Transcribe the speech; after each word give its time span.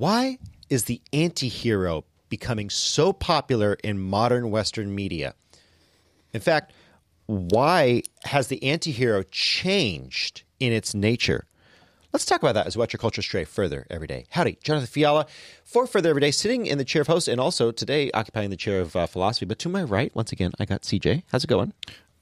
Why 0.00 0.38
is 0.70 0.84
the 0.84 1.02
anti 1.12 1.48
hero 1.48 2.06
becoming 2.30 2.70
so 2.70 3.12
popular 3.12 3.76
in 3.84 3.98
modern 3.98 4.50
Western 4.50 4.94
media? 4.94 5.34
In 6.32 6.40
fact, 6.40 6.72
why 7.26 8.04
has 8.24 8.46
the 8.46 8.62
anti 8.62 8.92
hero 8.92 9.24
changed 9.30 10.44
in 10.58 10.72
its 10.72 10.94
nature? 10.94 11.44
Let's 12.14 12.24
talk 12.24 12.40
about 12.40 12.54
that 12.54 12.66
as 12.66 12.76
we 12.76 12.80
watch 12.80 12.94
your 12.94 12.98
culture 12.98 13.20
stray 13.20 13.44
further 13.44 13.86
every 13.90 14.06
day. 14.06 14.24
Howdy, 14.30 14.56
Jonathan 14.64 14.86
Fiala 14.86 15.26
for 15.64 15.86
Further 15.86 16.08
Every 16.08 16.22
Day, 16.22 16.30
sitting 16.30 16.64
in 16.64 16.78
the 16.78 16.84
chair 16.86 17.02
of 17.02 17.08
host 17.08 17.28
and 17.28 17.38
also 17.38 17.70
today 17.70 18.10
occupying 18.12 18.48
the 18.48 18.56
chair 18.56 18.80
of 18.80 18.96
uh, 18.96 19.06
philosophy. 19.06 19.44
But 19.44 19.58
to 19.58 19.68
my 19.68 19.82
right, 19.82 20.16
once 20.16 20.32
again, 20.32 20.52
I 20.58 20.64
got 20.64 20.80
CJ. 20.80 21.24
How's 21.30 21.44
it 21.44 21.48
going? 21.48 21.74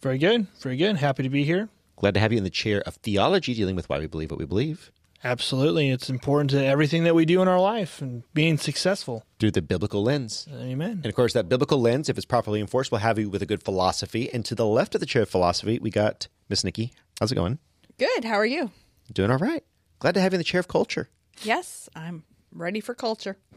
Very 0.03 0.19
good. 0.19 0.49
Very 0.59 0.77
good. 0.77 0.97
Happy 0.97 1.23
to 1.23 1.29
be 1.29 1.45
here. 1.45 1.69
Glad 1.95 2.15
to 2.15 2.21
have 2.21 2.33
you 2.33 2.39
in 2.39 2.45
the 2.45 2.51
chair 2.51 2.81
of 2.81 2.97
theology, 2.97 3.55
dealing 3.55 3.77
with 3.77 3.89
why 3.89 4.01
we 4.01 4.09
believe 4.09 4.33
what 4.33 4.41
we 4.41 4.47
believe. 4.47 4.91
Absolutely. 5.25 5.91
It's 5.91 6.09
important 6.09 6.51
to 6.51 6.65
everything 6.65 7.05
that 7.05 7.15
we 7.15 7.25
do 7.25 7.43
in 7.43 7.49
our 7.49 7.61
life 7.61 8.01
and 8.01 8.23
being 8.35 8.57
successful. 8.59 9.25
Through 9.39 9.51
the 9.53 9.63
biblical 9.63 10.03
lens. 10.03 10.47
Amen. 10.53 10.91
And 11.03 11.07
of 11.07 11.15
course, 11.15 11.33
that 11.33 11.49
biblical 11.49 11.81
lens, 11.81 12.09
if 12.09 12.17
it's 12.17 12.25
properly 12.27 12.61
enforced, 12.61 12.91
will 12.93 12.99
have 12.99 13.19
you 13.19 13.29
with 13.29 13.43
a 13.43 13.47
good 13.47 13.63
philosophy. 13.63 14.31
And 14.33 14.45
to 14.45 14.55
the 14.55 14.67
left 14.67 14.95
of 14.95 15.01
the 15.01 15.07
chair 15.07 15.23
of 15.23 15.29
philosophy, 15.29 15.79
we 15.79 15.91
got 15.91 16.29
Miss 16.49 16.63
Nikki. 16.65 16.93
How's 17.21 17.33
it 17.33 17.37
going? 17.37 17.59
Good. 17.99 18.25
How 18.25 18.35
are 18.35 18.47
you? 18.47 18.71
Doing 19.13 19.31
all 19.31 19.39
right. 19.39 19.65
Glad 19.99 20.15
to 20.15 20.21
have 20.21 20.33
you 20.33 20.37
in 20.37 20.41
the 20.41 20.45
chair 20.45 20.61
of 20.61 20.69
culture. 20.69 21.09
Yes, 21.43 21.89
I'm 21.97 22.23
ready 22.53 22.81
for 22.81 22.95
culture. 22.95 23.37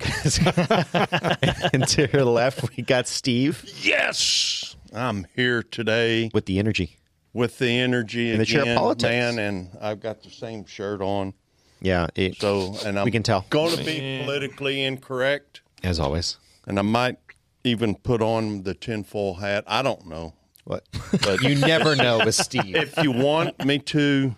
and 1.74 1.88
to 1.90 2.08
her 2.12 2.24
left, 2.24 2.76
we 2.76 2.84
got 2.84 3.08
Steve 3.08 3.64
Yes, 3.82 4.76
I'm 4.94 5.28
here 5.36 5.64
today 5.64 6.30
with 6.34 6.46
the 6.46 6.60
energy. 6.60 6.98
with 7.34 7.60
the 7.60 7.70
energy 7.70 8.32
In 8.32 8.40
the 8.40 8.46
chair 8.46 8.62
of 8.74 8.78
politics. 8.78 9.04
man, 9.10 9.40
and 9.40 9.70
I've 9.82 10.00
got 10.00 10.24
the 10.24 10.30
same 10.30 10.66
shirt 10.66 11.02
on. 11.02 11.34
Yeah, 11.82 12.08
it, 12.16 12.40
So, 12.40 12.76
and 12.86 13.00
I'm 13.00 13.06
We 13.06 13.12
can 13.12 13.24
tell. 13.24 13.46
going 13.50 13.76
to 13.76 13.84
be 13.84 14.22
politically 14.24 14.84
incorrect, 14.84 15.62
as 15.84 16.00
always. 16.00 16.38
and 16.68 16.78
I 16.78 16.84
might 16.84 17.18
even 17.64 17.96
put 17.96 18.22
on 18.22 18.64
the 18.64 18.74
tinfoil 18.74 19.36
hat. 19.36 19.64
I 19.68 19.82
don't 19.82 20.06
know, 20.08 20.34
What? 20.64 20.84
but 21.24 21.42
You 21.44 21.56
never 21.56 21.96
know 21.96 22.20
with 22.24 22.36
Steve. 22.36 22.76
if 22.76 22.96
you 22.98 23.12
want 23.12 23.66
me 23.66 23.80
to, 23.80 24.36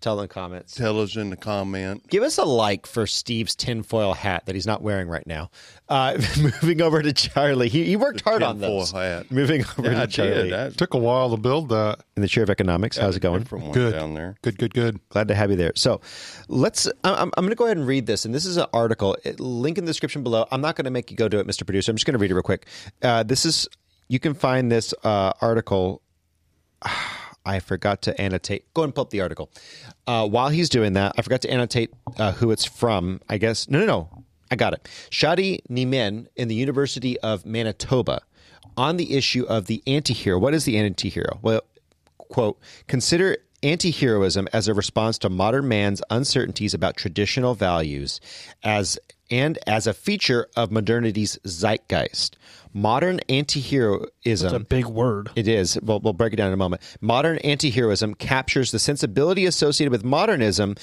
Tell 0.00 0.18
in 0.18 0.24
the 0.24 0.28
comments. 0.28 0.74
tell 0.74 1.00
us 1.00 1.14
in 1.14 1.30
the 1.30 1.36
comment. 1.36 2.08
Give 2.08 2.22
us 2.24 2.36
a 2.38 2.44
like 2.44 2.86
for 2.86 3.06
Steve's 3.06 3.54
tinfoil 3.54 4.14
hat 4.14 4.46
that 4.46 4.54
he's 4.56 4.66
not 4.66 4.82
wearing 4.82 5.08
right 5.08 5.26
now. 5.26 5.50
Uh, 5.92 6.18
moving 6.40 6.80
over 6.80 7.02
to 7.02 7.12
Charlie. 7.12 7.68
He, 7.68 7.84
he 7.84 7.96
worked 7.96 8.22
hard 8.22 8.42
on 8.42 8.54
tinfoil 8.58 8.78
those. 8.78 8.92
hat. 8.92 9.30
Moving 9.30 9.62
over 9.78 9.82
Yeah, 9.90 9.94
to 9.96 10.02
I 10.02 10.06
Charlie. 10.06 10.32
did. 10.50 10.52
I 10.54 10.70
Took 10.70 10.94
a 10.94 10.98
while 10.98 11.28
to 11.30 11.36
build 11.36 11.68
that. 11.68 12.00
In 12.16 12.22
the 12.22 12.28
chair 12.28 12.42
of 12.42 12.48
economics. 12.50 12.96
How's 12.96 13.14
it 13.16 13.20
going? 13.20 13.42
Good. 13.72 13.92
down 13.92 14.14
there. 14.14 14.36
Good, 14.40 14.56
good, 14.56 14.72
good. 14.72 15.00
Glad 15.10 15.28
to 15.28 15.34
have 15.34 15.50
you 15.50 15.56
there. 15.56 15.72
So, 15.76 16.00
let's. 16.48 16.86
I'm, 17.04 17.30
I'm 17.36 17.42
going 17.44 17.50
to 17.50 17.54
go 17.56 17.66
ahead 17.66 17.76
and 17.76 17.86
read 17.86 18.06
this, 18.06 18.24
and 18.24 18.34
this 18.34 18.46
is 18.46 18.56
an 18.56 18.66
article. 18.72 19.16
It, 19.24 19.38
link 19.38 19.76
in 19.76 19.84
the 19.84 19.90
description 19.90 20.22
below. 20.22 20.46
I'm 20.50 20.62
not 20.62 20.76
going 20.76 20.86
to 20.86 20.90
make 20.90 21.10
you 21.10 21.16
go 21.16 21.28
do 21.28 21.38
it, 21.40 21.46
Mr. 21.46 21.66
Producer. 21.66 21.90
I'm 21.92 21.96
just 21.96 22.06
going 22.06 22.14
to 22.14 22.18
read 22.18 22.30
it 22.30 22.34
real 22.34 22.42
quick. 22.42 22.66
Uh, 23.02 23.22
this 23.22 23.44
is. 23.44 23.68
You 24.08 24.18
can 24.18 24.32
find 24.34 24.72
this 24.72 24.94
uh, 25.04 25.32
article. 25.42 26.00
I 27.44 27.58
forgot 27.58 28.02
to 28.02 28.18
annotate. 28.20 28.72
Go 28.72 28.84
and 28.84 28.94
pull 28.94 29.02
up 29.02 29.10
the 29.10 29.20
article. 29.20 29.50
Uh, 30.06 30.26
while 30.28 30.48
he's 30.48 30.68
doing 30.68 30.92
that, 30.92 31.12
I 31.18 31.22
forgot 31.22 31.42
to 31.42 31.50
annotate 31.50 31.90
uh, 32.16 32.32
who 32.32 32.50
it's 32.52 32.64
from. 32.64 33.20
I 33.28 33.36
guess 33.38 33.68
no, 33.68 33.80
no, 33.80 33.86
no. 33.86 34.21
I 34.52 34.54
got 34.54 34.74
it. 34.74 34.86
Shadi 35.10 35.60
Neinmeh 35.70 36.26
in 36.36 36.48
the 36.48 36.54
University 36.54 37.18
of 37.20 37.46
Manitoba 37.46 38.20
on 38.76 38.98
the 38.98 39.16
issue 39.16 39.44
of 39.44 39.64
the 39.66 39.82
anti-hero. 39.86 40.38
What 40.38 40.52
is 40.52 40.66
the 40.66 40.76
anti-hero? 40.76 41.38
Well, 41.40 41.62
quote, 42.18 42.58
consider 42.86 43.38
anti-heroism 43.62 44.48
as 44.52 44.68
a 44.68 44.74
response 44.74 45.16
to 45.18 45.30
modern 45.30 45.68
man's 45.68 46.02
uncertainties 46.10 46.74
about 46.74 46.98
traditional 46.98 47.54
values 47.54 48.20
as 48.62 48.98
and 49.30 49.58
as 49.66 49.86
a 49.86 49.94
feature 49.94 50.48
of 50.54 50.70
modernity's 50.70 51.38
zeitgeist. 51.46 52.36
Modern 52.74 53.20
anti-heroism 53.30 54.10
It's 54.22 54.42
a 54.42 54.58
big 54.60 54.84
word. 54.84 55.30
it 55.34 55.48
is. 55.48 55.78
We'll, 55.80 56.00
we'll 56.00 56.12
break 56.12 56.34
it 56.34 56.36
down 56.36 56.48
in 56.48 56.52
a 56.52 56.58
moment. 56.58 56.82
Modern 57.00 57.38
anti-heroism 57.38 58.16
captures 58.16 58.70
the 58.70 58.78
sensibility 58.78 59.46
associated 59.46 59.92
with 59.92 60.04
modernism 60.04 60.74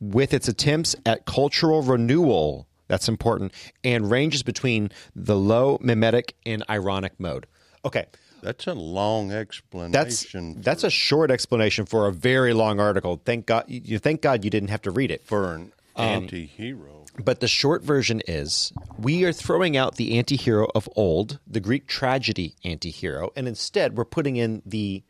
with 0.00 0.32
its 0.32 0.46
attempts 0.46 0.94
at 1.04 1.26
cultural 1.26 1.82
renewal. 1.82 2.67
That's 2.88 3.08
important. 3.08 3.52
And 3.84 4.10
ranges 4.10 4.42
between 4.42 4.90
the 5.14 5.36
low 5.36 5.78
mimetic 5.80 6.34
and 6.44 6.64
ironic 6.68 7.12
mode. 7.18 7.46
Okay. 7.84 8.06
That's 8.42 8.66
a 8.68 8.74
long 8.74 9.28
That's 9.28 9.40
explanation. 9.40 10.60
that's 10.62 10.84
a 10.84 10.90
short 10.90 11.30
explanation 11.30 11.86
for 11.86 12.06
a 12.06 12.12
very 12.12 12.52
long 12.54 12.78
article. 12.80 13.20
Thank 13.24 13.46
God 13.46 13.64
you 13.66 13.98
thank 13.98 14.22
God 14.22 14.44
you 14.44 14.50
didn't 14.50 14.68
have 14.70 14.82
to 14.82 14.90
read 14.92 15.10
it. 15.10 15.24
for 15.26 15.54
an 15.54 15.72
Um, 15.96 16.04
anti-hero. 16.22 17.04
But 17.18 17.40
the 17.40 17.48
short 17.48 17.82
version 17.82 18.22
is 18.28 18.72
we 18.96 19.24
are 19.24 19.32
throwing 19.32 19.76
out 19.76 19.96
the 19.96 20.16
anti 20.16 20.36
hero 20.36 20.68
of 20.72 20.88
old, 20.94 21.40
the 21.48 21.58
Greek 21.58 21.88
tragedy 21.88 22.54
anti 22.64 22.90
hero, 22.90 23.32
and 23.34 23.48
instead 23.48 23.96
we're 23.96 24.04
putting 24.04 24.36
in 24.36 24.62
the 24.64 25.02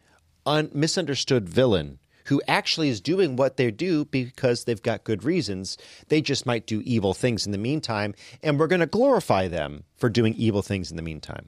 un- 0.46 0.70
misunderstood 0.72 1.46
villain 1.50 1.98
who 2.28 2.42
actually 2.46 2.90
is 2.90 3.00
doing 3.00 3.36
what 3.36 3.56
they 3.56 3.70
do 3.70 4.04
because 4.04 4.64
they've 4.64 4.82
got 4.82 5.04
good 5.04 5.24
reasons. 5.24 5.78
They 6.08 6.20
just 6.20 6.44
might 6.44 6.66
do 6.66 6.82
evil 6.84 7.14
things 7.14 7.46
in 7.46 7.52
the 7.52 7.58
meantime, 7.58 8.14
and 8.42 8.58
we're 8.58 8.66
going 8.66 8.80
to 8.80 8.86
glorify 8.86 9.48
them 9.48 9.84
for 9.96 10.10
doing 10.10 10.34
evil 10.34 10.60
things 10.60 10.90
in 10.90 10.96
the 10.96 11.02
meantime. 11.02 11.46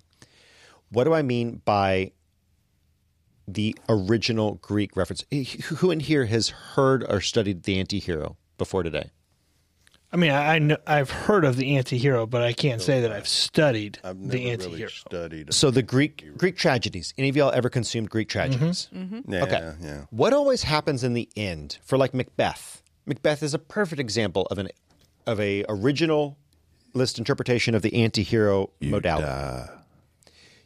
What 0.88 1.04
do 1.04 1.12
I 1.12 1.22
mean 1.22 1.60
by 1.64 2.12
the 3.46 3.76
original 3.88 4.54
Greek 4.54 4.96
reference? 4.96 5.24
Who 5.66 5.90
in 5.90 6.00
here 6.00 6.24
has 6.26 6.48
heard 6.48 7.04
or 7.08 7.20
studied 7.20 7.64
the 7.64 7.78
anti 7.78 7.98
hero 7.98 8.38
before 8.56 8.82
today? 8.82 9.10
I 10.12 10.16
mean, 10.16 10.32
I, 10.32 10.56
I 10.56 10.58
know, 10.58 10.76
I've 10.86 11.10
heard 11.10 11.44
of 11.44 11.56
the 11.56 11.76
anti-hero, 11.76 12.26
but 12.26 12.42
I 12.42 12.52
can't 12.52 12.82
say 12.82 13.02
that 13.02 13.12
I've 13.12 13.28
studied 13.28 14.00
I've 14.02 14.16
never 14.16 14.32
the 14.32 14.38
really 14.38 14.50
anti-hero. 14.50 14.88
studied. 14.88 15.54
So 15.54 15.70
the 15.70 15.82
Greek 15.82 16.36
Greek 16.36 16.56
tragedies. 16.56 17.14
Any 17.16 17.28
of 17.28 17.36
y'all 17.36 17.52
ever 17.52 17.68
consumed 17.68 18.10
Greek 18.10 18.28
mm-hmm. 18.28 18.38
tragedies? 18.38 18.88
Mm-hmm. 18.92 19.32
yeah, 19.32 19.42
Okay. 19.44 19.72
yeah. 19.80 20.04
What 20.10 20.32
always 20.32 20.64
happens 20.64 21.04
in 21.04 21.14
the 21.14 21.28
end 21.36 21.78
for 21.84 21.96
like 21.96 22.12
Macbeth? 22.12 22.82
Macbeth 23.06 23.42
is 23.42 23.54
a 23.54 23.58
perfect 23.58 24.00
example 24.00 24.46
of 24.50 24.58
an 24.58 24.68
of 25.26 25.38
a 25.38 25.64
original 25.68 26.36
list 26.92 27.18
interpretation 27.18 27.74
of 27.76 27.82
the 27.82 27.94
anti-hero 27.94 28.70
modality. 28.80 29.70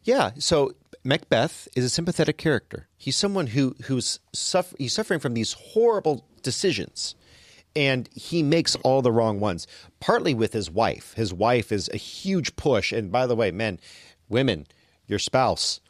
Yeah, 0.04 0.32
so 0.38 0.72
Macbeth 1.02 1.68
is 1.76 1.84
a 1.84 1.90
sympathetic 1.90 2.38
character. 2.38 2.88
He's 2.96 3.16
someone 3.16 3.48
who 3.48 3.76
who's 3.84 4.20
suffer, 4.32 4.74
he's 4.78 4.94
suffering 4.94 5.20
from 5.20 5.34
these 5.34 5.52
horrible 5.52 6.24
decisions 6.42 7.14
and 7.76 8.08
he 8.12 8.42
makes 8.42 8.76
all 8.76 9.02
the 9.02 9.12
wrong 9.12 9.40
ones. 9.40 9.66
Partly 10.00 10.34
with 10.34 10.52
his 10.52 10.70
wife. 10.70 11.14
His 11.14 11.32
wife 11.32 11.72
is 11.72 11.88
a 11.92 11.96
huge 11.96 12.56
push 12.56 12.92
and 12.92 13.10
by 13.10 13.26
the 13.26 13.36
way, 13.36 13.50
men, 13.50 13.80
women, 14.28 14.66
your 15.06 15.18
spouse, 15.18 15.80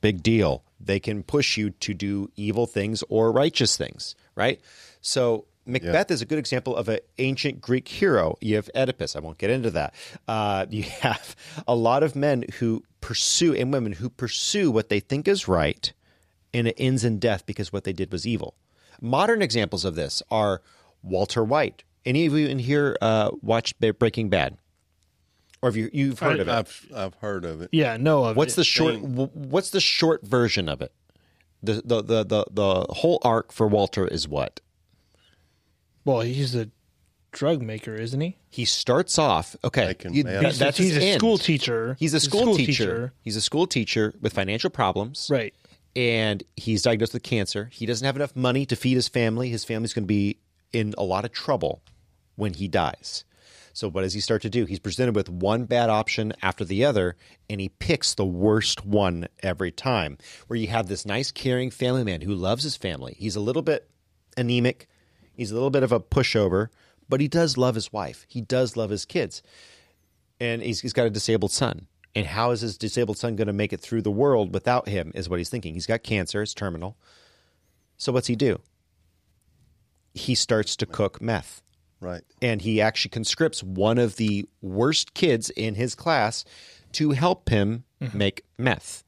big 0.00 0.22
deal. 0.22 0.64
They 0.80 1.00
can 1.00 1.22
push 1.22 1.56
you 1.56 1.70
to 1.70 1.94
do 1.94 2.30
evil 2.36 2.66
things 2.66 3.02
or 3.08 3.32
righteous 3.32 3.76
things, 3.76 4.14
right? 4.34 4.60
So 5.00 5.46
Macbeth 5.66 6.10
is 6.10 6.20
a 6.20 6.26
good 6.26 6.38
example 6.38 6.76
of 6.76 6.88
an 6.88 6.98
ancient 7.18 7.60
Greek 7.60 7.88
hero. 7.88 8.36
You 8.40 8.56
have 8.56 8.70
Oedipus. 8.74 9.16
I 9.16 9.20
won't 9.20 9.38
get 9.38 9.50
into 9.50 9.70
that. 9.70 9.94
Uh, 10.28 10.66
you 10.70 10.82
have 10.82 11.34
a 11.66 11.74
lot 11.74 12.02
of 12.02 12.14
men 12.14 12.44
who 12.58 12.82
pursue 13.00 13.54
and 13.54 13.72
women 13.72 13.92
who 13.92 14.08
pursue 14.08 14.70
what 14.70 14.88
they 14.88 15.00
think 15.00 15.28
is 15.28 15.48
right, 15.48 15.92
and 16.52 16.68
it 16.68 16.74
ends 16.78 17.04
in 17.04 17.18
death 17.18 17.46
because 17.46 17.72
what 17.72 17.84
they 17.84 17.92
did 17.92 18.12
was 18.12 18.26
evil. 18.26 18.54
Modern 19.00 19.42
examples 19.42 19.84
of 19.84 19.94
this 19.94 20.22
are 20.30 20.62
Walter 21.04 21.44
White. 21.44 21.84
Any 22.04 22.26
of 22.26 22.32
you 22.32 22.48
in 22.48 22.58
here 22.58 22.96
uh, 23.00 23.30
watched 23.42 23.76
Breaking 23.98 24.28
Bad, 24.28 24.56
or 25.62 25.68
have 25.70 25.76
you 25.76 25.88
you've 25.92 26.18
heard 26.18 26.40
of 26.40 26.48
it? 26.48 26.50
I've 26.52 26.86
I've 26.94 27.14
heard 27.14 27.44
of 27.44 27.60
it. 27.62 27.70
Yeah, 27.72 27.96
no 27.96 28.24
of 28.24 28.36
What's 28.36 28.54
it. 28.54 28.56
the 28.56 28.64
short? 28.64 28.94
w- 29.00 29.30
What's 29.32 29.70
the 29.70 29.80
short 29.80 30.26
version 30.26 30.68
of 30.68 30.82
it? 30.82 30.92
The 31.62 31.82
the 31.84 32.02
the 32.02 32.24
the, 32.24 32.44
the 32.50 32.86
whole 32.94 33.20
arc 33.22 33.52
for 33.52 33.66
Walter 33.66 34.06
is 34.06 34.28
what 34.28 34.60
Well, 36.04 36.20
he's 36.20 36.54
a 36.54 36.68
drug 37.32 37.62
maker, 37.62 37.94
isn't 37.94 38.20
he? 38.20 38.36
he 38.50 38.64
starts 38.64 39.18
off. 39.18 39.56
Okay, 39.64 39.86
Making 39.86 40.14
you- 40.14 40.22
that- 40.24 40.54
that's 40.54 40.78
he's 40.78 40.94
his 40.94 41.02
a 41.02 41.06
end. 41.08 41.20
school 41.20 41.38
teacher. 41.38 41.96
He's 41.98 42.14
a 42.14 42.20
school, 42.20 42.54
teacher. 42.56 43.12
He's 43.22 43.34
a 43.36 43.40
school 43.40 43.66
teacher 43.66 44.14
with 44.20 44.32
financial 44.32 44.70
problems, 44.70 45.28
Right. 45.30 45.54
And 45.96 46.42
he's 46.56 46.82
diagnosed 46.82 47.12
with 47.14 47.22
cancer. 47.22 47.70
He 47.72 47.86
doesn't 47.86 48.04
have 48.04 48.16
enough 48.16 48.34
money 48.34 48.66
to 48.66 48.74
feed 48.76 48.94
his 48.94 49.06
family. 49.08 49.48
His 49.48 49.64
family's 49.64 49.92
going 49.94 50.02
to 50.04 50.08
be 50.08 50.38
in 50.74 50.94
a 50.98 51.04
lot 51.04 51.24
of 51.24 51.32
trouble 51.32 51.82
when 52.36 52.54
he 52.54 52.68
dies. 52.68 53.24
So 53.72 53.90
what 53.90 54.02
does 54.02 54.14
he 54.14 54.20
start 54.20 54.42
to 54.42 54.50
do? 54.50 54.66
He's 54.66 54.78
presented 54.78 55.16
with 55.16 55.28
one 55.28 55.64
bad 55.64 55.90
option 55.90 56.32
after 56.42 56.64
the 56.64 56.84
other, 56.84 57.16
and 57.50 57.60
he 57.60 57.68
picks 57.70 58.14
the 58.14 58.24
worst 58.24 58.86
one 58.86 59.26
every 59.42 59.72
time. 59.72 60.16
Where 60.46 60.58
you 60.58 60.68
have 60.68 60.86
this 60.86 61.04
nice, 61.04 61.32
caring 61.32 61.70
family 61.70 62.04
man 62.04 62.20
who 62.20 62.34
loves 62.34 62.62
his 62.62 62.76
family. 62.76 63.16
He's 63.18 63.34
a 63.34 63.40
little 63.40 63.62
bit 63.62 63.90
anemic. 64.36 64.88
He's 65.32 65.50
a 65.50 65.54
little 65.54 65.70
bit 65.70 65.82
of 65.82 65.90
a 65.90 65.98
pushover, 65.98 66.68
but 67.08 67.20
he 67.20 67.26
does 67.26 67.56
love 67.56 67.74
his 67.74 67.92
wife. 67.92 68.24
He 68.28 68.40
does 68.40 68.76
love 68.76 68.90
his 68.90 69.04
kids 69.04 69.42
and 70.40 70.62
he's, 70.62 70.80
he's 70.80 70.92
got 70.92 71.06
a 71.06 71.10
disabled 71.10 71.52
son. 71.52 71.86
And 72.14 72.26
how 72.26 72.50
is 72.50 72.60
his 72.60 72.78
disabled 72.78 73.18
son 73.18 73.34
going 73.36 73.48
to 73.48 73.52
make 73.52 73.72
it 73.72 73.80
through 73.80 74.02
the 74.02 74.10
world 74.10 74.54
without 74.54 74.88
him? 74.88 75.10
Is 75.14 75.28
what 75.28 75.40
he's 75.40 75.48
thinking. 75.48 75.74
He's 75.74 75.86
got 75.86 76.04
cancer; 76.04 76.42
it's 76.42 76.54
terminal. 76.54 76.96
So 77.96 78.12
what's 78.12 78.28
he 78.28 78.36
do? 78.36 78.60
He 80.14 80.34
starts 80.34 80.76
to 80.76 80.86
cook 80.86 81.20
meth. 81.20 81.60
Right. 82.00 82.22
and 82.42 82.60
he 82.60 82.82
actually 82.82 83.10
conscripts 83.10 83.62
one 83.62 83.96
of 83.96 84.16
the 84.16 84.46
worst 84.60 85.14
kids 85.14 85.48
in 85.48 85.74
his 85.74 85.94
class 85.94 86.44
to 86.92 87.12
help 87.12 87.48
him 87.48 87.84
mm-hmm. 87.98 88.18
make 88.18 88.44
meth. 88.58 89.04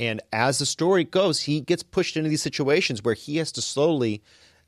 And 0.00 0.22
as 0.32 0.58
the 0.58 0.64
story 0.64 1.04
goes, 1.04 1.42
he 1.42 1.60
gets 1.60 1.82
pushed 1.82 2.16
into 2.16 2.30
these 2.30 2.42
situations 2.42 3.02
where 3.02 3.14
he 3.14 3.36
has 3.36 3.52
to 3.52 3.62
slowly 3.62 4.22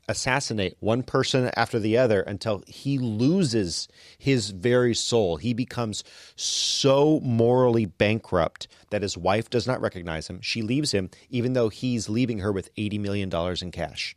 assassinate 0.07 0.75
one 0.79 1.01
person 1.01 1.49
after 1.55 1.79
the 1.79 1.97
other 1.97 2.21
until 2.21 2.63
he 2.67 2.99
loses 2.99 3.87
his 4.17 4.51
very 4.51 4.93
soul. 4.93 5.37
He 5.37 5.53
becomes 5.53 6.03
so 6.35 7.19
morally 7.21 7.85
bankrupt 7.85 8.67
that 8.91 9.01
his 9.01 9.17
wife 9.17 9.49
does 9.49 9.65
not 9.65 9.81
recognize 9.81 10.27
him. 10.27 10.39
She 10.41 10.61
leaves 10.61 10.91
him, 10.91 11.09
even 11.29 11.53
though 11.53 11.69
he's 11.69 12.07
leaving 12.07 12.39
her 12.39 12.51
with 12.51 12.73
$80 12.75 12.99
million 12.99 13.31
in 13.61 13.71
cash. 13.71 14.15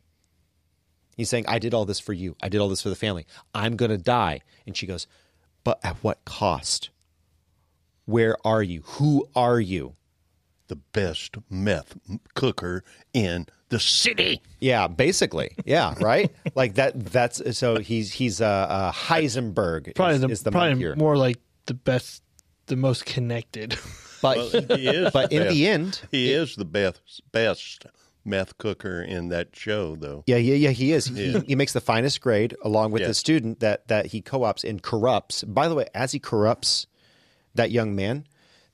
He's 1.19 1.27
saying, 1.27 1.43
I 1.49 1.59
did 1.59 1.73
all 1.73 1.83
this 1.83 1.99
for 1.99 2.13
you. 2.13 2.37
I 2.41 2.47
did 2.47 2.61
all 2.61 2.69
this 2.69 2.81
for 2.81 2.87
the 2.87 2.95
family. 2.95 3.25
I'm 3.53 3.75
going 3.75 3.91
to 3.91 3.97
die. 3.97 4.39
And 4.65 4.77
she 4.77 4.87
goes, 4.87 5.05
But 5.65 5.77
at 5.83 5.97
what 5.97 6.23
cost? 6.23 6.91
Where 8.05 8.37
are 8.47 8.63
you? 8.63 8.83
Who 8.85 9.27
are 9.35 9.59
you? 9.59 9.97
The 10.69 10.77
best 10.77 11.35
meth 11.49 11.97
cooker 12.35 12.85
in 13.13 13.47
the 13.67 13.81
city. 13.81 14.41
Yeah, 14.61 14.87
basically. 14.87 15.51
Yeah, 15.65 15.93
right? 15.99 16.33
like 16.55 16.75
that 16.75 16.97
that's 17.07 17.57
so 17.57 17.79
he's 17.79 18.13
he's 18.13 18.39
uh, 18.39 18.45
uh 18.45 18.91
Heisenberg 18.93 19.95
Probably 19.95 20.15
is, 20.15 20.21
the, 20.21 20.29
is 20.29 20.43
the 20.43 20.51
probably 20.51 20.95
more 20.95 21.17
like 21.17 21.39
the 21.65 21.73
best, 21.73 22.23
the 22.67 22.77
most 22.77 23.05
connected. 23.05 23.77
But 24.21 24.37
He 24.77 24.87
is 24.87 25.11
but 25.11 25.33
in 25.33 25.43
best. 25.43 25.53
the 25.53 25.67
end, 25.67 26.01
He 26.11 26.31
is 26.31 26.55
the 26.55 26.65
best 26.65 27.21
best 27.33 27.85
meth 28.25 28.57
cooker 28.57 29.01
in 29.01 29.29
that 29.29 29.55
show, 29.55 29.95
though. 29.95 30.23
Yeah, 30.27 30.37
yeah, 30.37 30.55
yeah. 30.55 30.69
He 30.71 30.91
is. 30.91 31.05
He, 31.07 31.39
he 31.39 31.55
makes 31.55 31.73
the 31.73 31.81
finest 31.81 32.21
grade 32.21 32.55
along 32.63 32.91
with 32.91 33.01
Yeah. 33.01 33.07
the 33.09 33.13
student 33.13 33.59
that 33.59 33.87
that 33.87 34.07
he 34.07 34.21
co-ops 34.21 34.63
and 34.63 34.81
corrupts. 34.81 35.43
By 35.43 35.67
the 35.67 35.75
way, 35.75 35.87
as 35.93 36.11
he 36.11 36.19
corrupts 36.19 36.87
that 37.55 37.71
young 37.71 37.95
man, 37.95 38.25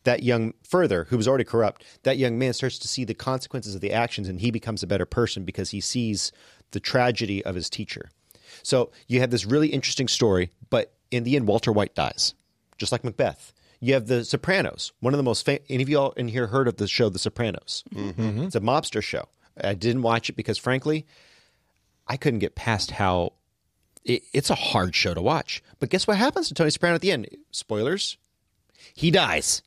that 0.04 0.24
young 0.24 0.54
further 0.64 1.06
who 1.06 1.18
was 1.18 1.28
already 1.28 1.44
corrupt, 1.44 1.84
that 2.04 2.18
young 2.18 2.38
man 2.38 2.54
starts 2.54 2.78
to 2.80 2.88
see 2.88 3.04
the 3.06 3.14
consequences 3.14 3.76
of 3.76 3.82
the 3.82 3.92
actions, 3.94 4.28
and 4.28 4.42
he 4.42 4.52
becomes 4.52 4.84
a 4.84 4.88
better 4.88 5.06
person 5.06 5.44
because 5.46 5.70
he 5.72 5.82
sees 5.82 6.32
the 6.72 6.80
tragedy 6.80 7.44
of 7.46 7.56
his 7.56 7.70
teacher. 7.70 8.12
So 8.64 8.92
you 9.08 9.20
have 9.20 9.32
this 9.32 9.46
really 9.46 9.70
interesting 9.70 10.08
story, 10.08 10.50
but 10.70 10.94
in 11.12 11.24
the 11.24 11.36
end, 11.36 11.48
Walter 11.48 11.72
White 11.72 11.96
dies, 11.96 12.34
just 12.78 12.92
like 12.92 13.04
Macbeth. 13.04 13.54
You 13.86 13.94
have 13.94 14.08
The 14.08 14.26
Sopranos, 14.26 14.94
one 15.00 15.14
of 15.14 15.20
the 15.20 15.24
most. 15.24 15.46
Fam- 15.46 15.60
any 15.70 15.84
of 15.84 15.90
y'all 15.90 16.12
in 16.14 16.28
here 16.28 16.48
heard 16.48 16.68
of 16.68 16.78
the 16.78 16.88
show 16.88 17.08
The 17.10 17.20
Sopranos? 17.20 17.84
Mm-hmm. 17.94 18.46
It's 18.46 18.56
a 18.56 18.60
mobster 18.60 19.04
show. 19.04 19.28
I 19.64 19.76
didn't 19.76 20.02
watch 20.02 20.28
it 20.28 20.36
because, 20.36 20.58
frankly, 20.58 21.06
I 22.08 22.18
couldn't 22.18 22.40
get 22.40 22.56
past 22.56 22.90
how 22.90 23.34
it, 24.04 24.24
it's 24.34 24.50
a 24.50 24.56
hard 24.56 24.96
show 24.96 25.14
to 25.14 25.22
watch. 25.22 25.62
But 25.80 25.92
guess 25.92 26.08
what 26.08 26.18
happens 26.18 26.48
to 26.48 26.56
Tony 26.56 26.72
Soprano 26.72 26.96
at 26.96 27.02
the 27.02 27.12
end? 27.12 27.28
Spoilers. 27.52 28.18
He 28.96 29.12
dies. 29.12 29.62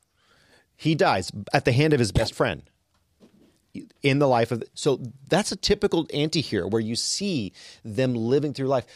He 0.75 0.97
dies 0.97 1.31
at 1.53 1.65
the 1.65 1.71
hand 1.71 1.93
of 1.93 2.01
his 2.01 2.11
best 2.11 2.35
friend 2.35 2.63
in 4.03 4.19
the 4.19 4.27
life 4.27 4.51
of. 4.51 4.65
So 4.75 5.01
that's 5.29 5.53
a 5.53 5.57
typical 5.57 6.09
anti-hero 6.13 6.67
where 6.67 6.83
you 6.83 6.97
see 6.97 7.53
them 7.85 8.17
living 8.17 8.53
through 8.53 8.67
life. 8.67 8.87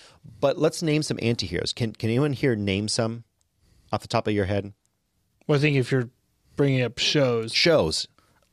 But 0.41 0.59
let's 0.59 0.83
name 0.83 1.05
some 1.05 1.21
anti-heroes. 1.23 1.73
Can 1.73 1.93
can 1.93 2.11
anyone 2.11 2.33
here 2.33 2.57
name 2.57 2.89
some 2.89 3.23
off 3.93 4.03
the 4.03 4.09
top 4.09 4.27
of 4.27 4.35
your 4.35 4.47
head? 4.47 4.73
Well, 5.47 5.59
I 5.59 5.61
think 5.61 5.77
if 5.77 5.91
you're 5.91 6.09
bringing 6.57 6.83
up 6.83 6.99
shows, 6.99 7.53
Shows. 7.53 8.07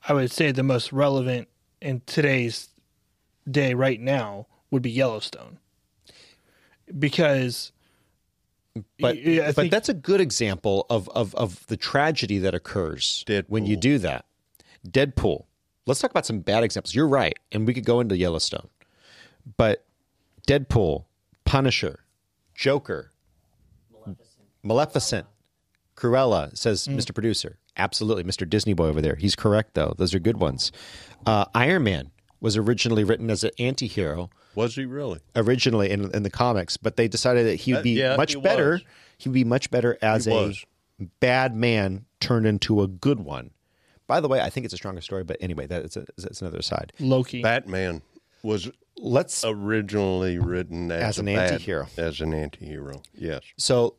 I 0.08 0.14
would 0.14 0.32
say 0.32 0.52
the 0.52 0.64
most 0.64 0.92
relevant 0.94 1.48
in 1.82 2.02
today's 2.06 2.70
day 3.50 3.74
right 3.74 4.00
now 4.00 4.48
would 4.72 4.82
be 4.82 4.92
Yellowstone. 4.92 5.60
Because 6.98 7.72
But 9.00 9.18
y- 9.24 9.42
I 9.46 9.52
but 9.52 9.70
that's 9.70 9.90
a 9.90 9.94
good 9.94 10.22
example 10.22 10.86
of, 10.90 11.10
of 11.10 11.36
of 11.36 11.66
the 11.68 11.78
tragedy 11.78 12.40
that 12.40 12.56
occurs 12.56 13.24
when 13.48 13.66
you 13.66 13.76
do 13.76 13.98
that. 14.00 14.26
Deadpool. 14.88 15.46
Let's 15.86 16.00
talk 16.00 16.12
about 16.12 16.26
some 16.26 16.40
bad 16.40 16.64
examples. 16.64 16.96
You're 16.96 17.08
right, 17.08 17.38
and 17.52 17.68
we 17.68 17.74
could 17.74 17.86
go 17.86 18.00
into 18.00 18.16
Yellowstone, 18.16 18.70
but 19.58 19.86
Deadpool, 20.48 21.06
Punisher, 21.46 22.02
Joker, 22.56 23.12
Maleficent, 24.64 25.26
Cruella 26.00 26.56
says 26.58 26.88
Mr. 26.88 27.14
Producer. 27.14 27.58
Absolutely, 27.78 28.24
Mr. 28.24 28.50
Disney 28.50 28.74
Boy 28.74 28.88
over 28.88 29.02
there. 29.02 29.16
He's 29.16 29.36
correct 29.36 29.74
though. 29.74 29.94
Those 29.98 30.14
are 30.16 30.20
good 30.20 30.38
ones. 30.38 30.72
Uh, 31.26 31.46
Iron 31.54 31.84
Man 31.84 32.12
was 32.42 32.56
originally 32.56 33.04
written 33.04 33.30
as 33.30 33.44
an 33.44 33.52
anti-hero 33.60 34.30
Was 34.56 34.76
he 34.76 34.86
really? 34.86 35.20
originally 35.36 35.90
in, 35.90 36.10
in 36.16 36.24
the 36.24 36.30
comics, 36.30 36.78
but 36.78 36.96
they 36.96 37.08
decided 37.10 37.46
that 37.48 37.56
he 37.56 37.74
would 37.74 37.80
Uh, 37.80 37.84
be 37.84 37.92
yeah, 37.92 38.16
much 38.16 38.34
he 38.34 38.40
better. 38.40 38.72
was. 38.74 38.82
He 39.18 39.28
would 39.30 39.34
be 39.34 39.44
much 39.44 39.70
better 39.72 39.98
as 40.02 40.24
He 40.26 40.32
a 40.32 40.36
was. 40.36 40.66
bad 41.20 41.54
man 41.56 42.06
turned 42.22 42.46
into 42.48 42.82
a 42.82 42.88
good 42.88 43.20
one. 43.20 43.52
By 44.08 44.22
the 44.22 44.28
way, 44.30 44.40
I 44.42 44.50
think 44.50 44.64
it's 44.64 44.74
a 44.74 44.78
stronger 44.78 45.02
story, 45.02 45.24
but 45.26 45.36
anyway, 45.42 45.68
that's 45.68 45.96
a, 45.98 46.06
that's 46.18 46.42
another 46.42 46.62
side. 46.62 46.94
Loki. 47.00 47.42
Batman 47.42 48.02
was 48.42 48.70
Let's 49.02 49.44
originally 49.46 50.40
written 50.40 50.92
as, 50.92 51.04
As 51.04 51.20
an 51.20 51.28
a 51.30 51.36
anti-hero. 51.38 51.88
As 51.98 52.20
an 52.22 52.34
anti-hero, 52.34 53.02
yes. 53.14 53.42
so 53.58 53.96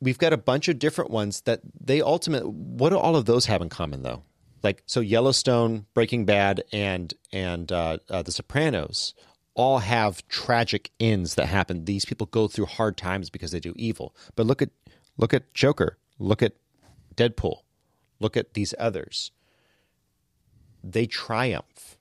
we've 0.00 0.18
got 0.18 0.32
a 0.32 0.38
bunch 0.38 0.68
of 0.68 0.78
different 0.78 1.10
ones 1.10 1.42
that 1.42 1.60
they 1.78 2.00
ultimate. 2.00 2.48
What 2.48 2.90
do 2.90 2.98
all 2.98 3.16
of 3.16 3.26
those 3.26 3.46
have 3.46 3.62
in 3.62 3.68
common, 3.68 4.02
though? 4.02 4.22
Like 4.62 4.82
so, 4.86 5.00
Yellowstone, 5.00 5.86
Breaking 5.94 6.24
Bad, 6.24 6.62
and 6.72 7.12
and 7.32 7.70
uh, 7.72 7.98
uh, 8.08 8.22
The 8.22 8.32
Sopranos 8.32 9.14
all 9.54 9.78
have 9.78 10.26
tragic 10.28 10.90
ends 11.00 11.34
that 11.34 11.46
happen. 11.46 11.84
These 11.84 12.04
people 12.04 12.26
go 12.26 12.48
through 12.48 12.66
hard 12.66 12.96
times 12.96 13.30
because 13.30 13.50
they 13.50 13.60
do 13.60 13.74
evil. 13.76 14.14
But 14.36 14.46
look 14.46 14.62
at 14.62 14.70
look 15.16 15.34
at 15.34 15.52
Joker. 15.54 15.98
Look 16.18 16.42
at 16.42 16.52
Deadpool. 17.16 17.58
Look 18.20 18.36
at 18.36 18.54
these 18.54 18.74
others. 18.78 19.32
They 20.82 21.06
triumph. 21.06 21.96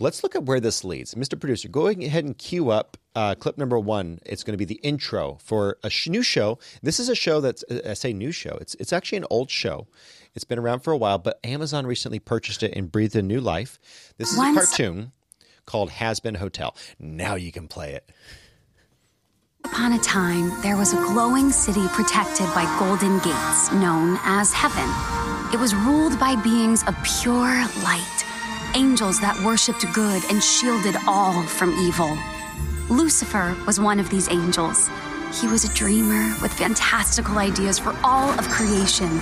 Let's 0.00 0.22
look 0.22 0.34
at 0.34 0.44
where 0.44 0.60
this 0.60 0.82
leads. 0.82 1.14
Mr. 1.14 1.38
Producer, 1.38 1.68
go 1.68 1.86
ahead 1.86 2.24
and 2.24 2.36
cue 2.36 2.70
up 2.70 2.96
uh, 3.14 3.34
clip 3.34 3.58
number 3.58 3.78
one. 3.78 4.18
It's 4.24 4.42
going 4.42 4.54
to 4.54 4.58
be 4.58 4.64
the 4.64 4.80
intro 4.82 5.38
for 5.42 5.76
a 5.84 5.90
sh- 5.90 6.08
new 6.08 6.22
show. 6.22 6.58
This 6.82 6.98
is 6.98 7.10
a 7.10 7.14
show 7.14 7.40
that's, 7.40 7.62
uh, 7.70 7.80
I 7.90 7.94
say 7.94 8.12
new 8.12 8.32
show, 8.32 8.56
it's, 8.60 8.74
it's 8.76 8.92
actually 8.92 9.18
an 9.18 9.26
old 9.30 9.50
show. 9.50 9.86
It's 10.34 10.44
been 10.44 10.58
around 10.58 10.80
for 10.80 10.92
a 10.92 10.96
while, 10.96 11.18
but 11.18 11.38
Amazon 11.44 11.86
recently 11.86 12.18
purchased 12.18 12.62
it 12.62 12.72
and 12.74 12.90
breathed 12.90 13.14
a 13.14 13.22
new 13.22 13.40
life. 13.40 13.78
This 14.16 14.32
is 14.32 14.38
a 14.38 14.54
cartoon 14.54 15.12
called 15.66 15.90
Hazbin 15.90 16.36
Hotel. 16.36 16.74
Now 16.98 17.34
you 17.34 17.52
can 17.52 17.68
play 17.68 17.92
it. 17.92 18.10
Upon 19.64 19.92
a 19.92 19.98
time, 19.98 20.50
there 20.62 20.76
was 20.76 20.94
a 20.94 20.96
glowing 20.96 21.50
city 21.50 21.86
protected 21.88 22.46
by 22.54 22.64
golden 22.78 23.18
gates, 23.18 23.70
known 23.72 24.18
as 24.22 24.52
heaven. 24.52 24.88
It 25.52 25.60
was 25.60 25.74
ruled 25.74 26.18
by 26.18 26.36
beings 26.36 26.82
of 26.84 26.96
pure 27.20 27.66
light, 27.82 28.24
angels 28.74 29.20
that 29.20 29.38
worshipped 29.44 29.84
good 29.92 30.22
and 30.30 30.42
shielded 30.42 30.96
all 31.06 31.42
from 31.42 31.72
evil. 31.74 32.16
Lucifer 32.88 33.56
was 33.66 33.78
one 33.78 34.00
of 34.00 34.10
these 34.10 34.30
angels. 34.30 34.90
He 35.40 35.46
was 35.46 35.64
a 35.64 35.74
dreamer 35.74 36.34
with 36.42 36.52
fantastical 36.52 37.38
ideas 37.38 37.78
for 37.78 37.94
all 38.02 38.30
of 38.38 38.48
creation, 38.48 39.20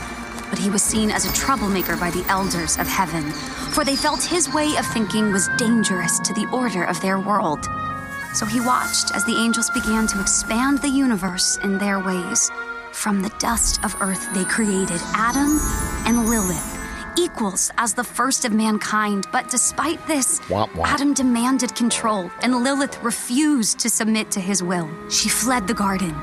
but 0.48 0.58
he 0.58 0.70
was 0.70 0.82
seen 0.82 1.10
as 1.10 1.24
a 1.24 1.32
troublemaker 1.34 1.96
by 1.96 2.10
the 2.10 2.24
elders 2.28 2.78
of 2.78 2.86
heaven, 2.86 3.30
for 3.72 3.84
they 3.84 3.96
felt 3.96 4.22
his 4.22 4.52
way 4.52 4.76
of 4.76 4.86
thinking 4.86 5.32
was 5.32 5.48
dangerous 5.58 6.18
to 6.20 6.32
the 6.34 6.48
order 6.52 6.84
of 6.84 7.00
their 7.00 7.18
world. 7.18 7.66
So 8.34 8.46
he 8.46 8.60
watched 8.60 9.14
as 9.14 9.24
the 9.24 9.36
angels 9.36 9.70
began 9.70 10.06
to 10.08 10.20
expand 10.20 10.78
the 10.78 10.88
universe 10.88 11.58
in 11.58 11.78
their 11.78 12.00
ways. 12.00 12.50
From 12.92 13.22
the 13.22 13.34
dust 13.38 13.84
of 13.84 13.96
earth, 14.00 14.32
they 14.34 14.44
created 14.44 15.00
Adam 15.14 15.58
and 16.06 16.28
Lilith, 16.28 16.77
equals 17.18 17.70
as 17.76 17.94
the 17.94 18.04
first 18.04 18.44
of 18.44 18.52
mankind. 18.52 19.26
But 19.32 19.50
despite 19.50 20.04
this, 20.06 20.40
Womp 20.48 20.70
womp. 20.70 20.86
Adam 20.86 21.14
demanded 21.14 21.74
control, 21.74 22.30
and 22.42 22.62
Lilith 22.62 23.02
refused 23.02 23.78
to 23.80 23.90
submit 23.90 24.30
to 24.30 24.40
his 24.40 24.62
will. 24.62 24.88
She 25.10 25.28
fled 25.28 25.66
the 25.66 25.74
garden. 25.74 26.14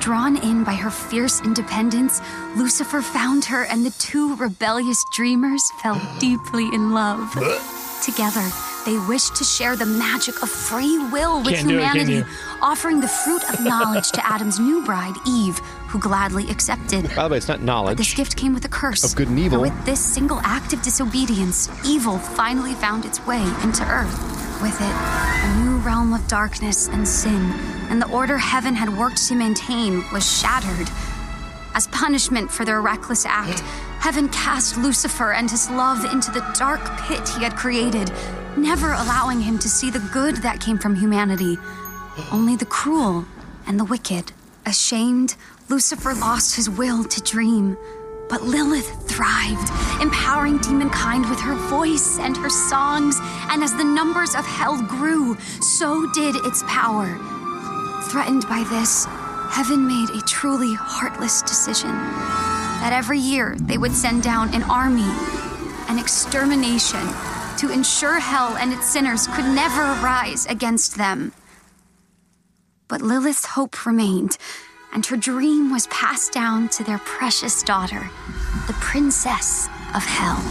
Drawn 0.00 0.36
in 0.36 0.62
by 0.62 0.74
her 0.74 0.90
fierce 0.90 1.40
independence, 1.40 2.20
Lucifer 2.54 3.02
found 3.02 3.44
her, 3.46 3.64
and 3.64 3.84
the 3.84 3.90
two 3.98 4.36
rebellious 4.36 5.02
dreamers 5.12 5.62
fell 5.82 6.00
deeply 6.20 6.66
in 6.72 6.92
love. 6.92 7.32
Together, 8.04 8.46
they 8.84 8.96
wished 9.08 9.34
to 9.34 9.42
share 9.42 9.74
the 9.74 9.84
magic 9.84 10.40
of 10.44 10.48
free 10.48 10.96
will 11.08 11.42
with 11.42 11.54
Can't 11.54 11.68
do 11.68 11.78
it, 11.78 11.82
humanity, 11.82 12.30
offering 12.62 13.00
the 13.00 13.08
fruit 13.08 13.42
of 13.52 13.64
knowledge 13.64 14.12
to 14.12 14.24
Adam's 14.24 14.60
new 14.60 14.84
bride, 14.84 15.16
Eve, 15.26 15.60
who 15.96 16.02
gladly 16.02 16.50
accepted. 16.50 17.04
By 17.16 17.24
the 17.24 17.28
way, 17.30 17.36
it's 17.38 17.48
not 17.48 17.64
But 17.64 17.96
this 17.96 18.12
gift 18.12 18.36
came 18.36 18.52
with 18.52 18.64
a 18.66 18.68
curse. 18.68 19.02
Of 19.02 19.16
good 19.16 19.28
and 19.28 19.38
evil. 19.38 19.62
With 19.62 19.86
this 19.86 19.98
single 19.98 20.40
act 20.40 20.74
of 20.74 20.82
disobedience, 20.82 21.70
evil 21.86 22.18
finally 22.18 22.74
found 22.74 23.06
its 23.06 23.24
way 23.26 23.40
into 23.62 23.82
Earth. 23.88 24.12
With 24.60 24.78
it, 24.78 24.94
a 24.94 25.64
new 25.64 25.78
realm 25.78 26.12
of 26.12 26.26
darkness 26.28 26.88
and 26.88 27.08
sin, 27.08 27.50
and 27.88 28.00
the 28.00 28.10
order 28.10 28.36
heaven 28.36 28.74
had 28.74 28.94
worked 28.96 29.26
to 29.28 29.34
maintain 29.34 30.04
was 30.12 30.24
shattered. 30.40 30.88
As 31.74 31.86
punishment 31.88 32.50
for 32.50 32.66
their 32.66 32.82
reckless 32.82 33.24
act, 33.24 33.60
heaven 34.00 34.28
cast 34.28 34.76
Lucifer 34.76 35.32
and 35.32 35.50
his 35.50 35.70
love 35.70 36.04
into 36.12 36.30
the 36.30 36.44
dark 36.58 36.82
pit 37.00 37.26
he 37.30 37.42
had 37.42 37.56
created, 37.56 38.12
never 38.58 38.92
allowing 38.92 39.40
him 39.40 39.58
to 39.60 39.68
see 39.68 39.90
the 39.90 40.06
good 40.12 40.36
that 40.36 40.60
came 40.60 40.76
from 40.76 40.94
humanity. 40.94 41.56
only 42.32 42.54
the 42.54 42.66
cruel 42.66 43.24
and 43.66 43.80
the 43.80 43.84
wicked. 43.84 44.32
Ashamed, 44.66 45.36
Lucifer 45.68 46.14
lost 46.14 46.54
his 46.54 46.70
will 46.70 47.04
to 47.04 47.20
dream. 47.22 47.76
But 48.28 48.42
Lilith 48.42 49.08
thrived, 49.08 49.70
empowering 50.00 50.58
demonkind 50.58 51.28
with 51.30 51.40
her 51.40 51.54
voice 51.68 52.18
and 52.18 52.36
her 52.36 52.50
songs. 52.50 53.16
And 53.50 53.62
as 53.62 53.72
the 53.74 53.84
numbers 53.84 54.34
of 54.34 54.44
hell 54.44 54.82
grew, 54.82 55.36
so 55.60 56.10
did 56.12 56.36
its 56.44 56.62
power. 56.66 57.06
Threatened 58.10 58.48
by 58.48 58.64
this, 58.68 59.06
heaven 59.50 59.86
made 59.86 60.10
a 60.10 60.20
truly 60.22 60.74
heartless 60.74 61.42
decision 61.42 61.90
that 61.90 62.92
every 62.92 63.18
year 63.18 63.56
they 63.60 63.78
would 63.78 63.92
send 63.92 64.22
down 64.22 64.54
an 64.54 64.62
army, 64.64 65.10
an 65.88 65.98
extermination, 65.98 67.00
to 67.58 67.72
ensure 67.72 68.20
hell 68.20 68.56
and 68.56 68.72
its 68.72 68.86
sinners 68.86 69.26
could 69.28 69.46
never 69.46 69.82
rise 70.02 70.46
against 70.46 70.96
them. 70.96 71.32
But 72.86 73.02
Lilith's 73.02 73.46
hope 73.46 73.86
remained, 73.86 74.36
and 74.92 75.04
her 75.06 75.16
dream 75.16 75.70
was 75.70 75.86
passed 75.88 76.32
down 76.32 76.68
to 76.70 76.84
their 76.84 76.98
precious 76.98 77.62
daughter, 77.62 78.08
the 78.66 78.72
Princess 78.74 79.68
of 79.94 80.04
Hell. 80.04 80.42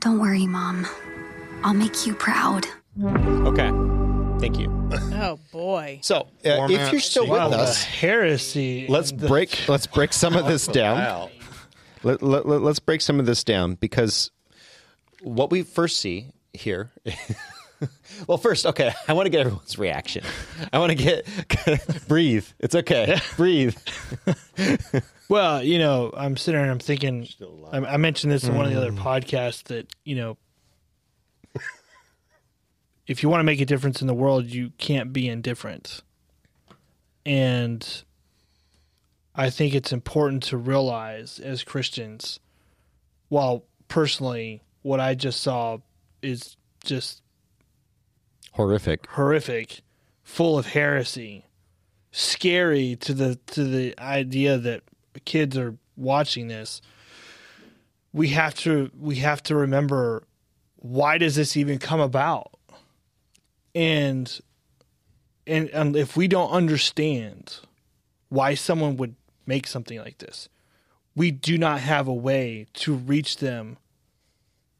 Don't 0.00 0.18
worry, 0.20 0.46
Mom. 0.46 0.86
I'll 1.64 1.74
make 1.74 2.06
you 2.06 2.14
proud. 2.14 2.66
Okay. 3.04 3.70
Thank 4.40 4.58
you. 4.58 4.74
Oh 5.20 5.38
boy. 5.50 5.98
So, 6.02 6.28
uh, 6.46 6.68
if 6.70 6.92
you're 6.92 7.00
still 7.00 7.24
C. 7.24 7.30
with 7.30 7.38
Wow, 7.40 7.50
us, 7.50 7.82
heresy. 7.82 8.86
let's 8.88 9.10
and 9.10 9.18
the- 9.20 9.26
break 9.26 9.68
let's 9.68 9.86
break 9.88 10.12
some 10.12 10.36
of 10.36 10.46
this 10.46 10.66
down. 10.80 10.96
Wow. 10.98 11.30
Let, 12.04 12.22
let, 12.22 12.46
let, 12.46 12.62
us 12.62 12.78
break 12.78 13.00
some 13.00 13.18
of 13.18 13.26
this 13.26 13.42
down 13.42 13.74
because 13.74 14.30
what 15.22 15.50
we 15.50 15.62
first 15.64 15.98
see 15.98 16.28
here. 16.52 16.92
well, 18.26 18.38
first, 18.38 18.66
okay, 18.66 18.92
I 19.06 19.12
want 19.12 19.26
to 19.26 19.30
get 19.30 19.40
everyone's 19.40 19.78
reaction. 19.78 20.24
I 20.72 20.78
want 20.78 20.90
to 20.90 20.94
get 20.96 21.26
breathe. 22.08 22.46
It's 22.58 22.74
okay. 22.74 23.18
Breathe. 23.36 23.76
Well, 25.30 25.62
you 25.62 25.78
know, 25.78 26.10
I'm 26.16 26.38
sitting 26.38 26.56
there 26.56 26.62
and 26.62 26.70
I'm 26.70 26.78
thinking. 26.78 27.28
I, 27.70 27.76
I 27.80 27.96
mentioned 27.98 28.32
this 28.32 28.44
in 28.44 28.54
one 28.54 28.64
of 28.64 28.72
the 28.72 28.78
other 28.78 28.92
Mm. 28.92 28.96
podcasts 28.98 29.62
that 29.64 29.86
you 30.06 30.16
know, 30.16 30.38
if 33.06 33.22
you 33.22 33.28
want 33.28 33.40
to 33.40 33.44
make 33.44 33.60
a 33.60 33.66
difference 33.66 34.00
in 34.00 34.06
the 34.06 34.14
world, 34.14 34.46
you 34.46 34.72
can't 34.78 35.12
be 35.12 35.28
indifferent. 35.28 36.00
And 37.26 38.02
I 39.34 39.50
think 39.50 39.74
it's 39.74 39.92
important 39.92 40.42
to 40.44 40.56
realize 40.56 41.38
as 41.38 41.62
Christians, 41.62 42.40
while 43.28 43.64
personally, 43.88 44.62
what 44.80 44.98
I 44.98 45.14
just 45.14 45.42
saw 45.42 45.76
is 46.22 46.56
just 46.84 47.22
Horrific. 48.52 49.06
horrific, 49.10 49.82
full 50.22 50.58
of 50.58 50.66
heresy, 50.66 51.46
scary 52.10 52.96
to 52.96 53.14
the 53.14 53.36
to 53.46 53.64
the 53.64 53.94
idea 53.98 54.58
that 54.58 54.82
kids 55.24 55.56
are 55.56 55.76
watching 55.96 56.48
this. 56.48 56.80
We 58.12 58.28
have 58.28 58.54
to 58.56 58.90
we 58.98 59.16
have 59.16 59.42
to 59.44 59.54
remember 59.54 60.24
why 60.76 61.18
does 61.18 61.34
this 61.36 61.56
even 61.56 61.78
come 61.78 62.00
about? 62.00 62.50
And 63.74 64.40
and, 65.46 65.68
and 65.70 65.96
if 65.96 66.16
we 66.16 66.28
don't 66.28 66.50
understand 66.50 67.60
why 68.28 68.54
someone 68.54 68.96
would 68.98 69.14
make 69.46 69.66
something 69.66 69.98
like 69.98 70.18
this, 70.18 70.48
we 71.16 71.30
do 71.30 71.56
not 71.56 71.80
have 71.80 72.06
a 72.06 72.14
way 72.14 72.66
to 72.74 72.94
reach 72.94 73.38
them 73.38 73.78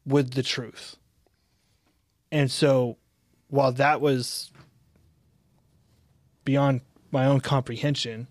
with 0.05 0.33
the 0.33 0.43
truth. 0.43 0.95
And 2.31 2.51
so 2.51 2.97
while 3.49 3.71
that 3.73 4.01
was 4.01 4.51
beyond 6.45 6.81
my 7.11 7.25
own 7.25 7.39
comprehension, 7.39 8.27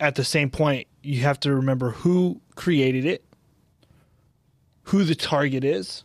at 0.00 0.16
the 0.16 0.24
same 0.24 0.50
point, 0.50 0.88
you 1.02 1.20
have 1.22 1.38
to 1.40 1.54
remember 1.54 1.90
who 1.90 2.40
created 2.54 3.04
it, 3.04 3.24
who 4.84 5.04
the 5.04 5.14
target 5.14 5.64
is, 5.64 6.04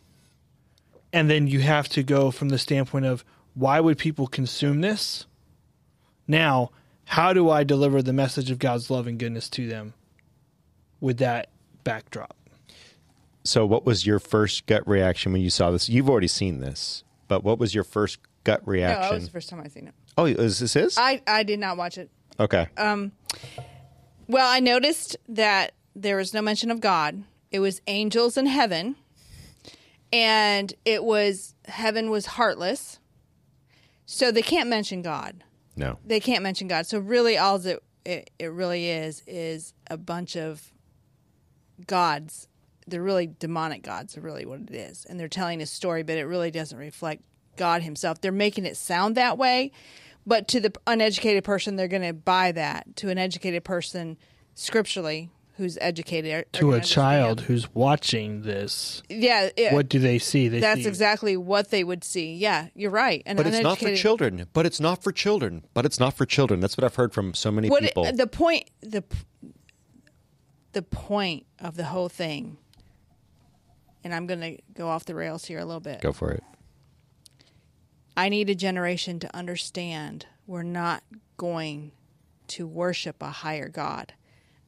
and 1.12 1.28
then 1.28 1.46
you 1.46 1.60
have 1.60 1.88
to 1.90 2.02
go 2.02 2.30
from 2.30 2.48
the 2.48 2.58
standpoint 2.58 3.06
of 3.06 3.24
why 3.54 3.80
would 3.80 3.98
people 3.98 4.26
consume 4.26 4.80
this? 4.80 5.26
Now, 6.28 6.70
how 7.04 7.32
do 7.32 7.50
I 7.50 7.64
deliver 7.64 8.02
the 8.02 8.12
message 8.12 8.50
of 8.50 8.58
God's 8.58 8.90
love 8.90 9.06
and 9.06 9.18
goodness 9.18 9.48
to 9.50 9.66
them 9.66 9.94
with 11.00 11.18
that 11.18 11.48
backdrop? 11.82 12.36
So, 13.44 13.64
what 13.64 13.86
was 13.86 14.06
your 14.06 14.18
first 14.18 14.66
gut 14.66 14.86
reaction 14.86 15.32
when 15.32 15.40
you 15.40 15.50
saw 15.50 15.70
this? 15.70 15.88
You've 15.88 16.10
already 16.10 16.28
seen 16.28 16.60
this, 16.60 17.02
but 17.28 17.44
what 17.44 17.58
was 17.58 17.74
your 17.74 17.84
first 17.84 18.18
gut 18.44 18.66
reaction? 18.66 19.02
No, 19.02 19.08
that 19.08 19.14
was 19.14 19.24
the 19.26 19.30
first 19.30 19.48
time 19.48 19.60
I 19.64 19.68
seen 19.68 19.86
it. 19.88 19.94
oh, 20.16 20.24
is 20.24 20.58
this 20.58 20.72
his? 20.74 20.98
I, 20.98 21.22
I 21.26 21.42
did 21.44 21.58
not 21.60 21.76
watch 21.76 21.98
it. 21.98 22.10
okay. 22.40 22.68
Um. 22.76 23.12
Well, 24.26 24.50
I 24.50 24.60
noticed 24.60 25.16
that 25.28 25.72
there 25.94 26.16
was 26.16 26.34
no 26.34 26.42
mention 26.42 26.70
of 26.70 26.80
God. 26.80 27.22
It 27.50 27.60
was 27.60 27.80
angels 27.86 28.36
in 28.36 28.44
heaven, 28.46 28.96
and 30.12 30.72
it 30.84 31.02
was 31.04 31.54
heaven 31.66 32.10
was 32.10 32.26
heartless. 32.26 32.98
So 34.06 34.30
they 34.32 34.42
can't 34.42 34.68
mention 34.70 35.02
God. 35.02 35.44
no. 35.76 35.98
They 36.04 36.20
can't 36.20 36.42
mention 36.42 36.66
God. 36.68 36.86
So 36.86 36.98
really, 36.98 37.36
all 37.38 37.56
it 37.66 37.82
it, 38.04 38.30
it 38.38 38.46
really 38.46 38.88
is 38.88 39.22
is 39.26 39.74
a 39.90 39.96
bunch 39.98 40.36
of 40.36 40.72
gods. 41.86 42.48
They're 42.90 43.02
really 43.02 43.26
demonic 43.26 43.82
gods. 43.82 44.16
Are 44.16 44.20
really 44.20 44.44
what 44.46 44.60
it 44.60 44.74
is, 44.74 45.04
and 45.08 45.18
they're 45.18 45.28
telling 45.28 45.60
a 45.62 45.66
story, 45.66 46.02
but 46.02 46.16
it 46.16 46.24
really 46.24 46.50
doesn't 46.50 46.78
reflect 46.78 47.22
God 47.56 47.82
Himself. 47.82 48.20
They're 48.20 48.32
making 48.32 48.66
it 48.66 48.76
sound 48.76 49.16
that 49.16 49.36
way, 49.38 49.72
but 50.26 50.48
to 50.48 50.60
the 50.60 50.72
uneducated 50.86 51.44
person, 51.44 51.76
they're 51.76 51.88
going 51.88 52.02
to 52.02 52.12
buy 52.12 52.52
that. 52.52 52.96
To 52.96 53.08
an 53.10 53.18
educated 53.18 53.64
person, 53.64 54.16
scripturally, 54.54 55.30
who's 55.56 55.76
educated, 55.80 56.32
are- 56.32 56.38
are 56.38 56.44
To 56.60 56.70
gonna 56.70 56.76
a 56.76 56.80
child 56.80 57.40
who's 57.42 57.74
watching 57.74 58.42
this, 58.42 59.02
yeah, 59.08 59.50
yeah, 59.56 59.74
what 59.74 59.88
do 59.88 59.98
they 59.98 60.20
see? 60.20 60.46
They 60.46 60.60
that's 60.60 60.82
see 60.82 60.88
exactly 60.88 61.36
what 61.36 61.70
they 61.70 61.82
would 61.82 62.04
see. 62.04 62.34
Yeah, 62.34 62.68
you're 62.76 62.92
right. 62.92 63.22
And 63.26 63.36
But 63.36 63.48
it's 63.48 63.60
not 63.60 63.78
for 63.78 63.94
children. 63.96 64.46
But 64.52 64.66
it's 64.66 64.78
not 64.78 65.02
for 65.02 65.10
children. 65.10 65.64
But 65.74 65.84
it's 65.84 65.98
not 65.98 66.14
for 66.16 66.24
children. 66.26 66.60
That's 66.60 66.76
what 66.76 66.84
I've 66.84 66.94
heard 66.94 67.12
from 67.12 67.34
so 67.34 67.50
many 67.50 67.68
what 67.68 67.82
people. 67.82 68.10
the 68.12 68.28
point 68.28 68.70
the 68.80 69.02
the 70.72 70.82
point 70.82 71.44
of 71.58 71.76
the 71.76 71.84
whole 71.84 72.08
thing 72.08 72.56
and 74.04 74.14
i'm 74.14 74.26
going 74.26 74.40
to 74.40 74.58
go 74.74 74.88
off 74.88 75.04
the 75.04 75.14
rails 75.14 75.44
here 75.44 75.58
a 75.58 75.64
little 75.64 75.80
bit. 75.80 76.00
Go 76.00 76.12
for 76.12 76.30
it. 76.30 76.42
i 78.16 78.28
need 78.28 78.50
a 78.50 78.54
generation 78.54 79.18
to 79.20 79.36
understand 79.36 80.26
we're 80.46 80.62
not 80.62 81.02
going 81.36 81.92
to 82.46 82.66
worship 82.66 83.22
a 83.22 83.30
higher 83.30 83.68
god. 83.68 84.14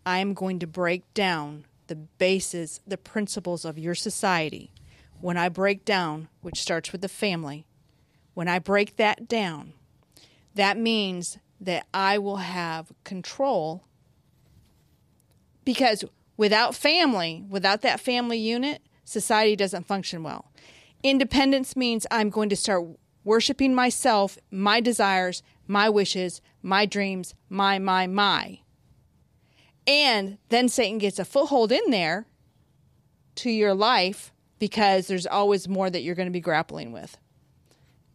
I 0.04 0.18
am 0.18 0.34
going 0.34 0.58
to 0.58 0.66
break 0.66 1.12
down 1.14 1.64
the 1.86 1.96
bases 1.96 2.80
the 2.86 2.98
principles 2.98 3.64
of 3.64 3.78
your 3.78 3.94
society. 3.94 4.72
When 5.20 5.36
i 5.36 5.48
break 5.48 5.84
down 5.84 6.28
which 6.40 6.60
starts 6.60 6.92
with 6.92 7.00
the 7.00 7.08
family 7.08 7.66
when 8.34 8.48
i 8.48 8.58
break 8.58 8.96
that 8.96 9.28
down 9.28 9.74
that 10.54 10.78
means 10.78 11.38
that 11.60 11.86
I 11.92 12.18
will 12.18 12.38
have 12.38 12.92
control 13.04 13.84
because 15.64 16.04
without 16.36 16.74
family, 16.74 17.44
without 17.48 17.82
that 17.82 18.00
family 18.00 18.38
unit, 18.38 18.82
society 19.10 19.56
doesn't 19.56 19.86
function 19.86 20.22
well. 20.22 20.50
Independence 21.02 21.76
means 21.76 22.06
I'm 22.10 22.30
going 22.30 22.48
to 22.50 22.56
start 22.56 22.84
worshiping 23.24 23.74
myself, 23.74 24.38
my 24.50 24.80
desires, 24.80 25.42
my 25.66 25.88
wishes, 25.88 26.40
my 26.62 26.86
dreams, 26.86 27.34
my, 27.48 27.78
my, 27.78 28.06
my. 28.06 28.60
And 29.86 30.38
then 30.48 30.68
Satan 30.68 30.98
gets 30.98 31.18
a 31.18 31.24
foothold 31.24 31.72
in 31.72 31.90
there 31.90 32.26
to 33.36 33.50
your 33.50 33.74
life 33.74 34.32
because 34.58 35.06
there's 35.06 35.26
always 35.26 35.68
more 35.68 35.90
that 35.90 36.02
you're 36.02 36.14
going 36.14 36.28
to 36.28 36.32
be 36.32 36.40
grappling 36.40 36.92
with 36.92 37.16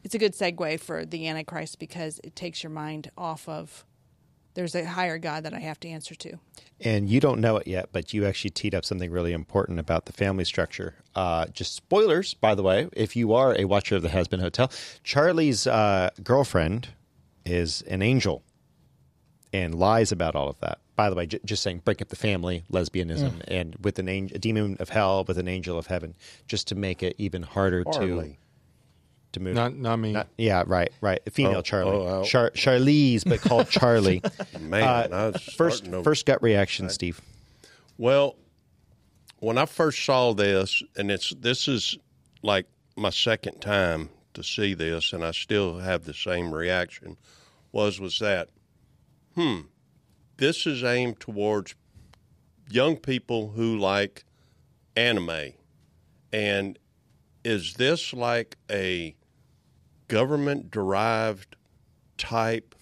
it's 0.06 0.14
a 0.14 0.20
good 0.20 0.34
segue 0.34 0.80
for 0.80 1.04
the 1.04 1.28
Antichrist 1.28 1.80
because 1.80 2.22
it 2.24 2.36
takes 2.36 2.62
your 2.62 2.70
mind 2.70 3.10
off 3.18 3.50
of 3.50 3.84
there's 4.56 4.74
a 4.76 4.86
higher 4.86 5.18
God 5.20 5.44
that 5.44 5.54
I 5.54 5.60
have 5.60 5.80
to 5.82 5.88
answer 5.90 6.16
to. 6.16 6.38
And 6.82 7.08
you 7.10 7.20
don't 7.20 7.40
know 7.40 7.58
it 7.58 7.68
yet, 7.68 7.90
but 7.92 8.14
you 8.14 8.26
actually 8.26 8.50
teed 8.50 8.74
up 8.74 8.84
something 8.84 9.12
really 9.12 9.32
important 9.32 9.80
about 9.80 10.06
the 10.06 10.14
family 10.14 10.44
structure. 10.44 10.96
Uh, 11.14 11.46
just 11.48 11.76
spoilers, 11.76 12.34
by 12.34 12.56
the 12.56 12.64
way, 12.64 12.90
if 12.94 13.16
you 13.16 13.34
are 13.34 13.56
a 13.58 13.66
watcher 13.66 13.96
of 13.96 14.02
the 14.02 14.10
Hazbin 14.10 14.40
Hotel, 14.42 14.72
Charlie's 15.04 15.68
uh, 15.68 16.10
girlfriend 16.24 16.90
is 17.46 17.82
an 17.84 18.02
angel 18.02 18.44
and 19.54 19.76
lies 19.76 20.12
about 20.12 20.36
all 20.36 20.50
of 20.50 20.60
that. 20.60 20.80
By 20.96 21.10
the 21.10 21.16
way, 21.16 21.28
j- 21.28 21.40
just 21.46 21.62
saying, 21.64 21.82
break 21.86 22.02
up 22.02 22.08
the 22.10 22.16
family, 22.16 22.64
lesbianism, 22.72 23.42
and 23.48 23.76
with 23.82 24.00
an 24.00 24.10
angel, 24.10 24.36
a 24.36 24.40
demon 24.40 24.78
of 24.80 24.90
hell 24.90 25.24
with 25.26 25.38
an 25.38 25.48
angel 25.48 25.78
of 25.78 25.88
heaven, 25.88 26.16
just 26.48 26.68
to 26.70 26.76
make 26.76 27.04
it 27.04 27.16
even 27.18 27.44
harder 27.44 27.84
to 27.84 27.90
Harley. 27.92 28.40
To 29.36 29.39
move. 29.39 29.56
Not 29.56 29.75
not 29.75 29.98
me. 29.98 30.12
Not- 30.13 30.27
yeah, 30.38 30.63
right, 30.65 30.92
right. 31.00 31.22
Female 31.32 31.60
Oh, 31.60 31.62
Charlie, 31.62 31.92
oh, 31.98 32.20
oh. 32.22 32.24
Char- 32.24 32.51
Charlize, 32.51 33.24
but 33.24 33.39
called 33.42 33.70
Charlie. 33.70 34.22
Man, 34.60 35.13
I 35.13 35.27
was 35.27 35.42
first, 35.42 35.86
to- 35.86 36.04
first 36.04 36.25
gut 36.25 36.42
reaction, 36.42 36.89
Steve. 36.89 37.22
Well, 37.98 38.36
when 39.39 39.58
I 39.58 39.65
first 39.65 40.04
saw 40.04 40.34
this, 40.34 40.82
and 40.98 41.12
it's 41.12 41.30
this 41.39 41.68
is 41.68 41.98
like 42.42 42.65
my 42.98 43.10
second 43.12 43.60
time 43.62 44.10
to 44.34 44.44
see 44.44 44.74
this, 44.74 45.13
and 45.13 45.24
I 45.24 45.32
still 45.32 45.80
have 45.80 46.04
the 46.06 46.13
same 46.13 46.54
reaction. 46.54 47.18
Was 47.72 48.00
was 48.00 48.20
that, 48.20 48.50
hmm, 49.36 49.62
this 50.38 50.65
is 50.65 50.84
aimed 50.84 51.20
towards 51.20 51.75
young 52.70 52.98
people 52.98 53.50
who 53.50 53.77
like 53.77 54.24
anime, 54.96 55.54
and 56.34 56.80
is 57.44 57.75
this 57.75 58.13
like 58.13 58.58
a 58.72 59.15
government 60.08 60.72
derived 60.72 61.56
type 62.18 62.76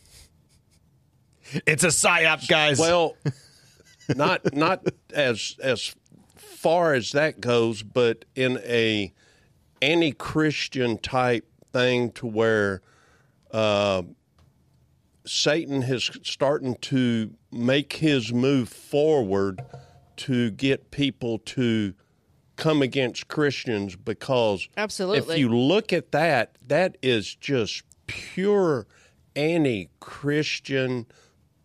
It's 1.65 1.83
a 1.83 1.87
psyop, 1.87 2.47
guys. 2.47 2.79
well, 2.79 3.15
not 4.15 4.53
not 4.53 4.87
as 5.13 5.55
as 5.61 5.95
far 6.35 6.93
as 6.93 7.11
that 7.11 7.41
goes, 7.41 7.83
but 7.83 8.25
in 8.35 8.59
a 8.63 9.13
anti-Christian 9.81 10.97
type 10.99 11.45
thing 11.71 12.11
to 12.13 12.25
where 12.25 12.81
uh, 13.51 14.03
Satan 15.25 15.83
is 15.83 16.09
starting 16.23 16.75
to 16.75 17.33
make 17.51 17.93
his 17.93 18.31
move 18.31 18.69
forward 18.69 19.61
to 20.15 20.51
get 20.51 20.91
people 20.91 21.39
to 21.39 21.93
come 22.63 22.81
against 22.81 23.27
Christians 23.27 23.95
because 23.97 24.69
Absolutely. 24.77 25.35
if 25.35 25.39
you 25.39 25.49
look 25.49 25.91
at 25.91 26.13
that, 26.13 26.57
that 26.67 26.97
is 27.01 27.35
just 27.35 27.83
pure 28.07 28.87
anti-Christian 29.35 31.05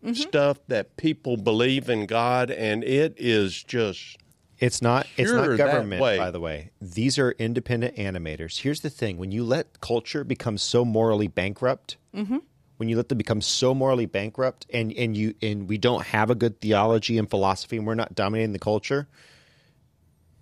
mm-hmm. 0.03 0.13
stuff 0.13 0.57
that 0.67 0.97
people 0.97 1.37
believe 1.37 1.89
in 1.89 2.05
God, 2.05 2.51
and 2.51 2.83
it 2.83 3.15
is 3.17 3.63
just 3.63 4.17
It's 4.57 4.81
not. 4.81 5.07
It's 5.15 5.31
not 5.31 5.55
government, 5.55 6.01
way. 6.01 6.17
by 6.17 6.31
the 6.31 6.39
way. 6.41 6.71
These 6.81 7.17
are 7.17 7.31
independent 7.31 7.95
animators. 7.95 8.59
Here's 8.59 8.81
the 8.81 8.89
thing: 8.89 9.17
when 9.17 9.31
you 9.31 9.45
let 9.45 9.79
culture 9.79 10.25
become 10.25 10.57
so 10.57 10.83
morally 10.83 11.27
bankrupt, 11.27 11.95
mm-hmm. 12.13 12.39
when 12.75 12.89
you 12.89 12.97
let 12.97 13.07
them 13.07 13.17
become 13.17 13.41
so 13.41 13.73
morally 13.73 14.05
bankrupt, 14.05 14.65
and 14.73 14.91
and 14.93 15.15
you 15.15 15.33
and 15.41 15.69
we 15.69 15.77
don't 15.77 16.07
have 16.07 16.29
a 16.29 16.35
good 16.35 16.59
theology 16.59 17.17
and 17.17 17.29
philosophy, 17.29 17.77
and 17.77 17.87
we're 17.87 17.95
not 17.95 18.15
dominating 18.15 18.51
the 18.51 18.59
culture, 18.59 19.07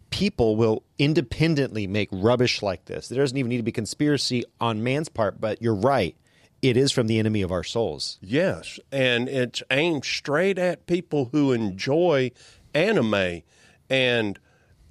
people 0.09 0.55
will 0.55 0.83
independently 0.97 1.87
make 1.87 2.09
rubbish 2.11 2.61
like 2.61 2.85
this. 2.85 3.07
There 3.07 3.21
doesn't 3.21 3.37
even 3.37 3.49
need 3.49 3.57
to 3.57 3.63
be 3.63 3.71
conspiracy 3.71 4.43
on 4.59 4.83
man's 4.83 5.09
part. 5.09 5.39
But 5.39 5.61
you're 5.61 5.75
right; 5.75 6.15
it 6.61 6.77
is 6.77 6.91
from 6.91 7.07
the 7.07 7.19
enemy 7.19 7.41
of 7.41 7.51
our 7.51 7.63
souls. 7.63 8.17
Yes, 8.21 8.79
and 8.91 9.29
it's 9.29 9.63
aimed 9.71 10.05
straight 10.05 10.57
at 10.57 10.87
people 10.87 11.29
who 11.31 11.51
enjoy 11.51 12.31
anime, 12.73 13.41
and 13.89 14.39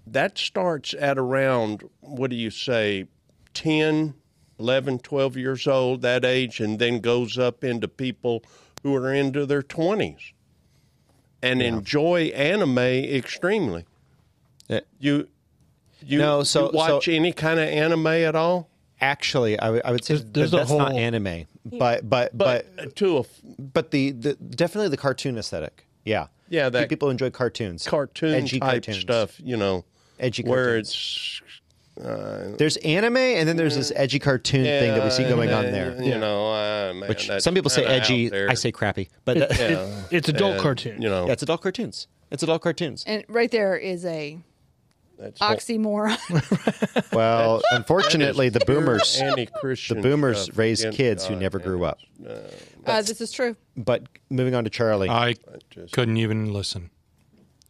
that 0.07 0.39
starts 0.39 0.95
at 0.95 1.19
around 1.19 1.83
what 2.01 2.31
do 2.31 2.37
you 2.37 2.51
say, 2.51 3.07
10, 3.55 4.15
11, 4.59 4.99
12 5.01 5.37
years 5.37 5.67
old, 5.67 6.03
that 6.03 6.25
age, 6.25 6.61
and 6.61 6.79
then 6.79 7.01
goes 7.01 7.39
up 7.39 7.65
into 7.65 7.89
people 7.89 8.43
who 8.83 8.95
are 8.95 9.13
into 9.13 9.45
their 9.47 9.63
20s 9.63 10.33
and 11.43 11.61
enjoy 11.61 12.27
anime 12.29 12.79
extremely. 12.79 13.85
Uh, 14.71 14.81
You 14.99 15.29
you, 16.05 16.19
No, 16.19 16.43
so- 16.43 16.67
you 16.67 16.77
watch 16.77 17.07
so- 17.07 17.13
any 17.13 17.33
kind 17.33 17.59
of 17.59 17.69
anime 17.69 18.07
at 18.07 18.35
all? 18.37 18.69
Actually, 19.01 19.59
I 19.59 19.71
would- 19.71 19.83
I 19.85 19.91
would 19.93 20.05
say 20.05 20.15
There's- 20.15 20.31
there's 20.33 20.51
that 20.53 20.57
a 20.57 20.61
that's 20.61 20.71
not 20.71 20.91
whole- 20.93 20.99
anime, 20.99 21.47
but 21.65 22.09
but 22.09 22.37
But, 22.37 22.77
but 22.77 22.97
to 22.97 23.19
a 23.19 23.25
but 23.59 23.91
the, 23.91 24.13
the 24.13 24.35
definitely 24.35 24.89
the 24.89 24.97
cartoon 24.97 25.37
aesthetic. 25.39 25.87
Yeah, 26.05 26.27
Yeah, 26.49 26.69
that 26.71 26.89
people 26.89 27.11
enjoy 27.11 27.31
cartoons, 27.31 27.87
cartoon 27.87 28.35
edgy 28.35 28.61
type 28.61 28.85
cartoons. 28.85 28.99
stuff, 29.01 29.41
you 29.43 29.57
know, 29.57 29.85
Edgy 30.21 30.43
where 30.45 30.65
cartoons. 30.67 30.89
it's 31.97 32.57
There's 32.59 32.77
anime, 32.79 33.17
and 33.17 33.49
then 33.49 33.57
there's 33.57 33.75
this 33.75 33.91
edgy 33.97 34.19
cartoon 34.19 34.65
thing 34.65 34.93
that 34.95 35.03
we 35.05 35.11
see 35.11 35.25
going 35.25 35.51
on 35.53 35.65
there. 35.73 36.01
You 36.03 36.19
know, 36.19 36.53
uh, 36.53 36.93
man, 36.95 37.09
Which 37.09 37.31
some 37.39 37.55
people 37.55 37.71
say 37.71 37.85
edgy. 37.85 38.33
I 38.33 38.55
say 38.55 38.71
crappy, 38.71 39.09
but 39.25 39.39
that- 39.39 39.61
It- 39.61 39.89
it's 40.11 40.29
adult 40.29 40.53
And, 40.55 40.61
cartoon. 40.63 41.01
You 41.03 41.09
know, 41.09 41.27
yeah, 41.27 41.33
it's 41.33 41.43
adult 41.43 41.63
cartoons. 41.63 42.07
It's 42.31 42.43
adult 42.43 42.63
cartoons. 42.63 43.03
and 43.07 43.25
right 43.29 43.51
there 43.51 43.77
is 43.77 44.05
a 44.05 44.39
that's 45.19 45.41
oxymoron. 45.41 46.17
Well, 47.13 47.63
unfortunately, 47.71 48.49
the 48.51 48.61
boomers 48.61 49.19
the 49.19 49.99
boomers 50.03 50.55
raised 50.57 50.91
kids 50.93 51.27
who 51.27 51.37
never 51.37 51.59
grew 51.59 51.85
up. 51.85 51.99
uh, 52.87 53.03
this 53.03 53.21
is 53.21 53.33
true. 53.33 53.57
But 53.77 54.03
moving 54.31 54.55
on 54.55 54.65
to 54.65 54.71
Charlie, 54.71 55.09
I 55.09 55.35
just- 55.71 55.93
couldn't 55.93 56.17
even 56.19 56.53
listen. 56.53 56.91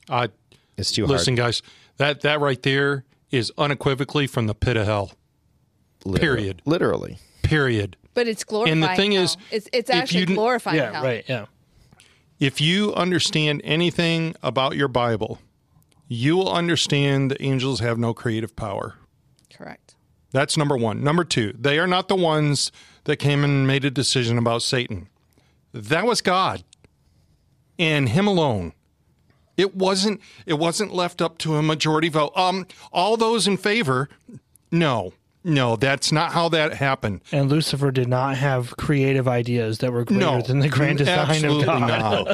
I 0.08 0.28
it's 0.76 0.90
too 0.92 1.02
hard. 1.06 1.18
listen, 1.18 1.36
hard. 1.36 1.46
guys. 1.48 1.62
That 1.98 2.20
that 2.22 2.40
right 2.40 2.60
there 2.62 3.04
is 3.30 3.52
unequivocally 3.58 4.26
from 4.26 4.46
the 4.46 4.54
pit 4.54 4.76
of 4.76 4.86
hell. 4.86 5.12
Literally. 6.04 6.20
period. 6.42 6.62
Literally. 6.64 7.18
Period. 7.42 7.96
But 8.14 8.28
it's 8.28 8.44
glorifying. 8.44 8.72
And 8.72 8.82
the 8.82 8.96
thing 8.96 9.12
hell. 9.12 9.24
is, 9.24 9.36
it's 9.50 9.68
it's 9.72 9.90
actually 9.90 10.20
you 10.20 10.26
didn't- 10.26 10.36
glorifying 10.36 10.76
yeah, 10.78 10.92
hell. 10.92 11.04
right. 11.04 11.24
Yeah. 11.28 11.46
If 12.38 12.60
you 12.60 12.92
understand 12.94 13.62
anything 13.64 14.34
about 14.42 14.76
your 14.76 14.88
Bible, 14.88 15.38
you 16.08 16.36
will 16.36 16.52
understand 16.52 17.30
that 17.30 17.42
angels 17.42 17.80
have 17.80 17.98
no 17.98 18.14
creative 18.14 18.54
power. 18.56 18.94
Correct. 19.52 19.94
That's 20.32 20.56
number 20.56 20.76
one. 20.76 21.02
Number 21.02 21.24
two, 21.24 21.54
they 21.58 21.78
are 21.78 21.86
not 21.86 22.08
the 22.08 22.16
ones 22.16 22.70
that 23.04 23.16
came 23.16 23.44
and 23.44 23.66
made 23.66 23.84
a 23.84 23.90
decision 23.90 24.38
about 24.38 24.62
Satan. 24.62 25.08
That 25.72 26.04
was 26.04 26.20
God 26.20 26.62
and 27.78 28.08
Him 28.08 28.26
alone. 28.26 28.72
It 29.56 29.74
wasn't. 29.74 30.20
It 30.44 30.54
wasn't 30.54 30.92
left 30.92 31.22
up 31.22 31.38
to 31.38 31.56
a 31.56 31.62
majority 31.62 32.08
vote. 32.08 32.36
Um, 32.36 32.66
all 32.92 33.16
those 33.16 33.48
in 33.48 33.56
favor, 33.56 34.10
no, 34.70 35.14
no, 35.46 35.76
that's 35.76 36.10
not 36.10 36.32
how 36.32 36.48
that 36.50 36.74
happened. 36.74 37.20
And 37.30 37.48
Lucifer 37.48 37.90
did 37.92 38.08
not 38.08 38.36
have 38.36 38.76
creative 38.76 39.28
ideas 39.28 39.78
that 39.78 39.92
were 39.92 40.04
greater 40.04 40.20
No, 40.20 40.42
than 40.42 40.58
the 40.58 40.68
grand 40.68 40.98
design 40.98 41.18
of 41.20 41.30
absolutely 41.30 41.64
God. 41.64 41.88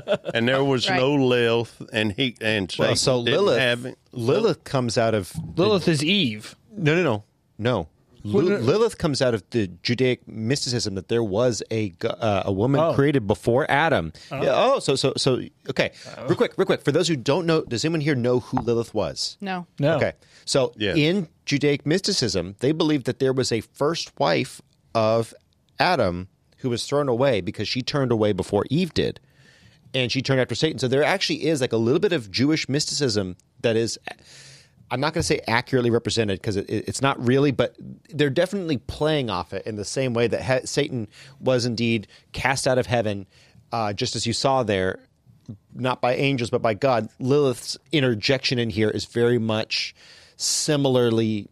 not. 0.07 0.21
and 0.35 0.49
there 0.49 0.65
was 0.65 0.89
Right. 0.89 0.97
no 0.99 1.15
Lilith, 1.15 1.83
and 1.93 2.13
he 2.13 2.35
and 2.41 2.71
Satan 2.71 2.87
Well, 2.87 2.97
so 2.97 3.19
Lilith, 3.19 3.59
have. 3.59 3.95
Lilith 4.13 4.65
comes 4.65 4.97
out 4.97 5.15
of 5.15 5.33
Lilith 5.57 5.87
is 5.89 6.03
Eve. 6.03 6.57
No, 6.75 6.95
no, 6.95 7.03
no, 7.03 7.25
no. 7.59 7.89
Lu- 8.25 8.59
Lilith 8.59 8.99
comes 8.99 9.21
out 9.21 9.35
of 9.35 9.43
the 9.51 9.69
Judaic 9.83 10.27
mysticism 10.29 10.95
that 10.95 11.09
there 11.09 11.23
was 11.25 11.63
a 11.71 11.91
g- 11.91 11.97
uh, 12.09 12.43
a 12.47 12.53
woman 12.53 12.81
Oh. 12.81 12.95
created 12.95 13.27
before 13.27 13.69
Adam. 13.71 14.13
Yeah, 14.31 14.53
oh, 14.55 14.79
so 14.79 14.95
so 14.97 15.13
so 15.17 15.41
okay. 15.71 15.91
Real 16.27 16.37
quick, 16.37 16.53
real 16.57 16.67
quick. 16.67 16.83
For 16.83 16.93
those 16.93 17.09
who 17.09 17.17
don't 17.17 17.47
know, 17.47 17.63
does 17.63 17.85
anyone 17.85 18.01
here 18.01 18.15
know 18.15 18.41
who 18.41 18.59
Lilith 18.61 18.95
was? 18.95 19.37
No. 19.41 19.67
No. 19.79 19.97
Okay, 19.97 20.13
so 20.45 20.73
Yeah. 20.77 20.95
in 20.95 21.29
Judaic 21.47 21.85
mysticism, 21.85 22.55
they 22.61 22.73
believed 22.73 23.07
that 23.07 23.19
there 23.19 23.33
was 23.33 23.51
a 23.51 23.61
first 23.61 24.13
wife 24.19 24.61
of 24.95 25.35
Adam 25.81 26.29
who 26.59 26.71
was 26.71 26.85
thrown 26.87 27.09
away 27.09 27.41
because 27.41 27.67
she 27.67 27.83
turned 27.83 28.13
away 28.13 28.33
before 28.33 28.65
Eve 28.71 28.95
did, 28.95 29.19
and 29.95 30.13
she 30.13 30.23
turned 30.23 30.41
after 30.41 30.55
Satan. 30.55 30.79
So 30.79 30.87
there 30.87 31.03
actually 31.03 31.47
is 31.47 31.61
like 31.61 31.73
a 31.73 31.77
little 31.77 31.99
bit 31.99 32.13
of 32.13 32.31
Jewish 32.31 32.69
mysticism 32.69 33.37
that 33.63 33.75
is. 33.77 33.99
I'm 34.93 35.01
not 35.01 35.15
going 35.15 35.23
to 35.23 35.27
say 35.27 35.41
accurately 35.49 35.91
represented 35.91 36.39
because 36.41 36.57
it, 36.57 36.69
it- 36.69 36.85
it's 36.87 37.01
not 37.01 37.19
really, 37.27 37.51
but 37.51 37.75
they're 38.11 38.31
definitely 38.31 38.77
playing 38.77 39.31
off 39.31 39.53
it 39.55 39.67
in 39.67 39.77
the 39.77 39.85
same 39.85 40.13
way 40.13 40.27
that 40.29 40.43
he- 40.45 40.67
Satan 40.67 41.09
was 41.41 41.65
indeed 41.65 42.07
cast 42.33 42.67
out 42.69 42.77
of 42.79 42.87
heaven, 42.87 43.27
uh, 43.73 43.93
just 43.95 44.15
as 44.17 44.27
you 44.27 44.33
saw 44.35 44.63
there, 44.63 45.01
not 45.75 46.01
by 46.03 46.15
angels 46.15 46.51
but 46.51 46.61
by 46.63 46.75
God. 46.75 47.09
Lilith's 47.19 47.77
interjection 47.91 48.59
in 48.59 48.69
here 48.71 48.91
is 48.91 49.07
very 49.07 49.39
much 49.39 49.95
similarly 50.37 51.49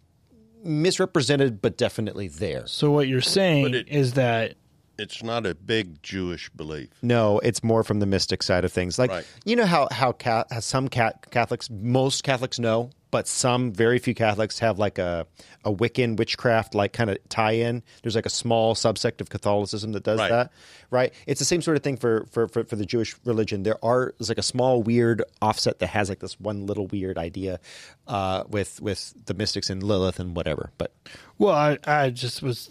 misrepresented, 0.62 1.62
but 1.62 1.78
definitely 1.78 2.28
there. 2.28 2.66
So 2.66 2.90
what 2.90 3.08
you're 3.08 3.20
saying 3.22 3.74
it- 3.74 3.88
is 3.88 4.12
that 4.14 4.54
It's 4.98 5.22
not 5.22 5.46
a 5.46 5.54
big 5.54 6.02
Jewish 6.02 6.50
belief. 6.50 6.90
No, 7.00 7.38
it's 7.38 7.64
more 7.64 7.82
from 7.82 8.00
the 8.00 8.06
mystic 8.06 8.42
side 8.42 8.66
of 8.66 8.72
things. 8.72 8.98
Like 8.98 9.10
Right. 9.10 9.26
you 9.46 9.56
know 9.56 9.64
how 9.64 9.88
how, 9.90 10.12
ca- 10.12 10.44
how 10.50 10.60
some 10.60 10.88
cat- 10.88 11.30
Catholics, 11.30 11.70
most 11.70 12.22
Catholics 12.22 12.58
know, 12.58 12.90
but 13.10 13.26
some 13.28 13.72
very 13.72 13.98
few 13.98 14.14
Catholics 14.14 14.58
have 14.60 14.78
like 14.78 14.98
a 14.98 15.26
a 15.64 15.72
Wiccan 15.72 16.16
witchcraft 16.16 16.74
like 16.74 16.92
kind 16.92 17.10
of 17.10 17.18
tie 17.28 17.52
in. 17.52 17.82
There's 18.02 18.14
like 18.14 18.26
a 18.26 18.30
small 18.30 18.74
subsect 18.74 19.20
of 19.20 19.28
Catholicism 19.30 19.92
that 19.92 20.04
does 20.04 20.18
Right. 20.18 20.30
that, 20.30 20.52
right? 20.90 21.12
It's 21.26 21.38
the 21.38 21.44
same 21.44 21.60
sort 21.60 21.76
of 21.76 21.82
thing 21.82 21.96
for, 21.96 22.26
for 22.30 22.48
for 22.48 22.64
for 22.64 22.76
the 22.76 22.86
Jewish 22.86 23.14
religion. 23.24 23.62
There 23.64 23.82
are 23.84 24.14
there's 24.18 24.28
like 24.28 24.38
a 24.38 24.42
small 24.42 24.82
weird 24.82 25.22
offset 25.42 25.78
that 25.80 25.88
has 25.88 26.08
like 26.08 26.20
this 26.20 26.38
one 26.40 26.66
little 26.66 26.86
weird 26.86 27.18
idea 27.18 27.60
uh, 28.06 28.44
with 28.48 28.80
with 28.80 29.12
the 29.26 29.34
mystics 29.34 29.68
and 29.70 29.82
Lilith 29.82 30.18
and 30.20 30.34
whatever. 30.36 30.70
But 30.78 30.94
well, 31.38 31.54
I, 31.54 31.78
I 31.84 32.10
just 32.10 32.42
was. 32.42 32.70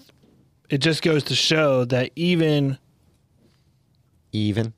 It 0.70 0.80
just 0.80 1.02
goes 1.02 1.24
to 1.26 1.36
show 1.36 1.84
that 1.86 2.12
even 2.16 2.78
even, 4.32 4.74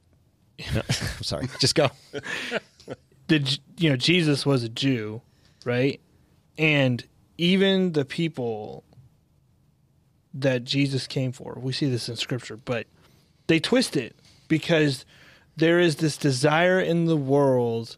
No, 0.74 0.82
I'm 0.90 1.24
sorry, 1.24 1.48
just 1.60 1.76
go. 1.76 1.90
the 3.28 3.40
J- 3.40 3.60
you 3.78 3.90
know 3.90 3.96
Jesus 3.98 4.46
was 4.46 4.64
a 4.64 4.70
Jew, 4.70 5.22
right? 5.66 6.00
And 6.58 7.04
even 7.38 7.94
the 7.94 8.06
people 8.06 8.84
that 10.34 10.64
Jesus 10.64 11.08
came 11.08 11.32
for, 11.32 11.58
we 11.60 11.74
see 11.74 11.90
this 11.90 12.08
in 12.10 12.16
scripture, 12.16 12.58
but 12.58 12.88
they 13.48 13.60
twist 13.60 13.98
it 13.98 14.16
because 14.48 15.06
there 15.58 15.80
is 15.80 15.98
this 15.98 16.18
desire 16.18 16.80
in 16.80 17.06
the 17.06 17.18
world 17.18 17.98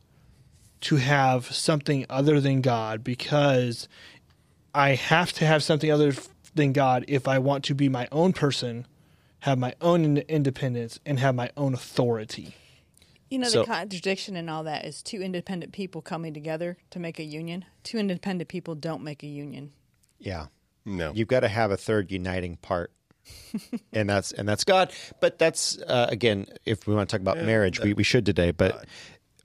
to 0.82 0.98
have 0.98 1.46
something 1.54 2.06
other 2.10 2.42
than 2.42 2.62
God 2.62 3.04
because 3.04 3.88
I 4.74 4.96
have 4.96 5.32
to 5.34 5.46
have 5.46 5.64
something 5.64 5.92
other 5.92 6.14
than 6.56 6.74
God 6.74 7.06
if 7.08 7.28
I 7.28 7.40
want 7.40 7.64
to 7.66 7.76
be 7.76 7.88
my 7.90 8.08
own 8.12 8.34
person, 8.34 8.86
have 9.42 9.58
my 9.58 9.76
own 9.82 10.18
independence, 10.18 11.00
and 11.06 11.20
have 11.20 11.36
my 11.36 11.52
own 11.56 11.74
authority. 11.74 12.56
You 13.34 13.40
know, 13.40 13.48
So- 13.48 13.62
the 13.62 13.66
contradiction 13.66 14.36
in 14.36 14.48
all 14.48 14.64
that 14.66 14.86
is 14.86 15.02
two 15.02 15.20
independent 15.20 15.74
people 15.74 16.04
coming 16.04 16.36
together 16.36 16.78
to 16.92 17.00
make 17.00 17.18
a 17.18 17.24
union. 17.24 17.66
Two 17.82 17.98
independent 17.98 18.48
people 18.48 18.76
don't 18.76 19.04
make 19.04 19.24
a 19.24 19.28
union. 19.28 19.72
Yeah. 20.20 20.48
No. 20.86 21.12
You've 21.16 21.30
got 21.30 21.40
to 21.40 21.48
have 21.48 21.72
a 21.72 21.78
third 21.78 22.12
uniting 22.12 22.58
part. 22.58 22.92
and 23.94 24.08
that's 24.08 24.34
and 24.34 24.48
that's 24.48 24.64
God. 24.64 24.92
But 25.20 25.40
that's 25.40 25.80
uh, 25.82 26.06
again, 26.10 26.46
if 26.66 26.86
we 26.86 26.94
want 26.94 27.10
to 27.10 27.14
talk 27.14 27.22
about 27.22 27.38
marriage, 27.38 27.80
we, 27.80 27.94
we 27.94 28.04
should 28.04 28.24
today. 28.24 28.52
But 28.52 28.86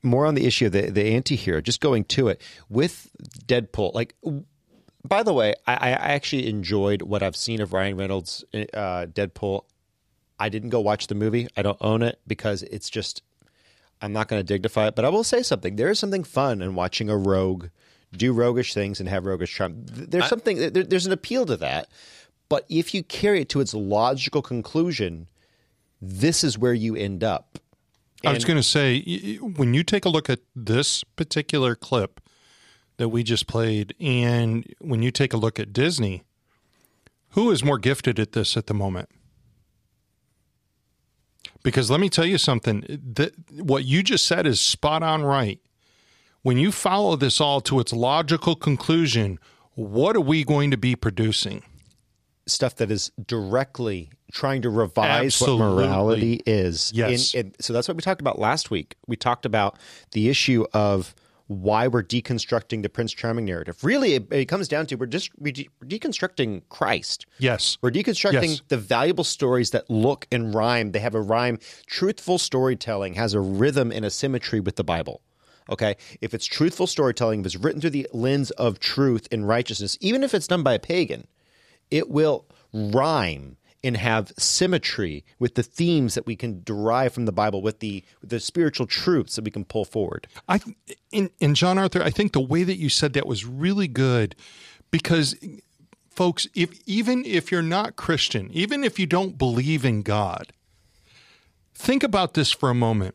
more 0.02 0.26
on 0.26 0.34
the 0.34 0.44
issue 0.44 0.66
of 0.66 0.72
the 0.72 0.90
the 0.90 1.14
anti-hero, 1.14 1.62
just 1.62 1.80
going 1.80 2.04
to 2.04 2.28
it 2.28 2.42
with 2.68 3.10
Deadpool. 3.46 3.94
Like, 3.94 4.16
by 5.02 5.22
the 5.22 5.32
way, 5.32 5.54
I, 5.66 5.74
I 5.74 5.90
actually 5.90 6.46
enjoyed 6.48 7.02
what 7.02 7.22
I've 7.22 7.36
seen 7.36 7.62
of 7.62 7.72
Ryan 7.72 7.96
Reynolds 7.96 8.44
uh, 8.52 9.06
Deadpool. 9.06 9.64
I 10.38 10.50
didn't 10.50 10.70
go 10.70 10.80
watch 10.80 11.06
the 11.06 11.14
movie. 11.14 11.48
I 11.56 11.62
don't 11.62 11.78
own 11.80 12.02
it 12.02 12.20
because 12.26 12.64
it's 12.64 12.90
just 12.90 13.22
I'm 14.00 14.12
not 14.12 14.28
going 14.28 14.40
to 14.40 14.44
dignify 14.44 14.86
it, 14.88 14.94
but 14.94 15.04
I 15.04 15.08
will 15.08 15.24
say 15.24 15.42
something. 15.42 15.76
There 15.76 15.90
is 15.90 15.98
something 15.98 16.24
fun 16.24 16.62
in 16.62 16.74
watching 16.74 17.08
a 17.10 17.16
rogue 17.16 17.66
do 18.16 18.32
roguish 18.32 18.72
things 18.72 19.00
and 19.00 19.08
have 19.08 19.26
roguish 19.26 19.54
charm. 19.54 19.84
Th- 19.84 20.08
There's 20.08 20.28
something. 20.28 20.56
There, 20.72 20.84
there's 20.84 21.06
an 21.06 21.12
appeal 21.12 21.44
to 21.46 21.56
that. 21.58 21.88
But 22.48 22.64
if 22.68 22.94
you 22.94 23.02
carry 23.02 23.42
it 23.42 23.48
to 23.50 23.60
its 23.60 23.74
logical 23.74 24.40
conclusion, 24.40 25.26
this 26.00 26.42
is 26.42 26.56
where 26.56 26.72
you 26.72 26.96
end 26.96 27.22
up. 27.22 27.58
I 28.24 28.32
was 28.32 28.44
going 28.44 28.56
to 28.56 28.62
say, 28.62 29.36
when 29.36 29.74
you 29.74 29.84
take 29.84 30.04
a 30.04 30.08
look 30.08 30.28
at 30.30 30.40
this 30.56 31.04
particular 31.04 31.74
clip 31.74 32.20
that 32.96 33.10
we 33.10 33.22
just 33.22 33.46
played, 33.46 33.94
and 34.00 34.66
when 34.80 35.02
you 35.02 35.10
take 35.10 35.32
a 35.32 35.36
look 35.36 35.60
at 35.60 35.72
Disney, 35.72 36.24
who 37.30 37.50
is 37.50 37.62
more 37.62 37.78
gifted 37.78 38.18
at 38.18 38.32
this 38.32 38.56
at 38.56 38.66
the 38.66 38.74
moment? 38.74 39.08
Because 41.62 41.90
let 41.90 42.00
me 42.00 42.08
tell 42.08 42.24
you 42.24 42.38
something, 42.38 42.84
that 43.14 43.32
what 43.50 43.84
you 43.84 44.02
just 44.02 44.26
said 44.26 44.46
is 44.46 44.60
spot 44.60 45.02
on 45.02 45.22
right. 45.22 45.60
When 46.42 46.56
you 46.56 46.70
follow 46.70 47.16
this 47.16 47.40
all 47.40 47.60
to 47.62 47.80
its 47.80 47.92
logical 47.92 48.54
conclusion, 48.54 49.38
what 49.74 50.16
are 50.16 50.20
we 50.20 50.44
going 50.44 50.70
to 50.70 50.76
be 50.76 50.94
producing? 50.96 51.62
Stuff 52.46 52.76
that 52.76 52.90
is 52.90 53.10
directly 53.26 54.10
trying 54.32 54.62
to 54.62 54.70
revise 54.70 55.26
Absolutely. 55.26 55.66
what 55.66 55.74
morality 55.74 56.40
is. 56.46 56.92
Yes. 56.94 57.34
In- 57.34 57.46
in- 57.46 57.54
so 57.60 57.72
that's 57.72 57.88
what 57.88 57.96
we 57.96 58.02
talked 58.02 58.20
about 58.20 58.38
last 58.38 58.70
week. 58.70 58.94
We 59.06 59.16
talked 59.16 59.44
about 59.44 59.78
the 60.12 60.28
issue 60.28 60.64
of 60.72 61.14
why 61.48 61.88
we're 61.88 62.02
deconstructing 62.02 62.82
the 62.82 62.88
Prince 62.88 63.12
Charming 63.12 63.46
narrative. 63.46 63.82
Really, 63.82 64.14
it, 64.14 64.32
it 64.32 64.44
comes 64.46 64.68
down 64.68 64.86
to 64.86 64.94
we're 64.96 65.06
just 65.06 65.30
we're 65.38 65.52
de- 65.52 65.68
deconstructing 65.84 66.62
Christ. 66.68 67.26
Yes. 67.38 67.78
We're 67.82 67.90
deconstructing 67.90 68.42
Yes. 68.42 68.62
the 68.68 68.76
valuable 68.76 69.24
stories 69.24 69.70
that 69.70 69.88
look 69.90 70.26
and 70.30 70.54
rhyme. 70.54 70.92
They 70.92 70.98
have 71.00 71.14
a 71.14 71.20
rhyme. 71.20 71.58
Truthful 71.86 72.38
storytelling 72.38 73.14
has 73.14 73.34
a 73.34 73.40
rhythm 73.40 73.90
and 73.90 74.04
a 74.04 74.10
symmetry 74.10 74.60
with 74.60 74.76
the 74.76 74.84
Bible. 74.84 75.22
Okay. 75.70 75.96
If 76.20 76.34
it's 76.34 76.46
truthful 76.46 76.86
storytelling, 76.86 77.40
if 77.40 77.46
it's 77.46 77.56
written 77.56 77.80
through 77.80 77.90
the 77.90 78.08
lens 78.12 78.50
of 78.52 78.78
truth 78.78 79.26
and 79.32 79.48
righteousness, 79.48 79.96
even 80.00 80.22
if 80.22 80.34
it's 80.34 80.46
done 80.46 80.62
by 80.62 80.74
a 80.74 80.78
pagan, 80.78 81.26
it 81.90 82.10
will 82.10 82.46
rhyme 82.74 83.56
and 83.84 83.96
have 83.96 84.32
symmetry 84.38 85.24
with 85.38 85.54
the 85.54 85.62
themes 85.62 86.14
that 86.14 86.26
we 86.26 86.34
can 86.34 86.62
derive 86.64 87.12
from 87.12 87.26
the 87.26 87.32
Bible, 87.32 87.62
with 87.62 87.80
the 87.80 88.04
with 88.20 88.30
the 88.30 88.40
spiritual 88.40 88.86
truths 88.86 89.36
that 89.36 89.44
we 89.44 89.50
can 89.50 89.64
pull 89.64 89.84
forward. 89.84 90.26
I 90.48 90.60
in 91.12 91.30
in 91.38 91.54
Jonathan, 91.54 92.02
I 92.02 92.10
think 92.10 92.32
the 92.32 92.40
way 92.40 92.64
that 92.64 92.76
you 92.76 92.88
said 92.88 93.12
that 93.12 93.26
was 93.26 93.44
really 93.44 93.88
good 93.88 94.34
because 94.90 95.36
folks, 96.10 96.48
if 96.54 96.80
even 96.86 97.24
if 97.24 97.52
you're 97.52 97.62
not 97.62 97.96
Christian, 97.96 98.50
even 98.52 98.82
if 98.82 98.98
you 98.98 99.06
don't 99.06 99.38
believe 99.38 99.84
in 99.84 100.02
God, 100.02 100.52
think 101.74 102.02
about 102.02 102.34
this 102.34 102.50
for 102.50 102.70
a 102.70 102.74
moment. 102.74 103.14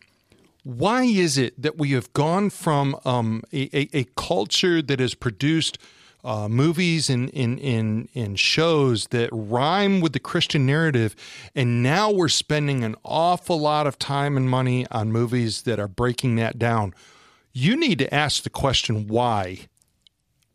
Why 0.64 1.04
is 1.04 1.38
it 1.38 1.62
that 1.62 1.78
we 1.78 1.92
have 1.92 2.14
gone 2.14 2.50
from 2.50 2.98
um, 3.04 3.44
a, 3.52 3.70
a, 3.78 3.90
a 3.92 4.04
culture 4.16 4.82
that 4.82 5.02
has 5.02 5.14
produced 5.14 5.78
uh, 6.24 6.48
movies 6.48 7.10
and 7.10 7.30
in, 7.32 7.58
in, 7.58 8.08
in 8.14 8.36
shows 8.36 9.08
that 9.08 9.30
rhyme 9.32 10.00
with 10.02 10.14
the 10.14 10.20
Christian 10.20 10.66
narrative, 10.66 11.16
and 11.54 11.84
now 11.84 12.12
we're 12.12 12.30
spending 12.30 12.84
an 12.84 12.96
awful 13.04 13.60
lot 13.60 13.88
of 13.88 14.00
time 14.00 14.38
and 14.38 14.50
money 14.50 14.88
on 14.92 15.12
movies 15.12 15.64
that 15.64 15.80
are 15.80 15.88
breaking 15.88 16.36
that 16.38 16.58
down? 16.58 16.94
You 17.52 17.76
need 17.76 18.00
to 18.00 18.14
ask 18.14 18.44
the 18.44 18.50
question 18.50 19.08
why. 19.08 19.68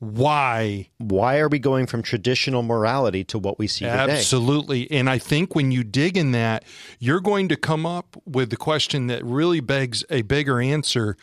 Why? 0.00 0.88
Why 0.98 1.38
are 1.38 1.48
we 1.48 1.58
going 1.58 1.86
from 1.86 2.02
traditional 2.02 2.62
morality 2.62 3.24
to 3.24 3.38
what 3.38 3.58
we 3.58 3.66
see 3.66 3.84
today? 3.84 4.12
Absolutely. 4.12 4.90
And 4.90 5.10
I 5.10 5.18
think 5.18 5.54
when 5.54 5.72
you 5.72 5.82
dig 5.82 6.16
in 6.16 6.30
that, 6.32 6.64
you're 7.00 7.20
going 7.20 7.48
to 7.48 7.56
come 7.56 7.84
up 7.84 8.16
with 8.24 8.50
the 8.50 8.56
question 8.56 9.08
that 9.08 9.24
really 9.24 9.60
begs 9.60 10.04
a 10.08 10.22
bigger 10.22 10.60
answer. 10.60 11.16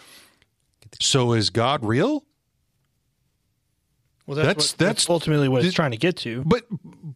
So 1.01 1.33
is 1.33 1.49
God 1.49 1.85
real? 1.85 2.25
Well, 4.27 4.35
That's- 4.35 4.55
that's 4.55 4.71
what- 4.73 4.77
that's- 4.79 4.95
that's 4.95 5.09
ultimately 5.09 5.47
what 5.47 5.59
th- 5.61 5.67
it's 5.69 5.75
trying 5.75 5.91
to 5.91 5.97
get 5.97 6.15
to. 6.17 6.43
But 6.45 6.63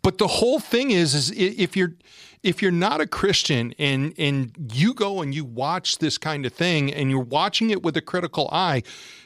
but 0.02 0.18
the 0.20 0.28
whole 0.28 0.60
thing 0.60 0.92
is 0.92 1.16
is 1.16 1.32
if 1.32 1.76
you're 1.76 1.96
if 2.44 2.62
you're 2.62 2.72
not 2.72 3.02
a 3.02 3.08
Christian 3.08 3.74
and 3.80 4.14
and 4.18 4.52
you 4.74 4.94
go 4.94 5.22
and 5.22 5.34
you 5.34 5.44
watch 5.44 5.98
this 5.98 6.18
kind 6.18 6.46
of 6.46 6.54
thing 6.54 6.94
and 6.94 7.10
you're 7.10 7.20
watching 7.20 7.70
it 7.72 7.82
with 7.84 7.98
a 7.98 8.02
critical 8.02 8.48
eye, 8.52 8.84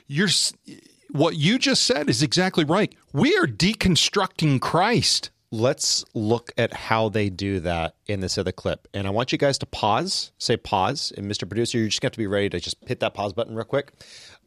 you're 0.07 0.29
what 1.11 1.35
you 1.35 1.59
just 1.59 1.83
said 1.83 2.09
is 2.09 2.23
exactly 2.23 2.63
right. 2.63 2.93
We 3.11 3.35
are 3.37 3.45
deconstructing 3.45 4.59
Christ. 4.61 5.29
Let's 5.51 6.03
look 6.15 6.51
at 6.57 6.73
how 6.73 7.09
they 7.09 7.29
do 7.29 7.59
that 7.59 7.93
in 8.07 8.21
this 8.21 8.39
other 8.39 8.51
clip. 8.51 8.87
And 8.91 9.05
I 9.05 9.11
want 9.11 9.31
you 9.31 9.37
guys 9.37 9.59
to 9.59 9.67
pause, 9.67 10.31
say 10.39 10.57
pause. 10.57 11.13
And 11.15 11.29
Mr. 11.31 11.47
Producer, 11.47 11.77
you're 11.77 11.89
just 11.89 12.01
going 12.01 12.07
to 12.09 12.13
have 12.13 12.13
to 12.13 12.17
be 12.17 12.25
ready 12.25 12.49
to 12.49 12.59
just 12.59 12.77
hit 12.87 13.01
that 13.01 13.13
pause 13.13 13.33
button 13.33 13.53
real 13.55 13.63
quick. 13.65 13.91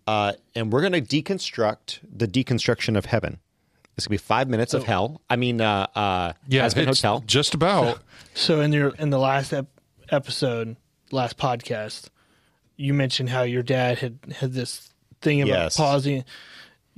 Uh, 0.07 0.33
and 0.55 0.73
we're 0.73 0.81
going 0.89 0.93
to 0.93 1.01
deconstruct 1.23 1.99
the 2.11 2.29
deconstruction 2.29 2.97
of 2.97 3.07
heaven. 3.07 3.39
It's 3.97 4.07
going 4.07 4.19
to 4.19 4.23
be 4.23 4.27
five 4.27 4.49
minutes 4.49 4.75
of 4.75 4.85
hell. 4.85 5.21
I 5.31 5.37
mean, 5.37 5.61
uh, 5.61 5.87
uh, 5.95 6.33
Hazbin 6.51 6.87
it's 6.89 7.01
Hotel. 7.03 7.23
just 7.27 7.55
about. 7.55 8.01
So 8.35 8.61
in 8.61 8.71
your 8.75 8.91
in 8.97 9.09
the 9.09 9.19
last 9.19 9.55
ep- 9.55 9.81
episode, 10.11 10.77
last 11.11 11.39
podcast, 11.39 12.11
you 12.77 12.93
mentioned 12.93 13.31
how 13.31 13.43
your 13.45 13.63
dad 13.63 13.99
had 14.01 14.19
had 14.41 14.53
this 14.53 14.93
thing 15.23 15.41
about 15.41 15.49
Yes. 15.55 15.77
pausing. 15.79 16.23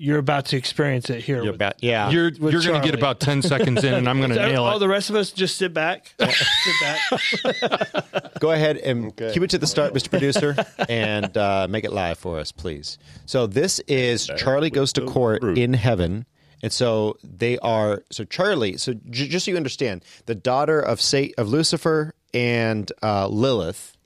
You're 0.00 0.18
about 0.18 0.46
to 0.46 0.56
experience 0.56 1.10
it 1.10 1.22
here. 1.24 1.38
You're 1.38 1.46
with- 1.46 1.54
about, 1.56 1.82
yeah. 1.82 2.08
You're 2.08 2.30
With 2.38 2.52
you're 2.52 2.62
going 2.62 2.80
to 2.80 2.86
get 2.86 2.94
about 2.94 3.18
ten 3.18 3.42
seconds 3.42 3.82
in, 3.82 3.92
and 3.94 4.08
I'm 4.08 4.18
going 4.18 4.30
to 4.30 4.36
So 4.36 4.46
nail 4.46 4.62
all 4.62 4.68
it. 4.68 4.72
All 4.74 4.78
the 4.78 4.86
rest 4.86 5.10
of 5.10 5.16
us 5.16 5.32
just 5.32 5.56
sit 5.56 5.74
back, 5.74 6.14
sit 6.20 6.74
back. 6.80 8.34
Go 8.40 8.52
ahead 8.52 8.76
and 8.76 9.14
keep 9.16 9.42
it 9.42 9.50
to 9.50 9.58
the 9.58 9.66
start, 9.66 9.92
Mr. 9.94 10.08
Producer, 10.08 10.54
and 10.88 11.36
uh, 11.36 11.66
make 11.68 11.82
it 11.84 11.92
live 11.92 12.16
for 12.16 12.38
us, 12.38 12.52
please. 12.52 12.96
So 13.26 13.48
this 13.48 13.80
is 13.88 14.30
Charlie 14.36 14.70
goes 14.70 14.92
to 14.92 15.04
court 15.04 15.42
in 15.42 15.72
heaven, 15.74 16.26
and 16.62 16.72
so 16.72 17.16
they 17.24 17.58
are. 17.58 18.04
So 18.12 18.22
Charlie. 18.22 18.76
So 18.76 18.94
j- 19.10 19.26
just 19.26 19.46
so 19.46 19.50
you 19.50 19.56
understand, 19.56 20.04
the 20.26 20.36
daughter 20.36 20.78
of 20.78 21.00
Sat 21.00 21.30
of 21.38 21.48
Lucifer 21.48 22.14
and 22.32 22.92
uh, 23.02 23.26
Lilith 23.26 23.96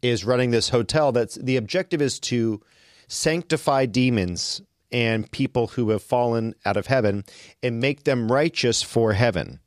is 0.00 0.24
running 0.24 0.52
this 0.52 0.70
hotel. 0.70 1.12
That's 1.12 1.34
the 1.34 1.58
objective 1.58 2.00
is 2.00 2.18
to 2.20 2.62
sanctify 3.08 3.84
demons 3.84 4.62
and 4.94 5.28
people 5.32 5.66
who 5.66 5.90
have 5.90 6.04
fallen 6.04 6.54
out 6.64 6.76
of 6.76 6.86
heaven 6.86 7.24
and 7.64 7.80
make 7.80 8.04
them 8.04 8.30
righteous 8.30 8.80
for 8.80 9.12
heaven. 9.12 9.58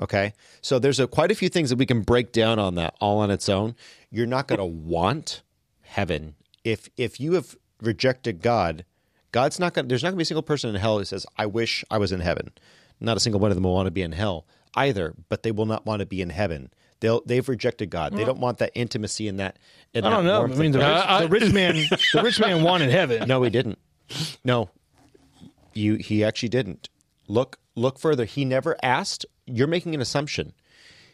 Okay. 0.00 0.32
So 0.62 0.78
there's 0.78 0.98
a, 0.98 1.06
quite 1.06 1.30
a 1.30 1.34
few 1.34 1.50
things 1.50 1.68
that 1.68 1.78
we 1.78 1.84
can 1.84 2.00
break 2.00 2.32
down 2.32 2.58
on 2.58 2.76
that 2.76 2.96
all 2.98 3.18
on 3.18 3.30
its 3.30 3.50
own. 3.50 3.76
You're 4.10 4.26
not 4.26 4.48
going 4.48 4.58
to 4.58 4.64
want 4.64 5.42
heaven 5.82 6.36
if 6.64 6.88
if 6.96 7.20
you 7.20 7.34
have 7.34 7.54
rejected 7.82 8.40
God. 8.40 8.86
God's 9.30 9.60
not 9.60 9.74
going. 9.74 9.88
There's 9.88 10.02
not 10.02 10.08
going 10.08 10.16
to 10.16 10.20
be 10.20 10.22
a 10.22 10.26
single 10.26 10.42
person 10.42 10.70
in 10.70 10.76
hell 10.76 10.98
who 10.98 11.04
says, 11.04 11.26
"I 11.36 11.44
wish 11.44 11.84
I 11.90 11.98
was 11.98 12.10
in 12.10 12.20
heaven." 12.20 12.52
Not 12.98 13.18
a 13.18 13.20
single 13.20 13.40
one 13.40 13.50
of 13.50 13.56
them 13.56 13.64
will 13.64 13.74
want 13.74 13.88
to 13.88 13.90
be 13.92 14.02
in 14.02 14.12
hell 14.12 14.46
either, 14.74 15.14
but 15.28 15.42
they 15.42 15.52
will 15.52 15.66
not 15.66 15.84
want 15.84 16.00
to 16.00 16.06
be 16.06 16.22
in 16.22 16.30
heaven. 16.30 16.70
They'll 17.00 17.22
they've 17.26 17.46
rejected 17.46 17.90
God. 17.90 18.14
They 18.14 18.24
don't 18.24 18.38
want 18.38 18.58
that 18.58 18.70
intimacy 18.74 19.28
in 19.28 19.36
that. 19.36 19.58
In 19.92 20.04
I 20.04 20.10
don't 20.10 20.24
know. 20.24 20.44
I 20.44 20.46
mean, 20.46 20.72
the 20.72 20.78
rich, 20.78 21.20
the 21.20 21.28
rich 21.28 21.52
man, 21.52 21.74
the 22.14 22.22
rich 22.22 22.40
man 22.40 22.62
wanted 22.62 22.90
heaven. 22.90 23.28
No, 23.28 23.42
he 23.42 23.50
didn't. 23.50 23.78
No, 24.44 24.70
you. 25.72 25.94
He 25.96 26.24
actually 26.24 26.48
didn't. 26.48 26.88
Look, 27.28 27.58
look 27.74 27.98
further. 27.98 28.24
He 28.24 28.44
never 28.44 28.76
asked. 28.82 29.24
You're 29.46 29.66
making 29.68 29.94
an 29.94 30.00
assumption. 30.00 30.52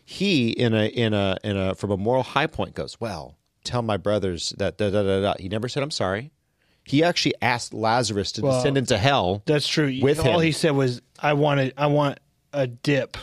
He, 0.04 0.50
in 0.50 0.72
a, 0.74 0.86
in 0.86 1.12
a, 1.12 1.36
in 1.44 1.56
a, 1.56 1.74
from 1.74 1.90
a 1.90 1.96
moral 1.96 2.22
high 2.22 2.46
point, 2.46 2.74
goes, 2.74 2.98
"Well, 3.00 3.36
tell 3.64 3.82
my 3.82 3.96
brothers 3.98 4.54
that." 4.58 4.78
Da, 4.78 4.90
da, 4.90 5.02
da, 5.02 5.20
da. 5.20 5.34
He 5.38 5.48
never 5.48 5.68
said, 5.68 5.82
"I'm 5.82 5.90
sorry." 5.90 6.32
He 6.84 7.04
actually 7.04 7.34
asked 7.42 7.74
Lazarus 7.74 8.32
to 8.32 8.42
Well, 8.42 8.56
descend 8.56 8.78
into 8.78 8.96
hell. 8.96 9.42
That's 9.44 9.68
true. 9.68 9.98
With 10.00 10.20
all 10.20 10.38
him. 10.38 10.46
he 10.46 10.52
said 10.52 10.70
was, 10.70 11.02
"I 11.20 11.34
wanted, 11.34 11.74
I 11.76 11.86
want 11.88 12.18
a 12.54 12.66
dip." 12.66 13.16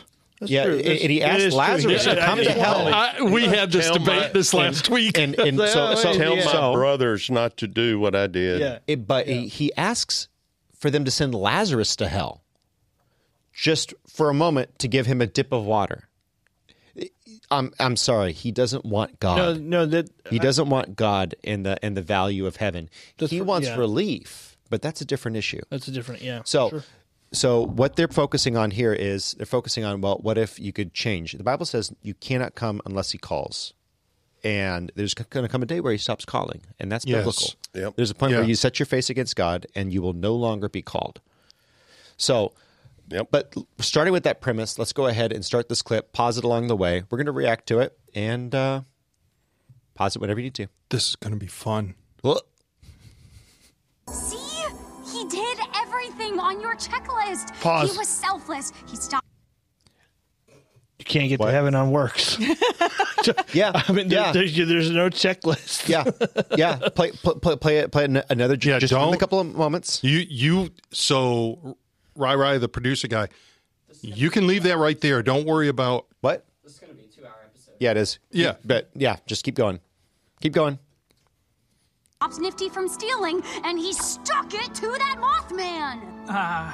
That's 0.45 0.51
Yeah, 0.51 0.63
true. 0.65 0.75
and- 0.77 0.86
That's- 0.86 1.01
he 1.01 1.21
it 1.21 1.23
asked 1.23 1.41
is 1.41 1.53
true. 1.53 1.58
Lazarus 1.60 2.03
to 2.05 2.15
come 2.15 2.38
just 2.39 2.49
to 2.49 2.62
hell. 2.62 2.88
I, 2.88 3.21
we 3.21 3.43
had 3.45 3.71
this 3.71 3.86
Tell 3.86 3.95
debate 3.97 4.21
my- 4.21 4.27
this 4.29 4.53
last 4.53 4.89
week. 4.89 5.17
And 5.17 5.36
and 5.39 5.58
so, 5.58 5.95
so, 5.95 6.13
Tell 6.13 6.36
my 6.36 6.73
brothers 6.73 7.29
not 7.29 7.58
to 7.58 7.67
do 7.67 7.99
what 7.99 8.15
I 8.15 8.27
did. 8.27 8.62
Yeah. 8.62 8.79
It, 8.88 9.08
but 9.08 9.27
he, 9.27 9.47
he 9.47 9.73
asks 9.75 10.27
for 10.77 10.89
them 10.89 11.05
to 11.05 11.12
send 11.12 11.34
Lazarus 11.36 11.95
to 11.97 12.08
hell. 12.08 12.43
just 13.53 13.93
for 14.08 14.29
a 14.29 14.34
moment 14.34 14.77
to 14.79 14.88
give 14.88 15.05
him 15.05 15.21
a 15.21 15.27
dip 15.27 15.51
of 15.51 15.65
water. 15.65 16.08
I'm 17.51 17.73
I'm 17.79 17.95
sorry, 17.95 18.31
he 18.34 18.51
doesn't 18.51 18.86
want 18.86 19.19
God. 19.19 19.38
No, 19.38 19.53
no, 19.53 19.86
that 19.86 20.10
he 20.29 20.39
doesn't 20.39 20.69
want 20.69 20.95
God 20.95 21.36
and 21.43 21.65
the 21.65 21.84
and 21.86 21.95
the 21.95 22.01
value 22.01 22.45
of 22.47 22.55
heaven. 22.55 22.89
He 23.17 23.39
for- 23.39 23.43
wants 23.43 23.67
yeah. 23.67 23.75
relief, 23.77 24.58
but 24.69 24.81
that's 24.81 25.01
a 25.01 25.05
different 25.05 25.38
issue. 25.38 25.62
that's 25.69 25.88
a 25.88 25.91
different. 25.91 26.21
Yeah. 26.21 26.41
So, 26.45 26.69
sure. 26.69 26.84
So 27.37 27.65
what 27.65 27.95
they're 27.95 28.07
focusing 28.07 28.57
on 28.57 28.71
here 28.71 28.93
is 28.93 29.33
they're 29.33 29.45
focusing 29.45 29.83
on 29.83 30.01
well, 30.01 30.17
what 30.21 30.37
if 30.37 30.59
you 30.59 30.71
could 30.73 30.93
change? 30.93 31.33
The 31.33 31.43
Bible 31.43 31.65
says 31.65 31.93
you 32.01 32.13
cannot 32.13 32.55
come 32.55 32.81
unless 32.85 33.11
He 33.11 33.17
calls, 33.17 33.73
and 34.43 34.91
there's 34.95 35.13
going 35.13 35.43
to 35.45 35.49
come 35.51 35.63
a 35.63 35.65
day 35.65 35.79
where 35.79 35.91
He 35.91 35.97
stops 35.97 36.25
calling, 36.25 36.61
and 36.79 36.91
that's 36.91 37.05
Yes. 37.05 37.19
biblical. 37.19 37.53
Yep. 37.73 37.95
There's 37.95 38.11
a 38.11 38.15
point 38.15 38.31
Yeah. 38.31 38.39
where 38.39 38.47
you 38.47 38.55
set 38.55 38.79
your 38.79 38.85
face 38.85 39.09
against 39.09 39.35
God, 39.35 39.65
and 39.75 39.91
you 39.93 40.01
will 40.01 40.13
no 40.13 40.35
longer 40.35 40.69
be 40.69 40.81
called. 40.81 41.21
So, 42.17 42.53
Yep. 43.09 43.27
but 43.31 43.53
starting 43.79 44.13
with 44.13 44.23
that 44.23 44.41
premise, 44.41 44.79
let's 44.79 44.93
go 44.93 45.05
ahead 45.07 45.31
and 45.31 45.43
start 45.45 45.69
this 45.69 45.81
clip. 45.81 46.11
Pause 46.13 46.39
it 46.39 46.43
along 46.43 46.67
the 46.67 46.75
way. 46.75 47.03
We're 47.09 47.17
going 47.17 47.25
to 47.27 47.31
react 47.31 47.67
to 47.67 47.79
it, 47.79 47.97
and 48.13 48.53
uh, 48.55 48.81
pause 49.93 50.15
it 50.15 50.19
whenever 50.19 50.39
you 50.39 50.45
need 50.45 50.55
to. 50.55 50.67
This 50.89 51.09
is 51.09 51.15
going 51.15 51.33
to 51.33 51.39
be 51.39 51.47
fun. 51.47 51.95
Well, 52.23 52.41
See? 54.11 54.44
He 56.05 56.11
did 56.11 56.13
everything 56.21 56.39
on 56.39 56.61
your 56.61 56.75
checklist. 56.75 57.59
Pause. 57.61 57.91
He 57.91 57.97
was 57.97 58.07
selfless. 58.07 58.73
He 58.87 58.95
stopped. 58.95 59.25
you 60.99 61.05
can't 61.05 61.29
get 61.29 61.39
What? 61.39 61.47
to 61.47 61.51
heaven 61.51 61.75
on 61.75 61.91
works. 61.91 62.37
yeah, 63.53 63.71
I 63.73 63.91
mean, 63.91 64.07
there- 64.07 64.19
yeah. 64.19 64.31
there's, 64.31 64.55
there's 64.55 64.91
no 64.91 65.09
checklist. 65.09 65.87
yeah, 65.89 66.05
yeah. 66.57 66.89
Play, 66.89 67.11
play, 67.11 67.33
play, 67.41 67.55
play 67.57 67.77
it. 67.79 67.91
Play 67.91 68.05
it 68.05 68.25
another. 68.29 68.57
Yeah, 68.61 68.79
just 68.79 68.93
in 68.93 68.99
a 69.13 69.17
couple 69.17 69.39
of 69.39 69.55
moments. 69.55 70.03
You 70.03 70.19
you 70.29 70.69
so 70.91 71.77
Rai 72.15 72.35
Rai, 72.35 72.57
the 72.57 72.69
producer 72.69 73.07
guy, 73.07 73.27
you 74.01 74.29
can 74.29 74.47
leave 74.47 74.63
that 74.63 74.77
right 74.77 74.99
there. 75.01 75.21
Don't 75.23 75.45
worry 75.45 75.67
about 75.67 76.07
What? 76.21 76.45
This 76.63 76.73
is 76.73 76.79
going 76.79 76.91
to 76.91 76.97
be 76.97 77.03
a 77.03 77.07
two-hour 77.07 77.33
episode. 77.45 77.73
Yeah, 77.79 77.91
it 77.91 77.97
is. 77.97 78.19
Yeah. 78.31 78.55
but 78.63 78.89
yeah, 78.95 79.17
just 79.27 79.43
keep 79.43 79.55
going. 79.55 79.79
Keep 80.41 80.53
going. 80.53 80.79
Stopped 82.21 82.38
Niffty 82.39 82.71
from 82.71 82.88
stealing, 82.88 83.43
and 83.65 83.78
he 83.78 83.91
stuck 83.91 84.54
it 84.54 84.73
to 84.75 84.88
that 84.88 85.17
Mothman. 85.19 86.01
Uh, 86.30 86.71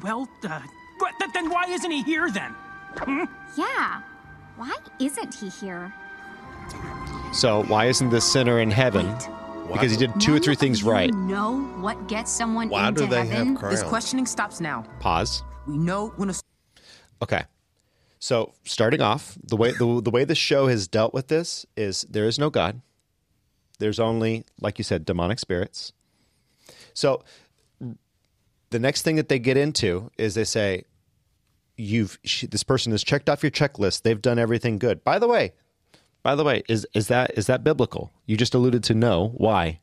well, 0.00 0.28
uh, 0.48 0.60
but 1.00 1.10
th- 1.18 1.32
then 1.34 1.50
why 1.50 1.64
isn't 1.68 1.90
he 1.90 2.04
here 2.04 2.30
then? 2.30 2.54
Yeah. 3.56 4.02
Why 4.56 4.72
isn't 5.00 5.34
he 5.34 5.48
here? 5.48 5.92
So 7.32 7.64
why 7.64 7.86
isn't 7.86 8.10
the 8.10 8.20
sinner 8.20 8.60
in 8.60 8.70
heaven? 8.70 9.12
Because 9.72 9.90
he 9.90 9.96
did 9.96 10.12
two 10.20 10.36
or 10.36 10.38
three 10.38 10.54
things 10.54 10.82
you 10.82 10.90
right. 10.90 11.12
Know 11.12 11.62
what 11.80 12.06
gets 12.06 12.30
someone 12.30 12.68
Why 12.68 12.88
into 12.88 13.02
do 13.02 13.06
they 13.08 13.26
heaven? 13.26 13.48
have 13.48 13.56
crowns? 13.58 13.80
This 13.80 13.88
questioning 13.88 14.24
stops 14.24 14.60
now. 14.60 14.84
Pause. 15.00 15.42
We 15.66 15.76
know 15.78 16.12
when 16.16 16.30
a 16.30 16.34
Okay. 17.22 17.42
So 18.20 18.54
starting 18.62 19.00
off, 19.00 19.36
the 19.42 19.56
way 19.56 19.72
the, 19.72 20.00
the 20.00 20.10
way 20.10 20.24
the 20.24 20.36
show 20.36 20.68
has 20.68 20.86
dealt 20.86 21.12
with 21.12 21.26
this 21.26 21.66
is 21.76 22.02
there 22.08 22.26
is 22.26 22.38
no 22.38 22.50
God. 22.50 22.80
There's 23.78 24.00
only, 24.00 24.44
like 24.60 24.78
you 24.78 24.84
said, 24.84 25.04
demonic 25.04 25.38
spirits. 25.38 25.92
So 26.94 27.24
the 28.70 28.78
next 28.78 29.02
thing 29.02 29.16
that 29.16 29.28
they 29.28 29.38
get 29.38 29.56
into 29.56 30.10
is 30.16 30.34
they 30.34 30.44
say, 30.44 30.84
"You've 31.76 32.18
she, 32.24 32.46
this 32.46 32.62
person 32.62 32.92
has 32.92 33.04
checked 33.04 33.28
off 33.28 33.42
your 33.42 33.50
checklist. 33.50 34.02
They've 34.02 34.20
done 34.20 34.38
everything 34.38 34.78
good." 34.78 35.04
By 35.04 35.18
the 35.18 35.28
way, 35.28 35.52
by 36.22 36.34
the 36.34 36.44
way, 36.44 36.62
is 36.68 36.86
is 36.94 37.08
that 37.08 37.36
is 37.36 37.46
that 37.46 37.64
biblical? 37.64 38.12
You 38.26 38.36
just 38.36 38.54
alluded 38.54 38.82
to 38.84 38.94
no. 38.94 39.28
Why? 39.36 39.80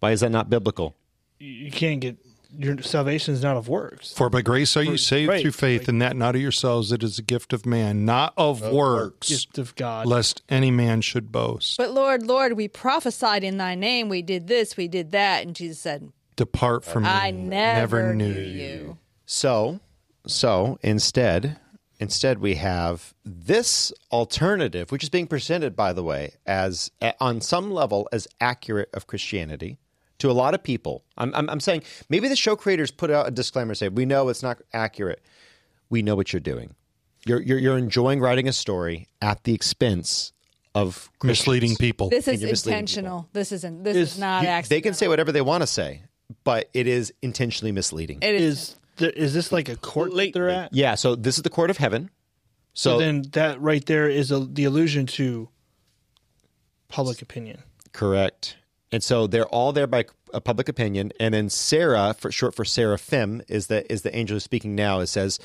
Why 0.00 0.12
is 0.12 0.20
that 0.20 0.30
not 0.30 0.50
biblical? 0.50 0.96
You 1.38 1.48
you 1.48 1.70
can't 1.70 2.00
get 2.00 2.16
your 2.56 2.80
salvation 2.82 3.34
is 3.34 3.42
not 3.42 3.56
of 3.56 3.68
works. 3.68 4.12
For 4.12 4.28
by 4.30 4.42
grace 4.42 4.76
are 4.76 4.82
you 4.82 4.96
saved 4.96 5.28
right, 5.28 5.42
through 5.42 5.52
faith, 5.52 5.82
like- 5.82 5.88
and 5.88 6.02
that 6.02 6.16
not 6.16 6.34
of 6.34 6.40
yourselves. 6.40 6.92
It 6.92 7.02
is 7.02 7.18
a 7.18 7.22
gift 7.22 7.52
of 7.52 7.66
man, 7.66 8.04
not 8.04 8.32
of 8.36 8.60
works, 8.62 9.28
Gift 9.28 9.58
of 9.58 9.74
God. 9.76 10.06
lest 10.06 10.42
any 10.48 10.70
man 10.70 11.00
should 11.00 11.30
boast. 11.32 11.76
But 11.76 11.92
Lord, 11.92 12.26
Lord, 12.26 12.54
we 12.54 12.68
prophesied 12.68 13.44
in 13.44 13.56
thy 13.58 13.74
name. 13.74 14.08
We 14.08 14.22
did 14.22 14.48
this, 14.48 14.76
we 14.76 14.88
did 14.88 15.12
that. 15.12 15.46
And 15.46 15.54
Jesus 15.54 15.80
said, 15.80 16.12
Depart 16.36 16.84
from 16.84 17.02
me. 17.02 17.08
I 17.08 17.32
me. 17.32 17.42
never, 17.42 18.14
knew 18.14 18.32
knew 18.32 18.40
you. 18.40 18.62
you. 18.62 18.98
So, 19.26 19.80
so 20.26 20.78
instead, 20.82 21.58
instead 21.98 22.38
we 22.38 22.54
have 22.56 23.14
this 23.24 23.92
alternative, 24.10 24.90
which 24.90 25.02
is 25.02 25.10
being 25.10 25.26
presented, 25.26 25.76
by 25.76 25.92
the 25.92 26.02
way, 26.02 26.32
as 26.46 26.90
on 27.20 27.40
some 27.40 27.70
level 27.70 28.08
as 28.12 28.26
accurate 28.40 28.88
of 28.94 29.06
Christianity 29.06 29.78
to 30.20 30.30
a 30.30 30.32
lot 30.32 30.54
of 30.54 30.62
people. 30.62 31.04
I'm, 31.18 31.34
I'm, 31.34 31.50
I'm 31.50 31.60
saying 31.60 31.82
maybe 32.08 32.28
the 32.28 32.36
show 32.36 32.56
creators 32.56 32.90
put 32.90 33.10
out 33.10 33.28
a 33.28 33.30
disclaimer, 33.30 33.74
say 33.74 33.88
we 33.88 34.06
know 34.06 34.28
it's 34.28 34.42
not 34.42 34.60
accurate. 34.72 35.22
We 35.90 36.02
know 36.02 36.14
what 36.16 36.32
you're 36.32 36.40
doing. 36.40 36.74
You're 37.26 37.42
you're, 37.42 37.58
you're 37.58 37.78
enjoying 37.78 38.20
writing 38.20 38.48
a 38.48 38.52
story 38.52 39.08
at 39.20 39.44
the 39.44 39.52
expense 39.52 40.32
of 40.74 41.10
Christians. 41.18 41.40
Misleading 41.46 41.76
people. 41.76 42.08
This 42.08 42.28
is 42.28 42.40
you're 42.40 42.50
intentional. 42.50 43.28
This 43.32 43.50
isn't. 43.52 43.82
This 43.82 43.96
Is- 43.96 44.12
is 44.14 44.18
not 44.18 44.42
You- 44.44 44.48
accidental. 44.48 44.76
they 44.76 44.80
can 44.80 44.94
say 44.94 45.08
whatever 45.08 45.32
they 45.32 45.42
want 45.42 45.62
to 45.62 45.66
say, 45.66 46.04
but 46.44 46.70
it 46.72 46.86
is 46.86 47.12
intentionally 47.22 47.72
misleading. 47.72 48.18
It 48.22 48.34
is. 48.36 48.44
is 48.60 48.76
there, 48.96 49.10
is 49.10 49.34
this 49.34 49.50
like 49.50 49.68
a 49.68 49.76
court 49.76 50.14
that 50.14 50.30
they're 50.32 50.48
at? 50.48 50.72
yeah. 50.72 50.94
So 50.94 51.14
this 51.16 51.36
is 51.36 51.42
the 51.42 51.50
court 51.50 51.70
of 51.70 51.76
heaven. 51.78 52.08
So 52.72 52.92
So 52.92 52.98
then 53.00 53.22
that 53.32 53.60
right 53.60 53.84
there 53.84 54.08
is 54.08 54.30
a, 54.30 54.40
the 54.40 54.64
allusion 54.64 55.06
to 55.06 55.48
public 56.88 57.20
opinion. 57.22 57.62
Correct. 57.92 58.56
And 58.92 59.02
so 59.02 59.26
they're 59.26 59.46
all 59.46 59.72
there 59.72 59.86
by 59.86 60.06
a 60.34 60.40
public 60.40 60.68
opinion. 60.68 61.12
And 61.20 61.32
then 61.34 61.48
Sera, 61.48 62.14
for 62.18 62.32
short 62.32 62.54
for 62.54 62.64
Seraphim, 62.64 63.42
is 63.48 63.68
the 63.68 63.90
is 63.92 64.02
the 64.02 64.14
angel 64.16 64.34
who's 64.34 64.44
speaking 64.44 64.74
now. 64.74 64.98
It 65.00 65.06
says, 65.06 65.38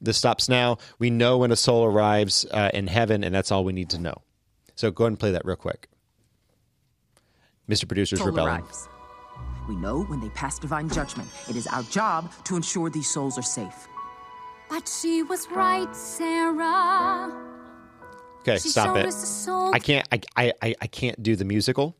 "This 0.00 0.18
stops 0.18 0.48
now. 0.48 0.76
We 0.98 1.08
know 1.10 1.38
when 1.38 1.50
a 1.50 1.56
soul 1.56 1.84
arrives 1.84 2.44
uh, 2.50 2.70
in 2.74 2.88
heaven, 2.88 3.24
and 3.24 3.34
that's 3.34 3.50
all 3.50 3.64
we 3.64 3.72
need 3.72 3.88
to 3.90 3.98
know." 3.98 4.14
So 4.74 4.90
go 4.90 5.04
ahead 5.04 5.12
and 5.12 5.18
play 5.20 5.30
that 5.32 5.44
real 5.46 5.56
quick. 5.56 5.88
Mr. 7.68 7.86
Producer's 7.86 8.18
soul 8.18 8.28
rebelling. 8.28 8.54
arrives. 8.60 8.88
We 9.68 9.76
know 9.76 10.02
when 10.02 10.20
they 10.20 10.28
pass 10.30 10.58
divine 10.58 10.88
judgment. 10.90 11.28
It 11.48 11.56
is 11.56 11.66
our 11.68 11.82
job 11.84 12.30
to 12.44 12.56
ensure 12.56 12.90
these 12.90 13.08
souls 13.08 13.38
are 13.38 13.42
safe. 13.42 13.88
But 14.68 14.88
she 14.88 15.22
was 15.22 15.48
right, 15.50 15.94
Sera. 15.94 17.32
Okay, 18.40 18.58
She 18.58 18.70
stop 18.70 18.96
it. 18.96 19.06
us 19.06 19.20
the 19.20 19.26
soul. 19.26 19.74
I 19.74 19.78
can't. 19.78 20.06
I, 20.12 20.20
I 20.36 20.52
I 20.62 20.74
I 20.82 20.86
can't 20.86 21.22
do 21.22 21.36
the 21.36 21.44
musical, 21.44 21.96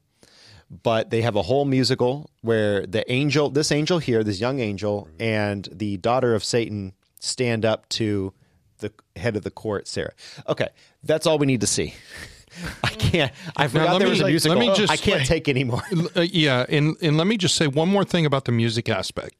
but 0.71 1.11
they 1.11 1.23
have 1.23 1.37
a 1.37 1.43
whole 1.43 1.65
musical 1.65 2.31
where 2.43 2.87
the 2.87 3.11
angel, 3.11 3.51
this 3.51 3.73
angel 3.73 3.99
here, 3.99 4.23
this 4.23 4.41
young 4.41 4.61
angel, 4.61 5.09
and 5.19 5.69
the 5.73 5.97
daughter 5.97 6.35
of 6.35 6.45
Satan 6.45 6.93
stand 7.19 7.65
up 7.65 7.89
to 7.91 8.33
the 8.79 8.93
head 9.17 9.37
of 9.37 9.43
the 9.43 9.51
court, 9.51 9.89
Sera. 9.89 10.13
Okay, 10.49 10.69
that's 11.03 11.27
all 11.27 11.39
we 11.39 11.47
need 11.47 11.61
to 11.61 11.67
see. 11.67 11.95
I 12.85 12.89
can't. 12.89 13.33
I 13.57 13.69
forgot 13.69 13.93
let 13.93 13.99
there 13.99 14.07
me- 14.09 14.11
was 14.13 14.21
a 14.21 14.27
musical. 14.27 14.57
let 14.59 14.69
me 14.69 14.75
just- 14.75 14.93
I 14.93 14.97
can't 14.97 15.27
take 15.27 15.49
anymore. 15.49 15.83
Uh, 16.17 16.23
yeah, 16.23 16.67
and 16.69 16.97
and 17.03 17.17
let 17.17 17.27
me 17.27 17.37
just 17.37 17.55
say 17.57 17.67
one 17.67 17.89
more 17.89 18.05
thing 18.05 18.25
about 18.27 18.45
the 18.45 18.53
music 18.53 18.89
aspect. 18.89 19.35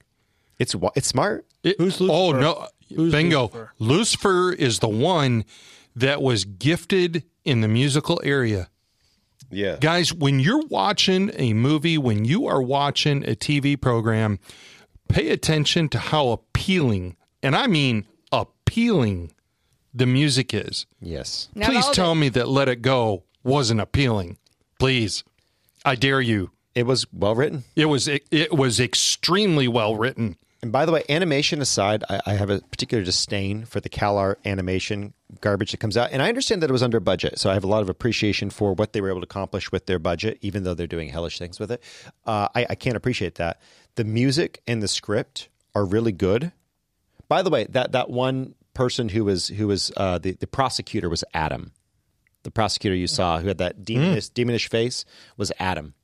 It's 0.59 0.75
it's 0.95 1.09
smart. 1.09 1.47
It- 1.63 1.77
Who's 1.79 2.01
Lucifer? 2.01 2.13
Oh 2.19 2.33
no, 2.33 2.69
Who's 2.95 3.13
bingo! 3.13 3.43
Lucifer? 3.45 3.73
Lucifer 3.79 4.53
is 4.53 4.79
the 4.81 4.89
one 4.89 5.45
that 5.97 6.23
was 6.23 6.45
gifted 6.45 7.25
in 7.45 7.61
the 7.63 7.69
musical 7.69 8.21
area. 8.23 8.69
Yeah. 9.51 9.77
Guys, 9.81 10.13
when 10.13 10.39
you're 10.41 10.65
watching 10.67 11.31
a 11.35 11.53
movie, 11.55 11.99
when 11.99 12.25
you 12.25 12.47
are 12.47 12.63
watching 12.63 13.23
a 13.25 13.35
TV 13.35 13.81
program, 13.81 14.39
pay 15.09 15.31
attention 15.31 15.89
to 15.91 15.99
how 15.99 16.29
appealing, 16.31 17.17
and 17.43 17.57
I 17.57 17.67
mean 17.67 18.07
appealing, 18.33 19.33
the 19.93 20.07
music 20.07 20.55
is. 20.55 20.87
Yes. 21.01 21.49
Not 21.55 21.71
Please 21.71 21.85
all 21.87 21.93
tell 21.93 22.09
the- 22.15 22.21
me 22.21 22.29
that 22.31 22.49
Let 22.49 22.69
It 22.69 22.83
Go 22.83 23.25
wasn't 23.43 23.81
appealing. 23.81 24.39
Please. 24.79 25.25
I 25.85 25.95
dare 25.95 26.21
you. 26.21 26.51
It 26.75 26.85
was 26.87 27.07
well 27.13 27.35
written. 27.35 27.65
It 27.75 27.87
was 27.87 28.07
it, 28.07 28.25
it 28.31 28.53
was 28.53 28.79
extremely 28.79 29.67
well 29.67 29.97
written. 29.97 30.37
And 30.63 30.73
by 30.73 30.85
the 30.85 30.93
way, 30.93 31.03
animation 31.09 31.63
aside, 31.63 32.05
I, 32.11 32.21
I 32.27 32.33
have 32.35 32.51
a 32.51 32.61
particular 32.61 33.03
disdain 33.03 33.65
for 33.65 33.81
the 33.81 33.89
CalArt 33.89 34.37
animation 34.45 35.15
garbage 35.41 35.71
that 35.71 35.79
comes 35.79 35.97
out. 35.97 36.11
And 36.13 36.21
I 36.21 36.29
understand 36.29 36.63
that 36.63 36.69
it 36.69 36.73
was 36.73 36.83
under 36.83 37.01
budget. 37.01 37.39
So 37.39 37.51
I 37.51 37.55
have 37.55 37.65
a 37.65 37.69
lot 37.69 37.81
of 37.83 37.89
appreciation 37.89 38.51
for 38.51 38.75
what 38.75 38.93
they 38.93 39.01
were 39.01 39.09
able 39.09 39.21
to 39.21 39.25
accomplish 39.25 39.73
with 39.73 39.87
their 39.87 39.99
budget, 39.99 40.39
even 40.43 40.65
though 40.65 40.75
they're 40.75 40.87
doing 40.87 41.09
hellish 41.09 41.39
things 41.39 41.59
with 41.59 41.71
it. 41.71 41.83
Uh, 42.27 42.49
I, 42.55 42.67
I 42.71 42.75
can't 42.75 42.97
appreciate 42.97 43.37
that. 43.37 43.61
The 43.95 44.05
music 44.05 44.61
and 44.67 44.83
the 44.83 44.89
script 44.89 45.49
are 45.75 45.85
really 45.85 46.13
good. 46.13 46.53
By 47.29 47.43
the 47.43 47.51
way, 47.51 47.65
that, 47.71 47.93
that 47.93 48.11
one 48.11 48.55
person 48.75 49.09
who 49.09 49.25
was 49.25 49.49
who 49.49 49.67
was 49.67 49.93
uh, 49.97 50.19
the, 50.19 50.33
the 50.33 50.47
prosecutor 50.47 51.09
was 51.09 51.25
Adam. 51.33 51.73
The 52.43 52.51
prosecutor 52.51 52.97
you 52.97 53.07
saw 53.07 53.39
who 53.39 53.49
had 53.49 53.59
that 53.59 53.85
demonish, 53.85 54.31
demonish 54.31 54.69
face 54.69 55.05
was 55.37 55.53
Adam. 55.59 55.95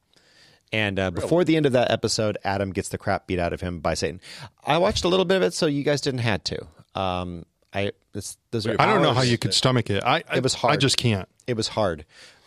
And 0.72 0.98
uh, 0.98 1.10
before 1.12 1.44
the 1.44 1.56
end 1.56 1.64
of 1.66 1.72
that 1.72 1.90
episode, 1.90 2.38
Adam 2.44 2.72
gets 2.72 2.88
the 2.88 2.98
crap 2.98 3.26
beat 3.26 3.38
out 3.38 3.52
of 3.52 3.60
him 3.60 3.78
by 3.80 3.94
Satan. 3.94 4.20
I 4.64 4.78
watched 4.78 5.04
a 5.04 5.08
little 5.08 5.24
bit 5.24 5.36
of 5.36 5.42
it, 5.42 5.54
so 5.54 5.66
you 5.66 5.84
guys 5.84 6.00
didn't 6.00 6.20
have 6.20 6.42
to. 6.44 6.66
Um, 6.94 7.46
I 7.72 7.92
this, 8.12 8.36
those 8.50 8.66
are 8.66 8.74
I 8.78 8.86
don't 8.86 9.02
know 9.02 9.12
how 9.12 9.22
you 9.22 9.38
could 9.38 9.54
stomach 9.54 9.90
it. 9.90 10.02
I, 10.02 10.24
I 10.28 10.36
It 10.38 10.42
was 10.42 10.54
hard. 10.54 10.72
I 10.74 10.76
just 10.76 10.96
can't. 10.96 11.28
It 11.46 11.56
was 11.56 11.68
hard, 11.68 12.04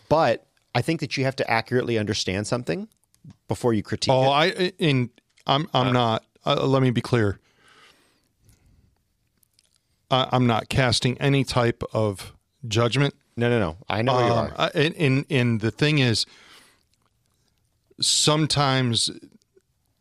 but 0.09 0.45
I 0.75 0.81
think 0.81 0.99
that 0.99 1.15
you 1.17 1.23
have 1.23 1.35
to 1.37 1.49
accurately 1.49 1.97
understand 1.97 2.45
something 2.47 2.87
before 3.47 3.73
you 3.73 3.83
critique 3.83 4.11
Oh, 4.13 4.23
it. 4.23 4.29
I 4.29 4.73
in 4.79 5.09
I'm 5.47 5.69
I'm 5.73 5.93
not. 5.93 6.25
Uh, 6.45 6.65
let 6.65 6.81
me 6.81 6.89
be 6.91 7.01
clear. 7.01 7.39
I, 10.11 10.27
I'm 10.31 10.47
not 10.47 10.69
casting 10.69 11.17
any 11.19 11.43
type 11.43 11.83
of 11.93 12.33
judgment. 12.67 13.13
No, 13.37 13.49
no, 13.49 13.59
no. 13.59 13.77
I 13.87 14.01
know 14.01 14.15
where 14.15 14.25
you 14.25 14.31
Um, 14.33 14.37
are. 14.47 14.53
I- 14.57 14.69
and 14.97 15.25
and 15.29 15.61
the 15.61 15.71
thing 15.71 15.99
is, 15.99 16.25
sometimes, 18.01 19.09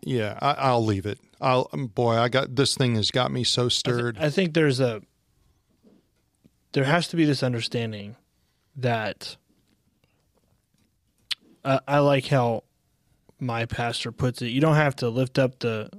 yeah, 0.02 0.38
I, 0.40 0.52
I'll 0.52 0.84
leave 0.84 1.06
it. 1.06 1.18
I'll 1.40 1.68
boy, 1.72 2.16
I 2.16 2.28
got 2.28 2.56
this 2.56 2.74
thing 2.74 2.96
has 2.96 3.10
got 3.10 3.30
me 3.30 3.44
so 3.44 3.68
stirred. 3.68 4.18
I 4.18 4.30
think 4.30 4.54
there's 4.54 4.80
a 4.80 5.02
there 6.72 6.84
has 6.84 7.08
to 7.08 7.16
be 7.16 7.24
this 7.24 7.42
understanding 7.42 8.16
that 8.76 9.36
I, 11.64 11.80
I 11.86 11.98
like 11.98 12.26
how 12.26 12.64
my 13.40 13.66
pastor 13.66 14.12
puts 14.12 14.42
it. 14.42 14.48
You 14.48 14.60
don't 14.60 14.74
have 14.74 14.96
to 14.96 15.08
lift 15.08 15.38
up 15.38 15.60
the 15.60 15.90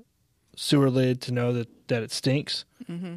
sewer 0.56 0.90
lid 0.90 1.22
to 1.22 1.32
know 1.32 1.54
that 1.54 1.88
that 1.88 2.04
it 2.04 2.12
stinks. 2.12 2.66
Mm-hmm. 2.90 3.16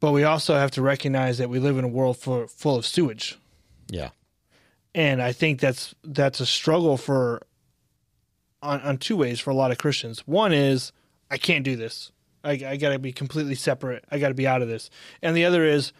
But 0.00 0.12
we 0.12 0.24
also 0.24 0.56
have 0.56 0.70
to 0.72 0.82
recognize 0.82 1.38
that 1.38 1.48
we 1.48 1.58
live 1.58 1.78
in 1.78 1.84
a 1.84 1.88
world 1.88 2.18
for, 2.18 2.46
full 2.46 2.76
of 2.76 2.84
sewage, 2.84 3.38
yeah. 3.88 4.10
and 4.94 5.22
I 5.22 5.32
think 5.32 5.58
that's 5.58 5.94
that's 6.04 6.40
a 6.40 6.46
struggle 6.46 6.96
for 6.96 7.45
on 8.62 8.80
on 8.80 8.98
two 8.98 9.16
ways 9.16 9.40
for 9.40 9.50
a 9.50 9.54
lot 9.54 9.70
of 9.70 9.78
Christians. 9.78 10.20
One 10.26 10.52
is 10.52 10.92
I 11.30 11.38
can't 11.38 11.64
do 11.64 11.76
this. 11.76 12.12
I, 12.44 12.52
I 12.52 12.76
got 12.76 12.90
to 12.90 12.98
be 12.98 13.12
completely 13.12 13.56
separate. 13.56 14.04
I 14.10 14.18
got 14.18 14.28
to 14.28 14.34
be 14.34 14.46
out 14.46 14.62
of 14.62 14.68
this. 14.68 14.88
And 15.20 15.36
the 15.36 15.44
other 15.44 15.64
is 15.64 15.92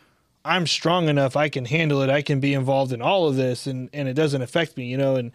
I'm 0.44 0.66
strong 0.66 1.08
enough. 1.08 1.36
I 1.36 1.48
can 1.48 1.64
handle 1.64 2.02
it. 2.02 2.10
I 2.10 2.22
can 2.22 2.38
be 2.38 2.54
involved 2.54 2.92
in 2.92 3.02
all 3.02 3.26
of 3.26 3.36
this, 3.36 3.66
and 3.66 3.90
and 3.92 4.08
it 4.08 4.14
doesn't 4.14 4.42
affect 4.42 4.76
me. 4.76 4.86
You 4.86 4.96
know, 4.96 5.16
and 5.16 5.32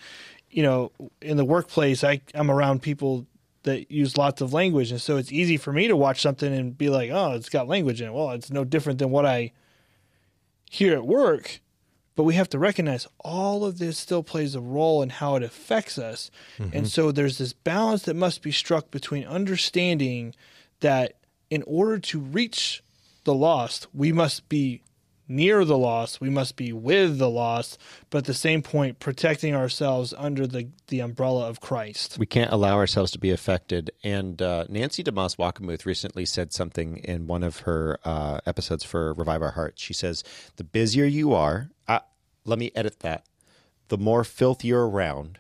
you 0.50 0.64
know, 0.64 0.92
in 1.22 1.38
the 1.38 1.46
workplace, 1.46 2.04
I 2.04 2.22
I'm 2.34 2.50
around 2.50 2.82
people 2.82 3.26
that 3.64 3.92
use 3.92 4.18
lots 4.18 4.42
of 4.42 4.54
language, 4.54 4.90
and 4.90 5.02
so 5.02 5.18
it's 5.18 5.32
easy 5.32 5.58
for 5.58 5.72
me 5.72 5.88
to 5.88 5.96
watch 5.96 6.22
something 6.22 6.52
and 6.52 6.78
be 6.78 6.90
like, 6.90 7.12
oh, 7.12 7.34
it's 7.34 7.50
got 7.50 7.68
language 7.68 8.02
in 8.02 8.08
it. 8.08 8.14
Well, 8.14 8.32
it's 8.32 8.50
no 8.50 8.64
different 8.64 9.00
than 9.00 9.12
what 9.12 9.26
I 9.26 9.52
hear 10.70 10.94
at 10.94 11.06
work 11.06 11.60
but 12.16 12.24
we 12.24 12.36
have 12.36 12.50
to 12.50 12.60
recognize 12.60 13.08
all 13.20 13.66
of 13.66 13.80
this 13.80 13.98
still 13.98 14.24
plays 14.24 14.56
a 14.56 14.62
role 14.62 15.02
in 15.02 15.10
how 15.10 15.36
it 15.36 15.44
affects 15.44 15.98
us. 15.98 16.30
And 16.58 16.72
mm-hmm. 16.72 16.86
so 16.86 17.12
there's 17.12 17.38
this 17.38 17.54
balance 17.54 18.04
that 18.04 18.16
must 18.16 18.42
be 18.42 18.52
struck 18.52 18.92
between 18.92 19.26
understanding 19.26 20.36
that 20.82 21.14
in 21.50 21.64
order 21.66 22.00
to 22.00 22.20
reach 22.20 22.84
the 23.24 23.34
lost, 23.34 23.88
we 23.94 24.12
must 24.12 24.50
be 24.50 24.82
near 25.32 25.66
the 25.66 25.78
lost, 25.78 26.22
we 26.22 26.30
must 26.30 26.56
be 26.56 26.72
with 26.74 27.18
the 27.18 27.30
lost, 27.30 27.80
but 28.10 28.20
at 28.20 28.26
the 28.26 28.34
same 28.34 28.62
point 28.62 29.00
protecting 29.00 29.56
ourselves 29.56 30.14
under 30.18 30.46
the, 30.46 30.70
the 30.88 31.00
umbrella 31.00 31.48
of 31.48 31.62
Christ. 31.62 32.18
We 32.20 32.26
can't 32.26 32.52
allow 32.52 32.76
ourselves 32.76 33.12
to 33.12 33.20
be 33.20 33.32
affected. 33.32 33.92
And 34.04 34.42
uh, 34.42 34.66
Nancy 34.70 35.04
DeMoss 35.04 35.38
Wolgemuth 35.38 35.86
recently 35.86 36.26
said 36.26 36.54
something 36.54 36.98
in 36.98 37.28
one 37.28 37.44
of 37.44 37.62
her 37.62 37.98
uh, 38.04 38.42
episodes 38.46 38.84
for 38.84 39.14
Revive 39.14 39.42
Our 39.42 39.52
Hearts. 39.52 39.82
She 39.82 39.94
says, 39.94 40.24
The 40.58 40.64
busier 40.64 41.06
you 41.06 41.34
are, 41.34 41.70
uh, 41.88 42.00
let 42.46 42.60
me 42.60 42.72
edit 42.76 43.00
that. 43.00 43.26
The 43.88 43.98
more 43.98 44.24
filth 44.24 44.64
you're 44.64 44.88
around, 44.88 45.40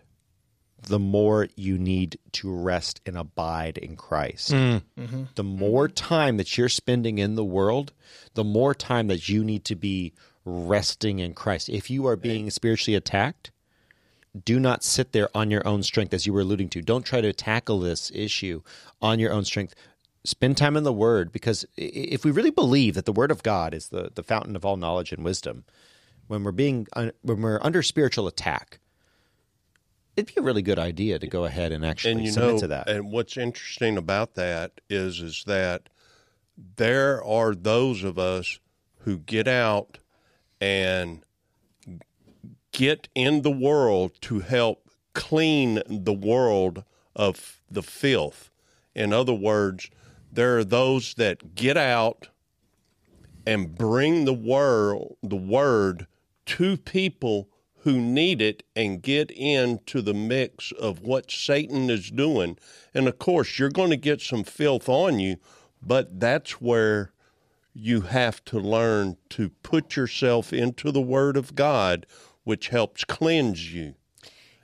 the 0.87 0.99
more 0.99 1.47
you 1.55 1.77
need 1.77 2.17
to 2.31 2.53
rest 2.53 3.01
and 3.05 3.17
abide 3.17 3.77
in 3.77 3.95
Christ. 3.95 4.51
Mm. 4.51 4.81
Mm-hmm. 4.97 5.23
The 5.35 5.43
more 5.43 5.87
mm-hmm. 5.87 5.93
time 5.93 6.37
that 6.37 6.57
you're 6.57 6.69
spending 6.69 7.19
in 7.19 7.35
the 7.35 7.45
world, 7.45 7.93
the 8.33 8.43
more 8.43 8.73
time 8.73 9.07
that 9.07 9.29
you 9.29 9.43
need 9.43 9.65
to 9.65 9.75
be 9.75 10.13
resting 10.43 11.19
in 11.19 11.33
Christ. 11.33 11.69
If 11.69 11.89
you 11.89 12.07
are 12.07 12.15
being 12.15 12.49
spiritually 12.49 12.95
attacked, 12.95 13.51
do 14.45 14.59
not 14.59 14.83
sit 14.83 15.11
there 15.11 15.29
on 15.35 15.51
your 15.51 15.65
own 15.67 15.83
strength, 15.83 16.13
as 16.13 16.25
you 16.25 16.33
were 16.33 16.41
alluding 16.41 16.69
to. 16.69 16.81
Don't 16.81 17.05
try 17.05 17.21
to 17.21 17.33
tackle 17.33 17.79
this 17.79 18.11
issue 18.15 18.61
on 19.01 19.19
your 19.19 19.33
own 19.33 19.45
strength. 19.45 19.75
Spend 20.23 20.55
time 20.55 20.77
in 20.77 20.83
the 20.83 20.93
Word, 20.93 21.31
because 21.31 21.65
if 21.77 22.23
we 22.23 22.31
really 22.31 22.51
believe 22.51 22.95
that 22.95 23.05
the 23.05 23.11
Word 23.11 23.29
of 23.29 23.43
God 23.43 23.73
is 23.73 23.89
the, 23.89 24.11
the 24.13 24.23
fountain 24.23 24.55
of 24.55 24.65
all 24.65 24.77
knowledge 24.77 25.11
and 25.11 25.23
wisdom, 25.23 25.65
when 26.27 26.43
we're 26.43 26.51
being 26.51 26.87
when 26.95 27.41
we're 27.41 27.59
under 27.61 27.83
spiritual 27.83 28.25
attack, 28.25 28.79
it'd 30.15 30.33
be 30.33 30.39
a 30.39 30.43
really 30.43 30.61
good 30.61 30.79
idea 30.79 31.19
to 31.19 31.27
go 31.27 31.45
ahead 31.45 31.71
and 31.71 31.85
actually 31.85 32.11
and 32.11 32.25
you 32.25 32.31
submit 32.31 32.53
know, 32.53 32.59
to 32.59 32.67
that. 32.67 32.89
and 32.89 33.11
what's 33.11 33.37
interesting 33.37 33.97
about 33.97 34.35
that 34.35 34.81
is 34.89 35.19
is 35.19 35.43
that 35.47 35.89
there 36.75 37.23
are 37.23 37.55
those 37.55 38.03
of 38.03 38.19
us 38.19 38.59
who 38.99 39.17
get 39.17 39.47
out 39.47 39.97
and 40.59 41.23
get 42.71 43.07
in 43.15 43.41
the 43.41 43.51
world 43.51 44.11
to 44.21 44.39
help 44.39 44.89
clean 45.13 45.81
the 45.87 46.13
world 46.13 46.83
of 47.15 47.61
the 47.69 47.83
filth. 47.83 48.49
In 48.95 49.11
other 49.11 49.33
words, 49.33 49.89
there 50.31 50.57
are 50.57 50.63
those 50.63 51.15
that 51.15 51.55
get 51.55 51.77
out 51.77 52.29
and 53.45 53.75
bring 53.75 54.25
the 54.25 54.33
word 54.33 54.99
the 55.23 55.35
word 55.35 56.07
to 56.45 56.77
people 56.77 57.49
who 57.83 57.99
need 57.99 58.41
it 58.41 58.63
and 58.75 59.01
get 59.01 59.31
into 59.31 60.01
the 60.01 60.13
mix 60.13 60.71
of 60.73 61.01
what 61.01 61.31
Satan 61.31 61.89
is 61.89 62.11
doing. 62.11 62.57
And 62.93 63.07
of 63.07 63.17
course, 63.17 63.57
you're 63.57 63.69
going 63.69 63.89
to 63.89 63.97
get 63.97 64.21
some 64.21 64.43
filth 64.43 64.87
on 64.87 65.19
you, 65.19 65.37
but 65.81 66.19
that's 66.19 66.61
where 66.61 67.11
you 67.73 68.01
have 68.01 68.43
to 68.45 68.59
learn 68.59 69.17
to 69.29 69.49
put 69.63 69.95
yourself 69.95 70.53
into 70.53 70.91
the 70.91 71.01
word 71.01 71.37
of 71.37 71.55
God, 71.55 72.05
which 72.43 72.67
helps 72.67 73.03
cleanse 73.03 73.73
you. 73.73 73.95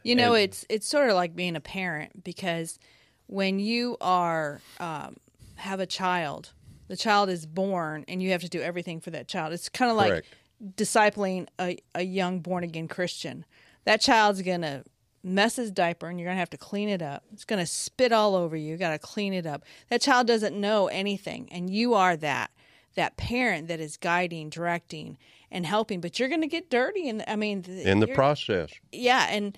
You 0.03 0.15
know, 0.15 0.33
it's 0.33 0.65
it's 0.69 0.87
sort 0.87 1.09
of 1.09 1.15
like 1.15 1.35
being 1.35 1.57
a 1.57 1.61
parent 1.61 2.23
because 2.23 2.79
when 3.25 3.59
you 3.59 3.97
are 3.99 4.61
um, 4.79 5.17
have 5.55 5.79
a 5.81 5.85
child, 5.85 6.53
the 6.87 6.95
child 6.95 7.29
is 7.29 7.45
born, 7.45 8.05
and 8.07 8.23
you 8.23 8.31
have 8.31 8.41
to 8.41 8.49
do 8.49 8.61
everything 8.61 9.01
for 9.01 9.09
that 9.11 9.27
child. 9.27 9.51
It's 9.51 9.67
kind 9.67 9.91
of 9.91 9.97
like 9.97 10.09
Correct. 10.09 10.27
Discipling 10.75 11.47
a, 11.59 11.77
a 11.95 12.03
young 12.03 12.39
born 12.39 12.63
again 12.63 12.87
Christian. 12.87 13.45
That 13.85 14.01
child's 14.01 14.41
gonna 14.41 14.83
mess 15.23 15.55
his 15.55 15.71
diaper, 15.71 16.07
and 16.07 16.19
you're 16.19 16.27
gonna 16.29 16.39
have 16.39 16.49
to 16.51 16.57
clean 16.57 16.89
it 16.89 17.01
up. 17.01 17.23
It's 17.33 17.45
gonna 17.45 17.65
spit 17.65 18.11
all 18.11 18.35
over 18.35 18.55
you. 18.55 18.71
You 18.71 18.77
got 18.77 18.91
to 18.91 18.99
clean 18.99 19.33
it 19.33 19.45
up. 19.45 19.63
That 19.89 20.01
child 20.01 20.27
doesn't 20.27 20.59
know 20.59 20.87
anything, 20.87 21.47
and 21.51 21.69
you 21.69 21.93
are 21.93 22.15
that 22.17 22.51
that 22.95 23.15
parent 23.15 23.67
that 23.67 23.79
is 23.79 23.95
guiding, 23.95 24.49
directing, 24.49 25.19
and 25.51 25.65
helping. 25.65 26.01
But 26.01 26.19
you're 26.19 26.29
gonna 26.29 26.47
get 26.47 26.69
dirty, 26.69 27.07
and 27.07 27.23
I 27.27 27.35
mean, 27.35 27.63
In 27.67 27.99
the 27.99 28.07
process, 28.07 28.71
yeah 28.91 29.27
and, 29.29 29.57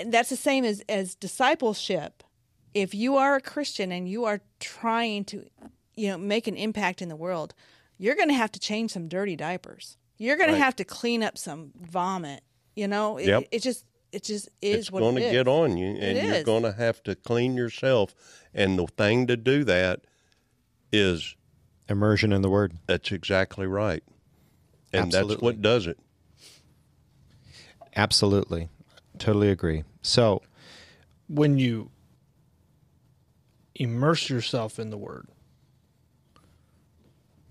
and 0.00 0.12
that's 0.12 0.30
the 0.30 0.36
same 0.36 0.64
as 0.64 0.82
as 0.88 1.14
discipleship 1.14 2.22
if 2.74 2.94
you 2.94 3.16
are 3.16 3.36
a 3.36 3.40
christian 3.40 3.90
and 3.90 4.06
you 4.08 4.24
are 4.26 4.40
trying 4.60 5.24
to 5.24 5.46
you 5.94 6.08
know 6.08 6.18
make 6.18 6.46
an 6.46 6.56
impact 6.56 7.00
in 7.00 7.08
the 7.08 7.16
world 7.16 7.54
you're 7.96 8.14
going 8.14 8.28
to 8.28 8.34
have 8.34 8.52
to 8.52 8.60
change 8.60 8.90
some 8.90 9.08
dirty 9.08 9.34
diapers 9.36 9.96
you're 10.18 10.36
going 10.36 10.48
Right. 10.50 10.56
to 10.58 10.62
have 10.64 10.76
to 10.76 10.84
clean 10.84 11.22
up 11.22 11.36
some 11.38 11.72
vomit 11.80 12.42
you 12.74 12.86
know 12.88 13.16
it, 13.18 13.26
Yep. 13.26 13.44
it 13.50 13.62
just 13.62 13.84
it 14.12 14.22
just 14.22 14.48
is 14.62 14.76
it's 14.86 14.90
what 14.92 15.00
going 15.00 15.16
it 15.18 15.20
to 15.20 15.26
is. 15.26 15.32
get 15.32 15.48
on 15.48 15.76
you, 15.76 15.88
and 15.88 16.16
It 16.18 16.24
you're 16.24 16.34
is. 16.36 16.44
going 16.44 16.62
to 16.62 16.72
have 16.72 17.02
to 17.02 17.14
clean 17.16 17.54
yourself. 17.56 18.14
And 18.54 18.78
the 18.78 18.86
thing 18.86 19.26
to 19.26 19.36
do 19.36 19.62
that 19.64 20.02
is 20.92 21.34
Immersion 21.88 22.32
in 22.32 22.40
the 22.40 22.48
Word. 22.48 22.78
that's 22.86 23.10
exactly 23.12 23.66
right. 23.66 24.02
And 24.92 25.10
that's 25.12 25.36
what 25.38 25.60
does 25.60 25.86
it. 25.86 25.98
Absolutely. 27.94 28.68
Totally 29.18 29.50
agree. 29.50 29.84
So, 30.02 30.40
when 31.28 31.58
you 31.58 31.90
immerse 33.74 34.30
yourself 34.30 34.78
in 34.78 34.88
the 34.90 34.96
word 34.96 35.28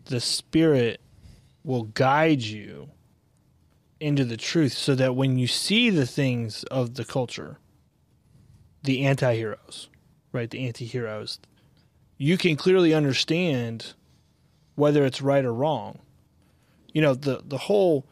the 0.06 0.20
spirit 0.20 1.00
will 1.66 1.84
guide 1.84 2.42
you 2.42 2.90
into 4.00 4.24
the 4.24 4.38
truth 4.38 4.74
so 4.74 4.96
that 4.96 5.16
when 5.16 5.38
you 5.38 5.48
see 5.48 5.90
the 5.90 6.06
things 6.06 6.64
of 6.66 6.96
the 6.96 7.06
culture 7.06 7.58
the 8.84 9.04
anti-heroes 9.04 9.90
right 10.32 10.52
the 10.52 10.68
anti-heroes 10.68 11.40
you 12.18 12.38
can 12.38 12.56
clearly 12.56 12.94
understand 12.94 13.94
whether 14.76 15.06
it's 15.06 15.22
right 15.22 15.46
or 15.46 15.54
wrong 15.54 16.00
you 16.94 17.02
know 17.02 17.14
the 17.14 17.42
the 17.46 17.58
whole 17.58 18.06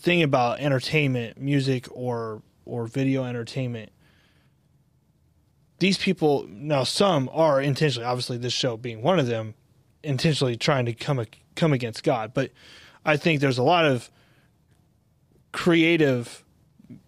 thing 0.00 0.22
about 0.22 0.60
entertainment, 0.60 1.38
music 1.38 1.86
or 1.92 2.42
or 2.64 2.86
video 2.86 3.24
entertainment. 3.24 3.92
These 5.78 5.98
people 5.98 6.46
now 6.48 6.84
some 6.84 7.28
are 7.32 7.60
intentionally, 7.60 8.06
obviously 8.06 8.38
this 8.38 8.52
show 8.52 8.76
being 8.76 9.02
one 9.02 9.18
of 9.18 9.26
them, 9.26 9.54
intentionally 10.02 10.56
trying 10.56 10.86
to 10.86 10.92
come 10.92 11.24
come 11.54 11.72
against 11.72 12.02
God. 12.02 12.32
But 12.34 12.50
I 13.04 13.16
think 13.16 13.40
there's 13.40 13.58
a 13.58 13.62
lot 13.62 13.84
of 13.84 14.10
creative 15.52 16.44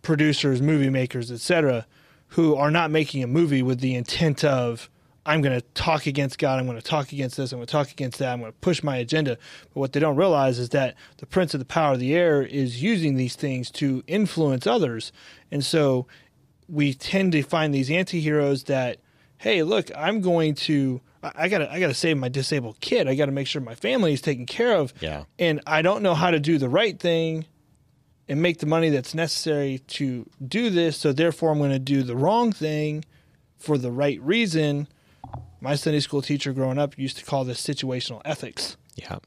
producers, 0.02 0.60
movie 0.60 0.90
makers, 0.90 1.30
etc., 1.30 1.86
who 2.28 2.54
are 2.54 2.70
not 2.70 2.90
making 2.90 3.22
a 3.22 3.26
movie 3.26 3.62
with 3.62 3.80
the 3.80 3.94
intent 3.94 4.44
of 4.44 4.88
I'm 5.24 5.40
going 5.40 5.58
to 5.58 5.66
talk 5.74 6.06
against 6.06 6.38
God, 6.38 6.58
I'm 6.58 6.66
going 6.66 6.78
to 6.78 6.82
talk 6.82 7.12
against 7.12 7.36
this, 7.36 7.52
I'm 7.52 7.58
going 7.58 7.66
to 7.66 7.72
talk 7.72 7.92
against 7.92 8.18
that, 8.18 8.32
I'm 8.32 8.40
going 8.40 8.50
to 8.50 8.58
push 8.58 8.82
my 8.82 8.96
agenda. 8.96 9.38
But 9.72 9.80
what 9.80 9.92
they 9.92 10.00
don't 10.00 10.16
realize 10.16 10.58
is 10.58 10.70
that 10.70 10.96
the 11.18 11.26
prince 11.26 11.54
of 11.54 11.60
the 11.60 11.66
power 11.66 11.92
of 11.92 12.00
the 12.00 12.14
air 12.14 12.42
is 12.42 12.82
using 12.82 13.16
these 13.16 13.36
things 13.36 13.70
to 13.72 14.02
influence 14.08 14.66
others. 14.66 15.12
And 15.52 15.64
so 15.64 16.08
we 16.68 16.94
tend 16.94 17.32
to 17.32 17.42
find 17.42 17.72
these 17.72 17.90
anti-heroes 17.90 18.64
that 18.64 18.98
hey, 19.38 19.64
look, 19.64 19.90
I'm 19.96 20.20
going 20.20 20.54
to 20.54 21.00
I, 21.22 21.48
gotta 21.48 21.72
I 21.72 21.80
gotta 21.80 21.94
save 21.94 22.16
my 22.16 22.28
disabled 22.28 22.80
kid. 22.80 23.08
I 23.08 23.14
gotta 23.14 23.32
make 23.32 23.46
sure 23.46 23.62
my 23.62 23.74
family 23.74 24.12
is 24.12 24.20
taken 24.20 24.46
care 24.46 24.76
of. 24.76 24.92
Yeah. 25.00 25.24
And 25.38 25.60
I 25.66 25.82
don't 25.82 26.02
know 26.02 26.14
how 26.14 26.30
to 26.30 26.40
do 26.40 26.58
the 26.58 26.68
right 26.68 26.98
thing 26.98 27.46
and 28.28 28.42
make 28.42 28.58
the 28.58 28.66
money 28.66 28.90
that's 28.90 29.14
necessary 29.14 29.78
to 29.88 30.28
do 30.46 30.70
this, 30.70 30.96
so 30.96 31.12
therefore 31.12 31.50
I'm 31.50 31.58
gonna 31.58 31.78
do 31.78 32.02
the 32.02 32.16
wrong 32.16 32.52
thing 32.52 33.04
for 33.58 33.78
the 33.78 33.90
right 33.90 34.20
reason. 34.20 34.88
My 35.60 35.76
Sunday 35.76 36.00
school 36.00 36.22
teacher 36.22 36.52
growing 36.52 36.78
up 36.78 36.98
used 36.98 37.18
to 37.18 37.24
call 37.24 37.44
this 37.44 37.64
situational 37.64 38.20
ethics. 38.24 38.76
Yeah. 38.96 39.18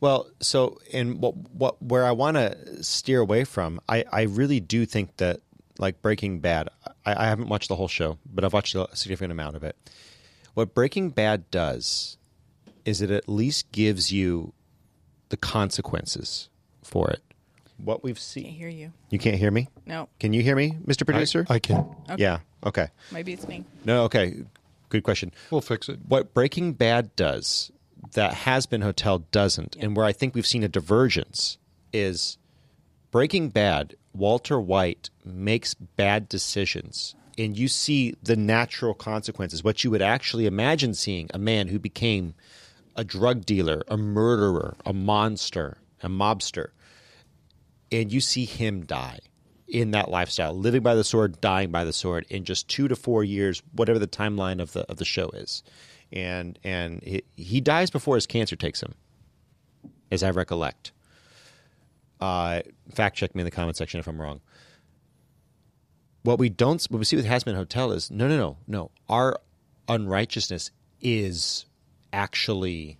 Well, 0.00 0.28
so 0.40 0.78
and 0.92 1.20
what 1.20 1.36
what 1.36 1.82
where 1.82 2.04
I 2.06 2.12
want 2.12 2.36
to 2.36 2.82
steer 2.82 3.20
away 3.20 3.44
from, 3.44 3.80
I 3.88 4.04
I 4.10 4.22
really 4.22 4.60
do 4.60 4.86
think 4.86 5.16
that 5.18 5.40
like 5.78 6.00
Breaking 6.02 6.40
Bad, 6.40 6.68
I, 7.04 7.24
I 7.24 7.26
haven't 7.26 7.48
watched 7.48 7.68
the 7.68 7.76
whole 7.76 7.88
show, 7.88 8.18
but 8.24 8.44
I've 8.44 8.52
watched 8.52 8.74
a 8.74 8.88
significant 8.94 9.32
amount 9.32 9.56
of 9.56 9.64
it. 9.64 9.76
What 10.54 10.74
Breaking 10.74 11.10
Bad 11.10 11.50
does 11.50 12.16
is 12.84 13.00
it 13.00 13.10
at 13.10 13.28
least 13.28 13.70
gives 13.72 14.12
you 14.12 14.52
the 15.30 15.36
consequences 15.36 16.48
for 16.82 17.10
it. 17.10 17.20
What 17.78 18.04
we've 18.04 18.14
Can't 18.16 18.22
seen. 18.24 18.44
hear 18.46 18.68
you. 18.68 18.92
You 19.10 19.18
can't 19.18 19.36
hear 19.36 19.50
me? 19.50 19.68
No, 19.84 20.08
Can 20.20 20.32
you 20.32 20.42
hear 20.42 20.54
me, 20.54 20.78
Mr. 20.86 21.04
Producer? 21.04 21.44
I 21.48 21.58
can. 21.58 21.84
Yeah. 22.16 22.38
Okay. 22.64 22.88
maybe 23.10 23.32
it's 23.32 23.48
me. 23.48 23.64
No, 23.84 24.04
okay. 24.04 24.44
Good 24.90 25.02
question. 25.02 25.32
We'll 25.50 25.60
fix 25.60 25.88
it. 25.88 25.98
what 26.06 26.32
Breaking 26.34 26.72
Bad 26.72 27.14
does 27.16 27.72
that 28.12 28.32
Hazbin 28.34 28.82
Hotel 28.84 29.18
doesn't, 29.32 29.76
and 29.80 29.96
where 29.96 30.06
I 30.06 30.12
think 30.12 30.34
we've 30.34 30.46
seen 30.46 30.62
a 30.62 30.68
divergence 30.68 31.58
is 31.92 32.38
Breaking 33.10 33.48
Bad. 33.48 33.96
Walter 34.14 34.60
White 34.60 35.10
makes 35.24 35.74
bad 35.74 36.28
decisions, 36.28 37.16
and 37.36 37.56
you 37.56 37.68
see 37.68 38.14
the 38.22 38.36
natural 38.36 38.94
consequences. 38.94 39.64
What 39.64 39.84
you 39.84 39.90
would 39.90 40.02
actually 40.02 40.46
imagine 40.46 40.94
seeing 40.94 41.30
a 41.34 41.38
man 41.38 41.68
who 41.68 41.78
became 41.78 42.34
a 42.96 43.04
drug 43.04 43.44
dealer, 43.44 43.82
a 43.88 43.96
murderer, 43.96 44.76
a 44.84 44.92
monster, 44.92 45.78
a 46.02 46.08
mobster, 46.08 46.68
and 47.90 48.12
you 48.12 48.20
see 48.20 48.44
him 48.44 48.84
die 48.84 49.20
in 49.66 49.92
that 49.92 50.10
lifestyle, 50.10 50.56
living 50.56 50.82
by 50.82 50.94
the 50.94 51.04
sword, 51.04 51.40
dying 51.40 51.70
by 51.70 51.84
the 51.84 51.92
sword 51.92 52.26
in 52.28 52.44
just 52.44 52.68
two 52.68 52.86
to 52.88 52.94
four 52.94 53.24
years, 53.24 53.62
whatever 53.72 53.98
the 53.98 54.06
timeline 54.06 54.60
of 54.60 54.72
the 54.72 54.88
of 54.90 54.98
the 54.98 55.04
show 55.04 55.30
is, 55.30 55.62
and 56.12 56.58
and 56.62 57.02
he, 57.02 57.22
he 57.36 57.60
dies 57.60 57.90
before 57.90 58.14
his 58.14 58.26
cancer 58.26 58.56
takes 58.56 58.82
him, 58.82 58.94
as 60.10 60.22
I 60.22 60.30
recollect. 60.30 60.92
Uh, 62.20 62.60
fact 62.94 63.16
check 63.16 63.34
me 63.34 63.40
in 63.40 63.44
the 63.44 63.50
comment 63.50 63.76
section 63.76 63.98
if 64.00 64.06
I'm 64.06 64.20
wrong. 64.20 64.40
What 66.24 66.38
we 66.38 66.48
don't, 66.48 66.82
what 66.84 66.98
we 66.98 67.04
see 67.04 67.16
with 67.16 67.26
Hazbin 67.26 67.54
Hotel 67.54 67.92
is 67.92 68.10
no, 68.10 68.26
no, 68.26 68.36
no, 68.36 68.56
no. 68.66 68.90
Our 69.08 69.38
unrighteousness 69.88 70.70
is 71.00 71.66
actually 72.12 72.98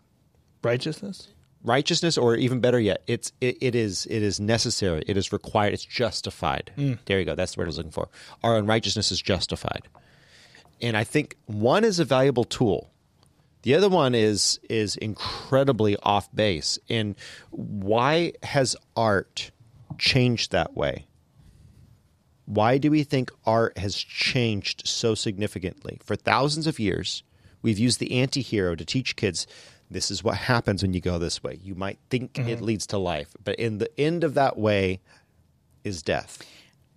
Righteousness? 0.62 1.29
righteousness 1.62 2.18
or 2.18 2.37
even 2.37 2.61
better 2.61 2.79
yet 2.79 3.03
it's 3.07 3.33
it, 3.41 3.57
it 3.62 3.75
is 3.75 4.07
it 4.07 4.22
is 4.22 4.39
necessary. 4.39 5.03
It 5.07 5.16
is 5.16 5.33
required. 5.33 5.72
It's 5.72 5.85
justified. 5.85 6.70
Hmm. 6.77 6.95
There 7.07 7.18
you 7.18 7.25
go. 7.25 7.35
That's 7.35 7.55
the 7.55 7.61
word 7.61 7.64
i 7.64 7.68
was 7.68 7.79
looking 7.79 7.93
for. 7.93 8.09
Our 8.43 8.59
unrighteousness 8.59 9.11
is 9.11 9.20
justified. 9.20 9.89
And 10.83 10.97
i 10.97 11.05
think 11.05 11.37
one 11.47 11.85
is 11.85 11.99
a 11.99 12.05
valuable 12.05 12.45
tool. 12.45 12.91
The 13.62 13.75
other 13.75 13.89
one 13.89 14.14
is 14.14 14.61
is 14.68 14.97
incredibly 14.97 15.97
off 16.03 16.31
base. 16.35 16.79
And 16.91 17.16
why 17.51 18.35
has 18.43 18.77
art 18.95 19.51
changed 19.97 20.53
that 20.53 20.77
way 20.77 21.07
why 22.47 22.78
do 22.78 22.90
we 22.90 23.05
think 23.05 23.30
art 23.47 23.78
has 23.78 23.97
changed 23.97 24.86
so 24.86 25.14
significantly? 25.14 25.99
For 26.03 26.16
thousands 26.16 26.66
of 26.66 26.78
years, 26.78 27.22
we've 27.62 27.78
used 27.78 28.01
the 28.01 28.12
anti 28.12 28.42
hero 28.42 28.74
to 28.74 28.84
teach 28.84 29.16
kids 29.16 29.47
this 29.90 30.11
is 30.11 30.24
what 30.24 30.36
happens 30.36 30.82
when 30.82 30.92
you 30.92 31.01
go 31.01 31.18
this 31.18 31.42
way. 31.42 31.59
You 31.62 31.74
might 31.74 31.99
think 32.11 32.34
mm-hmm. 32.34 32.49
it 32.49 32.61
leads 32.61 32.86
to 32.88 32.99
life, 32.99 33.34
but 33.42 33.57
in 33.57 33.78
the 33.78 33.90
end 34.01 34.24
of 34.24 34.34
that 34.34 34.59
way 34.59 35.01
is 35.84 36.03
death. 36.03 36.42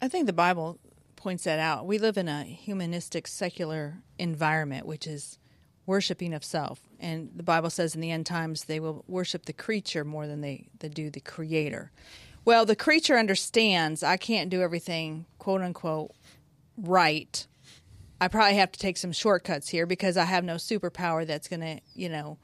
I 0.02 0.08
think 0.08 0.26
the 0.26 0.34
Bible 0.34 0.80
points 1.16 1.44
that 1.44 1.60
out. 1.60 1.86
We 1.86 1.98
live 1.98 2.18
in 2.18 2.28
a 2.28 2.44
humanistic, 2.44 3.28
secular 3.28 3.98
environment, 4.18 4.86
which 4.86 5.06
is 5.06 5.38
worshiping 5.86 6.34
of 6.34 6.44
self. 6.44 6.80
And 7.00 7.32
the 7.36 7.44
Bible 7.44 7.70
says 7.70 7.96
in 7.96 8.02
the 8.02 8.12
end 8.12 8.26
times 8.26 8.66
they 8.66 8.80
will 8.80 9.04
worship 9.08 9.46
the 9.46 9.54
creature 9.54 10.04
more 10.04 10.28
than 10.28 10.42
they, 10.42 10.68
they 10.80 10.90
do 10.90 11.10
the 11.10 11.20
creator. 11.20 11.92
Well, 12.48 12.66
the 12.66 12.78
creature 12.78 13.18
understands 13.18 14.04
I 14.04 14.16
can't 14.16 14.50
do 14.50 14.62
everything, 14.62 15.26
quote 15.38 15.60
unquote, 15.60 16.14
right. 16.78 17.46
I 18.22 18.30
probably 18.30 18.56
have 18.56 18.72
to 18.72 18.80
take 18.80 18.96
some 18.96 19.12
shortcuts 19.12 19.68
here 19.68 19.86
because 19.86 20.16
I 20.16 20.24
have 20.24 20.46
no 20.46 20.56
superpower 20.56 21.28
that's 21.28 21.50
going 21.50 21.60
to, 21.60 21.82
you 21.94 22.08
know, 22.08 22.38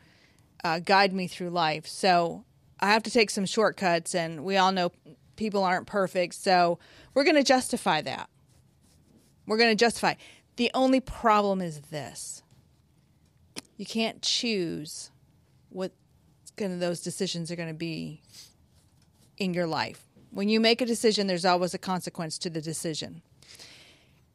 uh, 0.62 0.80
guide 0.80 1.14
me 1.14 1.28
through 1.28 1.52
life. 1.52 1.88
So 1.88 2.44
I 2.82 2.88
have 2.88 3.04
to 3.04 3.12
take 3.12 3.30
some 3.30 3.46
shortcuts, 3.46 4.14
and 4.14 4.44
we 4.44 4.58
all 4.58 4.74
know 4.74 4.92
people 5.38 5.64
aren't 5.64 5.88
perfect. 5.88 6.36
So 6.36 6.80
we're 7.14 7.24
going 7.24 7.38
to 7.38 7.42
justify 7.42 8.02
that. 8.02 8.30
We're 9.48 9.58
going 9.58 9.72
to 9.72 9.86
justify. 9.86 10.16
The 10.58 10.70
only 10.74 11.00
problem 11.00 11.62
is 11.62 11.80
this: 11.80 12.44
you 13.78 13.86
can't 13.86 14.22
choose 14.22 15.12
what 15.70 15.94
going 16.58 16.78
those 16.80 17.00
decisions 17.00 17.50
are 17.52 17.56
going 17.56 17.70
to 17.70 17.74
be 17.74 18.22
in 19.38 19.54
your 19.54 19.68
life. 19.68 20.08
When 20.32 20.50
you 20.50 20.60
make 20.60 20.82
a 20.82 20.86
decision, 20.86 21.28
there's 21.28 21.46
always 21.46 21.74
a 21.74 21.78
consequence 21.78 22.38
to 22.40 22.50
the 22.50 22.62
decision. 22.62 23.22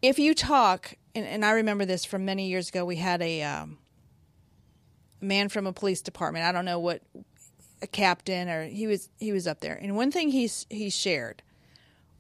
If 0.01 0.19
you 0.19 0.35
talk, 0.35 0.95
and, 1.15 1.27
and 1.27 1.45
I 1.45 1.51
remember 1.51 1.85
this 1.85 2.05
from 2.05 2.25
many 2.25 2.49
years 2.49 2.69
ago, 2.69 2.85
we 2.85 2.97
had 2.97 3.21
a 3.21 3.43
um, 3.43 3.79
man 5.21 5.49
from 5.49 5.67
a 5.67 5.73
police 5.73 6.01
department. 6.01 6.45
I 6.45 6.53
don't 6.53 6.65
know 6.65 6.79
what 6.79 7.03
a 7.81 7.87
captain 7.87 8.49
or 8.49 8.65
he 8.65 8.87
was 8.87 9.09
he 9.19 9.33
was 9.33 9.47
up 9.47 9.61
there. 9.61 9.75
And 9.75 9.97
one 9.97 10.11
thing 10.11 10.31
he 10.31 10.51
he 10.69 10.91
shared 10.91 11.43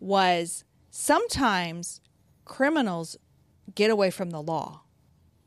was 0.00 0.64
sometimes 0.90 2.00
criminals 2.44 3.16
get 3.74 3.90
away 3.90 4.10
from 4.10 4.30
the 4.30 4.40
law. 4.40 4.82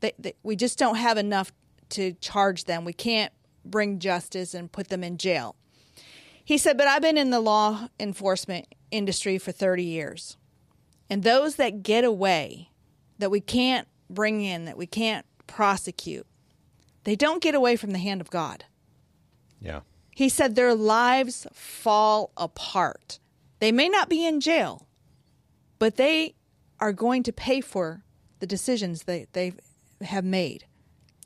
They, 0.00 0.12
they, 0.18 0.34
we 0.42 0.56
just 0.56 0.78
don't 0.78 0.96
have 0.96 1.18
enough 1.18 1.52
to 1.90 2.12
charge 2.14 2.64
them. 2.64 2.84
We 2.84 2.92
can't 2.92 3.32
bring 3.64 3.98
justice 3.98 4.54
and 4.54 4.70
put 4.70 4.88
them 4.88 5.04
in 5.04 5.18
jail. 5.18 5.56
He 6.52 6.58
said, 6.58 6.76
"But 6.76 6.86
I've 6.86 7.00
been 7.00 7.16
in 7.16 7.30
the 7.30 7.40
law 7.40 7.88
enforcement 7.98 8.66
industry 8.90 9.38
for 9.38 9.52
30 9.52 9.84
years. 9.84 10.36
And 11.08 11.22
those 11.22 11.56
that 11.56 11.82
get 11.82 12.04
away 12.04 12.68
that 13.18 13.30
we 13.30 13.40
can't 13.40 13.88
bring 14.10 14.42
in, 14.42 14.66
that 14.66 14.76
we 14.76 14.86
can't 14.86 15.24
prosecute, 15.46 16.26
they 17.04 17.16
don't 17.16 17.42
get 17.42 17.54
away 17.54 17.76
from 17.76 17.92
the 17.92 17.98
hand 17.98 18.20
of 18.20 18.28
God. 18.28 18.66
Yeah. 19.62 19.80
He 20.10 20.28
said 20.28 20.54
their 20.54 20.74
lives 20.74 21.46
fall 21.54 22.32
apart. 22.36 23.18
They 23.58 23.72
may 23.72 23.88
not 23.88 24.10
be 24.10 24.26
in 24.26 24.38
jail, 24.38 24.86
but 25.78 25.96
they 25.96 26.34
are 26.80 26.92
going 26.92 27.22
to 27.22 27.32
pay 27.32 27.62
for 27.62 28.04
the 28.40 28.46
decisions 28.46 29.04
they, 29.04 29.26
they 29.32 29.54
have 30.02 30.26
made. 30.26 30.66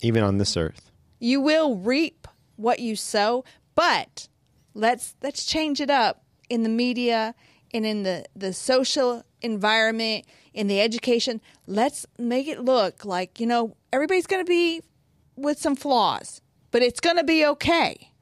Even 0.03 0.23
on 0.23 0.39
this 0.39 0.57
earth. 0.57 0.93
You 1.19 1.41
will 1.41 1.75
reap 1.75 2.29
what 2.55 2.79
you 2.79 2.95
sow, 2.95 3.45
but 3.75 4.29
let's 4.77 5.17
let's 5.23 5.45
change 5.45 5.81
it 5.81 5.91
up 5.91 6.23
in 6.49 6.63
the 6.63 6.69
media 6.69 7.35
and 7.75 7.85
in 7.85 8.05
the, 8.05 8.25
the 8.37 8.53
social 8.53 9.25
environment, 9.41 10.25
in 10.55 10.69
the 10.69 10.81
education. 10.81 11.41
Let's 11.67 12.07
make 12.19 12.47
it 12.47 12.61
look 12.61 13.05
like, 13.05 13.41
you 13.41 13.47
know, 13.47 13.77
everybody's 13.93 14.27
gonna 14.27 14.45
be 14.45 14.83
with 15.35 15.59
some 15.59 15.75
flaws, 15.75 16.41
but 16.71 16.83
it's 16.83 17.01
gonna 17.01 17.25
be 17.25 17.45
okay. 17.45 18.13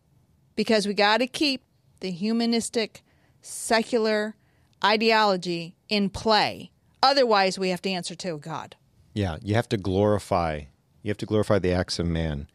Because 0.56 0.86
we 0.86 0.94
gotta 0.94 1.26
keep 1.26 1.62
the 2.00 2.10
humanistic, 2.10 3.02
secular 3.42 4.36
ideology 4.82 5.76
in 5.88 6.08
play. 6.08 6.70
Otherwise 7.02 7.58
we 7.58 7.68
have 7.68 7.82
to 7.82 7.90
answer 7.90 8.14
to 8.14 8.38
God. 8.38 8.76
Yeah, 9.12 9.36
you 9.42 9.54
have 9.54 9.68
to 9.68 9.76
glorify. 9.76 10.62
You 11.02 11.10
have 11.10 11.18
to 11.18 11.26
glorify 11.26 11.58
the 11.58 11.72
acts 11.72 11.98
of 11.98 12.06
man. 12.06 12.48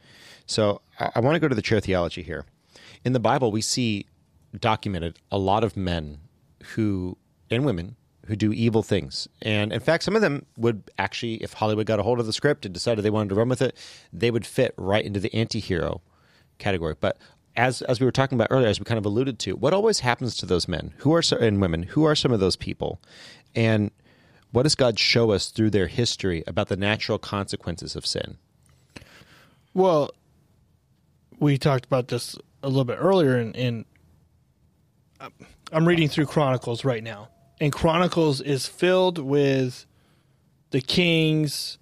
So 0.45 0.81
I, 0.99 1.11
I 1.15 1.19
want 1.19 1.35
to 1.35 1.39
go 1.39 1.47
to 1.47 1.55
the 1.55 1.61
chair 1.61 1.79
theology 1.79 2.23
here. 2.23 2.45
In 3.05 3.13
the 3.13 3.19
Bible, 3.19 3.51
we 3.51 3.61
see 3.61 4.05
documented 4.57 5.19
a 5.31 5.37
lot 5.37 5.63
of 5.63 5.77
men 5.77 6.19
who 6.73 7.17
and 7.49 7.65
women 7.65 7.95
who 8.25 8.35
do 8.35 8.53
evil 8.53 8.83
things. 8.83 9.27
And 9.41 9.73
in 9.73 9.79
fact, 9.79 10.03
some 10.03 10.15
of 10.15 10.21
them 10.21 10.45
would 10.57 10.83
actually, 10.99 11.35
if 11.35 11.53
Hollywood 11.53 11.87
got 11.87 11.99
a 11.99 12.03
hold 12.03 12.19
of 12.19 12.27
the 12.27 12.33
script 12.33 12.65
and 12.65 12.73
decided 12.73 13.03
they 13.03 13.09
wanted 13.09 13.29
to 13.29 13.35
run 13.35 13.49
with 13.49 13.61
it, 13.61 13.75
they 14.13 14.29
would 14.29 14.45
fit 14.45 14.73
right 14.77 15.03
into 15.03 15.19
the 15.19 15.33
anti-hero 15.33 16.01
category. 16.59 16.95
But 16.99 17.17
as 17.55 17.81
as 17.83 17.99
we 17.99 18.05
were 18.05 18.11
talking 18.11 18.37
about 18.37 18.49
earlier, 18.51 18.67
as 18.67 18.79
we 18.79 18.85
kind 18.85 18.99
of 18.99 19.05
alluded 19.05 19.39
to, 19.39 19.55
what 19.55 19.73
always 19.73 20.01
happens 20.01 20.35
to 20.37 20.45
those 20.45 20.67
men 20.67 20.93
who 20.97 21.13
are 21.13 21.23
and 21.39 21.59
women 21.59 21.83
who 21.83 22.03
are 22.03 22.15
some 22.15 22.31
of 22.31 22.39
those 22.39 22.55
people, 22.55 23.01
and 23.55 23.89
what 24.51 24.63
does 24.63 24.75
God 24.75 24.99
show 24.99 25.31
us 25.31 25.49
through 25.49 25.71
their 25.71 25.87
history 25.87 26.43
about 26.45 26.67
the 26.67 26.77
natural 26.77 27.17
consequences 27.17 27.95
of 27.95 28.05
sin? 28.05 28.37
Well, 29.73 30.11
we 31.39 31.57
talked 31.57 31.85
about 31.85 32.09
this 32.09 32.35
a 32.63 32.67
little 32.67 32.85
bit 32.85 32.97
earlier, 32.99 33.35
and 33.35 33.85
I'm 35.71 35.87
reading 35.87 36.09
through 36.09 36.25
Chronicles 36.25 36.83
right 36.83 37.03
now, 37.03 37.29
and 37.59 37.71
Chronicles 37.71 38.41
is 38.41 38.67
filled 38.67 39.17
with 39.17 39.85
the 40.71 40.81
kings 40.81 41.77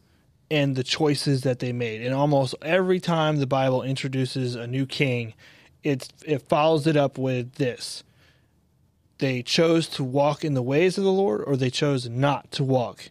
and 0.49 0.75
the 0.75 0.83
choices 0.83 1.41
that 1.41 1.59
they 1.59 1.73
made. 1.73 2.01
And 2.01 2.13
almost 2.13 2.55
every 2.61 2.99
time 2.99 3.37
the 3.37 3.47
Bible 3.47 3.83
introduces 3.83 4.55
a 4.55 4.67
new 4.67 4.85
king, 4.85 5.33
it's 5.83 6.09
it 6.25 6.41
follows 6.47 6.87
it 6.87 6.95
up 6.95 7.17
with 7.17 7.53
this. 7.53 8.03
They 9.19 9.41
chose 9.41 9.87
to 9.89 10.03
walk 10.03 10.45
in 10.45 10.53
the 10.53 10.61
ways 10.61 10.97
of 10.97 11.03
the 11.03 11.11
Lord 11.11 11.41
or 11.45 11.57
they 11.57 11.69
chose 11.69 12.07
not 12.07 12.51
to 12.51 12.63
walk 12.63 13.09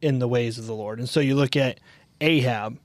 in 0.00 0.18
the 0.18 0.28
ways 0.28 0.56
of 0.58 0.66
the 0.66 0.74
Lord. 0.74 0.98
And 0.98 1.08
so 1.08 1.20
you 1.20 1.34
look 1.34 1.56
at 1.56 1.80
Ahab, 2.20 2.78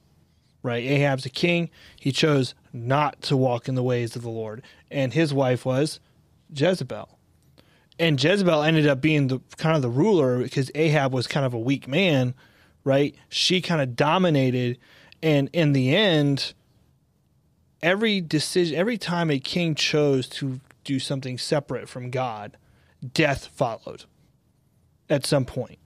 right? 0.64 0.84
Ahab's 0.84 1.26
a 1.26 1.30
king. 1.30 1.70
He 2.00 2.12
chose 2.12 2.56
not 2.72 3.22
to 3.24 3.38
walk 3.38 3.68
in 3.68 3.76
the 3.76 3.84
ways 3.84 4.16
of 4.16 4.22
the 4.22 4.30
Lord. 4.30 4.64
And 4.90 5.14
his 5.14 5.34
wife 5.34 5.66
was 5.66 6.00
Jezebel. 6.54 7.20
And 8.00 8.22
Jezebel 8.22 8.64
ended 8.64 8.88
up 8.88 9.02
being 9.02 9.28
the 9.28 9.40
kind 9.58 9.76
of 9.76 9.82
the 9.82 9.90
ruler 9.90 10.40
because 10.40 10.72
Ahab 10.74 11.14
was 11.14 11.28
kind 11.28 11.46
of 11.46 11.54
a 11.54 11.60
weak 11.60 11.88
man, 11.88 12.34
right? 12.84 13.14
She 13.30 13.62
kind 13.62 13.82
of 13.82 13.96
dominated 13.96 14.80
and 15.22 15.50
in 15.54 15.74
the 15.74 15.96
end 15.96 16.54
every 17.82 18.20
decision 18.20 18.76
every 18.76 18.98
time 18.98 19.30
a 19.30 19.40
king 19.40 19.76
chose 19.76 20.28
to 20.28 20.60
do 20.84 21.00
something 21.00 21.38
separate 21.38 21.88
from 21.88 22.10
God, 22.10 22.58
death 23.14 23.48
followed 23.48 24.06
at 25.10 25.26
some 25.26 25.46
point. 25.46 25.78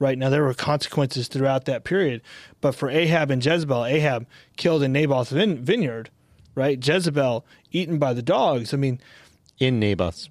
Right 0.00 0.18
now, 0.18 0.28
there 0.28 0.42
were 0.42 0.54
consequences 0.54 1.28
throughout 1.28 1.66
that 1.66 1.84
period, 1.84 2.20
but 2.60 2.72
for 2.74 2.90
Ahab 2.90 3.30
and 3.30 3.44
Jezebel, 3.44 3.84
Ahab 3.84 4.26
killed 4.56 4.82
in 4.82 4.92
Naboth's 4.92 5.30
vine- 5.30 5.64
vineyard, 5.64 6.10
right? 6.54 6.84
Jezebel 6.84 7.46
eaten 7.70 7.98
by 7.98 8.12
the 8.12 8.22
dogs. 8.22 8.74
I 8.74 8.76
mean, 8.76 9.00
In 9.60 9.78
Naboth's 9.78 10.28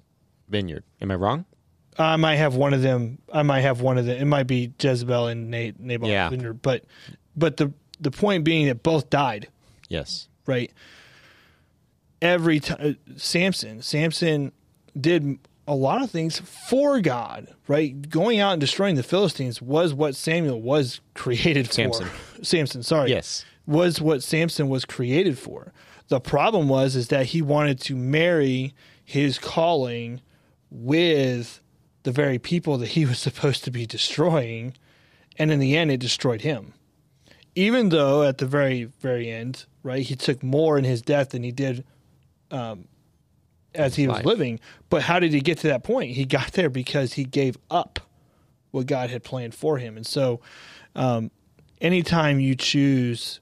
vineyard. 0.48 0.84
Am 1.00 1.10
I 1.10 1.14
wrong? 1.14 1.46
I 1.98 2.16
might 2.16 2.36
have 2.36 2.56
one 2.56 2.74
of 2.74 2.82
them. 2.82 3.18
I 3.32 3.42
might 3.42 3.60
have 3.62 3.80
one 3.80 3.96
of 3.98 4.04
them. 4.04 4.18
It 4.20 4.24
might 4.26 4.46
be 4.46 4.72
Jezebel 4.78 5.28
and 5.28 5.50
Na- 5.50 5.70
Naboth's 5.78 6.10
Yeah. 6.10 6.28
vineyard, 6.28 6.60
but 6.60 6.84
but 7.36 7.56
the 7.56 7.72
the 8.00 8.10
point 8.10 8.44
being 8.44 8.66
that 8.66 8.82
both 8.82 9.08
died, 9.08 9.48
Yes. 9.88 10.28
right? 10.46 10.70
Every 12.20 12.60
time 12.60 12.78
uh, 12.80 13.12
Samson, 13.16 13.80
Samson 13.82 14.52
did 14.98 15.38
a 15.66 15.74
lot 15.74 16.02
of 16.02 16.10
things 16.10 16.40
for 16.40 17.00
God, 17.00 17.48
right? 17.68 18.08
Going 18.08 18.40
out 18.40 18.52
and 18.52 18.60
destroying 18.60 18.96
the 18.96 19.02
Philistines 19.02 19.62
was 19.62 19.94
what 19.94 20.14
Samuel 20.14 20.60
was 20.60 21.00
created 21.14 21.68
for. 21.68 21.72
Samson. 21.72 22.08
Samson, 22.42 22.82
sorry. 22.82 23.10
Yes. 23.10 23.44
Was 23.66 24.00
what 24.00 24.22
Samson 24.22 24.68
was 24.68 24.84
created 24.84 25.38
for. 25.38 25.72
The 26.08 26.20
problem 26.20 26.68
was 26.68 26.96
is 26.96 27.08
that 27.08 27.26
he 27.26 27.40
wanted 27.40 27.80
to 27.80 27.96
marry 27.96 28.74
his 29.02 29.38
calling 29.38 30.20
with 30.70 31.60
the 32.02 32.12
very 32.12 32.38
people 32.38 32.76
that 32.78 32.88
he 32.88 33.06
was 33.06 33.18
supposed 33.18 33.64
to 33.64 33.70
be 33.70 33.86
destroying, 33.86 34.74
and 35.38 35.50
in 35.50 35.60
the 35.60 35.76
end 35.76 35.90
it 35.90 36.00
destroyed 36.00 36.42
him. 36.42 36.74
Even 37.54 37.88
though 37.88 38.22
at 38.22 38.38
the 38.38 38.46
very 38.46 38.84
very 38.84 39.30
end, 39.30 39.64
right, 39.82 40.02
he 40.02 40.14
took 40.14 40.42
more 40.42 40.76
in 40.76 40.84
his 40.84 41.00
death 41.00 41.30
than 41.30 41.42
he 41.42 41.52
did 41.52 41.84
um, 42.50 42.86
as 43.74 43.96
he 43.96 44.06
was 44.06 44.16
life. 44.18 44.26
living. 44.26 44.60
But 44.90 45.02
how 45.02 45.18
did 45.18 45.32
he 45.32 45.40
get 45.40 45.58
to 45.58 45.68
that 45.68 45.82
point? 45.84 46.12
He 46.12 46.24
got 46.24 46.52
there 46.52 46.70
because 46.70 47.14
he 47.14 47.24
gave 47.24 47.56
up 47.70 48.00
what 48.70 48.86
God 48.86 49.10
had 49.10 49.22
planned 49.22 49.54
for 49.54 49.78
him. 49.78 49.96
And 49.96 50.06
so, 50.06 50.40
um, 50.94 51.30
anytime 51.80 52.40
you 52.40 52.54
choose 52.54 53.40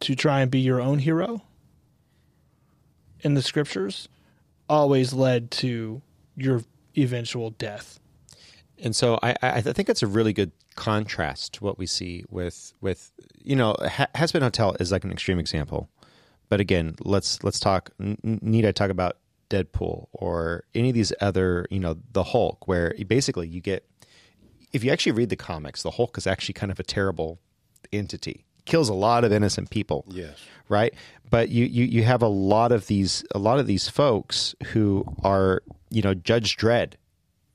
to 0.00 0.14
try 0.14 0.40
and 0.40 0.50
be 0.50 0.60
your 0.60 0.80
own 0.80 0.98
hero 0.98 1.42
in 3.20 3.34
the 3.34 3.42
scriptures, 3.42 4.08
always 4.68 5.12
led 5.12 5.50
to 5.50 6.02
your 6.36 6.62
eventual 6.96 7.50
death. 7.50 7.98
And 8.78 8.94
so 8.94 9.18
I, 9.22 9.34
I 9.42 9.60
think 9.62 9.88
it's 9.88 10.02
a 10.02 10.06
really 10.06 10.32
good 10.34 10.52
contrast 10.74 11.54
to 11.54 11.64
what 11.64 11.78
we 11.78 11.86
see 11.86 12.22
with 12.28 12.74
with 12.82 13.10
you 13.42 13.56
know 13.56 13.74
ha- 13.80 14.08
Hazbin 14.14 14.42
Hotel 14.42 14.76
is 14.78 14.92
like 14.92 15.02
an 15.04 15.10
extreme 15.10 15.38
example, 15.38 15.88
but 16.50 16.60
again 16.60 16.94
let's 17.02 17.42
let's 17.42 17.58
talk. 17.58 17.90
n- 17.98 18.18
Need 18.42 18.66
I 18.66 18.72
talk 18.72 18.90
about 18.90 19.16
Deadpool 19.48 20.08
or 20.12 20.64
any 20.74 20.88
of 20.88 20.94
these 20.94 21.12
other 21.20 21.66
you 21.70 21.80
know 21.80 21.96
the 22.12 22.24
Hulk 22.24 22.66
where 22.66 22.94
basically 23.06 23.48
you 23.48 23.60
get 23.60 23.88
if 24.72 24.82
you 24.84 24.90
actually 24.90 25.12
read 25.12 25.28
the 25.28 25.36
comics 25.36 25.82
the 25.82 25.92
Hulk 25.92 26.18
is 26.18 26.26
actually 26.26 26.54
kind 26.54 26.72
of 26.72 26.80
a 26.80 26.82
terrible 26.82 27.38
entity. 27.92 28.44
Kills 28.64 28.88
a 28.88 28.94
lot 28.94 29.22
of 29.22 29.32
innocent 29.32 29.70
people. 29.70 30.04
Yes. 30.08 30.38
right? 30.68 30.92
But 31.30 31.50
you, 31.50 31.64
you 31.66 31.84
you 31.84 32.02
have 32.02 32.22
a 32.22 32.28
lot 32.28 32.72
of 32.72 32.88
these 32.88 33.24
a 33.32 33.38
lot 33.38 33.58
of 33.58 33.66
these 33.66 33.88
folks 33.88 34.54
who 34.68 35.04
are 35.22 35.62
you 35.90 36.02
know 36.02 36.14
judge 36.14 36.56
dredd 36.56 36.94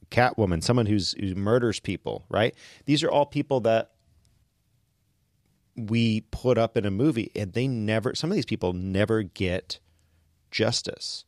catwoman 0.09 0.61
someone 0.61 0.85
who's 0.85 1.13
who 1.19 1.35
murders 1.35 1.79
people 1.79 2.25
right? 2.29 2.55
These 2.85 3.03
are 3.03 3.11
all 3.11 3.25
people 3.25 3.59
that 3.61 3.91
we 5.75 6.21
put 6.31 6.57
up 6.57 6.77
in 6.77 6.85
a 6.85 6.91
movie 6.91 7.31
and 7.35 7.53
they 7.53 7.67
never 7.67 8.13
some 8.15 8.29
of 8.29 8.35
these 8.35 8.45
people 8.45 8.73
never 8.73 9.23
get 9.23 9.79
justice 10.49 11.25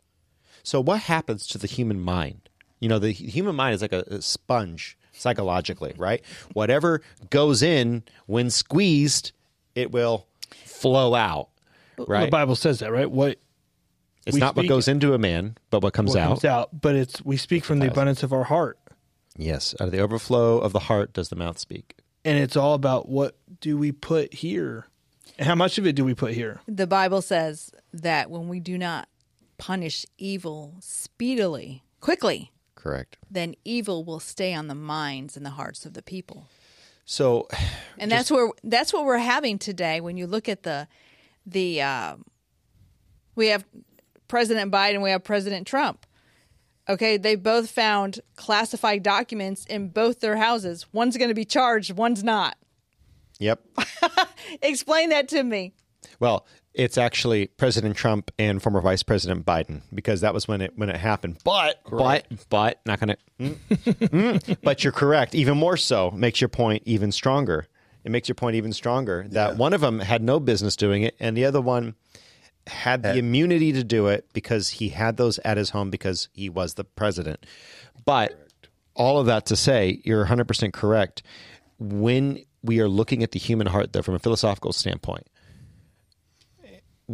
so 0.63 0.81
what 0.81 1.01
happens 1.01 1.45
to 1.47 1.57
the 1.57 1.67
human 1.67 1.99
mind 1.99 2.49
you 2.79 2.89
know 2.89 2.99
the 2.99 3.11
human 3.11 3.55
mind 3.55 3.75
is 3.75 3.81
like 3.81 3.93
a, 3.93 4.03
a 4.07 4.21
sponge 4.21 4.97
psychologically 5.11 5.93
right 5.97 6.23
whatever 6.53 7.01
goes 7.29 7.61
in 7.61 8.03
when 8.25 8.49
squeezed 8.49 9.31
it 9.75 9.91
will 9.91 10.27
flow 10.65 11.13
out 11.15 11.49
right 11.97 12.25
The 12.25 12.31
Bible 12.31 12.55
says 12.55 12.79
that, 12.79 12.91
right? 12.91 13.09
What 13.09 13.37
it's 14.25 14.33
we 14.33 14.39
not 14.39 14.55
what 14.55 14.67
goes 14.67 14.87
into 14.87 15.13
a 15.13 15.17
man, 15.19 15.57
but 15.69 15.83
what 15.83 15.93
comes 15.93 16.11
what 16.11 16.19
out. 16.19 16.27
comes 16.29 16.45
out, 16.45 16.81
but 16.81 16.95
it's 16.95 17.23
we 17.23 17.37
speak 17.37 17.63
from 17.65 17.79
the 17.79 17.87
abundance 17.87 18.23
of 18.23 18.31
our 18.33 18.45
heart, 18.45 18.79
Yes, 19.37 19.75
out 19.79 19.87
of 19.87 19.91
the 19.91 19.99
overflow 19.99 20.59
of 20.59 20.73
the 20.73 20.79
heart 20.79 21.11
does 21.13 21.29
the 21.29 21.35
mouth 21.35 21.59
speak. 21.59 21.95
and 22.25 22.37
it's 22.39 22.55
all 22.55 22.73
about 22.73 23.09
what 23.09 23.35
do 23.61 23.77
we 23.77 23.91
put 23.91 24.33
here, 24.33 24.87
and 25.37 25.47
how 25.47 25.55
much 25.55 25.77
of 25.77 25.85
it 25.85 25.93
do 25.93 26.03
we 26.05 26.13
put 26.15 26.33
here? 26.33 26.61
The 26.67 26.87
Bible 26.87 27.21
says 27.21 27.71
that 27.93 28.29
when 28.31 28.47
we 28.47 28.59
do 28.59 28.77
not 28.77 29.07
punish 29.57 30.05
evil 30.17 30.75
speedily, 30.79 31.83
quickly, 31.99 32.51
Correct. 32.75 33.17
then 33.29 33.55
evil 33.63 34.03
will 34.03 34.19
stay 34.19 34.53
on 34.53 34.67
the 34.67 34.75
minds 34.75 35.37
and 35.37 35.45
the 35.45 35.51
hearts 35.51 35.85
of 35.85 35.93
the 35.93 36.01
people. 36.01 36.47
So, 37.05 37.47
And 37.97 38.11
that's 38.11 38.31
where 38.31 38.49
that's 38.63 38.91
what 38.93 39.05
we're 39.05 39.17
having 39.17 39.57
today. 39.59 40.01
When 40.01 40.17
you 40.17 40.27
look 40.27 40.49
at 40.49 40.63
the 40.63 40.87
the 41.45 41.81
uh, 41.81 42.15
we 43.35 43.47
have 43.47 43.65
President 44.27 44.71
Biden, 44.71 45.01
we 45.01 45.11
have 45.11 45.23
President 45.23 45.67
Trump. 45.67 46.05
Okay, 46.89 47.15
they 47.15 47.35
both 47.35 47.69
found 47.71 48.19
classified 48.35 49.03
documents 49.03 49.65
in 49.67 49.87
both 49.89 50.19
their 50.19 50.35
houses. 50.35 50.85
One's 50.91 51.15
going 51.15 51.29
to 51.29 51.35
be 51.35 51.45
charged, 51.45 51.91
one's 51.91 52.23
not. 52.23 52.57
yep. 53.39 53.61
Explain 54.61 55.09
that 55.09 55.29
to 55.29 55.43
me. 55.43 55.73
Well, 56.19 56.45
it's 56.73 56.97
actually 56.97 57.47
President 57.47 57.95
Trump 57.95 58.31
and 58.39 58.61
former 58.61 58.81
Vice 58.81 59.03
President 59.03 59.45
Biden 59.45 59.81
because 59.93 60.21
that 60.21 60.33
was 60.33 60.47
when 60.47 60.61
it 60.61 60.73
when 60.75 60.89
it 60.89 60.97
happened. 60.97 61.37
But 61.43 61.81
but 61.89 62.25
but 62.49 62.79
not 62.85 62.99
gonna. 62.99 63.17
mm, 63.39 63.55
mm. 63.69 64.57
but 64.63 64.83
you're 64.83 64.93
correct. 64.93 65.35
Even 65.35 65.57
more 65.57 65.77
so 65.77 66.11
makes 66.11 66.41
your 66.41 66.49
point 66.49 66.83
even 66.85 67.11
stronger. 67.11 67.67
It 68.03 68.11
makes 68.11 68.27
your 68.27 68.35
point 68.35 68.55
even 68.55 68.73
stronger 68.73 69.25
that 69.29 69.55
one 69.55 69.73
of 69.73 69.81
them 69.81 69.99
had 69.99 70.21
no 70.21 70.39
business 70.39 70.75
doing 70.75 71.03
it, 71.03 71.15
and 71.19 71.37
the 71.37 71.45
other 71.45 71.61
one 71.61 71.95
had 72.67 73.03
the 73.03 73.17
immunity 73.17 73.71
to 73.73 73.83
do 73.83 74.07
it 74.07 74.27
because 74.33 74.69
he 74.69 74.89
had 74.89 75.17
those 75.17 75.39
at 75.39 75.57
his 75.57 75.71
home 75.71 75.89
because 75.89 76.29
he 76.33 76.49
was 76.49 76.73
the 76.73 76.83
president. 76.83 77.45
But 78.05 78.37
all 78.93 79.19
of 79.19 79.25
that 79.27 79.45
to 79.47 79.55
say, 79.55 80.01
you're 80.03 80.25
100% 80.25 80.73
correct. 80.73 81.23
When 81.79 82.43
we 82.61 82.79
are 82.79 82.87
looking 82.87 83.23
at 83.23 83.31
the 83.31 83.39
human 83.39 83.67
heart, 83.67 83.93
though, 83.93 84.01
from 84.01 84.15
a 84.15 84.19
philosophical 84.19 84.71
standpoint, 84.73 85.27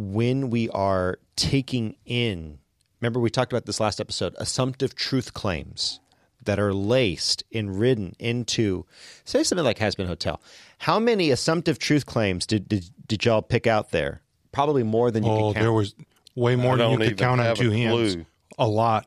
when 0.00 0.50
we 0.50 0.68
are 0.70 1.18
taking 1.36 1.96
in, 2.04 2.58
remember 3.00 3.20
we 3.20 3.30
talked 3.30 3.52
about 3.52 3.66
this 3.66 3.80
last 3.80 4.00
episode, 4.00 4.34
assumptive 4.38 4.94
truth 4.94 5.34
claims 5.34 6.00
that 6.44 6.58
are 6.58 6.72
laced 6.72 7.42
and 7.52 7.78
ridden 7.78 8.14
into, 8.18 8.86
say 9.24 9.42
something 9.42 9.64
like 9.64 9.78
Hazbin 9.78 10.06
Hotel. 10.06 10.40
How 10.78 10.98
many 10.98 11.30
assumptive 11.30 11.78
truth 11.78 12.06
claims 12.06 12.46
did, 12.46 12.66
did, 12.68 12.90
did 13.06 13.24
y'all 13.24 13.42
pick 13.42 13.66
out 13.66 13.90
there? 13.90 14.22
Probably 14.52 14.82
more 14.82 15.10
than 15.10 15.22
you 15.22 15.30
Oh, 15.30 15.36
can 15.36 15.54
count. 15.54 15.62
there 15.64 15.72
was 15.72 15.94
way 16.34 16.56
more 16.56 16.76
than 16.78 16.90
you 16.92 16.98
could 16.98 17.18
count 17.18 17.40
on 17.40 17.46
have 17.46 17.58
a 17.58 17.62
two 17.62 17.70
hands. 17.70 18.14
clue. 18.14 18.26
A 18.58 18.66
lot. 18.66 19.06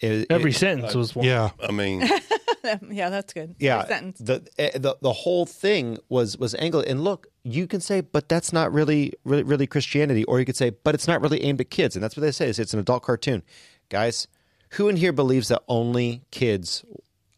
It- 0.00 0.26
Every 0.30 0.50
it- 0.50 0.54
sentence 0.54 0.94
was 0.94 1.14
one. 1.14 1.24
Yeah. 1.26 1.50
I 1.62 1.70
mean, 1.72 2.02
Yeah, 2.90 3.08
that's 3.08 3.32
good. 3.32 3.54
yeah 3.58 3.86
sentence. 3.86 4.18
the, 4.18 4.46
eh, 4.58 4.76
the 4.76 4.94
the 5.00 5.12
whole 5.14 5.46
thing 5.46 5.96
was 6.10 6.36
was 6.36 6.54
angled 6.56 6.84
and 6.84 7.02
look 7.02 7.26
you 7.42 7.66
can 7.66 7.80
say 7.80 8.00
but 8.00 8.28
that's 8.28 8.52
not 8.52 8.72
really 8.72 9.12
really 9.24 9.42
really 9.42 9.66
christianity 9.66 10.24
or 10.24 10.38
you 10.38 10.44
could 10.44 10.56
say 10.56 10.70
but 10.70 10.94
it's 10.94 11.08
not 11.08 11.20
really 11.22 11.42
aimed 11.42 11.60
at 11.60 11.70
kids 11.70 11.96
and 11.96 12.02
that's 12.02 12.16
what 12.16 12.20
they 12.22 12.30
say 12.30 12.48
is 12.48 12.58
it's 12.58 12.74
an 12.74 12.80
adult 12.80 13.02
cartoon 13.02 13.42
guys 13.88 14.28
who 14.74 14.88
in 14.88 14.96
here 14.96 15.12
believes 15.12 15.48
that 15.48 15.62
only 15.68 16.22
kids 16.30 16.84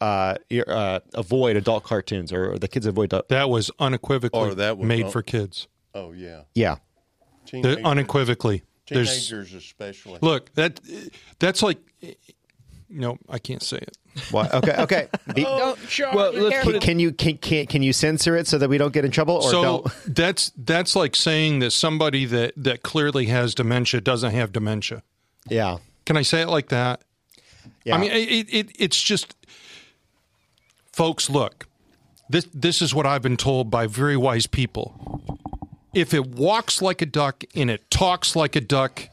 uh, 0.00 0.34
uh, 0.66 0.98
avoid 1.14 1.55
adult 1.57 1.84
cartoons 1.84 2.32
or 2.32 2.59
the 2.59 2.66
kids 2.66 2.86
avoid 2.86 3.05
adult- 3.05 3.28
That 3.28 3.48
was 3.48 3.70
unequivocally 3.78 4.50
Or 4.50 4.55
that 4.57 4.76
was 4.76 4.86
made 4.88 5.05
not- 5.05 5.12
for 5.12 5.22
kids. 5.22 5.68
oh 5.94 6.11
yeah, 6.11 6.42
yeah 6.55 6.76
The- 7.44 7.62
Teenagers- 7.62 7.84
unequivocally. 7.84 8.62
There's 8.88 9.28
teenagers 9.28 9.55
especially. 9.55 10.18
look 10.20 10.53
that 10.55 10.80
that's 11.38 11.62
like 11.62 11.78
no, 12.93 13.18
I 13.28 13.38
can't 13.38 13.62
say 13.62 13.78
it. 13.78 13.97
What? 14.30 14.53
Okay, 14.53 14.74
okay. 14.78 15.09
Be- 15.34 15.45
oh, 15.47 15.76
Well, 16.14 16.32
let's 16.32 16.51
Careful. 16.51 16.72
put 16.72 16.74
it. 16.76 16.82
can 16.82 16.99
you 16.99 17.12
can, 17.12 17.38
can 17.38 17.66
can 17.66 17.82
you 17.82 17.93
censor 17.93 18.36
it 18.36 18.47
so 18.47 18.59
that 18.59 18.68
we 18.68 18.76
don't 18.78 18.93
get 18.93 19.05
in 19.05 19.11
trouble 19.11 19.36
or 19.36 19.51
so 19.51 19.62
don't? 19.62 19.93
that's 20.14 20.53
that's 20.57 20.95
like 20.95 21.16
saying 21.16 21.61
that 21.61 21.70
somebody 21.70 22.26
that 22.26 22.53
that 22.57 22.82
clearly 22.82 23.26
has 23.26 23.55
dementia 23.55 24.01
doesn't 24.01 24.32
have 24.32 24.53
dementia. 24.53 25.03
Yeah. 25.49 25.78
Can 26.05 26.16
I 26.16 26.22
say 26.22 26.43
it 26.43 26.49
like 26.49 26.68
that? 26.68 27.03
Yeah. 27.84 27.95
I 27.95 27.99
mean, 27.99 28.11
it, 28.12 28.49
it 28.53 28.70
it's 28.78 29.01
just, 29.01 29.34
folks. 30.93 31.30
Look, 31.30 31.66
this 32.28 32.47
this 32.53 32.82
is 32.82 32.95
what 32.95 33.07
I've 33.07 33.22
been 33.22 33.36
told 33.36 33.70
by 33.70 33.86
very 33.86 34.16
wise 34.16 34.47
people. 34.47 35.20
If 35.95 36.14
it 36.14 36.26
walks 36.26 36.80
like 36.80 37.03
a 37.03 37.07
duck 37.07 37.45
and 37.55 37.70
it 37.70 37.90
talks 37.90 38.34
like 38.34 38.57
a 38.57 38.61
duck, 38.61 39.09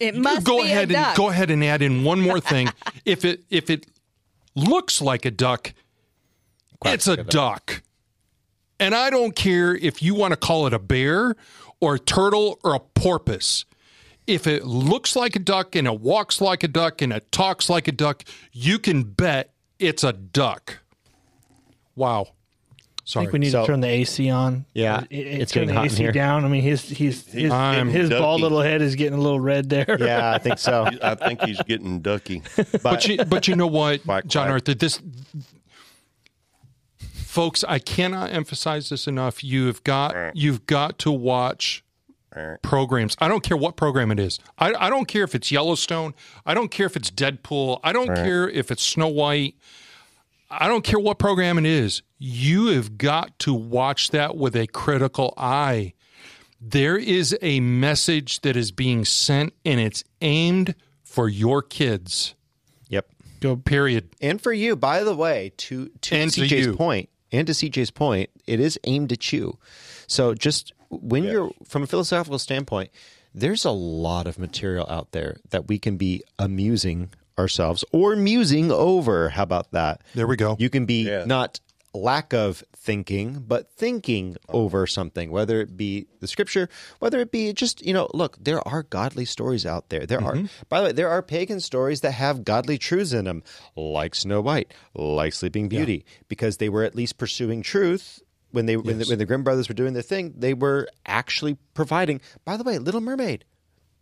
It 0.00 0.16
must 0.16 0.46
go 0.46 0.62
be 0.62 0.64
ahead 0.64 0.90
a 0.90 0.98
and 0.98 1.16
go 1.16 1.28
ahead 1.28 1.50
and 1.50 1.62
add 1.62 1.82
in 1.82 2.02
one 2.02 2.20
more 2.20 2.40
thing. 2.52 2.68
if 3.04 3.24
it 3.24 3.44
if 3.50 3.70
it 3.70 3.86
looks 4.56 5.00
like 5.00 5.24
a 5.24 5.30
duck, 5.30 5.72
it's 6.84 7.06
a 7.06 7.22
duck. 7.22 7.82
And 8.78 8.94
I 8.94 9.10
don't 9.10 9.36
care 9.36 9.74
if 9.74 10.02
you 10.02 10.14
want 10.14 10.32
to 10.32 10.36
call 10.38 10.66
it 10.66 10.72
a 10.72 10.78
bear 10.78 11.36
or 11.80 11.96
a 11.96 11.98
turtle 11.98 12.58
or 12.64 12.74
a 12.74 12.80
porpoise. 12.80 13.66
If 14.26 14.46
it 14.46 14.64
looks 14.64 15.14
like 15.14 15.36
a 15.36 15.38
duck 15.38 15.76
and 15.76 15.86
it 15.86 16.00
walks 16.00 16.40
like 16.40 16.62
a 16.62 16.68
duck 16.68 17.02
and 17.02 17.12
it 17.12 17.30
talks 17.30 17.68
like 17.68 17.88
a 17.88 17.92
duck, 17.92 18.24
you 18.52 18.78
can 18.78 19.02
bet 19.02 19.52
it's 19.78 20.02
a 20.02 20.12
duck. 20.12 20.78
Wow. 21.94 22.28
I 23.18 23.22
think 23.22 23.32
we 23.32 23.38
need 23.40 23.50
So- 23.50 23.62
to 23.62 23.66
turn 23.66 23.80
the 23.80 23.88
AC 23.88 24.30
on. 24.30 24.66
Yeah, 24.74 25.02
It- 25.10 25.16
it- 25.18 25.40
it's 25.40 25.52
turn 25.52 25.62
getting 25.62 25.74
the 25.74 25.80
hot 25.80 25.86
in 25.86 25.92
AC 25.92 26.02
here. 26.02 26.12
down. 26.12 26.44
I 26.44 26.48
mean, 26.48 26.62
his 26.62 26.88
his 26.88 27.26
his, 27.26 27.50
I'm 27.50 27.88
his 27.88 28.10
bald 28.10 28.40
little 28.40 28.60
head 28.60 28.82
is 28.82 28.94
getting 28.94 29.18
a 29.18 29.20
little 29.20 29.40
red 29.40 29.68
there. 29.68 29.96
Yeah, 29.98 30.32
I 30.32 30.38
think 30.38 30.58
so. 30.58 30.88
I 31.02 31.14
think 31.14 31.42
he's 31.42 31.60
getting 31.62 32.00
ducky. 32.00 32.42
but 32.82 33.08
you, 33.08 33.24
but 33.24 33.48
you 33.48 33.56
know 33.56 33.66
what, 33.66 34.02
Quack, 34.04 34.26
John 34.26 34.44
quack. 34.44 34.52
Arthur, 34.52 34.74
this 34.74 35.00
folks, 37.30 37.64
I 37.64 37.78
cannot 37.78 38.32
emphasize 38.32 38.88
this 38.88 39.06
enough. 39.06 39.42
You've 39.42 39.82
got 39.84 40.14
mm. 40.14 40.32
you've 40.34 40.66
got 40.66 40.98
to 41.00 41.10
watch 41.10 41.84
mm. 42.36 42.60
programs. 42.62 43.16
I 43.20 43.28
don't 43.28 43.42
care 43.42 43.56
what 43.56 43.76
program 43.76 44.10
it 44.10 44.18
is. 44.18 44.38
I, 44.58 44.74
I 44.74 44.90
don't 44.90 45.06
care 45.06 45.22
if 45.22 45.34
it's 45.34 45.50
Yellowstone. 45.50 46.14
I 46.44 46.54
don't 46.54 46.70
care 46.70 46.86
if 46.86 46.96
it's 46.96 47.10
Deadpool. 47.10 47.80
I 47.82 47.92
don't 47.92 48.10
mm. 48.10 48.16
care 48.16 48.48
if 48.48 48.70
it's 48.70 48.82
Snow 48.82 49.08
White. 49.08 49.54
I 50.50 50.68
don't 50.68 50.82
care 50.82 50.98
what 50.98 51.18
program 51.18 51.58
it 51.58 51.66
is. 51.66 52.02
You 52.18 52.66
have 52.68 52.98
got 52.98 53.38
to 53.40 53.54
watch 53.54 54.10
that 54.10 54.36
with 54.36 54.56
a 54.56 54.66
critical 54.66 55.32
eye. 55.36 55.94
There 56.60 56.96
is 56.98 57.36
a 57.40 57.60
message 57.60 58.40
that 58.40 58.56
is 58.56 58.72
being 58.72 59.04
sent 59.04 59.54
and 59.64 59.80
it's 59.80 60.04
aimed 60.20 60.74
for 61.04 61.28
your 61.28 61.62
kids. 61.62 62.34
Yep. 62.88 63.06
Go 63.40 63.56
period. 63.56 64.10
And 64.20 64.40
for 64.40 64.52
you, 64.52 64.76
by 64.76 65.04
the 65.04 65.14
way, 65.14 65.52
to 65.58 65.88
to 66.02 66.16
And 66.16 66.30
to 66.32 66.40
CJ's 66.42 66.66
you. 66.66 66.76
point, 66.76 67.08
and 67.32 67.46
to 67.46 67.52
CJ's 67.52 67.90
point, 67.90 68.30
it 68.46 68.60
is 68.60 68.78
aimed 68.84 69.12
at 69.12 69.32
you. 69.32 69.58
So 70.06 70.34
just 70.34 70.72
when 70.90 71.24
you're 71.24 71.50
from 71.64 71.84
a 71.84 71.86
philosophical 71.86 72.38
standpoint, 72.38 72.90
there's 73.32 73.64
a 73.64 73.70
lot 73.70 74.26
of 74.26 74.38
material 74.38 74.86
out 74.90 75.12
there 75.12 75.36
that 75.50 75.68
we 75.68 75.78
can 75.78 75.96
be 75.96 76.22
amusing 76.38 77.10
ourselves 77.40 77.84
or 77.92 78.14
musing 78.16 78.70
over. 78.70 79.30
How 79.30 79.42
about 79.42 79.72
that? 79.72 80.02
There 80.14 80.26
we 80.26 80.36
go. 80.36 80.56
You 80.58 80.70
can 80.70 80.86
be 80.86 81.02
Yeah. 81.08 81.24
not 81.24 81.60
lack 81.92 82.32
of 82.32 82.62
thinking, 82.76 83.44
but 83.46 83.70
thinking 83.72 84.36
over 84.48 84.86
something, 84.86 85.30
whether 85.30 85.60
it 85.60 85.76
be 85.76 86.06
the 86.20 86.26
scripture, 86.26 86.68
whether 86.98 87.20
it 87.20 87.30
be 87.32 87.52
just, 87.52 87.84
you 87.84 87.92
know, 87.92 88.08
look, 88.14 88.36
there 88.40 88.66
are 88.66 88.84
godly 88.84 89.24
stories 89.24 89.66
out 89.66 89.88
there. 89.90 90.06
There 90.06 90.22
are, 90.22 90.34
mm-hmm. 90.34 90.46
by 90.68 90.80
the 90.80 90.86
way, 90.86 90.92
there 90.92 91.08
are 91.08 91.22
pagan 91.22 91.60
stories 91.60 92.00
that 92.02 92.12
have 92.12 92.44
godly 92.44 92.78
truths 92.78 93.12
in 93.12 93.24
them, 93.24 93.42
like 93.76 94.14
Snow 94.14 94.40
White, 94.40 94.72
like 94.94 95.32
Sleeping 95.32 95.68
Beauty, 95.68 96.04
because 96.28 96.58
they 96.58 96.68
were 96.68 96.84
at 96.84 96.94
least 96.94 97.18
pursuing 97.18 97.62
truth. 97.62 98.22
When 98.52 98.66
they 98.66 98.76
when, 98.76 98.98
the, 98.98 99.04
when 99.04 99.18
the 99.18 99.26
Grimm 99.26 99.44
brothers 99.44 99.68
were 99.68 99.74
doing 99.74 99.92
their 99.92 100.02
thing, 100.02 100.34
they 100.36 100.54
were 100.54 100.88
actually 101.06 101.56
providing. 101.74 102.20
By 102.44 102.56
the 102.56 102.64
way, 102.64 102.78
Little 102.78 103.00
Mermaid, 103.00 103.44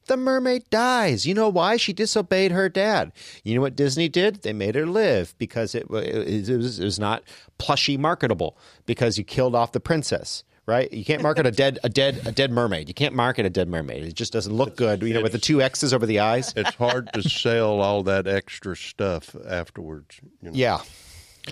the 0.09 0.17
mermaid 0.17 0.69
dies. 0.71 1.27
You 1.27 1.35
know 1.35 1.49
why? 1.49 1.77
She 1.77 1.93
disobeyed 1.93 2.53
her 2.53 2.69
dad. 2.69 3.13
You 3.45 3.55
know 3.55 3.61
what 3.61 3.77
Disney 3.77 4.09
did? 4.09 4.43
They 4.43 4.53
made 4.53 4.75
her 4.75 4.87
live 4.87 5.35
because 5.39 5.75
it, 5.75 5.91
wa- 5.91 5.99
it, 5.99 6.49
was, 6.49 6.81
it 6.81 6.85
was 6.85 6.99
not 6.99 7.23
plushy 7.59 7.97
marketable 7.97 8.59
because 8.87 9.19
you 9.19 9.25
killed 9.25 9.55
off 9.55 9.73
the 9.73 9.81
princess. 9.81 10.45
Right? 10.67 10.93
You 10.93 11.03
can't 11.03 11.23
market 11.23 11.47
a 11.47 11.51
dead 11.51 11.79
a 11.83 11.89
dead 11.89 12.21
a 12.27 12.33
dead 12.33 12.51
mermaid. 12.51 12.89
You 12.89 12.95
can't 12.95 13.15
market 13.15 13.47
a 13.47 13.51
dead 13.51 13.71
mermaid. 13.71 14.05
It 14.05 14.13
just 14.13 14.35
doesn't 14.35 14.53
look 14.53 14.77
good. 14.77 15.01
You 15.03 15.15
know, 15.15 15.23
with 15.23 15.33
the 15.33 15.39
two 15.39 15.63
X's 15.63 15.95
over 15.95 16.05
the 16.05 16.19
eyes. 16.19 16.53
It's 16.57 16.75
hard 16.75 17.11
to 17.15 17.23
sell 17.23 17.81
all 17.81 18.03
that 18.03 18.27
extra 18.27 18.77
stuff 18.77 19.35
afterwards. 19.49 20.21
You 20.43 20.51
know? 20.51 20.55
Yeah. 20.55 20.81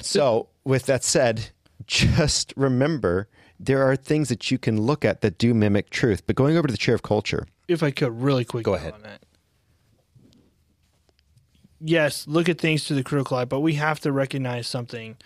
So, 0.03 0.51
with 0.65 0.85
that 0.85 1.03
said, 1.03 1.49
just 1.87 2.53
remember 2.57 3.29
there 3.59 3.83
are 3.83 3.97
things 3.97 4.29
that 4.29 4.51
you 4.51 4.59
can 4.59 4.81
look 4.81 5.05
at 5.05 5.21
that 5.23 5.39
do 5.39 5.55
mimic 5.55 5.91
truth. 5.91 6.27
But 6.27 6.37
going 6.37 6.57
over 6.57 6.69
to 6.69 6.73
the 6.73 6.79
chair 6.79 6.95
of 6.95 7.03
culture, 7.03 7.47
if 7.69 7.83
I 7.83 7.91
could 7.91 8.21
really 8.21 8.45
quick 8.45 8.65
Go 8.65 8.75
ahead. 8.75 8.95
on 8.95 9.03
that. 9.03 9.23
Yes, 11.81 12.27
look 12.27 12.49
at 12.49 12.59
things 12.59 12.85
through 12.87 12.97
the 12.97 13.05
critical 13.05 13.37
eye, 13.37 13.45
but 13.45 13.61
we 13.61 13.75
have 13.75 14.01
to 14.01 14.11
recognize 14.13 14.67
something, 14.67 15.17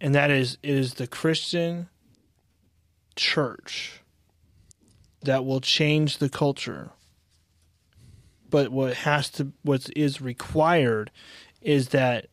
and 0.00 0.14
that 0.14 0.30
is 0.30 0.58
it 0.62 0.70
is 0.70 0.94
the 0.94 1.06
Christian 1.06 1.88
church 3.14 4.00
that 5.22 5.44
will 5.44 5.60
change 5.60 6.18
the 6.18 6.28
culture. 6.28 6.90
But 8.48 8.70
what 8.72 8.94
has 8.94 9.30
to 9.30 9.52
what 9.62 9.88
is 9.94 10.20
required 10.20 11.12
is 11.60 11.90
that 11.90 12.26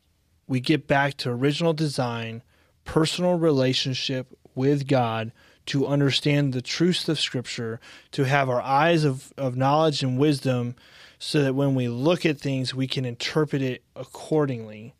we 0.48 0.60
get 0.60 0.88
back 0.88 1.16
to 1.18 1.30
original 1.30 1.74
design, 1.74 2.42
personal 2.88 3.38
relationship 3.38 4.36
with 4.56 4.88
God 4.88 5.32
to 5.68 5.86
understand 5.86 6.54
the 6.54 6.62
truths 6.62 7.08
of 7.08 7.20
Scripture, 7.20 7.80
to 8.12 8.24
have 8.24 8.50
our 8.50 8.62
eyes 8.62 9.04
of, 9.04 9.34
of 9.38 9.56
knowledge 9.56 10.02
and 10.02 10.18
wisdom, 10.18 10.76
so 11.20 11.44
that 11.44 11.54
when 11.54 11.76
we 11.76 11.90
look 11.90 12.26
at 12.26 12.40
things, 12.40 12.74
we 12.74 12.88
can 12.88 13.06
interpret 13.06 13.62
it 13.62 13.84
accordingly. 13.96 14.96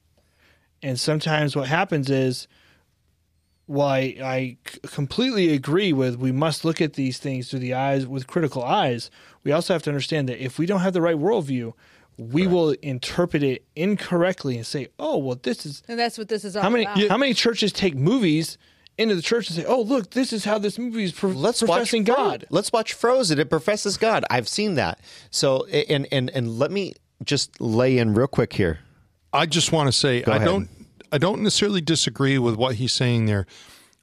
And 0.84 1.00
sometimes 1.00 1.56
what 1.56 1.68
happens 1.68 2.10
is, 2.10 2.48
while 3.66 4.02
I 4.02 4.58
completely 4.84 5.54
agree 5.54 5.92
with 5.92 6.18
we 6.18 6.32
must 6.32 6.64
look 6.64 6.80
at 6.82 6.94
these 6.94 7.18
things 7.18 7.50
through 7.50 7.60
the 7.60 7.74
eyes 7.74 8.06
with 8.06 8.28
critical 8.28 8.64
eyes, 8.64 9.10
we 9.44 9.52
also 9.52 9.74
have 9.74 9.84
to 9.84 9.90
understand 9.90 10.30
that 10.30 10.44
if 10.44 10.60
we 10.60 10.66
don't 10.66 10.82
have 10.82 10.94
the 10.94 11.02
right 11.02 11.18
worldview, 11.18 11.74
we 12.18 12.48
will 12.48 12.72
interpret 12.82 13.44
it 13.44 13.64
incorrectly 13.76 14.56
and 14.58 14.66
say, 14.66 14.88
"Oh, 15.00 15.18
well, 15.18 15.40
this 15.42 15.66
is 15.66 15.84
And 15.88 16.00
that's 16.00 16.18
what 16.18 16.28
this 16.30 16.44
is 16.44 16.56
all 16.56 16.64
how 16.64 16.70
many 16.70 16.86
about. 16.86 17.08
how 17.10 17.18
many 17.18 17.34
churches 17.34 17.72
take 17.72 17.96
movies 17.96 18.58
into 18.98 19.14
the 19.16 19.22
church 19.22 19.48
and 19.50 19.56
say, 19.56 19.66
"Oh, 19.66 19.82
look, 19.82 20.12
this 20.12 20.34
is 20.34 20.44
how 20.44 20.58
this 20.58 20.80
movie 20.80 21.04
is 21.04 21.12
pro- 21.12 21.30
let's 21.30 21.60
professing 21.60 22.04
watch 22.06 22.18
God." 22.18 22.40
Fro- 22.42 22.48
Let's 22.56 22.72
watch 22.72 22.94
Frozen. 22.94 23.40
It 23.40 23.50
professes 23.50 23.98
God. 23.98 24.26
I've 24.30 24.48
seen 24.48 24.76
that. 24.76 25.00
So 25.30 25.66
and 25.68 26.08
and 26.12 26.30
and 26.32 26.58
let 26.58 26.72
me 26.72 26.94
just 27.24 27.62
lay 27.62 27.98
in 27.98 28.14
real 28.14 28.28
quick 28.28 28.54
here. 28.54 28.80
I 29.34 29.46
just 29.46 29.72
want 29.72 29.88
to 29.88 29.92
say 29.92 30.24
I 30.24 30.38
ahead. 30.38 30.46
don't 30.46 30.70
I 31.12 31.18
don't 31.20 31.42
necessarily 31.44 31.82
disagree 31.82 32.38
with 32.40 32.56
what 32.56 32.76
he's 32.76 32.92
saying 32.94 33.28
there. 33.28 33.46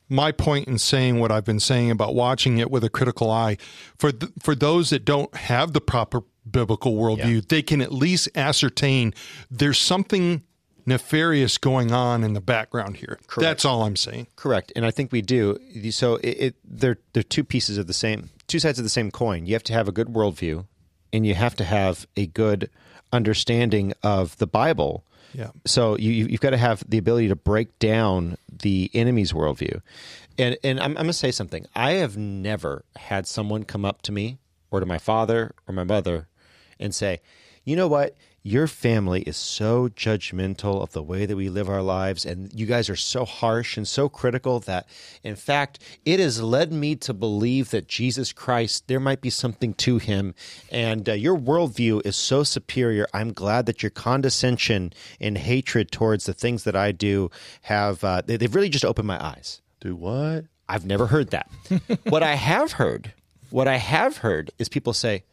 My 0.08 0.32
point 0.32 0.68
in 0.68 0.78
saying 0.78 1.18
what 1.18 1.32
I've 1.32 1.44
been 1.46 1.60
saying 1.60 1.90
about 1.90 2.14
watching 2.14 2.58
it 2.58 2.70
with 2.70 2.84
a 2.84 2.90
critical 2.90 3.30
eye 3.30 3.56
for 3.98 4.12
th- 4.12 4.30
for 4.40 4.54
those 4.54 4.90
that 4.90 5.04
don't 5.04 5.34
have 5.34 5.72
the 5.72 5.80
proper 5.80 6.22
biblical 6.50 6.94
worldview, 6.94 7.48
they 7.48 7.62
can 7.62 7.80
at 7.80 7.92
least 7.92 8.28
ascertain 8.34 9.14
there's 9.50 9.78
something 9.78 10.42
nefarious 10.86 11.56
going 11.58 11.92
on 11.92 12.22
in 12.22 12.34
the 12.34 12.40
background 12.40 12.96
here. 12.98 13.18
That's 13.46 13.64
all 13.64 13.82
I'm 13.84 13.96
saying. 13.96 14.26
Correct, 14.36 14.72
and 14.76 14.84
I 14.84 14.90
think 14.90 15.12
we 15.12 15.22
do. 15.22 15.58
So 15.90 16.16
it, 16.16 16.28
it 16.28 16.54
they're 16.64 16.98
they're 17.12 17.22
two 17.22 17.44
pieces 17.44 17.78
of 17.78 17.86
the 17.86 17.94
same, 17.94 18.30
two 18.46 18.58
sides 18.58 18.78
of 18.78 18.84
the 18.84 18.90
same 18.90 19.10
coin. 19.10 19.46
You 19.46 19.54
have 19.54 19.62
to 19.64 19.72
have 19.72 19.88
a 19.88 19.92
good 19.92 20.08
worldview, 20.08 20.66
and 21.12 21.26
you 21.26 21.34
have 21.34 21.54
to 21.56 21.64
have 21.64 22.06
a 22.16 22.26
good 22.26 22.68
understanding 23.12 23.94
of 24.02 24.36
the 24.38 24.46
Bible. 24.46 25.04
Yeah. 25.32 25.50
So 25.64 25.96
you 25.96 26.10
you- 26.12 26.26
you've 26.26 26.40
got 26.40 26.50
to 26.50 26.56
have 26.58 26.84
the 26.88 26.98
ability 26.98 27.28
to 27.28 27.36
break 27.36 27.78
down 27.78 28.36
the 28.62 28.90
enemy's 28.94 29.32
worldview, 29.32 29.80
and 30.38 30.56
and 30.62 30.78
I'm, 30.78 30.90
I'm 30.90 30.94
going 30.94 31.06
to 31.08 31.12
say 31.14 31.30
something. 31.32 31.66
I 31.74 31.92
have 31.92 32.16
never 32.16 32.84
had 32.96 33.26
someone 33.26 33.64
come 33.64 33.84
up 33.84 34.02
to 34.02 34.12
me 34.12 34.38
or 34.70 34.80
to 34.80 34.86
my 34.86 34.98
father 34.98 35.54
or 35.66 35.72
my 35.74 35.84
mother 35.84 36.28
and 36.78 36.94
say, 36.94 37.20
you 37.64 37.76
know 37.76 37.88
what? 37.88 38.16
Your 38.46 38.66
family 38.66 39.22
is 39.22 39.38
so 39.38 39.88
judgmental 39.88 40.82
of 40.82 40.92
the 40.92 41.02
way 41.02 41.24
that 41.24 41.34
we 41.34 41.48
live 41.48 41.66
our 41.66 41.80
lives, 41.80 42.26
and 42.26 42.52
you 42.52 42.66
guys 42.66 42.90
are 42.90 42.96
so 42.96 43.24
harsh 43.24 43.78
and 43.78 43.88
so 43.88 44.10
critical 44.10 44.60
that, 44.60 44.86
in 45.22 45.34
fact, 45.34 45.78
it 46.04 46.20
has 46.20 46.42
led 46.42 46.70
me 46.70 46.94
to 46.96 47.14
believe 47.14 47.70
that 47.70 47.88
Jesus 47.88 48.34
Christ, 48.34 48.86
there 48.86 49.00
might 49.00 49.22
be 49.22 49.30
something 49.30 49.72
to 49.74 49.96
him, 49.96 50.34
and 50.70 51.08
uh, 51.08 51.14
your 51.14 51.38
worldview 51.38 52.04
is 52.04 52.16
so 52.16 52.42
superior. 52.42 53.06
I'm 53.14 53.32
glad 53.32 53.64
that 53.64 53.82
your 53.82 53.88
condescension 53.88 54.92
and 55.18 55.38
hatred 55.38 55.90
towards 55.90 56.26
the 56.26 56.34
things 56.34 56.64
that 56.64 56.76
I 56.76 56.92
do 56.92 57.30
have, 57.62 58.04
uh, 58.04 58.20
they, 58.26 58.36
they've 58.36 58.54
really 58.54 58.68
just 58.68 58.84
opened 58.84 59.08
my 59.08 59.24
eyes. 59.24 59.62
Do 59.80 59.96
what? 59.96 60.44
I've 60.68 60.84
never 60.84 61.06
heard 61.06 61.30
that. 61.30 61.50
what 62.10 62.22
I 62.22 62.34
have 62.34 62.72
heard, 62.72 63.14
what 63.48 63.68
I 63.68 63.78
have 63.78 64.18
heard 64.18 64.50
is 64.58 64.68
people 64.68 64.92
say, 64.92 65.24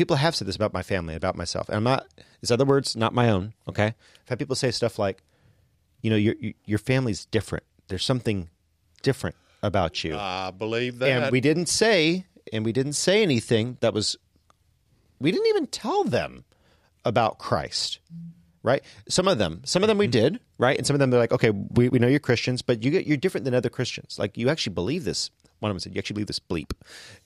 people 0.00 0.16
have 0.16 0.34
said 0.34 0.48
this 0.48 0.56
about 0.56 0.72
my 0.72 0.82
family, 0.82 1.14
about 1.14 1.36
myself. 1.36 1.68
And 1.68 1.76
I'm 1.76 1.84
not, 1.84 2.06
it's 2.40 2.50
other 2.50 2.64
words, 2.64 2.96
not 2.96 3.12
my 3.12 3.28
own. 3.28 3.52
Okay. 3.68 3.88
I've 3.88 4.28
had 4.30 4.38
people 4.38 4.56
say 4.56 4.70
stuff 4.70 4.98
like, 4.98 5.22
you 6.00 6.08
know, 6.08 6.16
your, 6.16 6.36
your 6.64 6.78
family's 6.78 7.26
different. 7.26 7.64
There's 7.88 8.02
something 8.02 8.48
different 9.02 9.36
about 9.62 10.02
you. 10.02 10.16
I 10.16 10.52
believe 10.52 11.00
that. 11.00 11.10
and 11.10 11.30
we 11.30 11.42
didn't 11.42 11.66
say, 11.66 12.24
and 12.50 12.64
we 12.64 12.72
didn't 12.72 12.94
say 12.94 13.22
anything 13.22 13.76
that 13.80 13.92
was, 13.92 14.16
we 15.20 15.32
didn't 15.32 15.48
even 15.48 15.66
tell 15.66 16.04
them 16.04 16.44
about 17.04 17.38
Christ. 17.38 17.98
Right. 18.62 18.82
Some 19.06 19.28
of 19.28 19.36
them, 19.36 19.60
some 19.66 19.82
of 19.82 19.88
them 19.88 19.98
we 19.98 20.06
mm-hmm. 20.06 20.12
did. 20.12 20.40
Right. 20.56 20.78
And 20.78 20.86
some 20.86 20.94
of 20.94 21.00
them 21.00 21.10
they're 21.10 21.20
like, 21.20 21.32
okay, 21.32 21.50
we, 21.50 21.90
we 21.90 21.98
know 21.98 22.08
you're 22.08 22.20
Christians, 22.20 22.62
but 22.62 22.82
you 22.82 22.90
get, 22.90 23.06
you're 23.06 23.18
different 23.18 23.44
than 23.44 23.52
other 23.52 23.68
Christians. 23.68 24.18
Like 24.18 24.38
you 24.38 24.48
actually 24.48 24.72
believe 24.72 25.04
this. 25.04 25.30
One 25.60 25.70
of 25.70 25.74
them 25.74 25.80
said, 25.80 25.94
you 25.94 25.98
actually 25.98 26.14
believe 26.14 26.26
this 26.26 26.40
bleep, 26.40 26.72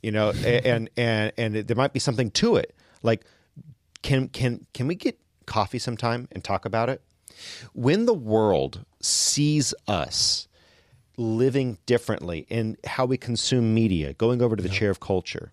you 0.03 0.12
know, 0.12 0.30
and, 0.45 0.91
and, 0.97 1.32
and 1.37 1.55
there 1.55 1.76
might 1.76 1.93
be 1.93 2.01
something 2.01 2.30
to 2.32 2.57
it. 2.57 2.74
Like, 3.03 3.24
can, 4.03 4.28
can, 4.28 4.66
can 4.74 4.87
we 4.87 4.95
get 4.95 5.18
coffee 5.47 5.78
sometime 5.78 6.28
and 6.32 6.45
talk 6.45 6.64
about 6.64 6.89
it? 6.89 7.01
When 7.72 8.07
the 8.07 8.14
world 8.14 8.85
sees 9.01 9.74
us 9.89 10.47
living 11.16 11.78
differently 11.87 12.47
in 12.49 12.76
how 12.85 13.07
we 13.07 13.16
consume 13.16 13.72
media, 13.74 14.12
going 14.14 14.43
over 14.43 14.57
to 14.57 14.62
the 14.62 14.68
chair 14.68 14.91
of 14.91 15.01
culture, 15.01 15.53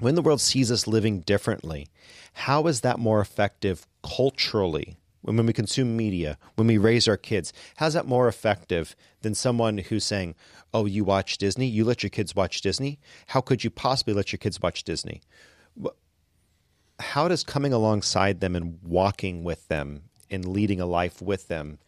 when 0.00 0.14
the 0.14 0.22
world 0.22 0.40
sees 0.40 0.70
us 0.72 0.86
living 0.86 1.20
differently, 1.20 1.88
how 2.32 2.66
is 2.66 2.80
that 2.82 2.98
more 2.98 3.20
effective 3.20 3.86
culturally? 4.02 4.96
When, 5.22 5.44
we 5.46 5.52
consume 5.52 5.96
media, 5.96 6.38
when 6.54 6.66
we 6.68 6.78
raise 6.78 7.08
our 7.08 7.16
kids, 7.16 7.52
how's 7.76 7.94
that 7.94 8.06
more 8.06 8.28
effective 8.28 8.94
than 9.22 9.34
someone 9.34 9.78
who's 9.78 10.04
saying, 10.04 10.34
Oh, 10.72 10.86
you 10.86 11.04
watch 11.04 11.38
Disney? 11.38 11.66
You 11.66 11.84
let 11.84 12.02
your 12.02 12.10
kids 12.10 12.36
watch 12.36 12.60
Disney? 12.60 12.98
How 13.28 13.40
could 13.40 13.64
you 13.64 13.70
possibly 13.70 14.14
let 14.14 14.32
your 14.32 14.38
kids 14.38 14.60
watch 14.62 14.84
Disney? 14.84 15.22
How 17.00 17.28
does 17.28 17.44
coming 17.44 17.72
alongside 17.72 18.40
them 18.40 18.56
and 18.56 18.78
walking 18.82 19.44
with 19.44 19.66
them 19.68 20.02
and 20.30 20.44
leading 20.46 20.80
a 20.80 20.86
life 20.86 21.22
with 21.22 21.48
them 21.48 21.78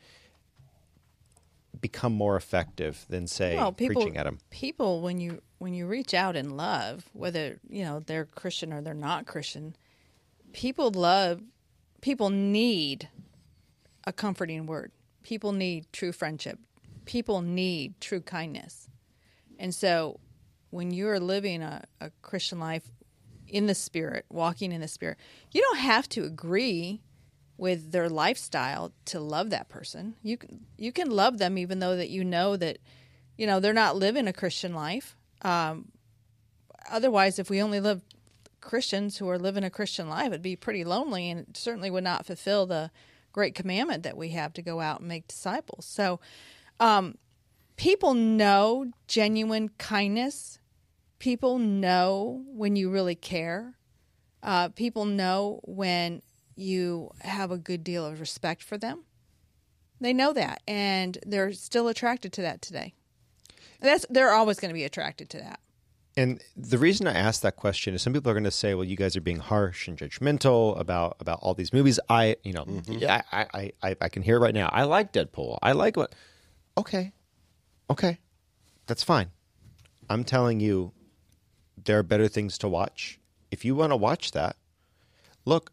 become 1.80 2.12
more 2.12 2.36
effective 2.36 3.06
than, 3.08 3.26
say, 3.26 3.56
Well, 3.56 3.72
people, 3.72 4.02
preaching 4.02 4.16
at 4.16 4.24
them? 4.24 4.38
people 4.50 5.00
when 5.00 5.18
you 5.20 5.40
when 5.58 5.74
you 5.74 5.86
reach 5.86 6.14
out 6.14 6.36
in 6.36 6.56
love, 6.56 7.04
whether 7.12 7.58
you 7.68 7.84
know 7.84 8.00
they're 8.00 8.24
Christian 8.24 8.72
or 8.72 8.80
they're 8.82 8.94
not 8.94 9.26
Christian, 9.26 9.76
people 10.52 10.90
love, 10.90 11.40
people 12.00 12.30
need 12.30 13.08
a 14.04 14.12
comforting 14.12 14.66
word. 14.66 14.92
People 15.22 15.52
need 15.52 15.86
true 15.92 16.12
friendship. 16.12 16.58
People 17.04 17.42
need 17.42 18.00
true 18.00 18.20
kindness, 18.20 18.88
and 19.58 19.74
so 19.74 20.20
when 20.70 20.92
you're 20.92 21.18
living 21.18 21.62
a, 21.62 21.82
a 22.00 22.10
Christian 22.22 22.60
life 22.60 22.90
in 23.48 23.66
the 23.66 23.74
Spirit, 23.74 24.24
walking 24.30 24.72
in 24.72 24.80
the 24.80 24.88
Spirit, 24.88 25.18
you 25.50 25.60
don't 25.60 25.78
have 25.78 26.08
to 26.10 26.24
agree 26.24 27.02
with 27.56 27.92
their 27.92 28.08
lifestyle 28.08 28.92
to 29.04 29.20
love 29.20 29.50
that 29.50 29.68
person. 29.68 30.14
You 30.22 30.38
can 30.38 30.64
you 30.78 30.92
can 30.92 31.10
love 31.10 31.38
them 31.38 31.58
even 31.58 31.78
though 31.78 31.96
that 31.96 32.08
you 32.08 32.24
know 32.24 32.56
that 32.56 32.78
you 33.36 33.46
know 33.46 33.60
they're 33.60 33.72
not 33.74 33.96
living 33.96 34.26
a 34.26 34.32
Christian 34.32 34.72
life. 34.72 35.16
Um, 35.42 35.92
otherwise, 36.90 37.38
if 37.38 37.50
we 37.50 37.60
only 37.60 37.80
live 37.80 38.02
Christians 38.60 39.18
who 39.18 39.28
are 39.28 39.38
living 39.38 39.64
a 39.64 39.70
Christian 39.70 40.08
life, 40.08 40.28
it'd 40.28 40.42
be 40.42 40.56
pretty 40.56 40.84
lonely, 40.84 41.30
and 41.30 41.46
certainly 41.54 41.90
would 41.90 42.04
not 42.04 42.26
fulfill 42.26 42.66
the 42.66 42.90
great 43.32 43.54
commandment 43.54 44.02
that 44.02 44.16
we 44.16 44.30
have 44.30 44.52
to 44.54 44.62
go 44.62 44.80
out 44.80 45.00
and 45.00 45.08
make 45.08 45.28
disciples. 45.28 45.86
So, 45.86 46.20
um, 46.78 47.16
people 47.76 48.14
know 48.14 48.92
genuine 49.06 49.70
kindness. 49.78 50.58
People 51.18 51.58
know 51.58 52.44
when 52.46 52.76
you 52.76 52.90
really 52.90 53.14
care. 53.14 53.74
Uh, 54.42 54.70
people 54.70 55.04
know 55.04 55.60
when 55.64 56.22
you 56.56 57.10
have 57.20 57.50
a 57.50 57.58
good 57.58 57.84
deal 57.84 58.04
of 58.04 58.20
respect 58.20 58.62
for 58.62 58.78
them. 58.78 59.04
They 60.00 60.12
know 60.12 60.32
that, 60.32 60.62
and 60.66 61.18
they're 61.26 61.52
still 61.52 61.88
attracted 61.88 62.32
to 62.34 62.42
that 62.42 62.62
today. 62.62 62.94
That's 63.80 64.06
they're 64.08 64.32
always 64.32 64.58
going 64.58 64.70
to 64.70 64.74
be 64.74 64.84
attracted 64.84 65.28
to 65.30 65.38
that. 65.38 65.60
And 66.16 66.42
the 66.56 66.78
reason 66.78 67.06
I 67.06 67.12
asked 67.12 67.42
that 67.42 67.56
question 67.56 67.94
is 67.94 68.02
some 68.02 68.12
people 68.12 68.30
are 68.30 68.34
going 68.34 68.44
to 68.44 68.50
say, 68.50 68.74
"Well, 68.74 68.84
you 68.84 68.96
guys 68.96 69.16
are 69.16 69.20
being 69.20 69.38
harsh 69.38 69.86
and 69.86 69.96
judgmental 69.96 70.78
about 70.78 71.16
about 71.20 71.38
all 71.40 71.54
these 71.54 71.72
movies." 71.72 72.00
I, 72.08 72.36
you 72.42 72.52
know, 72.52 72.64
mm-hmm. 72.64 72.94
yeah, 72.94 73.22
I, 73.30 73.46
I, 73.54 73.72
I, 73.82 73.96
I 74.00 74.08
can 74.08 74.22
hear 74.22 74.36
it 74.36 74.40
right 74.40 74.54
now. 74.54 74.68
I 74.72 74.84
like 74.84 75.12
Deadpool. 75.12 75.58
I 75.62 75.72
like 75.72 75.96
what. 75.96 76.14
Okay, 76.76 77.12
okay, 77.88 78.18
that's 78.86 79.04
fine. 79.04 79.30
I'm 80.08 80.24
telling 80.24 80.58
you, 80.58 80.92
there 81.84 81.98
are 81.98 82.02
better 82.02 82.26
things 82.26 82.58
to 82.58 82.68
watch. 82.68 83.20
If 83.50 83.64
you 83.64 83.76
want 83.76 83.92
to 83.92 83.96
watch 83.96 84.32
that, 84.32 84.56
look, 85.44 85.72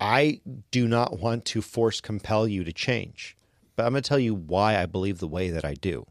I 0.00 0.40
do 0.70 0.86
not 0.86 1.18
want 1.18 1.44
to 1.46 1.62
force 1.62 2.00
compel 2.00 2.46
you 2.46 2.62
to 2.62 2.72
change, 2.72 3.36
but 3.74 3.84
I'm 3.84 3.92
going 3.92 4.02
to 4.02 4.08
tell 4.08 4.18
you 4.18 4.34
why 4.34 4.80
I 4.80 4.86
believe 4.86 5.18
the 5.18 5.28
way 5.28 5.50
that 5.50 5.64
I 5.64 5.74
do 5.74 6.06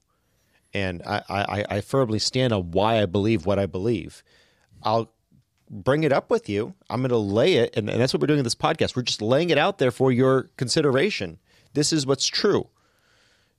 and 0.75 1.01
I, 1.05 1.23
I, 1.29 1.65
I 1.77 1.81
firmly 1.81 2.19
stand 2.19 2.51
on 2.51 2.71
why 2.71 3.01
I 3.01 3.05
believe 3.05 3.45
what 3.45 3.57
I 3.57 3.65
believe. 3.65 4.21
I'll 4.83 5.13
bring 5.69 6.03
it 6.03 6.11
up 6.11 6.29
with 6.29 6.49
you. 6.49 6.73
I'm 6.89 6.99
going 6.99 7.09
to 7.09 7.17
lay 7.17 7.53
it, 7.53 7.77
and, 7.77 7.89
and 7.89 7.99
that's 7.99 8.13
what 8.13 8.19
we're 8.19 8.27
doing 8.27 8.39
in 8.39 8.43
this 8.43 8.55
podcast. 8.55 8.93
We're 8.93 9.03
just 9.03 9.21
laying 9.21 9.51
it 9.51 9.57
out 9.57 9.77
there 9.77 9.89
for 9.89 10.11
your 10.11 10.49
consideration. 10.57 11.39
This 11.73 11.93
is 11.93 12.05
what's 12.05 12.27
true. 12.27 12.67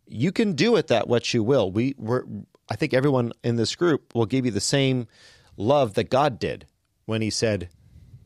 You 0.07 0.31
can 0.31 0.53
do 0.53 0.73
with 0.73 0.89
that 0.89 1.09
what 1.09 1.33
you 1.33 1.43
will. 1.43 1.73
We 1.73 1.95
we're, 1.97 2.25
I 2.69 2.77
think 2.77 2.93
everyone 2.93 3.33
in 3.43 3.57
this 3.57 3.75
group 3.75 4.15
will 4.15 4.27
give 4.27 4.45
you 4.45 4.53
the 4.53 4.61
same 4.61 5.09
love 5.57 5.95
that 5.95 6.11
God 6.11 6.39
did 6.39 6.67
when 7.07 7.23
He 7.23 7.31
said, 7.31 7.71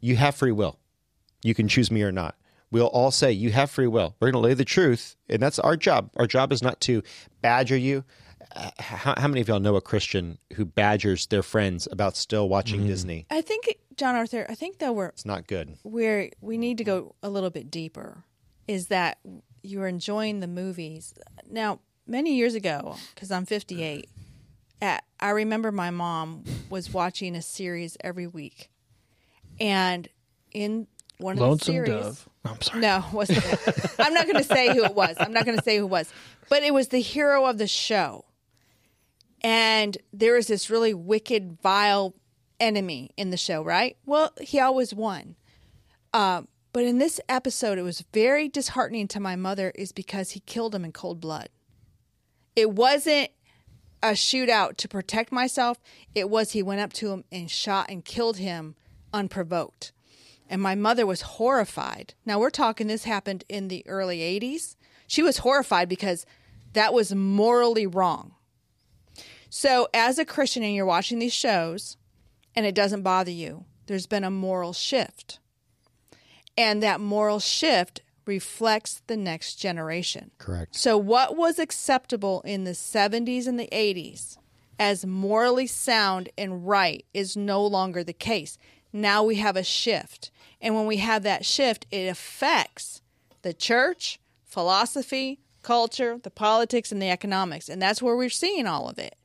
"You 0.01 0.16
have 0.16 0.34
free 0.34 0.53
will. 0.53 0.80
You 1.43 1.55
can 1.55 1.68
choose 1.68 1.93
me 1.93 2.03
or 2.03 2.12
not." 2.12 2.34
We'll 2.72 2.88
all 2.88 3.12
say, 3.12 3.30
"You 3.30 3.53
have 3.53 3.70
free 3.70 3.86
will." 3.86 4.16
We're 4.20 4.32
going 4.32 4.43
to 4.43 4.49
lay 4.49 4.55
the 4.55 4.64
truth, 4.64 5.16
and 5.28 5.41
that's 5.41 5.61
our 5.61 5.76
job. 5.76 6.11
Our 6.16 6.26
job 6.26 6.53
is 6.53 6.61
not 6.61 6.80
to 6.82 7.03
badger 7.41 7.76
you 7.76 8.05
how, 8.78 9.14
how 9.16 9.28
many 9.28 9.41
of 9.41 9.49
y'all 9.49 9.61
know 9.61 9.76
a 9.76 9.80
Christian 9.80 10.38
who 10.55 10.64
badgers 10.64 11.26
their 11.26 11.43
friends 11.43 11.88
about 11.91 12.16
still 12.16 12.49
watching 12.49 12.80
hmm. 12.80 12.86
Disney? 12.88 13.26
I 13.30 13.43
think 13.43 13.76
John 13.97 14.14
Arthur. 14.14 14.47
I 14.49 14.55
think 14.55 14.78
though 14.78 14.93
we're 14.93 15.09
It's 15.09 15.26
not 15.26 15.47
good. 15.47 15.76
where 15.82 16.30
we 16.41 16.59
need 16.59 16.78
to 16.78 16.84
go 16.84 17.14
a 17.22 17.30
little 17.30 17.51
bit 17.51 17.70
deeper 17.70 18.24
is 18.66 18.88
that 18.88 19.18
you're 19.62 19.86
enjoying 19.86 20.41
the 20.41 20.47
movies. 20.47 21.14
Now, 21.51 21.80
many 22.07 22.34
years 22.36 22.55
ago, 22.55 22.97
because 23.14 23.30
I'm 23.30 23.47
58, 23.47 24.09
at, 24.82 25.05
I 25.18 25.30
remember 25.30 25.72
my 25.72 25.91
mom 25.91 26.45
was 26.70 26.93
watching 26.93 27.36
a 27.36 27.43
series 27.43 27.97
every 28.01 28.26
week, 28.26 28.70
and 29.61 30.09
in 30.53 30.86
one 31.18 31.34
of 31.34 31.38
the 31.38 31.47
Lonesome 31.47 31.72
series, 31.72 31.91
Dove. 31.91 32.28
No, 32.45 32.51
I'm 32.51 32.61
sorry. 32.62 32.80
no, 32.80 33.05
wasn't 33.12 33.43
that. 33.43 33.95
I'm 33.99 34.14
not 34.14 34.24
going 34.26 34.38
to 34.38 34.45
say 34.45 34.74
who 34.74 34.84
it 34.84 34.95
was. 34.95 35.16
I'm 35.20 35.32
not 35.32 35.45
going 35.45 35.59
to 35.59 35.64
say 35.64 35.76
who 35.76 35.84
it 35.84 35.91
was, 35.91 36.12
but 36.49 36.62
it 36.62 36.72
was 36.72 36.88
the 36.88 37.01
hero 37.01 37.45
of 37.45 37.59
the 37.59 37.66
show. 37.66 38.24
And 39.43 39.97
there 40.12 40.34
was 40.34 40.49
this 40.49 40.70
really 40.70 40.95
wicked, 40.95 41.59
vile 41.62 42.14
enemy 42.59 43.11
in 43.16 43.30
the 43.30 43.36
show, 43.36 43.62
right? 43.62 43.97
Well, 44.05 44.32
he 44.41 44.61
always 44.61 44.95
won. 44.95 45.36
Um, 46.12 46.49
but 46.72 46.84
in 46.84 46.99
this 46.99 47.20
episode, 47.28 47.78
it 47.78 47.82
was 47.82 48.05
very 48.12 48.49
disheartening 48.49 49.09
to 49.09 49.20
my 49.20 49.36
mother, 49.36 49.72
is 49.74 49.93
because 49.93 50.32
he 50.32 50.41
killed 50.41 50.74
him 50.74 50.84
in 50.84 50.93
cold 50.93 51.20
blood. 51.20 51.49
It 52.55 52.72
wasn't 52.72 53.30
a 54.03 54.11
shootout 54.11 54.76
to 54.78 54.88
protect 54.88 55.32
myself. 55.32 55.78
It 56.14 56.30
was 56.30 56.53
he 56.53 56.62
went 56.62 56.80
up 56.80 56.93
to 56.95 57.12
him 57.12 57.24
and 57.32 57.51
shot 57.51 57.86
and 57.88 58.05
killed 58.05 58.36
him 58.36 58.76
unprovoked. 59.12 59.93
And 60.49 60.61
my 60.61 60.74
mother 60.74 61.07
was 61.07 61.22
horrified. 61.22 62.14
Now 62.26 62.38
we're 62.38 62.51
talking 62.51 62.86
this 62.86 63.05
happened 63.05 63.45
in 63.49 63.68
the 63.68 63.84
early 63.86 64.18
80s. 64.18 64.76
She 65.07 65.22
was 65.22 65.38
horrified 65.38 65.88
because 65.88 66.26
that 66.72 66.93
was 66.95 67.14
morally 67.14 67.86
wrong. 67.86 68.34
So, 69.51 69.88
as 69.92 70.18
a 70.18 70.24
Christian 70.24 70.62
and 70.62 70.74
you're 70.74 70.86
watching 70.86 71.18
these 71.18 71.34
shows 71.34 71.96
and 72.55 72.64
it 72.64 72.74
doesn't 72.74 73.03
bother 73.03 73.32
you, 73.32 73.64
there's 73.86 74.07
been 74.07 74.24
a 74.24 74.30
moral 74.30 74.72
shift. 74.72 75.40
And 76.57 76.82
that 76.82 77.01
moral 77.01 77.40
shift 77.40 78.03
reflects 78.26 79.03
the 79.09 79.16
next 79.16 79.57
generation. 79.57 80.30
Correct. 80.38 80.76
So, 80.76 80.96
what 80.96 81.36
was 81.36 81.59
acceptable 81.59 82.42
in 82.42 82.62
the 82.62 82.70
70s 82.70 83.48
and 83.48 83.59
the 83.59 83.68
80s 83.72 84.38
as 84.78 85.05
morally 85.05 85.66
sound 85.66 86.28
and 86.38 86.66
right 86.66 87.05
is 87.12 87.36
no 87.36 87.64
longer 87.66 88.03
the 88.03 88.14
case. 88.14 88.57
Now 88.92 89.22
we 89.22 89.34
have 89.36 89.57
a 89.57 89.62
shift. 89.62 90.30
And 90.61 90.74
when 90.74 90.86
we 90.86 90.96
have 90.96 91.22
that 91.24 91.44
shift, 91.44 91.86
it 91.90 92.07
affects 92.07 93.03
the 93.42 93.53
church, 93.53 94.18
philosophy, 94.44 95.40
culture, 95.62 96.18
the 96.22 96.30
politics, 96.30 96.90
and 96.90 97.03
the 97.03 97.11
economics. 97.11 97.68
And 97.68 97.80
that's 97.80 98.01
where 98.01 98.16
we're 98.16 98.30
seeing 98.30 98.66
all 98.66 98.88
of 98.88 98.98
it. 98.98 99.16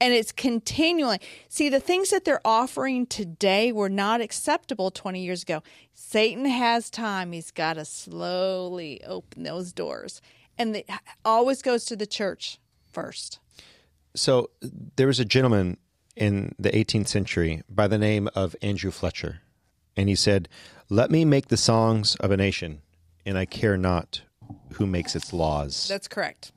And 0.00 0.12
it's 0.12 0.32
continually. 0.32 1.18
See, 1.48 1.68
the 1.68 1.80
things 1.80 2.10
that 2.10 2.24
they're 2.24 2.46
offering 2.46 3.06
today 3.06 3.72
were 3.72 3.88
not 3.88 4.20
acceptable 4.20 4.90
20 4.90 5.22
years 5.22 5.42
ago. 5.42 5.62
Satan 5.94 6.44
has 6.44 6.90
time. 6.90 7.32
He's 7.32 7.50
got 7.50 7.74
to 7.74 7.84
slowly 7.84 9.02
open 9.04 9.44
those 9.44 9.72
doors. 9.72 10.20
And 10.58 10.76
it 10.76 10.90
always 11.24 11.62
goes 11.62 11.84
to 11.86 11.96
the 11.96 12.06
church 12.06 12.58
first. 12.92 13.38
So 14.14 14.50
there 14.96 15.06
was 15.06 15.20
a 15.20 15.24
gentleman 15.24 15.78
in 16.14 16.54
the 16.58 16.70
18th 16.70 17.08
century 17.08 17.62
by 17.68 17.86
the 17.86 17.98
name 17.98 18.28
of 18.34 18.56
Andrew 18.62 18.90
Fletcher. 18.90 19.40
and 19.96 20.08
he 20.08 20.14
said, 20.14 20.48
"Let 20.88 21.10
me 21.10 21.24
make 21.24 21.48
the 21.48 21.56
songs 21.56 22.16
of 22.16 22.30
a 22.30 22.36
nation, 22.36 22.82
and 23.24 23.38
I 23.38 23.46
care 23.46 23.76
not 23.76 24.22
who 24.74 24.86
makes 24.86 25.16
its 25.16 25.32
laws." 25.32 25.88
That's 25.88 26.08
correct. 26.08 26.52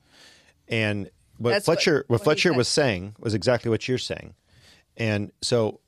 And 0.68 1.10
what 1.40 1.50
That's 1.50 1.64
Fletcher 1.64 2.04
what, 2.06 2.10
what 2.10 2.20
he 2.20 2.24
Fletcher 2.24 2.52
was 2.52 2.68
saying 2.68 3.16
was 3.18 3.34
exactly 3.34 3.70
what 3.70 3.88
you're 3.88 3.98
saying. 3.98 4.34
And 4.96 5.32
so 5.40 5.80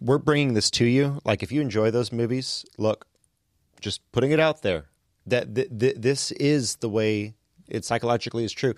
we're 0.00 0.18
bringing 0.18 0.54
this 0.54 0.70
to 0.72 0.86
you. 0.86 1.20
Like 1.24 1.42
if 1.42 1.52
you 1.52 1.60
enjoy 1.60 1.90
those 1.90 2.10
movies, 2.10 2.64
look, 2.78 3.06
just 3.80 4.00
putting 4.12 4.30
it 4.30 4.40
out 4.40 4.62
there 4.62 4.86
that 5.26 5.54
th- 5.54 5.68
th- 5.78 5.96
this 5.98 6.30
is 6.32 6.76
the 6.76 6.88
way 6.88 7.34
it 7.68 7.84
psychologically 7.84 8.44
is 8.44 8.52
true. 8.52 8.74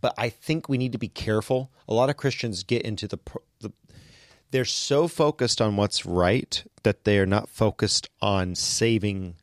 But 0.00 0.14
I 0.16 0.28
think 0.28 0.68
we 0.68 0.78
need 0.78 0.92
to 0.92 0.98
be 0.98 1.08
careful. 1.08 1.72
A 1.88 1.94
lot 1.94 2.08
of 2.08 2.16
Christians 2.16 2.62
get 2.62 2.82
into 2.82 3.08
the, 3.08 3.18
the 3.60 3.72
they're 4.52 4.64
so 4.64 5.08
focused 5.08 5.60
on 5.60 5.76
what's 5.76 6.06
right 6.06 6.64
that 6.84 7.02
they 7.02 7.18
are 7.18 7.26
not 7.26 7.48
focused 7.48 8.08
on 8.22 8.54
saving 8.54 9.34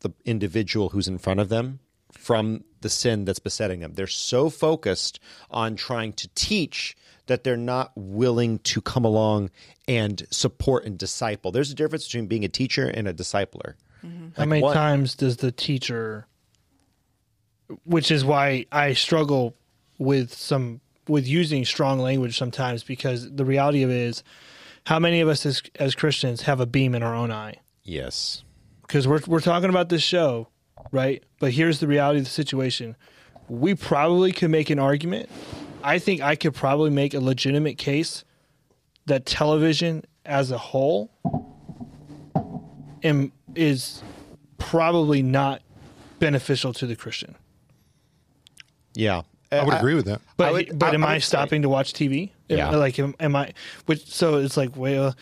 the 0.00 0.12
individual 0.24 0.88
who's 0.88 1.08
in 1.08 1.18
front 1.18 1.40
of 1.40 1.50
them 1.50 1.80
from 2.10 2.64
the 2.82 2.90
sin 2.90 3.24
that's 3.24 3.38
besetting 3.38 3.80
them. 3.80 3.94
They're 3.94 4.06
so 4.06 4.50
focused 4.50 5.20
on 5.50 5.76
trying 5.76 6.12
to 6.14 6.28
teach 6.34 6.96
that 7.26 7.44
they're 7.44 7.56
not 7.56 7.92
willing 7.94 8.58
to 8.60 8.80
come 8.80 9.04
along 9.04 9.50
and 9.88 10.26
support 10.30 10.84
and 10.84 10.98
disciple. 10.98 11.52
There's 11.52 11.70
a 11.70 11.74
difference 11.74 12.06
between 12.06 12.26
being 12.26 12.44
a 12.44 12.48
teacher 12.48 12.88
and 12.88 13.06
a 13.08 13.14
discipler. 13.14 13.74
Mm-hmm. 14.04 14.28
How 14.36 14.44
many 14.44 14.62
what- 14.62 14.74
times 14.74 15.14
does 15.14 15.38
the 15.38 15.52
teacher, 15.52 16.26
which 17.84 18.10
is 18.10 18.24
why 18.24 18.66
I 18.72 18.92
struggle 18.94 19.54
with 19.98 20.34
some 20.34 20.80
with 21.08 21.26
using 21.26 21.64
strong 21.64 21.98
language 21.98 22.38
sometimes 22.38 22.84
because 22.84 23.30
the 23.30 23.44
reality 23.44 23.82
of 23.82 23.90
it 23.90 23.96
is, 23.96 24.22
how 24.84 24.98
many 24.98 25.20
of 25.20 25.28
us 25.28 25.46
as 25.46 25.62
as 25.76 25.94
Christians 25.94 26.42
have 26.42 26.60
a 26.60 26.66
beam 26.66 26.94
in 26.94 27.02
our 27.02 27.14
own 27.14 27.30
eye? 27.30 27.56
Yes. 27.84 28.42
Because 28.82 29.06
we're 29.06 29.20
we're 29.26 29.40
talking 29.40 29.70
about 29.70 29.88
this 29.88 30.02
show, 30.02 30.48
right? 30.92 31.22
But 31.40 31.52
here's 31.52 31.80
the 31.80 31.88
reality 31.88 32.18
of 32.20 32.24
the 32.24 32.30
situation: 32.30 32.94
we 33.48 33.74
probably 33.74 34.30
could 34.32 34.50
make 34.50 34.70
an 34.70 34.78
argument. 34.78 35.28
I 35.82 35.98
think 35.98 36.20
I 36.20 36.36
could 36.36 36.54
probably 36.54 36.90
make 36.90 37.12
a 37.14 37.18
legitimate 37.20 37.76
case 37.76 38.22
that 39.06 39.26
television 39.26 40.04
as 40.24 40.52
a 40.52 40.58
whole 40.58 41.10
am, 43.02 43.32
is 43.56 44.02
probably 44.58 45.22
not 45.22 45.60
beneficial 46.20 46.72
to 46.74 46.86
the 46.86 46.94
Christian. 46.94 47.34
Yeah. 48.94 49.22
I 49.50 49.64
would 49.64 49.74
agree 49.74 49.94
with 49.94 50.06
that. 50.06 50.20
But 50.36 50.52
would- 50.52 50.78
but 50.78 50.92
I- 50.92 50.94
am 50.94 51.04
I 51.04 51.08
I, 51.08 51.12
would 51.14 51.22
say- 51.22 51.26
stopping 51.26 51.62
to 51.62 51.68
watch 51.68 51.92
TV? 51.92 52.30
Yeah. 52.48 52.70
Like 52.70 52.98
am, 52.98 53.14
am 53.20 53.36
I? 53.36 53.52
Which 53.86 54.06
so 54.06 54.36
it's 54.36 54.56
like 54.56 54.76
well, 54.76 55.14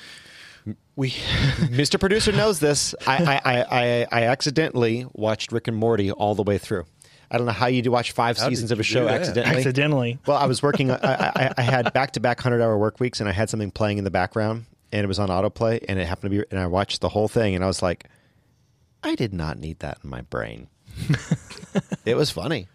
we 1.00 1.10
Mr. 1.72 1.98
Producer 1.98 2.30
knows 2.30 2.60
this. 2.60 2.94
I, 3.06 3.16
I, 3.24 3.40
I, 3.54 3.62
I, 3.70 4.06
I 4.12 4.22
accidentally 4.24 5.06
watched 5.14 5.50
Rick 5.50 5.66
and 5.66 5.76
Morty 5.76 6.12
all 6.12 6.34
the 6.34 6.42
way 6.42 6.58
through. 6.58 6.84
I 7.30 7.38
don't 7.38 7.46
know 7.46 7.52
how 7.52 7.66
you 7.68 7.80
do 7.80 7.90
watch 7.90 8.12
five 8.12 8.36
How 8.36 8.50
seasons 8.50 8.70
of 8.70 8.80
a 8.80 8.82
show 8.82 9.08
accidentally. 9.08 9.56
accidentally. 9.56 10.18
Well, 10.26 10.36
I 10.36 10.44
was 10.44 10.62
working. 10.66 10.90
I, 10.90 10.96
I, 11.02 11.54
I 11.56 11.62
had 11.62 11.92
back 11.94 12.12
to 12.12 12.20
back 12.20 12.38
hundred 12.40 12.60
hour 12.60 12.76
work 12.76 13.00
weeks, 13.00 13.18
and 13.20 13.28
I 13.28 13.32
had 13.32 13.48
something 13.48 13.70
playing 13.70 13.96
in 13.96 14.04
the 14.04 14.10
background, 14.10 14.66
and 14.92 15.02
it 15.02 15.06
was 15.06 15.18
on 15.18 15.28
autoplay, 15.30 15.82
and 15.88 15.98
it 15.98 16.06
happened 16.06 16.32
to 16.32 16.38
be. 16.40 16.44
And 16.50 16.60
I 16.60 16.66
watched 16.66 17.00
the 17.00 17.08
whole 17.08 17.28
thing, 17.28 17.54
and 17.54 17.64
I 17.64 17.66
was 17.66 17.80
like, 17.82 18.06
I 19.02 19.14
did 19.14 19.32
not 19.32 19.58
need 19.58 19.78
that 19.78 19.98
in 20.04 20.10
my 20.10 20.20
brain. 20.20 20.68
it 22.04 22.14
was 22.16 22.30
funny, 22.30 22.66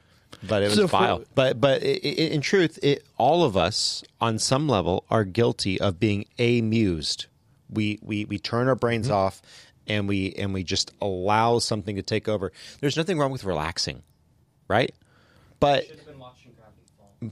but 0.42 0.64
it 0.64 0.68
was 0.68 0.76
So 0.76 0.88
for- 0.88 0.98
vile. 0.98 1.24
But 1.36 1.62
but 1.62 1.84
i 1.84 1.86
i 1.86 2.10
in 2.32 2.42
truth, 2.42 2.80
it, 2.82 3.04
all 3.18 3.44
of 3.44 3.56
us 3.56 4.04
on 4.20 4.40
some 4.40 4.68
level 4.68 5.06
are 5.12 5.26
guilty 5.26 5.80
of 5.80 6.00
being 6.00 6.26
amused. 6.40 7.28
We 7.70 8.00
we 8.02 8.26
we 8.26 8.40
turn 8.40 8.68
our 8.68 8.76
brains 8.76 9.08
mm-hmm. 9.08 9.16
off, 9.16 9.42
and 9.88 10.08
we 10.08 10.34
and 10.34 10.54
we 10.54 10.64
just 10.64 10.92
allow 11.02 11.60
something 11.60 11.96
to 11.96 12.02
take 12.02 12.28
over. 12.28 12.52
There's 12.80 12.98
nothing 12.98 13.18
wrong 13.18 13.32
with 13.32 13.44
relaxing, 13.44 14.04
right? 14.68 14.94
But 15.60 15.86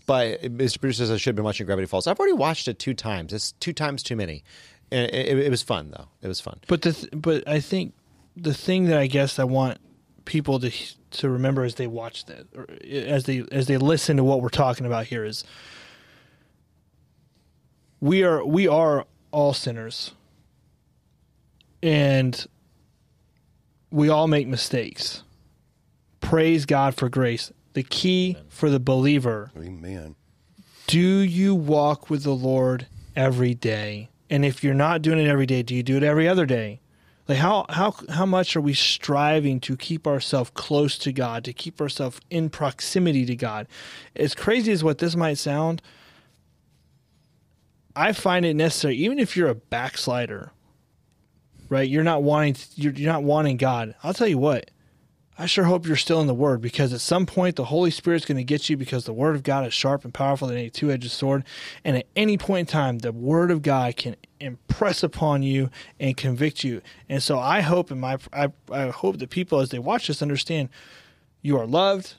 but 0.06 0.44
uh, 0.44 0.48
Mr. 0.48 0.80
Producer 0.80 1.04
says 1.04 1.12
I 1.12 1.18
should 1.18 1.32
have 1.32 1.36
been 1.36 1.46
watching 1.46 1.66
Gravity 1.66 1.86
Falls. 1.86 2.08
I've 2.08 2.20
already 2.20 2.34
watched 2.34 2.68
it 2.68 2.80
two 2.80 2.94
times. 2.94 3.34
It's 3.34 3.52
two 3.54 3.74
times 3.74 4.04
too 4.04 4.16
many. 4.16 4.44
And 4.92 5.10
it, 5.12 5.28
it, 5.28 5.40
it 5.40 5.50
was 5.50 5.62
fun 5.62 5.92
though. 5.96 6.08
It 6.22 6.28
was 6.28 6.40
fun. 6.40 6.60
But 6.68 6.82
the 6.82 6.94
th- 6.94 7.10
but 7.14 7.48
I 7.48 7.60
think 7.60 7.94
the 8.36 8.54
thing 8.54 8.86
that 8.86 8.98
I 8.98 9.08
guess 9.08 9.40
I 9.40 9.44
want 9.44 9.80
people 10.26 10.60
to 10.60 10.72
to 11.12 11.30
remember 11.30 11.64
as 11.64 11.76
they 11.76 11.88
watch 11.88 12.26
that 12.26 12.48
or 12.56 12.68
uh, 12.70 12.86
as 12.86 13.26
they 13.26 13.44
as 13.52 13.68
they 13.68 13.78
listen 13.78 14.18
to 14.18 14.24
what 14.24 14.42
we're 14.42 14.50
talking 14.50 14.86
about 14.86 15.06
here 15.08 15.24
is 15.24 15.44
we 18.00 18.24
are 18.24 18.46
we 18.46 18.68
are 18.68 19.06
all 19.32 19.54
sinners 19.54 20.14
and 21.84 22.48
we 23.92 24.10
all 24.10 24.28
make 24.28 24.48
mistakes. 24.48 25.24
Praise 26.22 26.66
God 26.66 26.96
for 26.96 27.10
grace. 27.10 27.52
The 27.74 27.84
key 27.84 28.38
for 28.48 28.70
the 28.70 28.80
believer 28.80 29.52
Amen. 29.58 30.16
do 30.88 31.00
you 31.00 31.54
walk 31.54 32.10
with 32.10 32.24
the 32.24 32.36
Lord 32.36 32.88
every 33.16 33.54
day? 33.54 34.10
And 34.30 34.46
if 34.46 34.64
you're 34.64 34.74
not 34.74 35.02
doing 35.02 35.20
it 35.20 35.28
every 35.28 35.46
day, 35.46 35.62
do 35.62 35.76
you 35.76 35.84
do 35.84 35.98
it 35.98 36.04
every 36.04 36.28
other 36.28 36.46
day? 36.46 36.80
Like 37.28 37.38
how 37.38 37.66
how 37.70 37.96
how 38.10 38.26
much 38.26 38.56
are 38.56 38.62
we 38.62 38.74
striving 38.74 39.60
to 39.62 39.76
keep 39.76 40.08
ourselves 40.08 40.52
close 40.54 40.98
to 41.00 41.12
God, 41.12 41.44
to 41.46 41.54
keep 41.54 41.82
ourselves 41.82 42.20
in 42.30 42.50
proximity 42.50 43.26
to 43.26 43.36
God? 43.36 43.68
As 44.16 44.36
crazy 44.36 44.72
as 44.72 44.84
what 44.84 45.00
this 45.00 45.16
might 45.16 45.38
sound, 45.38 45.82
I 47.96 48.14
find 48.14 48.46
it 48.46 48.56
necessary, 48.56 48.96
even 48.96 49.20
if 49.20 49.38
you're 49.38 49.50
a 49.50 49.56
backslider, 49.56 50.52
right? 51.70 51.88
You're 51.90 52.04
not 52.04 52.24
wanting 52.24 52.56
you're, 52.76 52.94
you're 52.94 53.12
not 53.12 53.24
wanting 53.24 53.58
God. 53.58 53.96
I'll 54.04 54.14
tell 54.14 54.28
you 54.28 54.38
what, 54.38 54.70
I 55.38 55.48
sure 55.48 55.64
hope 55.64 55.88
you're 55.88 55.96
still 55.96 56.22
in 56.22 56.28
the 56.28 56.34
Word 56.34 56.62
because 56.62 56.94
at 56.94 57.02
some 57.02 57.26
point 57.26 57.56
the 57.56 57.66
Holy 57.66 57.90
Spirit's 57.90 58.26
going 58.26 58.38
to 58.38 58.44
get 58.44 58.70
you 58.70 58.78
because 58.78 59.06
the 59.06 59.14
Word 59.14 59.36
of 59.36 59.44
God 59.44 59.66
is 59.66 59.74
sharp 59.74 60.06
and 60.06 60.14
powerful 60.14 60.48
than 60.48 60.58
a 60.58 60.70
two 60.70 60.92
edged 60.92 61.10
sword. 61.10 61.44
And 61.84 61.98
at 61.98 62.06
any 62.16 62.38
point 62.38 62.70
in 62.70 62.72
time, 62.72 63.00
the 63.00 63.12
Word 63.12 63.50
of 63.50 63.64
God 63.64 63.96
can 63.96 64.16
impress 64.40 65.02
upon 65.02 65.42
you 65.42 65.70
and 66.00 66.16
convict 66.16 66.64
you. 66.64 66.82
And 67.10 67.24
so 67.24 67.40
I 67.40 67.62
hope 67.62 67.90
and 67.90 68.00
my 68.00 68.18
I, 68.32 68.50
I 68.72 68.90
hope 68.90 69.18
that 69.18 69.32
people 69.32 69.60
as 69.60 69.70
they 69.70 69.80
watch 69.80 70.08
this 70.08 70.22
understand 70.22 70.70
you 71.42 71.58
are 71.58 71.68
loved. 71.68 72.16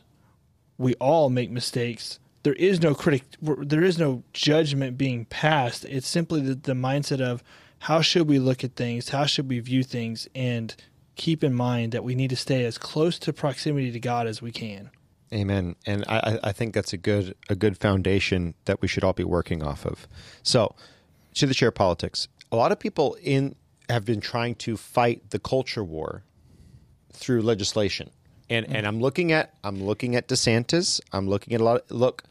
We 0.76 0.94
all 0.94 1.30
make 1.30 1.50
mistakes. 1.50 2.18
There 2.42 2.54
is 2.54 2.82
no 2.82 2.94
critic. 2.94 3.22
There 3.40 3.82
is 3.82 3.98
no 3.98 4.24
judgment 4.32 4.98
being 4.98 5.24
passed. 5.26 5.84
It's 5.84 6.08
simply 6.08 6.40
the, 6.40 6.54
the 6.56 6.72
mindset 6.72 7.20
of 7.20 7.44
how 7.84 8.00
should 8.00 8.26
we 8.26 8.38
look 8.38 8.64
at 8.64 8.76
things, 8.76 9.10
how 9.10 9.26
should 9.26 9.46
we 9.46 9.58
view 9.60 9.82
things, 9.82 10.26
and 10.34 10.74
keep 11.16 11.44
in 11.44 11.52
mind 11.52 11.92
that 11.92 12.02
we 12.02 12.14
need 12.14 12.30
to 12.30 12.36
stay 12.36 12.64
as 12.64 12.78
close 12.78 13.18
to 13.18 13.30
proximity 13.30 13.92
to 13.92 14.00
God 14.00 14.26
as 14.26 14.40
we 14.40 14.50
can. 14.50 14.90
Amen. 15.30 15.76
And 15.84 16.02
I, 16.08 16.38
I- 16.42 16.52
think 16.52 16.72
that's 16.72 16.94
a 16.94 16.96
good 16.96 17.34
a 17.50 17.54
good 17.54 17.76
foundation 17.76 18.54
that 18.64 18.80
we 18.80 18.88
should 18.88 19.04
all 19.04 19.12
be 19.12 19.24
working 19.24 19.62
off 19.62 19.84
of. 19.84 20.08
So, 20.42 20.74
to 21.34 21.46
the 21.46 21.52
chair 21.52 21.68
of 21.68 21.74
politics, 21.74 22.26
a 22.50 22.56
lot 22.56 22.72
of 22.72 22.78
people 22.78 23.18
in 23.22 23.54
have 23.90 24.06
been 24.06 24.20
trying 24.22 24.54
to 24.54 24.78
fight 24.78 25.28
the 25.28 25.38
culture 25.38 25.84
war 25.84 26.22
through 27.12 27.42
legislation. 27.42 28.08
And 28.48 28.64
mm-hmm. 28.64 28.76
and 28.76 28.86
I'm 28.86 29.00
looking 29.00 29.30
at 29.30 29.52
I'm 29.62 29.82
looking 29.84 30.16
at 30.16 30.26
DeSantis. 30.28 31.02
I'm 31.12 31.28
looking 31.28 31.52
at 31.52 31.60
a 31.60 31.64
lot. 31.64 31.90
look, 31.90 32.22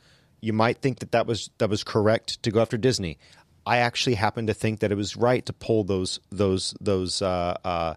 you 0.41 0.51
might 0.51 0.79
think 0.79 0.99
that 0.99 1.11
that 1.11 1.27
was 1.27 1.51
that 1.59 1.69
was 1.69 1.83
correct 1.83 2.41
to 2.41 2.49
go 2.49 2.59
after 2.59 2.77
Disney. 2.77 3.19
I 3.66 3.78
actually 3.78 4.16
happen 4.16 4.47
to 4.47 4.53
think 4.53 4.80
that 4.82 4.91
it 4.91 4.95
was 4.95 5.16
right 5.16 5.45
to 5.45 5.53
pull 5.53 5.84
those 5.84 6.20
those 6.32 6.74
those 6.82 7.22
uh, 7.22 7.57
uh, 7.64 7.93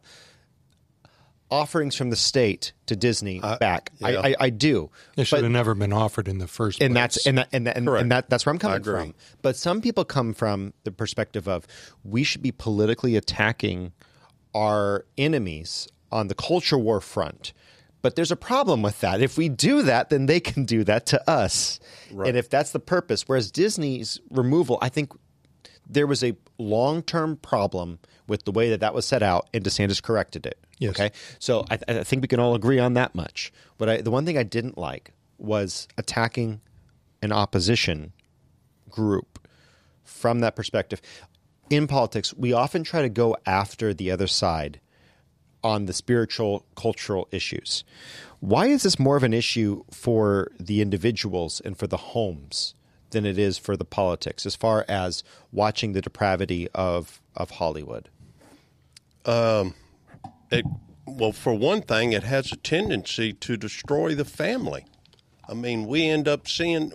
offerings 1.51 1.95
from 1.95 2.11
the 2.11 2.17
state 2.17 2.73
to 2.87 2.97
Disney 2.97 3.41
back. 3.41 3.91
yeah. 3.99 4.09
I, 4.09 4.29
I, 4.31 4.35
I 4.41 4.51
do. 4.51 4.91
They 5.17 5.25
should 5.25 5.37
But- 5.37 5.43
have 5.45 5.53
never 5.53 5.75
been 5.75 5.93
offered 5.93 6.27
in 6.29 6.39
the 6.39 6.49
first 6.49 6.79
place. 6.79 6.87
and 6.87 6.97
that's 6.97 7.27
and 7.27 7.39
that, 7.39 7.49
and, 7.53 7.67
that, 7.67 7.77
and, 7.77 7.89
and 7.89 8.11
that 8.11 8.29
that's 8.29 8.45
where 8.47 8.53
I'm 8.53 8.59
coming 8.59 8.83
from. 8.83 9.15
But 9.43 9.57
some 9.57 9.81
people 9.81 10.05
come 10.05 10.35
from 10.35 10.73
the 10.85 10.91
perspective 10.93 11.47
of 11.49 11.67
we 12.05 12.25
should 12.25 12.43
be 12.43 12.53
politically 12.53 13.17
attacking 13.17 13.93
our 14.55 15.05
enemies 15.19 15.89
on 16.11 16.29
the 16.29 16.35
culture 16.35 16.79
war 16.79 17.01
front. 17.01 17.53
But 18.03 18.15
there's 18.15 18.31
a 18.31 18.37
problem 18.37 18.83
with 18.83 19.01
that. 19.01 19.21
If 19.21 19.37
we 19.37 19.49
do 19.49 19.83
that, 19.83 20.11
then 20.11 20.27
they 20.27 20.39
can 20.39 20.65
do 20.65 20.85
that 20.85 21.07
to 21.07 21.29
us. 21.31 21.81
And 22.11 22.37
if 22.37 22.49
that's 22.49 22.71
the 22.71 22.79
purpose, 22.79 23.23
whereas 23.27 23.51
Disney's 23.51 24.21
removal, 24.31 24.79
I 24.81 24.89
think 24.91 25.13
there 25.89 26.07
was 26.07 26.23
a 26.25 26.35
long 26.59 27.03
term 27.03 27.37
problem 27.37 27.99
with 28.27 28.45
the 28.45 28.53
way 28.53 28.71
that 28.71 28.81
that 28.81 28.95
was 28.95 29.07
set 29.07 29.23
out, 29.23 29.49
and 29.55 29.65
DeSantis 29.65 30.03
corrected 30.03 30.47
it. 30.47 30.59
Yes. 30.79 30.91
Okay, 30.91 31.13
so 31.39 31.65
I, 31.71 31.79
I 31.89 32.05
think 32.05 32.23
we 32.23 32.29
can 32.29 32.41
all 32.41 32.55
agree 32.55 32.79
on 32.79 32.95
that 32.95 33.15
much. 33.15 33.53
But 33.79 33.89
I, 33.89 34.01
the 34.01 34.11
one 34.11 34.27
thing 34.27 34.37
I 34.37 34.43
didn't 34.43 34.77
like 34.77 35.13
was 35.39 35.87
attacking 35.97 36.61
an 37.23 37.33
opposition 37.33 38.13
group 38.91 39.39
from 40.05 40.41
that 40.41 40.57
perspective. 40.57 41.01
In 41.69 41.87
politics, 41.87 42.33
we 42.35 42.53
often 42.53 42.85
try 42.85 43.03
to 43.03 43.09
go 43.09 43.37
after 43.45 43.93
the 43.93 44.11
other 44.11 44.27
side 44.27 44.81
on 45.65 45.87
the 45.87 45.93
spiritual, 45.93 46.65
cultural 46.77 47.27
issues. 47.33 47.83
Why 48.39 48.67
is 48.67 48.85
this 48.85 48.99
more 48.99 49.17
of 49.17 49.25
an 49.25 49.35
issue 49.35 49.83
for 49.91 50.53
the 50.61 50.81
individuals 50.81 51.61
and 51.61 51.77
for 51.77 51.89
the 51.89 51.97
homes 51.97 52.75
than 53.11 53.25
it 53.25 53.39
is 53.39 53.59
for 53.59 53.77
the 53.77 53.85
politics, 53.85 54.47
as 54.47 54.57
far 54.57 54.85
as 54.89 55.23
watching 55.53 55.93
the 55.93 56.01
depravity 56.01 56.69
of, 56.75 57.21
of 57.35 57.53
Hollywood? 57.53 58.09
Um, 59.25 59.75
it 60.51 60.65
well 61.07 61.33
for 61.33 61.55
one 61.55 61.83
thing 61.83 62.13
it 62.13 62.25
has 62.25 62.53
a 62.53 62.57
tendency 62.57 63.33
to 63.33 63.57
destroy 63.57 64.15
the 64.15 64.25
family 64.25 64.85
i 65.49 65.55
mean 65.55 65.87
we 65.87 66.07
end 66.07 66.27
up 66.27 66.49
seeing 66.49 66.93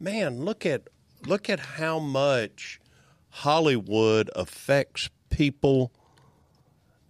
man 0.00 0.40
look 0.40 0.64
at 0.64 0.88
look 1.26 1.50
at 1.50 1.60
how 1.60 1.98
much 1.98 2.80
hollywood 3.30 4.30
affects 4.34 5.10
people 5.30 5.92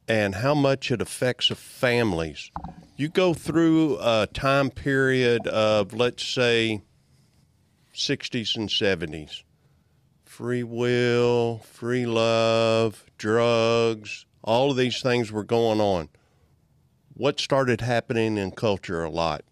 and 0.09 0.37
how 0.37 0.55
much 0.55 0.91
it 0.91 1.01
affects 1.01 1.47
families 1.49 2.51
you 2.97 3.09
go 3.09 3.33
through 3.33 3.97
a 4.01 4.27
time 4.33 4.71
period 4.71 5.47
of 5.47 5.93
let's 5.93 6.25
say 6.25 6.83
60s 7.99 8.57
and 8.57 8.69
70s 8.69 9.43
free 10.39 10.63
will, 10.63 11.59
free 11.65 12.07
love, 12.07 13.05
drugs, 13.19 14.25
all 14.45 14.71
of 14.71 14.77
these 14.77 15.03
things 15.03 15.33
were 15.33 15.43
going 15.43 15.81
on. 15.81 16.09
What 17.15 17.41
started 17.41 17.81
happening 17.81 18.39
in 18.39 18.53
culture 18.53 19.03
a 19.03 19.11
lot? 19.11 19.43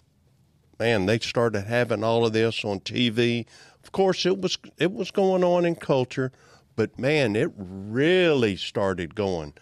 Man, 0.78 1.06
they 1.06 1.18
started 1.18 1.62
having 1.62 2.04
all 2.04 2.24
of 2.24 2.34
this 2.34 2.64
on 2.64 2.78
TV. 2.78 3.46
Of 3.82 3.90
course, 3.90 4.24
it 4.24 4.40
was 4.40 4.58
it 4.78 4.92
was 4.92 5.10
going 5.10 5.42
on 5.42 5.64
in 5.64 5.74
culture, 5.74 6.30
but 6.76 6.96
man, 7.00 7.34
it 7.34 7.50
really 7.56 8.54
started 8.54 9.16
going. 9.16 9.54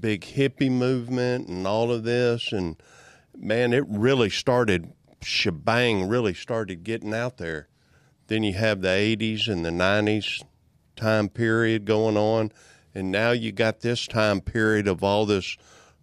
Big 0.00 0.22
hippie 0.22 0.70
movement 0.70 1.48
and 1.48 1.66
all 1.66 1.92
of 1.92 2.04
this, 2.04 2.52
and 2.52 2.76
man, 3.36 3.74
it 3.74 3.84
really 3.86 4.30
started 4.30 4.94
shebang. 5.20 6.08
Really 6.08 6.32
started 6.32 6.84
getting 6.84 7.12
out 7.12 7.36
there. 7.36 7.68
Then 8.26 8.42
you 8.42 8.54
have 8.54 8.80
the 8.80 8.88
80s 8.88 9.48
and 9.48 9.64
the 9.64 9.70
90s 9.70 10.42
time 10.96 11.28
period 11.28 11.84
going 11.84 12.16
on, 12.16 12.52
and 12.94 13.10
now 13.10 13.32
you 13.32 13.52
got 13.52 13.80
this 13.80 14.06
time 14.06 14.40
period 14.40 14.88
of 14.88 15.02
all 15.02 15.26
this 15.26 15.56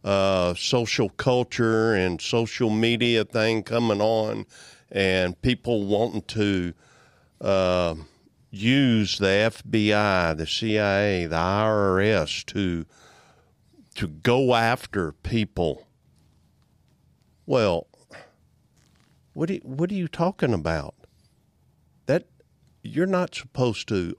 uh, 0.04 0.54
social 0.56 1.10
culture 1.10 1.94
and 1.94 2.22
social 2.22 2.70
media 2.70 3.24
thing 3.24 3.64
coming 3.64 4.02
on, 4.02 4.46
and 4.92 5.40
people 5.42 5.86
wanting 5.86 6.22
to 6.24 6.74
uh, 7.40 7.96
use 8.52 9.18
the 9.18 9.26
FBI, 9.26 10.38
the 10.38 10.48
CIA, 10.48 11.26
the 11.26 11.36
IRS 11.36 12.46
to 12.48 12.86
to 13.96 14.08
go 14.08 14.56
after 14.56 15.12
people. 15.12 15.88
Well, 17.46 17.88
what 19.34 19.50
what 19.64 19.92
are 19.92 19.96
you 19.96 20.08
talking 20.08 20.54
about? 20.54 20.96
That 22.06 22.28
you're 22.84 23.06
not 23.06 23.36
supposed 23.36 23.88
to 23.90 24.16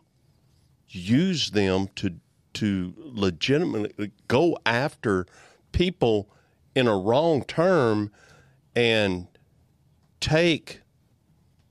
use 0.88 1.50
them 1.50 1.88
to 1.96 2.14
to 2.54 2.94
legitimately 2.98 4.12
go 4.28 4.56
after 4.66 5.26
people 5.72 6.28
in 6.74 6.86
a 6.86 6.96
wrong 6.96 7.42
term 7.44 8.10
and 8.76 9.26
take 10.20 10.80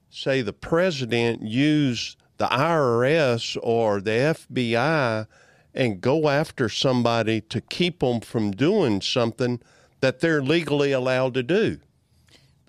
say 0.09 0.41
the 0.41 0.53
president 0.53 1.41
use 1.43 2.17
the 2.37 2.47
IRS 2.47 3.57
or 3.61 4.01
the 4.01 4.11
FBI 4.11 5.27
and 5.73 6.01
go 6.01 6.27
after 6.27 6.67
somebody 6.67 7.41
to 7.41 7.61
keep 7.61 7.99
them 7.99 8.19
from 8.19 8.51
doing 8.51 8.99
something 9.01 9.61
that 10.01 10.19
they're 10.19 10.41
legally 10.41 10.91
allowed 10.91 11.33
to 11.35 11.43
do 11.43 11.79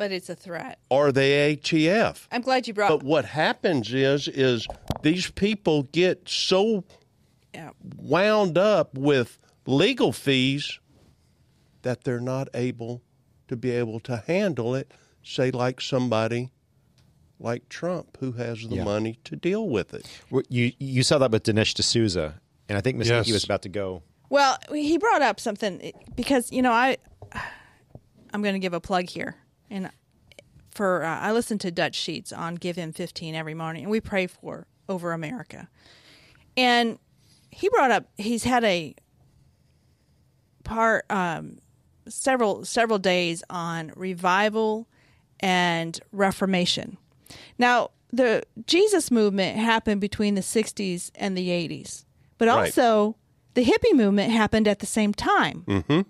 But 0.02 0.10
it's 0.10 0.28
a 0.28 0.34
threat. 0.34 0.80
Are 0.90 1.12
they 1.12 1.54
ATF. 1.54 2.26
I'm 2.32 2.42
glad 2.42 2.66
you 2.66 2.74
brought. 2.74 2.88
But 2.88 3.04
what 3.04 3.24
happens 3.24 3.94
is 3.94 4.26
is 4.26 4.66
these 5.02 5.30
people 5.30 5.84
get 5.92 6.28
so 6.28 6.82
yeah. 7.54 7.70
wound 7.98 8.58
up 8.58 8.98
with 8.98 9.38
legal 9.64 10.12
fees 10.12 10.80
that 11.82 12.02
they're 12.02 12.18
not 12.18 12.48
able 12.52 13.00
to 13.46 13.54
be 13.54 13.70
able 13.70 14.00
to 14.00 14.24
handle 14.26 14.74
it. 14.74 14.90
Say 15.22 15.52
like 15.52 15.80
somebody 15.80 16.50
like 17.38 17.68
Trump 17.68 18.16
who 18.18 18.32
has 18.32 18.66
the 18.66 18.74
Yeah. 18.74 18.84
money 18.84 19.20
to 19.22 19.36
deal 19.36 19.68
with 19.68 19.94
it. 19.94 20.04
You 20.48 20.72
you 20.80 21.04
saw 21.04 21.18
that 21.18 21.30
with 21.30 21.44
Dinesh 21.44 21.74
D'Souza, 21.74 22.40
and 22.68 22.76
I 22.76 22.80
think 22.80 22.98
Miss 22.98 23.06
Yes. 23.06 23.26
Nikki 23.26 23.34
was 23.34 23.44
about 23.44 23.62
to 23.62 23.68
go. 23.68 24.02
Well, 24.30 24.58
he 24.72 24.98
brought 24.98 25.22
up 25.22 25.38
something 25.38 25.92
because 26.16 26.50
you 26.50 26.60
know 26.60 26.72
I 26.72 26.96
I'm 28.32 28.42
going 28.42 28.54
to 28.54 28.58
give 28.58 28.72
a 28.72 28.80
plug 28.80 29.08
here, 29.08 29.36
and 29.72 29.90
for 30.70 31.04
uh, 31.04 31.18
I 31.20 31.32
listen 31.32 31.58
to 31.58 31.70
Dutch 31.70 31.94
Sheets 31.96 32.32
on 32.32 32.54
Give 32.56 32.76
Him 32.76 32.92
15 32.92 33.34
every 33.34 33.54
morning, 33.54 33.82
and 33.84 33.90
we 33.90 34.00
pray 34.00 34.26
for 34.26 34.66
over 34.88 35.12
America. 35.12 35.68
And 36.56 36.98
he 37.50 37.68
brought 37.68 37.90
up 37.90 38.06
he's 38.16 38.44
had 38.44 38.62
a 38.64 38.94
part 40.64 41.04
um, 41.10 41.58
several 42.08 42.64
several 42.64 42.98
days 42.98 43.42
on 43.50 43.92
revival 43.96 44.86
and 45.40 45.98
reformation. 46.12 46.98
Now, 47.58 47.90
the 48.12 48.42
Jesus 48.66 49.10
movement 49.10 49.58
happened 49.58 50.00
between 50.00 50.34
the 50.34 50.40
60s 50.42 51.10
and 51.14 51.36
the 51.36 51.48
80s, 51.48 52.04
but 52.38 52.48
Right. 52.48 52.66
also 52.66 53.16
the 53.54 53.64
hippie 53.64 53.94
movement 53.94 54.32
happened 54.32 54.68
at 54.68 54.78
the 54.78 54.86
same 54.86 55.12
time. 55.12 55.64
Mm-hmm. 55.66 56.00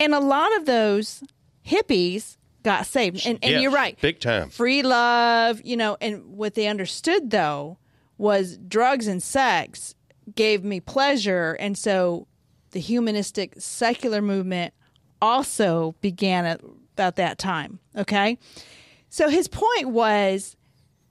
And 0.00 0.14
a 0.14 0.20
lot 0.20 0.54
of 0.56 0.66
those 0.66 1.22
hippies 1.66 2.36
got 2.66 2.84
saved. 2.84 3.24
And, 3.24 3.38
and 3.42 3.52
Yes, 3.52 3.62
you're 3.62 3.70
right. 3.70 3.98
big 4.00 4.18
time. 4.18 4.50
Free 4.50 4.82
love, 4.82 5.62
you 5.64 5.76
know, 5.76 5.96
and 6.00 6.36
what 6.36 6.54
they 6.54 6.66
understood 6.66 7.30
though 7.30 7.78
was 8.18 8.58
drugs 8.58 9.06
and 9.06 9.22
sex 9.22 9.94
gave 10.34 10.64
me 10.64 10.80
pleasure. 10.80 11.56
And 11.60 11.78
so 11.78 12.26
the 12.72 12.80
humanistic 12.80 13.54
secular 13.58 14.20
movement 14.20 14.74
also 15.22 15.94
began 16.00 16.44
at 16.44 16.60
about 16.94 17.14
that 17.16 17.38
time. 17.38 17.78
Okay. 17.96 18.36
So 19.10 19.28
his 19.28 19.46
point 19.46 19.90
was 19.90 20.56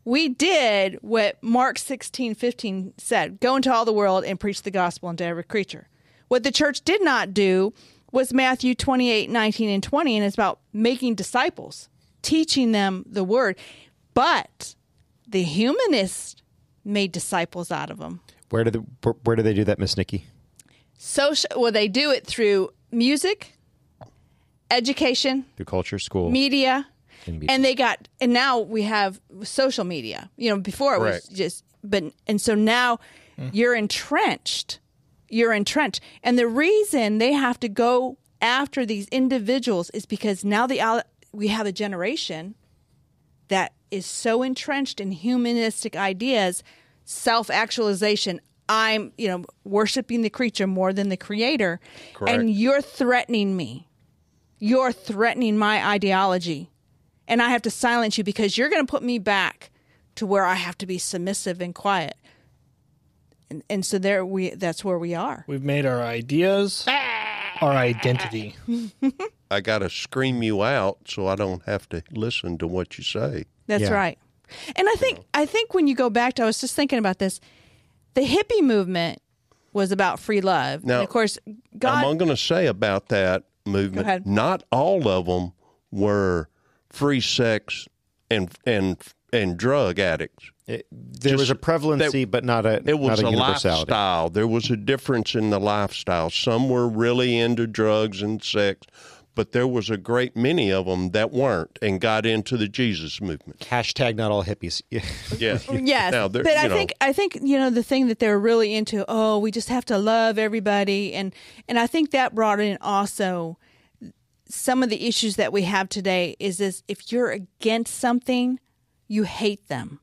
we 0.03 0.28
did 0.28 0.95
what 1.01 1.41
Mark 1.41 1.80
16, 1.80 2.36
15 2.36 2.95
said 2.97 3.39
go 3.39 3.56
into 3.56 3.74
all 3.74 3.86
the 3.86 3.93
world 3.93 4.26
and 4.26 4.38
preach 4.38 4.64
the 4.64 4.72
gospel 4.72 5.08
unto 5.08 5.24
every 5.24 5.45
creature. 5.45 5.88
What 6.28 6.43
the 6.43 6.51
church 6.51 6.82
did 6.82 7.01
not 7.01 7.34
do 7.34 7.74
was 8.12 8.34
Matthew 8.34 8.76
28, 8.76 9.30
19, 9.30 9.70
and 9.70 9.84
20, 9.84 10.18
and 10.18 10.26
it's 10.26 10.36
about 10.36 10.60
making 10.74 11.16
disciples, 11.16 11.89
teaching 12.22 12.72
them 12.72 13.03
the 13.08 13.24
word. 13.24 13.58
But 14.14 14.76
the 15.28 15.43
humanists 15.43 16.41
made 16.84 17.12
disciples 17.12 17.72
out 17.72 17.89
of 17.89 17.97
them. 17.97 18.22
Where 18.49 18.64
do 18.64 18.72
the 18.72 19.12
where, 19.24 19.36
do 19.36 19.41
they 19.41 19.53
do 19.53 19.64
that, 19.66 19.80
Miss 19.80 19.97
Nikki? 19.97 20.26
Social, 20.97 21.49
well, 21.58 21.72
they 21.72 21.88
do 21.88 22.12
it 22.12 22.26
through 22.26 22.70
music, 22.91 23.58
education, 24.72 25.45
Through 25.58 25.66
culture, 25.66 25.99
school, 25.99 26.30
media, 26.30 26.88
And 27.26 27.39
media. 27.39 27.49
and 27.53 27.66
they 27.66 27.76
got 27.76 28.08
and 28.22 28.32
now 28.32 28.60
we 28.60 28.84
have 28.84 29.20
social 29.43 29.84
media 29.84 30.30
you 30.38 30.49
know 30.49 30.60
before 30.60 30.95
it 30.95 30.99
was 30.99 31.28
just 31.28 31.64
but 31.84 32.03
and 32.28 32.39
so 32.39 32.56
now 32.56 32.99
mm-hmm. 33.38 33.49
you're 33.51 33.76
entrenched 33.76 34.80
you're 35.36 35.53
entrenched. 35.53 35.99
And 36.23 36.39
the 36.39 36.47
reason 36.47 37.17
they 37.17 37.33
have 37.33 37.59
to 37.59 37.69
go 37.69 38.17
after 38.41 38.86
these 38.86 39.07
individuals 39.09 39.89
is 39.89 40.05
because 40.05 40.45
now 40.45 40.65
the 40.65 41.03
we 41.31 41.49
have 41.49 41.67
a 41.67 41.71
generation 41.71 42.55
that 43.49 43.73
is 43.91 44.05
so 44.05 44.41
entrenched 44.43 45.01
in 45.01 45.11
humanistic 45.11 45.95
ideas 45.95 46.63
self-actualization. 47.03 48.39
I'm 48.67 49.11
you 49.17 49.27
know 49.27 49.45
worshiping 49.63 50.21
the 50.21 50.29
creature 50.29 50.67
more 50.67 50.93
than 50.93 51.09
the 51.09 51.17
creator. 51.17 51.79
Correct. 52.13 52.39
and 52.39 52.49
you're 52.49 52.81
threatening 52.81 53.55
me. 53.57 53.89
You're 54.57 54.93
threatening 54.93 55.57
my 55.57 55.86
ideology. 55.86 56.71
And 57.27 57.41
I 57.41 57.49
have 57.49 57.61
to 57.63 57.71
silence 57.71 58.17
you 58.17 58.23
because 58.23 58.57
you're 58.57 58.69
going 58.69 58.86
to 58.86 58.89
put 58.89 59.03
me 59.03 59.19
back 59.19 59.69
to 60.15 60.25
where 60.25 60.45
I 60.45 60.53
have 60.53 60.77
to 60.77 60.86
be 60.86 60.97
submissive 60.97 61.59
and 61.59 61.75
quiet. 61.75 62.15
And, 63.49 63.63
and 63.69 63.85
so 63.85 63.97
there 63.97 64.25
we 64.25 64.49
that's 64.51 64.83
where 64.83 64.97
we 64.97 65.13
are. 65.13 65.43
We've 65.47 65.63
made 65.63 65.85
our 65.85 66.01
ideas 66.01 66.85
our 67.61 67.71
identity. 67.71 68.55
I 69.51 69.61
got 69.61 69.79
to 69.79 69.89
scream 69.89 70.43
you 70.43 70.63
out 70.63 70.97
so 71.07 71.27
I 71.27 71.35
don't 71.35 71.63
have 71.65 71.87
to 71.89 72.03
listen 72.11 72.57
to 72.57 72.67
what 72.67 72.97
you 72.97 73.03
say. 73.03 73.45
That's 73.67 73.83
Yeah. 73.83 73.93
right. 73.93 74.17
And 74.75 74.87
I 74.89 74.93
think 74.95 75.19
I 75.33 75.45
think 75.45 75.73
when 75.73 75.87
you 75.87 75.95
go 75.95 76.09
back 76.09 76.33
to 76.35 76.43
I 76.43 76.45
was 76.45 76.59
just 76.59 76.75
thinking 76.75 76.99
about 76.99 77.19
this. 77.19 77.39
The 78.13 78.21
hippie 78.21 78.61
movement 78.63 79.19
was 79.73 79.91
about 79.91 80.19
free 80.21 80.39
love. 80.39 80.85
Now, 80.85 80.95
and 80.95 81.03
of 81.03 81.09
course, 81.09 81.37
God 81.77 82.05
I'm 82.05 82.17
going 82.17 82.29
to 82.31 82.37
say 82.37 82.65
about 82.67 83.09
that 83.09 83.43
movement. 83.65 84.25
Not 84.25 84.63
all 84.71 85.05
of 85.07 85.25
them 85.25 85.51
were 85.91 86.47
free 86.89 87.19
sex 87.21 87.87
and 88.31 88.49
and 88.65 88.97
and 89.33 89.57
drug 89.57 89.99
addicts. 89.99 90.49
It- 90.68 90.88
there 90.91 91.38
was 91.38 91.49
a 91.49 91.53
Just- 91.53 91.61
prevalency, 91.61 92.24
that- 92.26 92.32
but 92.32 92.43
not 92.43 92.66
a 92.66 92.82
It 92.88 92.97
was 92.99 93.22
not 93.22 93.32
a 93.34 93.36
a 93.36 93.38
lifestyle. 93.38 94.30
There 94.30 94.47
was 94.47 94.70
a 94.72 94.76
difference 94.78 95.36
in 95.36 95.49
the 95.51 95.59
lifestyle. 95.59 96.30
Some 96.30 96.70
were 96.70 96.88
really 96.88 97.38
into 97.38 97.68
drugs 97.68 98.22
and 98.24 98.43
sex, 98.43 98.88
but 99.36 99.51
there 99.51 99.68
was 99.68 99.91
a 99.91 99.97
great 99.97 100.36
many 100.36 100.72
of 100.72 100.88
them 100.88 101.11
that 101.11 101.32
weren't 101.32 101.78
and 101.84 102.01
got 102.01 102.26
into 102.26 102.57
the 102.57 102.68
Jesus 102.68 103.22
movement. 103.22 103.59
Hashtag 103.70 104.16
not 104.16 104.32
all 104.32 104.43
hippies. 104.43 104.82
Yeah. 105.39 105.59
Yes, 105.84 106.11
Now, 106.13 106.28
there- 106.28 106.43
but 106.43 106.53
you 106.53 106.59
I 106.59 106.68
know, 106.68 106.76
think 106.76 106.93
I 106.99 107.13
think 107.13 107.38
you 107.43 107.59
know 107.59 107.70
the 107.70 107.84
thing 107.84 108.07
that 108.07 108.18
they're 108.18 108.39
really 108.39 108.74
into. 108.74 109.05
Oh, 109.07 109.38
we 109.38 109.51
just 109.51 109.70
have 109.70 109.86
to 109.86 109.97
love 109.99 110.39
everybody, 110.39 111.13
and 111.13 111.32
and 111.68 111.78
I 111.78 111.86
think 111.86 112.09
that 112.09 112.34
brought 112.34 112.59
in 112.59 112.80
also 112.82 113.59
some 114.49 114.82
of 114.82 114.89
the 114.89 115.05
issues 115.07 115.36
that 115.36 115.53
we 115.53 115.63
have 115.63 115.89
today. 115.89 116.36
Is 116.39 116.57
this 116.57 116.82
if 116.88 117.11
you're 117.11 117.30
against 117.30 117.95
something, 117.99 118.59
you 119.07 119.24
hate 119.24 119.68
them, 119.68 119.99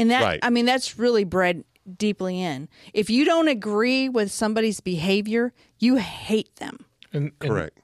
and 0.00 0.10
that 0.10 0.22
Right. 0.22 0.40
I 0.42 0.50
mean 0.50 0.66
that's 0.66 0.98
really 0.98 1.24
bred 1.24 1.64
deeply 1.96 2.40
in. 2.40 2.68
If 2.92 3.10
you 3.10 3.24
don't 3.24 3.48
agree 3.48 4.08
with 4.08 4.30
somebody's 4.30 4.80
behavior, 4.80 5.52
you 5.78 5.96
hate 5.96 6.54
them. 6.56 6.84
And, 7.12 7.32
and 7.40 7.50
correct. 7.50 7.80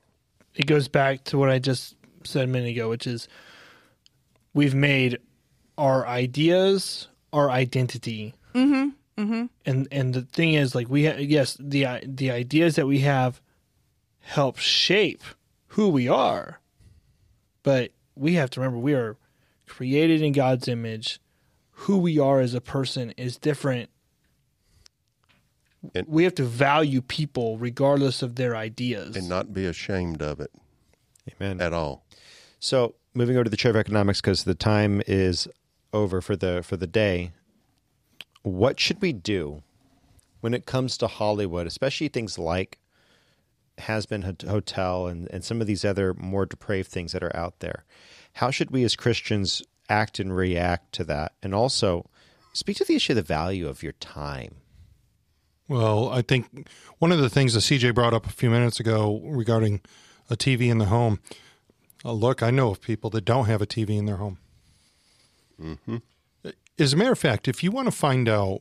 it 0.54 0.66
goes 0.66 0.88
back 0.88 1.24
to 1.24 1.38
what 1.38 1.50
I 1.50 1.58
just 1.58 1.96
said 2.24 2.44
a 2.44 2.46
minute 2.46 2.70
ago, 2.70 2.88
which 2.88 3.06
is 3.06 3.28
we've 4.54 4.74
made 4.74 5.18
our 5.78 6.06
ideas 6.06 7.08
our 7.32 7.50
identity. 7.50 8.34
Mm-hmm. 8.54 9.22
Mm-hmm. 9.22 9.46
And 9.64 9.88
and 9.90 10.14
the 10.14 10.22
thing 10.22 10.54
is, 10.54 10.74
like 10.74 10.88
we 10.88 11.06
ha- 11.06 11.18
yes, 11.18 11.56
the 11.58 11.86
the 12.04 12.30
ideas 12.30 12.76
that 12.76 12.86
we 12.86 13.00
have 13.00 13.40
help 14.20 14.58
shape 14.58 15.22
who 15.68 15.88
we 15.88 16.08
are, 16.08 16.60
but 17.62 17.92
we 18.14 18.34
have 18.34 18.50
to 18.50 18.60
remember 18.60 18.78
we 18.78 18.94
are 18.94 19.16
created 19.66 20.22
in 20.22 20.32
God's 20.32 20.68
image. 20.68 21.20
Who 21.81 21.99
we 21.99 22.18
are 22.18 22.41
as 22.41 22.55
a 22.55 22.61
person 22.61 23.12
is 23.12 23.37
different. 23.37 23.91
And- 25.95 26.07
we 26.09 26.24
have 26.24 26.35
to 26.37 26.45
value 26.45 27.03
people 27.03 27.59
regardless 27.59 28.22
of 28.22 28.37
their 28.37 28.57
ideas. 28.57 29.14
And 29.14 29.29
not 29.29 29.53
be 29.53 29.66
ashamed 29.66 30.22
of 30.22 30.41
it 30.41 30.51
Amen. 31.41 31.61
at 31.61 31.72
all. 31.72 32.05
So 32.59 32.95
moving 33.14 33.37
over 33.37 33.45
to 33.45 33.51
the 33.51 33.57
chair 33.57 33.70
of 33.70 33.77
economics 33.77 34.20
because 34.20 34.45
the 34.45 34.55
time 34.55 35.03
is 35.07 35.47
over 35.93 36.20
for 36.20 36.35
the 36.35 36.62
for 36.62 36.77
the 36.77 36.87
day. 36.87 37.33
What 38.43 38.81
should 38.81 39.03
we 39.03 39.12
do 39.12 39.62
when 40.41 40.55
it 40.55 40.66
comes 40.66 40.97
to 40.99 41.07
Hollywood, 41.07 41.66
especially 41.66 42.09
things 42.09 42.39
like 42.39 42.79
Hazbin 43.79 44.47
Hotel 44.49 45.07
and, 45.07 45.29
and 45.31 45.45
some 45.45 45.61
of 45.61 45.66
these 45.66 45.85
other 45.85 46.14
more 46.14 46.47
depraved 46.47 46.91
things 46.91 47.12
that 47.12 47.22
are 47.22 47.37
out 47.37 47.61
there? 47.61 47.85
How 48.35 48.51
should 48.51 48.70
we 48.70 48.83
as 48.85 48.97
Christians 48.97 49.62
act 49.89 50.18
and 50.18 50.34
react 50.34 50.93
to 50.93 51.05
that? 51.05 51.32
And 51.43 51.55
also 51.55 52.09
speak 52.53 52.76
to 52.78 52.84
the 52.84 52.97
issue 52.97 53.12
of 53.12 53.16
the 53.16 53.22
value 53.22 53.68
of 53.68 53.82
your 53.82 53.93
time. 53.93 54.57
Well, 55.68 56.11
I 56.11 56.22
think 56.22 56.68
one 56.99 57.12
of 57.12 57.18
the 57.18 57.28
things 57.28 57.55
that 57.55 57.61
CJ 57.61 57.95
brought 57.95 58.14
up 58.14 58.26
a 58.26 58.30
few 58.30 58.51
minutes 58.51 58.78
ago 58.78 59.20
regarding 59.24 59.80
a 60.30 60.37
TV 60.37 60.70
in 60.70 60.78
the 60.78 60.87
home. 60.87 61.20
Uh, 62.05 62.12
look, 62.12 62.43
I 62.43 62.51
know 62.51 62.70
of 62.70 62.80
people 62.80 63.11
that 63.11 63.24
don't 63.24 63.47
have 63.47 63.62
a 63.62 63.66
TV 63.66 63.99
in 63.99 64.07
their 64.07 64.16
home. 64.16 64.39
As 66.78 66.93
a 66.93 66.97
matter 66.97 67.12
of 67.12 67.18
fact, 67.18 67.49
if 67.49 67.64
you 67.64 67.70
want 67.70 67.87
to 67.87 67.93
find 67.93 68.28
out 68.28 68.61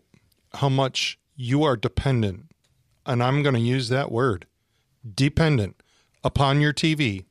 how 0.56 0.70
much 0.70 1.20
you 1.36 1.64
are 1.64 1.76
dependent, 1.76 2.52
and 3.06 3.22
I'm 3.22 3.44
going 3.44 3.56
to 3.56 3.62
use 3.62 3.90
that 3.90 4.12
word, 4.12 4.48
dependent 5.14 5.82
upon 6.24 6.62
your 6.62 6.74
TV, 6.74 7.26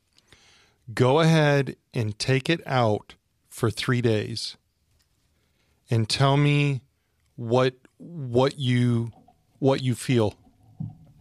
go 0.93 1.21
ahead 1.21 1.77
and 1.93 2.19
take 2.19 2.51
it 2.51 2.61
out 2.67 3.15
for 3.55 3.71
three 3.71 4.01
days 4.01 4.57
and 5.89 6.09
tell 6.09 6.37
me 6.37 6.83
what 7.37 7.75
what 7.99 8.59
you 8.59 9.13
what 9.61 9.81
you 9.81 9.95
feel. 9.95 10.35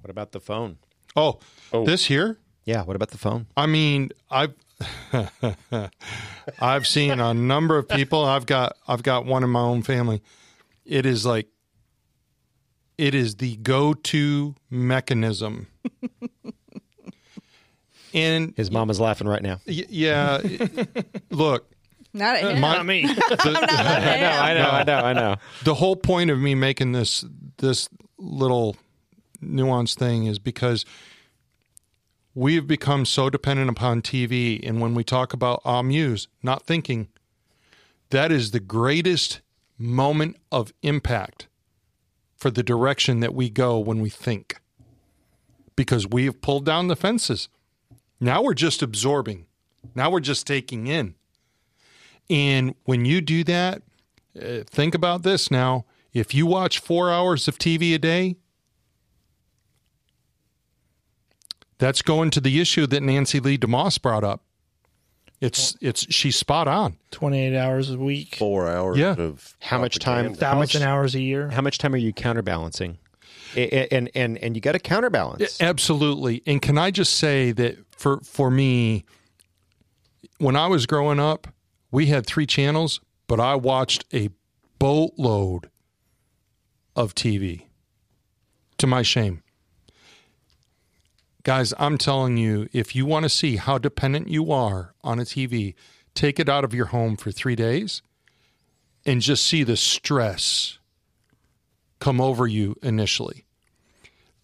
What 0.01 0.09
about 0.09 0.31
the 0.31 0.39
phone? 0.39 0.79
Oh, 1.15 1.38
oh. 1.71 1.86
this 1.86 2.05
here? 2.05 2.39
Yeah, 2.65 2.86
what 2.86 2.95
about 2.95 3.11
the 3.11 3.19
phone? 3.19 3.45
I 3.55 3.67
mean, 3.67 4.09
I've 4.31 4.55
I've 6.59 6.88
seen 6.88 7.19
a 7.19 7.36
number 7.36 7.77
of 7.77 7.88
people. 7.88 8.25
I've 8.25 8.47
got 8.47 8.77
I've 8.88 9.03
got 9.03 9.27
one 9.27 9.43
in 9.43 9.51
my 9.51 9.61
own 9.61 9.84
family. 9.84 10.23
It 10.86 11.05
is 11.05 11.27
like 11.27 11.49
it 12.97 13.13
is 13.13 13.36
the 13.36 13.57
go-to 13.57 14.55
mechanism. 14.71 15.67
and 18.13 18.53
His 18.57 18.71
mama's 18.71 18.97
is 18.97 19.01
laughing 19.01 19.27
right 19.27 19.43
now. 19.43 19.59
y- 19.67 19.86
yeah, 19.88 20.41
look, 21.29 21.72
Not 22.14 22.38
at 22.38 22.43
uh, 22.43 22.49
him. 22.49 22.61
my, 22.61 22.78
Not 22.78 22.86
me. 22.86 23.05
the, 23.07 23.16
I 23.16 24.53
know, 24.53 24.70
I 24.70 24.84
know, 24.84 24.97
I 24.97 25.14
know. 25.14 25.36
the 25.64 25.74
whole 25.74 25.95
point 25.95 26.30
of 26.30 26.39
me 26.39 26.55
making 26.55 26.91
this 26.91 27.26
this 27.57 27.89
little 28.18 28.76
nuanced 29.43 29.97
thing 29.97 30.26
is 30.26 30.39
because 30.39 30.86
we 32.36 32.55
have 32.55 32.68
become 32.68 33.05
so 33.05 33.30
dependent 33.30 33.70
upon 33.70 34.01
TV, 34.01 34.59
and 34.68 34.82
when 34.82 34.95
we 34.95 35.03
talk 35.03 35.34
about 35.34 35.61
amuse, 35.66 36.28
not 36.41 36.66
thinking, 36.66 37.09
that 38.09 38.32
is 38.32 38.51
the 38.51 38.59
greatest 38.59 39.41
moment 39.78 40.38
of 40.51 40.74
impact 40.82 41.47
for 42.36 42.49
the 42.49 42.64
direction 42.64 43.20
that 43.20 43.34
we 43.34 43.49
go 43.49 43.78
when 43.80 44.01
we 44.01 44.09
think, 44.09 44.59
because 45.76 46.07
we 46.07 46.26
have 46.26 46.41
pulled 46.41 46.66
down 46.66 46.88
the 46.88 46.95
fences. 46.95 47.49
Now 48.20 48.41
we're 48.41 48.53
just 48.53 48.82
absorbing. 48.82 49.45
Now 49.93 50.09
we're 50.09 50.20
just 50.20 50.47
taking 50.47 50.88
in. 50.88 51.16
And 52.30 52.76
when 52.86 53.05
you 53.05 53.21
do 53.21 53.43
that, 53.45 53.82
uh, 54.41 54.63
think 54.65 54.95
about 54.95 55.24
this 55.24 55.51
now. 55.51 55.86
If 56.13 56.34
you 56.34 56.45
watch 56.45 56.80
four 56.80 57.11
hours 57.11 57.47
of 57.47 57.57
TV 57.57 57.93
a 57.93 57.99
day, 57.99 58.38
that's 61.78 62.01
going 62.01 62.30
to 62.32 62.41
the 62.41 62.59
issue 62.61 62.88
that 62.88 63.01
Nancy 63.03 63.39
Leigh 63.39 63.57
DeMoss 63.57 64.01
brought 64.01 64.24
up. 64.24 64.43
It's 65.41 65.76
it's 65.82 66.07
she's 66.13 66.38
spot 66.38 66.69
on. 66.69 66.97
28 67.11 67.57
hours 67.57 67.89
a 67.89 67.97
week, 67.97 68.36
Four 68.36 68.69
hours 68.69 68.97
Yeah. 68.97 69.15
of 69.17 69.57
How 69.59 69.78
much 69.80 69.99
time? 69.99 70.26
propaganda. 70.26 70.45
How 70.45 70.55
much? 70.59 70.71
thousand 70.74 70.88
hours 70.88 71.15
a 71.15 71.19
year. 71.21 71.49
How 71.49 71.61
much 71.61 71.78
time 71.80 71.93
are 71.93 71.97
you 71.97 72.13
counterbalancing? 72.13 72.97
A- 73.55 73.76
a- 73.76 73.88
And 73.93 74.09
and 74.15 74.38
and 74.38 74.55
you 74.55 74.61
got 74.61 74.71
to 74.71 74.80
counterbalance. 74.80 75.59
Absolutely. 75.61 76.41
And 76.47 76.61
can 76.61 76.78
I 76.78 76.91
just 76.91 77.13
say 77.17 77.51
that 77.51 77.78
for 77.91 78.21
for 78.21 78.49
me, 78.49 79.03
when 80.38 80.55
I 80.55 80.67
was 80.67 80.86
growing 80.86 81.19
up, 81.19 81.47
we 81.93 82.07
had 82.07 82.25
three 82.25 82.47
channels, 82.47 82.99
but 83.27 83.39
I 83.39 83.53
watched 83.53 84.05
a 84.11 84.31
boatload 84.79 85.69
of 86.95 87.13
TV. 87.13 87.67
To 88.79 88.87
my 88.87 89.03
shame. 89.03 89.43
Guys, 91.43 91.73
I'm 91.77 91.99
telling 91.99 92.35
you, 92.35 92.67
if 92.73 92.95
you 92.95 93.05
want 93.05 93.23
to 93.23 93.29
see 93.29 93.57
how 93.57 93.77
dependent 93.77 94.27
you 94.27 94.51
are 94.51 94.95
on 95.03 95.19
a 95.19 95.23
TV, 95.23 95.75
take 96.15 96.39
it 96.39 96.49
out 96.49 96.63
of 96.63 96.73
your 96.73 96.87
home 96.87 97.15
for 97.15 97.31
three 97.31 97.55
days 97.55 98.01
and 99.05 99.21
just 99.21 99.45
see 99.45 99.63
the 99.63 99.77
stress 99.77 100.79
come 101.99 102.19
over 102.19 102.47
you 102.47 102.75
initially. 102.81 103.45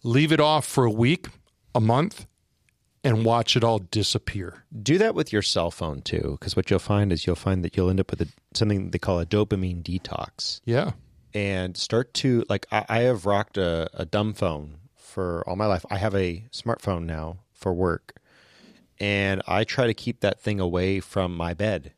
Leave 0.04 0.30
it 0.30 0.40
off 0.40 0.64
for 0.64 0.84
a 0.84 0.90
week, 0.90 1.26
a 1.74 1.80
month, 1.80 2.26
and 3.02 3.24
watch 3.24 3.56
it 3.56 3.64
all 3.64 3.78
disappear. 3.78 4.64
Do 4.82 4.98
that 4.98 5.14
with 5.14 5.32
your 5.32 5.42
cell 5.42 5.70
phone 5.70 6.02
too, 6.02 6.36
because 6.38 6.56
what 6.56 6.70
you'll 6.70 6.78
find 6.78 7.12
is 7.12 7.26
you'll 7.26 7.36
find 7.36 7.64
that 7.64 7.76
you'll 7.76 7.90
end 7.90 8.00
up 8.00 8.10
with 8.10 8.20
a, 8.22 8.28
something 8.54 8.90
they 8.90 8.98
call 8.98 9.20
a 9.20 9.26
dopamine 9.26 9.82
detox, 9.82 10.60
Yeah. 10.64 10.92
and 11.34 11.76
start 11.76 12.12
to 12.14 12.44
like. 12.48 12.66
I, 12.70 12.84
I 12.88 12.98
have 13.00 13.26
rocked 13.26 13.56
a, 13.56 13.88
a 13.94 14.04
dumb 14.04 14.34
phone 14.34 14.76
for 14.96 15.42
all 15.48 15.56
my 15.56 15.66
life. 15.66 15.84
I 15.90 15.96
have 15.98 16.14
a 16.14 16.44
smartphone 16.52 17.04
now 17.04 17.38
for 17.52 17.72
work, 17.72 18.16
and 18.98 19.42
I 19.46 19.64
try 19.64 19.86
to 19.86 19.94
keep 19.94 20.20
that 20.20 20.40
thing 20.40 20.60
away 20.60 21.00
from 21.00 21.34
my 21.34 21.54
bed. 21.54 21.92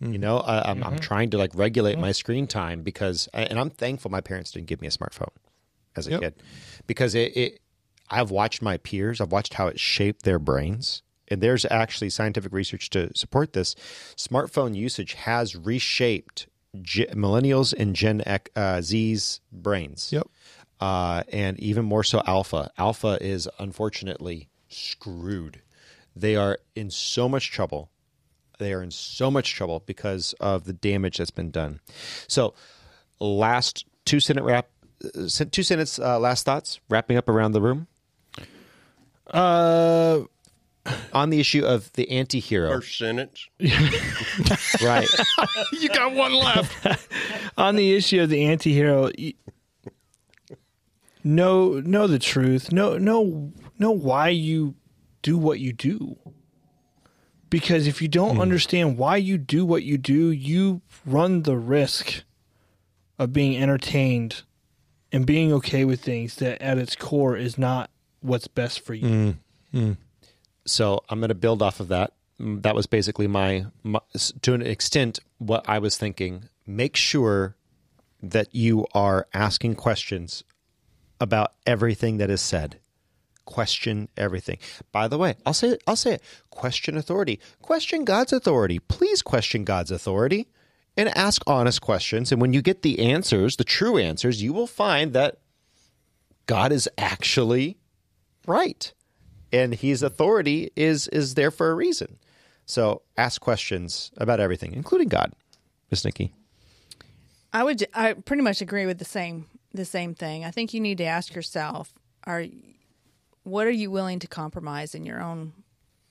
You 0.00 0.08
mm-hmm. 0.08 0.20
know, 0.20 0.38
I, 0.38 0.68
I'm, 0.68 0.82
I'm 0.82 0.94
mm-hmm. 0.94 1.00
trying 1.00 1.30
to 1.30 1.38
like 1.38 1.52
regulate 1.54 1.92
mm-hmm. 1.92 2.00
my 2.00 2.12
screen 2.12 2.48
time 2.48 2.82
because, 2.82 3.28
and 3.32 3.58
I'm 3.58 3.70
thankful 3.70 4.10
my 4.10 4.20
parents 4.20 4.50
didn't 4.50 4.66
give 4.66 4.80
me 4.80 4.88
a 4.88 4.90
smartphone 4.90 5.30
as 5.94 6.08
a 6.08 6.10
Yep. 6.10 6.20
kid 6.20 6.34
because 6.88 7.14
it, 7.14 7.36
it. 7.36 7.60
I've 8.12 8.30
watched 8.30 8.60
my 8.62 8.76
peers. 8.76 9.20
I've 9.20 9.32
watched 9.32 9.54
how 9.54 9.66
it 9.68 9.80
shaped 9.80 10.24
their 10.24 10.38
brains, 10.38 11.02
and 11.28 11.40
there's 11.40 11.64
actually 11.64 12.10
scientific 12.10 12.52
research 12.52 12.90
to 12.90 13.10
support 13.16 13.54
this. 13.54 13.74
Smartphone 14.16 14.74
usage 14.76 15.14
has 15.14 15.56
reshaped 15.56 16.46
G- 16.82 17.06
millennials 17.06 17.72
and 17.76 17.96
Gen 17.96 18.22
X, 18.26 18.50
uh, 18.54 18.80
Z's 18.82 19.40
brains 19.50 20.10
Yep. 20.12 20.26
uh, 20.80 21.22
and 21.32 21.58
even 21.58 21.84
more 21.86 22.04
so 22.04 22.22
alpha. 22.26 22.70
Alpha 22.78 23.18
is 23.20 23.48
unfortunately 23.58 24.48
screwed. 24.68 25.62
They 26.14 26.36
are 26.36 26.58
in 26.76 26.90
so 26.90 27.28
much 27.28 27.50
trouble. 27.50 27.90
They 28.58 28.72
are 28.74 28.82
in 28.82 28.90
so 28.90 29.30
much 29.30 29.54
trouble 29.54 29.82
because 29.86 30.34
of 30.38 30.64
the 30.64 30.72
damage 30.74 31.16
that's 31.18 31.30
been 31.30 31.50
done. 31.50 31.80
So, 32.28 32.52
last 33.20 33.86
two 34.04 34.20
sentence 34.20 34.46
wrap, 34.46 34.68
uh, 35.04 35.28
two 35.50 35.62
sentence 35.62 35.98
uh, 35.98 36.18
last 36.18 36.44
thoughts, 36.44 36.78
wrapping 36.88 37.16
up 37.16 37.28
around 37.28 37.52
the 37.52 37.60
room 37.62 37.86
Uh, 39.32 40.22
on 41.12 41.30
the 41.30 41.38
issue 41.40 41.64
of 41.64 41.92
the 41.92 42.10
anti-hero. 42.10 42.70
First 42.70 42.98
sentence. 42.98 43.48
Right. 44.82 45.08
You 45.72 45.88
got 45.88 46.12
one 46.14 46.32
left. 46.34 47.08
on 47.56 47.76
the 47.76 47.94
issue 47.94 48.20
of 48.22 48.30
the 48.30 48.44
anti-hero 48.44 49.10
y- 49.18 49.34
know 51.24 51.80
know 51.80 52.06
the 52.08 52.18
truth 52.18 52.72
know 52.72 52.98
know 52.98 53.52
know 53.78 53.90
why 53.92 54.28
you 54.28 54.74
do 55.22 55.38
what 55.38 55.60
you 55.60 55.72
do. 55.72 56.16
Because 57.48 57.86
if 57.86 58.00
you 58.02 58.08
don't 58.08 58.40
understand 58.40 58.96
why 58.98 59.16
you 59.18 59.38
do 59.38 59.64
what 59.64 59.82
you 59.82 59.98
do, 59.98 60.30
you 60.30 60.80
run 61.06 61.42
the 61.42 61.56
risk 61.56 62.24
of 63.18 63.32
being 63.32 63.56
entertained 63.62 64.42
and 65.12 65.26
being 65.26 65.52
okay 65.52 65.84
with 65.84 66.00
things 66.02 66.36
that 66.36 66.60
at 66.62 66.78
its 66.78 66.96
core 66.96 67.36
is 67.36 67.56
not 67.58 67.90
what's 68.22 68.48
best 68.48 68.80
for 68.80 68.94
you. 68.94 69.36
So 70.64 71.02
I'm 71.08 71.18
going 71.20 71.28
to 71.28 71.34
build 71.34 71.60
off 71.62 71.80
of 71.80 71.88
that. 71.88 72.12
Mm, 72.40 72.62
That 72.62 72.74
was 72.74 72.86
basically 72.86 73.26
my, 73.26 73.66
my, 73.82 74.00
to 74.42 74.54
an 74.54 74.62
extent, 74.62 75.18
what 75.38 75.68
I 75.68 75.78
was 75.78 75.96
thinking. 75.96 76.48
Make 76.66 76.96
sure 76.96 77.56
that 78.22 78.54
you 78.54 78.86
are 78.94 79.26
asking 79.34 79.74
questions 79.74 80.44
about 81.20 81.52
everything 81.66 82.18
that 82.18 82.30
is 82.30 82.40
said. 82.40 82.78
Question 83.44 84.08
everything. 84.16 84.58
By 84.92 85.08
the 85.08 85.18
way, 85.18 85.34
I'll 85.44 85.52
say 85.52 85.70
it, 85.70 85.82
I'll 85.86 85.96
say 85.96 86.14
it. 86.14 86.22
Question 86.50 86.96
authority. 86.96 87.40
Question 87.60 88.04
God's 88.04 88.32
authority. 88.32 88.78
Please 88.78 89.20
question 89.22 89.64
God's 89.64 89.90
authority 89.90 90.46
and 90.96 91.08
ask 91.16 91.42
honest 91.46 91.80
questions. 91.80 92.30
And 92.30 92.40
when 92.40 92.52
you 92.52 92.62
get 92.62 92.82
the 92.82 93.00
answers, 93.00 93.56
the 93.56 93.64
true 93.64 93.98
answers, 93.98 94.42
you 94.42 94.52
will 94.52 94.68
find 94.68 95.12
that 95.12 95.38
God 96.46 96.70
is 96.70 96.88
actually 96.96 97.78
right 98.46 98.92
and 99.52 99.74
his 99.74 100.02
authority 100.02 100.70
is 100.74 101.08
is 101.08 101.34
there 101.34 101.50
for 101.50 101.70
a 101.70 101.74
reason. 101.74 102.18
So 102.64 103.02
ask 103.16 103.40
questions 103.40 104.10
about 104.16 104.40
everything, 104.40 104.72
including 104.72 105.08
God. 105.08 105.32
Miss 105.90 106.04
Nikki. 106.04 106.32
I 107.52 107.62
would 107.62 107.86
I 107.92 108.14
pretty 108.14 108.42
much 108.42 108.62
agree 108.62 108.86
with 108.86 108.98
the 108.98 109.04
same 109.04 109.46
the 109.72 109.84
same 109.84 110.14
thing. 110.14 110.44
I 110.44 110.50
think 110.50 110.72
you 110.72 110.80
need 110.80 110.98
to 110.98 111.04
ask 111.04 111.34
yourself 111.34 111.92
are 112.24 112.46
what 113.42 113.66
are 113.66 113.70
you 113.70 113.90
willing 113.90 114.20
to 114.20 114.28
compromise 114.28 114.94
in 114.94 115.04
your 115.04 115.20
own 115.20 115.52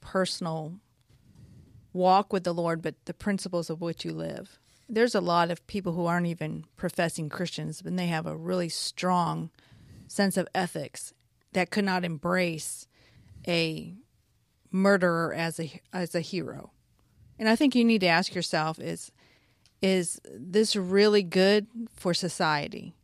personal 0.01 0.73
walk 1.93 2.31
with 2.31 2.43
the 2.43 2.53
Lord 2.53 2.81
but 2.81 2.95
the 3.05 3.13
principles 3.13 3.69
of 3.69 3.81
which 3.81 4.05
you 4.05 4.11
live. 4.11 4.59
There's 4.87 5.15
a 5.15 5.21
lot 5.21 5.49
of 5.51 5.65
people 5.67 5.93
who 5.93 6.05
aren't 6.05 6.27
even 6.27 6.65
professing 6.75 7.29
Christians 7.29 7.81
and 7.83 7.97
they 7.97 8.07
have 8.07 8.27
a 8.27 8.35
really 8.35 8.69
strong 8.69 9.49
sense 10.07 10.35
of 10.35 10.47
ethics 10.53 11.13
that 11.53 11.71
could 11.71 11.85
not 11.85 12.03
embrace 12.03 12.87
a 13.47 13.95
murderer 14.71 15.33
as 15.33 15.59
a 15.59 15.81
as 15.93 16.15
a 16.15 16.21
hero. 16.21 16.71
And 17.37 17.49
I 17.49 17.55
think 17.55 17.75
you 17.75 17.83
need 17.83 18.01
to 18.01 18.07
ask 18.07 18.33
yourself 18.33 18.79
is 18.79 19.11
is 19.81 20.21
this 20.25 20.75
really 20.75 21.23
good 21.23 21.67
for 21.95 22.13
society? 22.13 22.95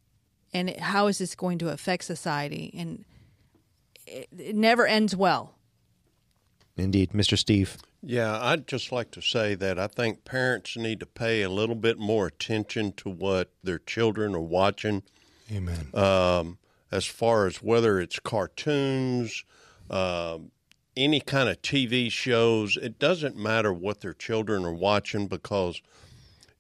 And 0.54 0.78
how 0.80 1.08
is 1.08 1.18
this 1.18 1.36
going 1.36 1.58
to 1.60 1.70
affect 1.70 2.04
society? 2.04 2.74
And 2.78 3.04
it, 4.06 4.30
it 4.38 4.56
never 4.56 4.88
ends 4.88 5.16
well. 5.16 5.56
Indeed, 6.78 7.12
Mr. 7.12 7.38
Steve. 7.38 7.78
Yeah, 8.04 8.40
I'd 8.40 8.68
just 8.68 8.92
like 8.92 9.10
to 9.12 9.22
say 9.22 9.56
that 9.56 9.80
I 9.80 9.88
think 9.88 10.24
parents 10.24 10.78
need 10.78 11.00
to 11.00 11.06
pay 11.08 11.42
a 11.42 11.50
little 11.50 11.76
bit 11.76 11.98
more 11.98 12.28
attention 12.28 12.94
to 12.98 13.10
what 13.10 13.52
their 13.64 13.80
children 13.80 14.36
are 14.36 14.40
watching. 14.40 15.04
Amen. 15.52 15.90
um, 15.94 16.58
as 16.92 17.06
far 17.06 17.46
as 17.48 17.58
whether 17.62 18.00
it's 18.00 18.20
cartoons, 18.20 19.44
um, 19.90 20.52
any 20.96 21.20
kind 21.20 21.48
of 21.50 21.62
TV 21.62 22.12
shows. 22.12 22.78
It 22.78 22.98
doesn't 23.00 23.36
matter 23.38 23.72
what 23.74 24.02
their 24.02 24.14
children 24.14 24.66
are 24.66 24.74
watching 24.74 25.28
because, 25.28 25.82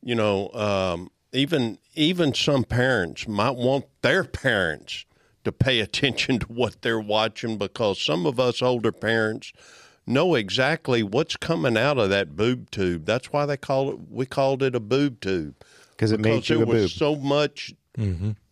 you 0.03 0.15
know, 0.15 0.49
um, 0.53 1.09
even 1.33 1.77
even 1.95 2.33
some 2.33 2.63
parents 2.63 3.27
might 3.27 3.55
want 3.55 3.85
their 4.01 4.23
parents 4.43 5.05
to 5.43 5.51
pay 5.51 5.79
attention 5.79 6.39
to 6.39 6.45
what 6.47 6.81
they're 6.81 6.99
watching 6.99 7.57
because 7.57 8.01
some 8.01 8.25
of 8.25 8.39
us 8.39 8.61
older 8.61 8.91
parents 8.91 9.53
know 10.05 10.35
exactly 10.35 11.03
what's 11.03 11.35
coming 11.37 11.77
out 11.77 11.97
of 11.97 12.09
that 12.09 12.35
boob 12.35 12.69
tube. 12.71 13.05
That's 13.05 13.31
why 13.33 13.45
they 13.45 13.57
call 13.57 13.91
it. 13.91 13.99
We 14.09 14.25
called 14.25 14.61
it 14.63 14.75
a 14.75 14.79
boob 14.79 15.19
tube 15.19 15.55
'Cause 15.97 16.11
it 16.11 16.19
made 16.19 16.35
because 16.35 16.49
you 16.49 16.55
there 16.57 16.63
a 16.65 16.67
was 16.67 16.81
boob. 16.83 16.91
so 16.91 17.15
much 17.15 17.73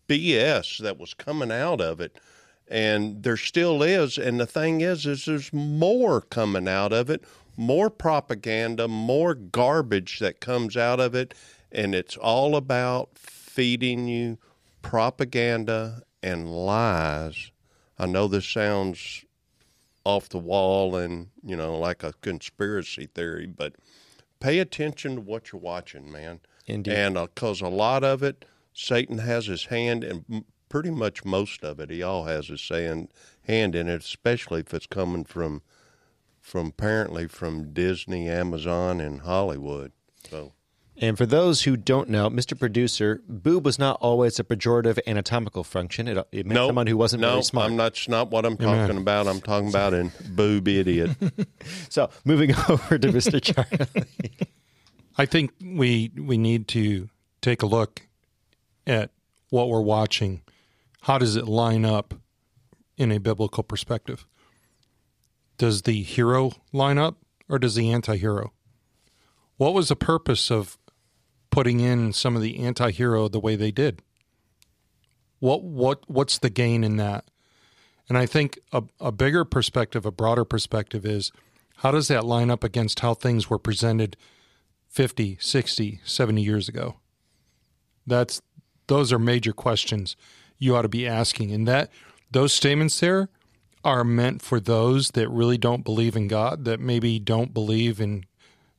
BS 0.08 0.78
that 0.78 0.98
was 0.98 1.14
coming 1.14 1.52
out 1.52 1.80
of 1.80 2.00
it. 2.00 2.18
And 2.68 3.22
there 3.22 3.36
still 3.36 3.82
is. 3.82 4.18
And 4.18 4.40
the 4.40 4.46
thing 4.46 4.80
is, 4.80 5.06
is 5.06 5.24
there's 5.24 5.52
more 5.52 6.20
coming 6.20 6.66
out 6.66 6.92
of 6.92 7.10
it, 7.10 7.24
more 7.56 7.90
propaganda, 7.90 8.88
more 8.88 9.34
garbage 9.34 10.18
that 10.18 10.40
comes 10.40 10.76
out 10.76 10.98
of 10.98 11.14
it. 11.14 11.34
And 11.70 11.94
it's 11.94 12.16
all 12.16 12.56
about 12.56 13.10
feeding 13.16 14.08
you 14.08 14.38
propaganda 14.82 16.02
and 16.22 16.50
lies. 16.50 17.50
I 17.98 18.06
know 18.06 18.28
this 18.28 18.48
sounds 18.48 19.24
off 20.04 20.28
the 20.28 20.38
wall 20.38 20.96
and, 20.96 21.28
you 21.44 21.56
know, 21.56 21.78
like 21.78 22.02
a 22.02 22.12
conspiracy 22.20 23.06
theory, 23.06 23.46
but 23.46 23.74
pay 24.38 24.58
attention 24.58 25.16
to 25.16 25.20
what 25.20 25.52
you're 25.52 25.60
watching, 25.60 26.10
man. 26.10 26.40
Indeed. 26.66 26.94
And 26.94 27.18
uh, 27.18 27.26
because 27.26 27.60
a 27.60 27.68
lot 27.68 28.04
of 28.04 28.22
it, 28.22 28.44
Satan 28.76 29.18
has 29.18 29.46
his 29.46 29.66
hand, 29.66 30.04
and 30.04 30.24
m- 30.30 30.44
pretty 30.68 30.90
much 30.90 31.24
most 31.24 31.64
of 31.64 31.80
it, 31.80 31.88
he 31.88 32.02
all 32.02 32.24
has 32.24 32.48
his 32.48 32.68
hand 32.68 33.08
hand 33.44 33.74
in 33.74 33.88
it, 33.88 34.02
especially 34.02 34.60
if 34.60 34.74
it's 34.74 34.86
coming 34.86 35.24
from 35.24 35.62
from 36.40 36.66
apparently 36.68 37.26
from 37.26 37.72
Disney, 37.72 38.28
Amazon, 38.28 39.00
and 39.00 39.22
Hollywood. 39.22 39.92
So 40.30 40.52
And 40.98 41.16
for 41.16 41.24
those 41.24 41.62
who 41.62 41.76
don't 41.76 42.10
know, 42.10 42.28
Mr. 42.28 42.56
Producer, 42.56 43.22
boob 43.26 43.64
was 43.64 43.78
not 43.78 43.96
always 44.00 44.38
a 44.38 44.44
pejorative 44.44 44.98
anatomical 45.06 45.64
function. 45.64 46.06
It, 46.06 46.18
it 46.30 46.46
meant 46.46 46.54
no, 46.54 46.68
someone 46.68 46.86
who 46.86 46.98
wasn't 46.98 47.22
no, 47.22 47.30
very 47.30 47.42
smart. 47.44 47.70
I'm 47.70 47.76
not. 47.76 47.94
That's 47.94 48.08
not 48.08 48.30
what 48.30 48.44
I'm 48.44 48.58
talking 48.58 48.98
about. 48.98 49.26
I'm 49.26 49.40
talking 49.40 49.70
about 49.70 49.94
in 49.94 50.12
boob 50.30 50.68
idiot. 50.68 51.10
So 51.88 52.10
moving 52.26 52.54
over 52.68 52.98
to 52.98 53.08
Mr. 53.08 53.40
Charlie. 53.40 54.36
I 55.16 55.24
think 55.24 55.52
we 55.62 56.10
we 56.14 56.36
need 56.36 56.68
to 56.68 57.08
take 57.40 57.62
a 57.62 57.66
look 57.66 58.02
at 58.86 59.10
what 59.50 59.68
we're 59.68 59.80
watching. 59.80 60.42
How 61.02 61.18
does 61.18 61.36
it 61.36 61.46
line 61.46 61.84
up 61.84 62.14
in 62.96 63.12
a 63.12 63.18
biblical 63.18 63.62
perspective? 63.62 64.26
Does 65.58 65.82
the 65.82 66.02
hero 66.02 66.52
line 66.72 66.98
up 66.98 67.18
or 67.48 67.58
does 67.58 67.74
the 67.74 67.90
anti-hero? 67.90 68.52
What 69.56 69.74
was 69.74 69.88
the 69.88 69.96
purpose 69.96 70.50
of 70.50 70.76
putting 71.50 71.80
in 71.80 72.12
some 72.12 72.36
of 72.36 72.42
the 72.42 72.58
anti-hero 72.58 73.28
the 73.28 73.40
way 73.40 73.56
they 73.56 73.70
did? 73.70 74.02
What 75.38 75.62
what 75.62 76.08
what's 76.08 76.38
the 76.38 76.50
gain 76.50 76.82
in 76.84 76.96
that? 76.96 77.24
And 78.08 78.16
I 78.16 78.26
think 78.26 78.58
a, 78.72 78.82
a 79.00 79.12
bigger 79.12 79.44
perspective, 79.44 80.06
a 80.06 80.10
broader 80.10 80.44
perspective 80.44 81.04
is 81.04 81.32
how 81.78 81.90
does 81.90 82.08
that 82.08 82.24
line 82.24 82.50
up 82.50 82.64
against 82.64 83.00
how 83.00 83.14
things 83.14 83.50
were 83.50 83.58
presented 83.58 84.16
50, 84.88 85.36
60, 85.40 86.00
70 86.04 86.42
years 86.42 86.68
ago? 86.68 86.96
That's 88.06 88.40
those 88.86 89.12
are 89.12 89.18
major 89.18 89.52
questions 89.52 90.16
you 90.58 90.74
ought 90.74 90.82
to 90.82 90.88
be 90.88 91.06
asking. 91.06 91.52
And 91.52 91.66
that 91.68 91.90
those 92.30 92.52
statements 92.52 93.00
there 93.00 93.28
are 93.84 94.04
meant 94.04 94.42
for 94.42 94.58
those 94.58 95.12
that 95.12 95.28
really 95.28 95.58
don't 95.58 95.84
believe 95.84 96.16
in 96.16 96.28
God, 96.28 96.64
that 96.64 96.80
maybe 96.80 97.18
don't 97.18 97.54
believe 97.54 98.00
in 98.00 98.24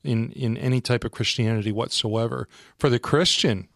in 0.03 0.31
in 0.31 0.57
any 0.57 0.81
type 0.81 1.03
of 1.03 1.11
Christianity 1.11 1.71
whatsoever. 1.71 2.47
For 2.77 2.89
the 2.89 2.99
Christian, 2.99 3.67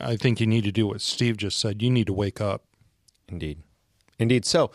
I 0.00 0.16
think 0.16 0.40
you 0.40 0.46
need 0.46 0.64
to 0.64 0.72
do 0.72 0.86
what 0.86 1.00
Steve 1.00 1.36
just 1.36 1.58
said. 1.58 1.82
You 1.82 1.90
need 1.90 2.06
to 2.06 2.12
wake 2.12 2.40
up. 2.40 2.64
Indeed. 3.28 3.62
Indeed. 4.18 4.44
So 4.44 4.70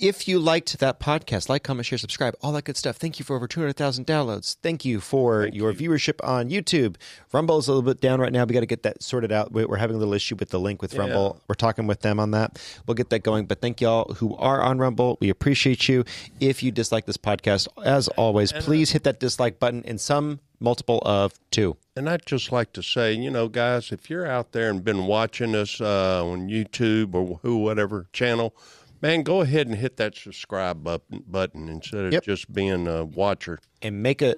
if 0.00 0.26
you 0.26 0.38
liked 0.38 0.78
that 0.78 0.98
podcast, 0.98 1.48
like, 1.48 1.62
comment, 1.62 1.86
share, 1.86 1.98
subscribe, 1.98 2.34
all 2.40 2.52
that 2.52 2.64
good 2.64 2.76
stuff. 2.76 2.96
Thank 2.96 3.18
you 3.18 3.24
for 3.24 3.36
over 3.36 3.46
200,000 3.46 4.06
downloads. 4.06 4.56
Thank 4.62 4.84
you 4.84 5.00
for 5.00 5.46
your 5.52 5.72
viewership 5.72 6.16
on 6.26 6.48
YouTube. 6.50 6.96
Rumble 7.32 7.58
is 7.58 7.68
a 7.68 7.72
little 7.72 7.82
bit 7.88 8.00
down 8.00 8.20
right 8.20 8.32
now. 8.32 8.44
We 8.44 8.54
got 8.54 8.60
to 8.60 8.66
get 8.66 8.82
that 8.84 9.02
sorted 9.02 9.30
out. 9.32 9.52
We- 9.52 9.64
We're 9.64 9.76
having 9.76 9.96
a 9.96 9.98
little 9.98 10.14
issue 10.14 10.36
with 10.38 10.48
the 10.50 10.58
link 10.60 10.82
with 10.82 10.94
Rumble. 10.94 11.40
We're 11.48 11.54
talking 11.54 11.86
with 11.86 12.00
them 12.00 12.18
on 12.18 12.30
that. 12.32 12.58
We'll 12.86 12.94
get 12.94 13.10
that 13.10 13.20
going. 13.22 13.46
But 13.46 13.60
thank 13.60 13.80
y'all 13.80 14.14
who 14.14 14.34
are 14.36 14.62
on 14.62 14.78
Rumble. 14.78 15.18
We 15.20 15.28
appreciate 15.28 15.88
you. 15.88 16.04
If 16.40 16.62
you 16.62 16.72
dislike 16.72 17.06
this 17.06 17.16
podcast, 17.18 17.68
as 17.84 18.08
always, 18.08 18.52
please 18.52 18.92
hit 18.92 19.04
that 19.04 19.20
dislike 19.20 19.58
button 19.60 19.82
in 19.84 19.98
some 19.98 20.40
multiple 20.62 21.00
of 21.06 21.32
two. 21.50 21.76
And 21.96 22.08
I'd 22.08 22.24
just 22.26 22.52
like 22.52 22.72
to 22.74 22.82
say, 22.82 23.12
you 23.14 23.30
know, 23.30 23.48
guys, 23.48 23.92
if 23.92 24.08
you're 24.10 24.26
out 24.26 24.52
there 24.52 24.70
and 24.70 24.84
been 24.84 25.06
watching 25.06 25.54
us 25.54 25.80
uh, 25.80 26.24
on 26.24 26.48
YouTube 26.48 27.14
or 27.14 27.38
who, 27.42 27.56
whatever 27.58 28.06
channel, 28.12 28.54
man, 29.02 29.22
go 29.22 29.40
ahead 29.40 29.66
and 29.66 29.76
hit 29.76 29.96
that 29.98 30.16
subscribe 30.16 30.82
button, 30.84 31.24
button 31.26 31.68
instead 31.68 32.04
of 32.06 32.12
Yep. 32.12 32.24
just 32.24 32.52
being 32.52 32.86
a 32.86 33.04
watcher. 33.04 33.58
and 33.82 34.02
make 34.02 34.20
a 34.22 34.34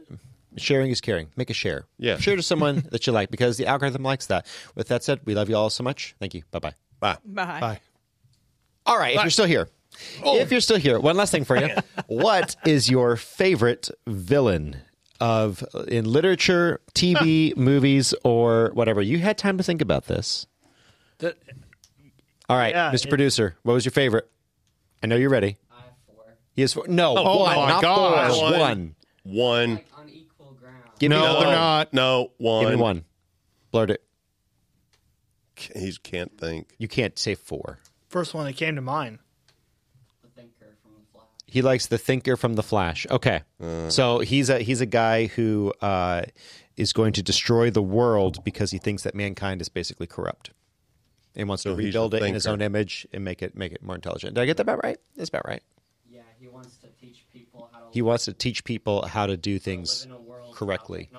sharing 0.56 0.90
is 0.90 1.00
caring. 1.00 1.28
Make 1.36 1.50
a 1.50 1.54
share. 1.54 1.86
Yeah. 1.98 2.18
Share 2.18 2.36
to 2.36 2.42
someone 2.42 2.84
that 2.92 3.06
you 3.06 3.12
like 3.12 3.30
because 3.30 3.56
the 3.56 3.66
algorithm 3.66 4.02
likes 4.02 4.26
that. 4.26 4.46
With 4.74 4.88
that 4.88 5.02
said, 5.02 5.20
we 5.24 5.34
love 5.34 5.48
you 5.48 5.56
all 5.56 5.70
so 5.70 5.82
much. 5.82 6.14
Thank 6.20 6.34
you. 6.34 6.42
Bye 6.50 6.58
bye. 6.60 6.74
Bye. 7.00 7.16
Bye. 7.24 7.60
Bye. 7.60 7.80
All 8.86 8.98
right. 8.98 9.14
If 9.16 9.22
you're 9.22 9.30
still 9.30 9.46
here, 9.46 9.68
oh. 10.24 10.38
if 10.38 10.50
you're 10.52 10.60
still 10.60 10.76
here, 10.78 10.98
one 11.00 11.16
last 11.16 11.30
thing 11.32 11.44
for 11.44 11.56
you. 11.56 11.68
what 12.06 12.54
is 12.66 12.88
your 12.90 13.16
favorite 13.16 13.90
villain 14.06 14.76
of 15.20 15.64
in 15.88 16.04
literature, 16.04 16.80
TV, 16.94 17.56
movies, 17.56 18.12
or 18.24 18.70
whatever? 18.74 19.00
You 19.00 19.18
had 19.18 19.38
time 19.38 19.56
to 19.58 19.64
think 19.64 19.80
about 19.80 20.06
this. 20.06 20.46
That- 21.18 21.38
All 22.48 22.56
right, 22.56 22.74
Yeah, 22.74 22.90
Mr. 22.92 23.06
it- 23.06 23.08
Producer, 23.08 23.56
what 23.62 23.72
was 23.74 23.84
your 23.84 23.92
favorite? 23.92 24.28
I 25.02 25.06
know 25.06 25.16
you're 25.16 25.30
ready. 25.30 25.56
I 25.70 25.76
have 25.82 25.84
four. 26.06 26.24
He 26.54 26.62
has 26.62 26.72
four. 26.72 26.86
No, 26.88 27.14
Oh, 27.16 27.38
one, 27.40 27.56
my 27.56 27.68
not 27.68 27.82
gosh. 27.82 28.34
four. 28.38 28.50
One. 28.50 28.60
One. 28.60 28.94
One. 29.24 29.80
on 29.96 30.08
equal 30.08 30.52
ground. 30.60 30.76
Give 30.98 31.10
me 31.10 31.16
No, 31.16 31.34
the 31.34 31.40
they're 31.40 31.54
not. 31.54 31.92
No, 31.92 32.32
one. 32.38 32.64
Give 32.64 32.70
me 32.74 32.80
one. 32.80 33.04
Blurt 33.70 33.90
it. 33.90 34.02
He 35.76 35.92
can't 36.02 36.36
think. 36.38 36.74
You 36.78 36.88
can't 36.88 37.18
say 37.18 37.34
four. 37.34 37.78
First 38.08 38.34
one 38.34 38.46
that 38.46 38.54
came 38.54 38.74
to 38.76 38.80
mind. 38.82 39.18
The 40.22 40.28
thinker 40.28 40.76
from 40.82 40.92
the 40.94 41.00
Flash. 41.12 41.26
He 41.46 41.62
likes 41.62 41.86
the 41.86 41.98
thinker 41.98 42.36
from 42.36 42.54
the 42.54 42.62
Flash. 42.62 43.06
Okay, 43.10 43.42
so 43.88 44.18
he's 44.18 44.50
a 44.50 44.58
he's 44.58 44.80
a 44.80 44.86
guy 44.86 45.26
who 45.26 45.72
uh, 45.80 46.22
is 46.76 46.92
going 46.92 47.12
to 47.14 47.22
destroy 47.22 47.70
the 47.70 47.82
world 47.82 48.42
because 48.44 48.70
he 48.72 48.78
thinks 48.78 49.02
that 49.04 49.14
mankind 49.14 49.60
is 49.60 49.68
basically 49.68 50.06
corrupt 50.06 50.50
and 51.34 51.48
wants 51.48 51.62
So 51.62 51.70
to 51.70 51.76
rebuild 51.76 52.14
it 52.14 52.22
in 52.22 52.34
his 52.34 52.46
own 52.46 52.60
image 52.60 53.06
and 53.12 53.24
make 53.24 53.42
it 53.42 53.56
make 53.56 53.72
it 53.72 53.82
more 53.82 53.94
intelligent. 53.94 54.34
Did 54.34 54.42
I 54.42 54.46
get 54.46 54.56
that 54.58 54.62
about 54.64 54.82
right? 54.82 54.98
That's 55.16 55.28
about 55.28 55.46
right. 55.46 55.62
Yeah, 56.08 56.20
he 56.38 56.48
wants 56.48 56.76
to 56.78 56.88
teach 57.00 57.26
people 57.32 57.68
how 57.72 57.80
to 57.80 57.84
He 57.90 58.02
wants 58.02 58.24
to 58.26 58.32
teach 58.32 58.64
people 58.64 59.06
how 59.06 59.26
to 59.26 59.36
do 59.36 59.58
things 59.58 60.06
in 60.10 60.10
correctly. 60.52 61.10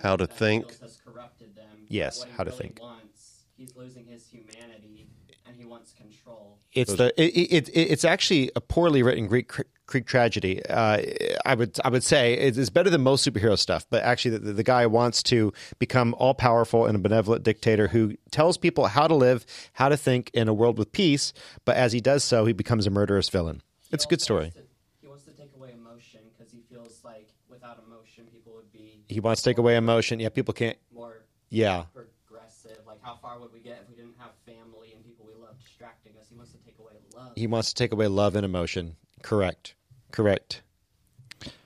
How 0.00 0.16
to 0.16 0.26
think. 0.26 0.68
feels 0.68 0.80
has 0.80 1.00
corrupted 1.04 1.56
them. 1.56 1.64
Yes, 1.88 2.24
how 2.36 2.44
to 2.44 2.50
really 2.50 2.62
think. 2.62 2.80
Wants, 2.80 3.44
he's 3.56 3.74
losing 3.76 4.06
his 4.06 4.26
humanity, 4.28 5.08
and 5.46 5.56
he 5.56 5.64
wants 5.64 5.92
control. 5.92 6.58
It's 6.72 6.94
the 6.94 7.12
it, 7.20 7.34
it, 7.34 7.68
it, 7.68 7.72
it's 7.72 8.04
actually 8.04 8.50
a 8.54 8.60
poorly 8.60 9.02
written 9.02 9.26
Greek 9.26 9.50
Greek 9.88 10.06
tragedy. 10.06 10.64
Uh, 10.64 11.02
I 11.44 11.54
would 11.56 11.76
I 11.84 11.88
would 11.88 12.04
say 12.04 12.34
it 12.34 12.56
is 12.56 12.70
better 12.70 12.90
than 12.90 13.00
most 13.02 13.26
superhero 13.26 13.58
stuff. 13.58 13.84
But 13.90 14.04
actually, 14.04 14.38
the, 14.38 14.52
the 14.52 14.62
guy 14.62 14.86
wants 14.86 15.22
to 15.24 15.52
become 15.80 16.14
all 16.18 16.34
powerful 16.34 16.86
and 16.86 16.94
a 16.94 16.98
benevolent 17.00 17.42
dictator 17.42 17.88
who 17.88 18.14
tells 18.30 18.56
people 18.56 18.86
how 18.86 19.08
to 19.08 19.14
live, 19.14 19.44
how 19.72 19.88
to 19.88 19.96
think 19.96 20.30
in 20.34 20.46
a 20.46 20.54
world 20.54 20.78
with 20.78 20.92
peace. 20.92 21.32
But 21.64 21.76
as 21.76 21.92
he 21.92 22.00
does 22.00 22.22
so, 22.22 22.44
he 22.44 22.52
becomes 22.52 22.86
a 22.86 22.90
murderous 22.90 23.28
villain. 23.28 23.62
He 23.80 23.94
It's 23.94 24.04
a 24.04 24.08
good 24.08 24.20
story. 24.22 24.50
to- 24.52 24.62
he 25.00 25.06
wants 25.08 25.24
to 25.24 25.32
take 25.32 25.50
away 25.56 25.72
emotion 25.72 26.20
because 26.36 26.52
he 26.52 26.60
feels 26.70 27.00
like 27.02 27.28
without 27.48 27.82
emotion, 27.86 28.26
people 28.30 28.52
would 28.54 28.70
be 28.72 29.02
He 29.08 29.20
wants 29.20 29.42
to 29.42 29.50
take 29.50 29.58
away 29.58 29.74
emotion. 29.76 30.20
Yeah, 30.20 30.28
people 30.28 30.52
can't. 30.54 30.76
more 30.94 31.22
Yeah, 31.48 31.84
progressive. 31.94 32.78
Like, 32.86 32.98
how 33.02 33.16
far 33.22 33.40
would 33.40 33.52
we 33.54 33.60
get 33.60 33.80
if 33.82 33.88
we 33.88 33.96
didn't 33.96 34.16
have 34.18 34.32
family 34.44 34.92
and 34.94 35.02
people 35.02 35.24
we 35.26 35.32
love 35.42 35.58
distracting 35.64 36.12
us? 36.20 36.26
He 36.28 36.36
wants 36.36 36.52
to 36.52 36.58
take 36.58 36.78
away 36.78 36.92
love. 37.16 37.32
he 37.36 37.46
wants 37.46 37.68
to 37.70 37.74
take 37.74 37.92
away 37.92 38.06
love 38.08 38.36
and 38.36 38.44
emotion. 38.44 38.96
Correct. 39.22 39.74
Correct. 40.12 40.62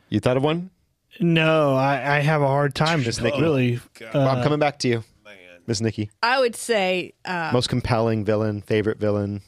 You 0.08 0.20
thought 0.20 0.36
of 0.36 0.42
one? 0.42 0.70
No, 1.20 1.74
I, 1.74 2.16
I 2.16 2.20
have 2.20 2.42
a 2.42 2.46
hard 2.46 2.74
time. 2.74 3.00
Miss 3.02 3.20
Nikki. 3.20 3.40
Really, 3.40 3.80
Well, 4.14 4.28
uh, 4.28 4.32
I'm 4.34 4.42
coming 4.42 4.58
back 4.58 4.78
to 4.80 4.88
you, 4.88 5.04
Miss 5.66 5.80
Nikki. 5.80 6.10
I 6.22 6.40
would 6.40 6.56
say 6.56 7.12
uh, 7.24 7.50
Most 7.52 7.68
compelling 7.68 8.24
villain, 8.24 8.62
favorite 8.62 8.98
villain. 8.98 9.42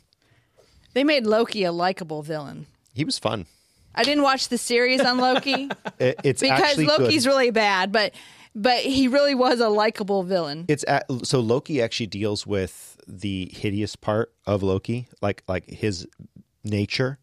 they 0.93 1.05
made 1.05 1.27
Loki 1.27 1.65
a 1.65 1.73
likable 1.73 2.23
villain. 2.23 2.67
He 2.95 3.05
was 3.05 3.19
fun. 3.19 3.47
I 3.95 4.03
didn't 4.05 4.23
watch 4.25 4.49
the 4.49 4.59
series 4.59 5.01
on 5.01 5.19
Loki 5.19 5.71
It, 5.99 6.21
it's 6.25 6.41
because 6.43 6.61
actually 6.61 6.87
Loki's 6.87 7.25
good. 7.25 7.31
really 7.31 7.51
bad, 7.51 7.93
but 7.93 8.13
but 8.55 8.79
he 8.81 9.09
really 9.09 9.35
was 9.35 9.61
a 9.61 9.69
likable 9.69 10.23
villain. 10.23 10.65
It's 10.69 10.85
at, 10.87 11.07
so 11.25 11.41
Loki 11.41 11.83
actually 11.83 12.07
deals 12.07 12.47
with 12.47 12.97
the 13.09 13.51
hideous 13.53 13.97
part 13.97 14.33
of 14.47 14.63
Loki, 14.63 15.09
like 15.23 15.43
like 15.49 15.69
his 15.69 16.07
nature, 16.63 17.19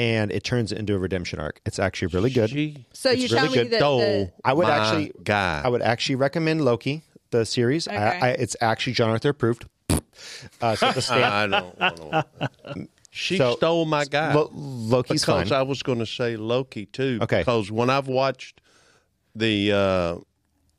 and 0.00 0.32
it 0.32 0.42
turns 0.44 0.72
it 0.72 0.78
into 0.78 0.94
a 0.94 0.98
redemption 0.98 1.38
arc. 1.40 1.60
It's 1.66 1.78
actually 1.78 2.08
really 2.08 2.30
good. 2.30 2.48
She 2.48 2.86
So 2.94 3.10
you 3.10 3.28
tell 3.28 3.50
me 3.50 3.64
that 3.64 3.80
the, 3.80 4.32
I 4.42 4.54
would 4.54 4.66
my 4.66 4.74
actually 4.78 5.12
guy. 5.22 5.60
I 5.62 5.68
would 5.68 5.82
actually 5.82 6.14
recommend 6.14 6.64
Loki, 6.64 7.02
the 7.32 7.44
series. 7.44 7.86
Okay. 7.86 7.96
I, 7.98 8.30
it's 8.30 8.56
actually 8.62 8.94
John 8.94 9.10
Arthur 9.10 9.28
approved. 9.28 9.66
Uh, 10.62 10.74
so 10.74 10.90
the 10.92 11.02
stamp, 11.02 11.34
I 11.34 11.46
don't. 11.46 11.76
I 11.78 11.90
don't. 11.90 12.90
She 13.10 13.36
So, 13.36 13.56
stole 13.56 13.84
my 13.84 14.06
guy. 14.06 14.32
Lo- 14.32 14.50
Loki's 14.54 15.20
because 15.20 15.50
fine. 15.50 15.58
I 15.58 15.62
was 15.62 15.82
going 15.82 15.98
to 15.98 16.06
say 16.06 16.36
Loki 16.36 16.86
too. 16.86 17.18
Okay. 17.20 17.40
Because 17.40 17.70
when 17.70 17.90
I've 17.90 18.08
watched 18.08 18.62
the, 19.34 19.70
uh, 19.72 20.16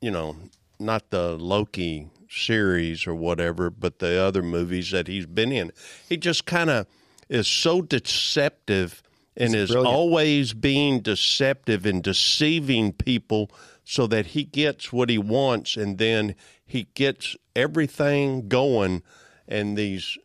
you 0.02 0.10
know, 0.10 0.35
not 0.80 1.11
the 1.11 1.38
Loki 1.38 2.10
series 2.27 3.06
or 3.06 3.14
whatever, 3.14 3.69
but 3.69 3.99
the 3.99 4.19
other 4.19 4.41
movies 4.41 4.89
that 4.89 5.07
he's 5.07 5.27
been 5.27 5.52
in, 5.52 5.72
he 6.10 6.18
just 6.18 6.48
kind 6.48 6.72
of 6.72 6.88
is 7.30 7.48
so 7.48 7.84
deceptive 7.84 9.03
and 9.38 9.56
is 9.56 9.72
brilliant. 9.72 9.95
always 9.95 10.53
being 10.53 10.99
deceptive 10.99 11.86
and 11.86 12.03
deceiving 12.03 12.91
people 12.94 13.49
so 13.84 14.08
that 14.08 14.28
he 14.28 14.44
gets 14.44 14.91
what 14.94 15.10
he 15.10 15.18
wants 15.18 15.76
and 15.78 15.98
then 15.98 16.36
he 16.66 16.88
gets 16.94 17.36
everything 17.56 18.48
going 18.48 19.02
and 19.48 19.78
these 19.78 20.18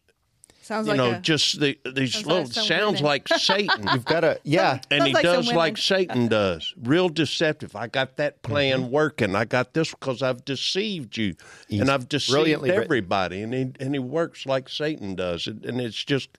sounds 0.63 0.87
you 0.89 0.93
like 0.95 0.99
know 0.99 1.13
a, 1.13 1.21
just 1.21 1.61
the, 1.61 1.79
these 1.95 2.13
Sounds 2.15 2.27
little 2.27 2.43
like 2.45 2.53
sounds 2.53 2.95
women. 3.01 3.05
like 3.05 3.29
satan 3.29 3.87
You've 3.93 4.05
got 4.05 4.21
to 4.21 4.41
yeah. 4.43 4.81
and 4.91 5.01
Sounds 5.03 5.07
he 5.07 5.15
like 5.15 5.23
does 5.23 5.53
like 5.53 5.77
Satan 5.79 6.27
does. 6.29 6.75
Real 6.83 7.09
deceptive. 7.09 7.77
I 7.77 7.87
got 7.87 8.17
that 8.17 8.43
plan 8.43 8.81
Mm-hmm. 8.83 8.91
working. 8.91 9.35
I 9.37 9.45
got 9.45 9.75
this 9.75 9.91
because 9.93 10.23
I've 10.23 10.45
deceived 10.45 11.17
you, 11.17 11.35
and 11.71 11.89
I've 11.91 12.09
deceived 12.09 12.67
everybody. 12.67 13.43
And 13.43 13.55
he 13.55 13.73
and 13.81 13.95
he 13.95 13.99
works 14.01 14.45
like 14.47 14.69
Satan 14.69 15.15
does. 15.15 15.47
And, 15.47 15.65
and 15.65 15.81
it's 15.81 16.03
just, 16.05 16.31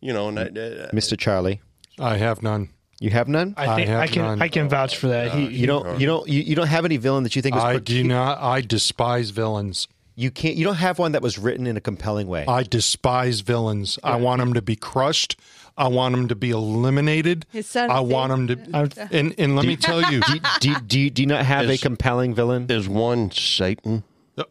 you 0.00 0.12
know, 0.12 0.28
and 0.28 0.38
I, 0.40 0.42
uh, 0.44 0.90
Mr. 0.90 1.16
Charlie, 1.16 1.60
I 1.98 2.16
have 2.16 2.42
none. 2.42 2.70
you 3.00 3.10
have 3.10 3.28
none. 3.28 3.54
I 3.56 3.74
think 3.76 3.88
have 3.88 4.00
I, 4.00 4.06
can 4.06 4.22
none. 4.22 4.42
I 4.42 4.48
can 4.48 4.68
vouch 4.68 4.96
for 4.96 5.08
that. 5.08 5.32
he, 5.32 5.46
you 5.48 5.66
don't. 5.66 6.00
You 6.00 6.06
don't. 6.06 6.28
You, 6.28 6.40
you 6.42 6.54
don't 6.56 6.66
have 6.68 6.84
any 6.84 6.96
villain 6.96 7.22
that 7.24 7.34
you 7.36 7.42
think 7.42 7.56
is. 7.56 7.62
I 7.62 7.74
per- 7.74 7.80
do 7.80 8.02
not. 8.04 8.38
I 8.40 8.60
despise 8.60 9.30
villains. 9.30 9.88
You 10.16 10.30
can't. 10.32 10.56
You 10.56 10.64
don't 10.64 10.76
have 10.76 10.98
one 10.98 11.12
that 11.12 11.22
was 11.22 11.38
written 11.38 11.66
in 11.66 11.76
a 11.76 11.80
compelling 11.80 12.26
way. 12.26 12.44
I 12.46 12.62
despise 12.64 13.40
villains. 13.40 13.98
I 14.02 14.16
want 14.16 14.40
them 14.40 14.54
to 14.54 14.62
be 14.62 14.74
crushed. 14.76 15.36
I 15.76 15.86
want 15.86 16.16
them 16.16 16.26
to 16.26 16.34
be 16.34 16.50
eliminated. 16.50 17.46
His 17.52 17.68
son 17.68 17.88
I 17.88 18.00
want 18.00 18.30
them 18.30 18.46
dead. 18.48 18.90
to. 18.92 19.08
And 19.12 19.32
and 19.38 19.54
let 19.54 19.64
me 19.64 19.76
tell 19.88 20.02
you. 20.12 20.20
do, 20.22 20.40
do, 20.60 20.74
do, 20.80 20.98
you, 21.00 21.10
do 21.10 21.22
you 21.22 21.26
not 21.28 21.44
have 21.44 21.68
a 21.68 21.72
Is- 21.74 21.80
compelling 21.80 22.34
villain? 22.34 22.66
is 22.68 22.88
one 22.88 23.30
Satan. 23.30 24.02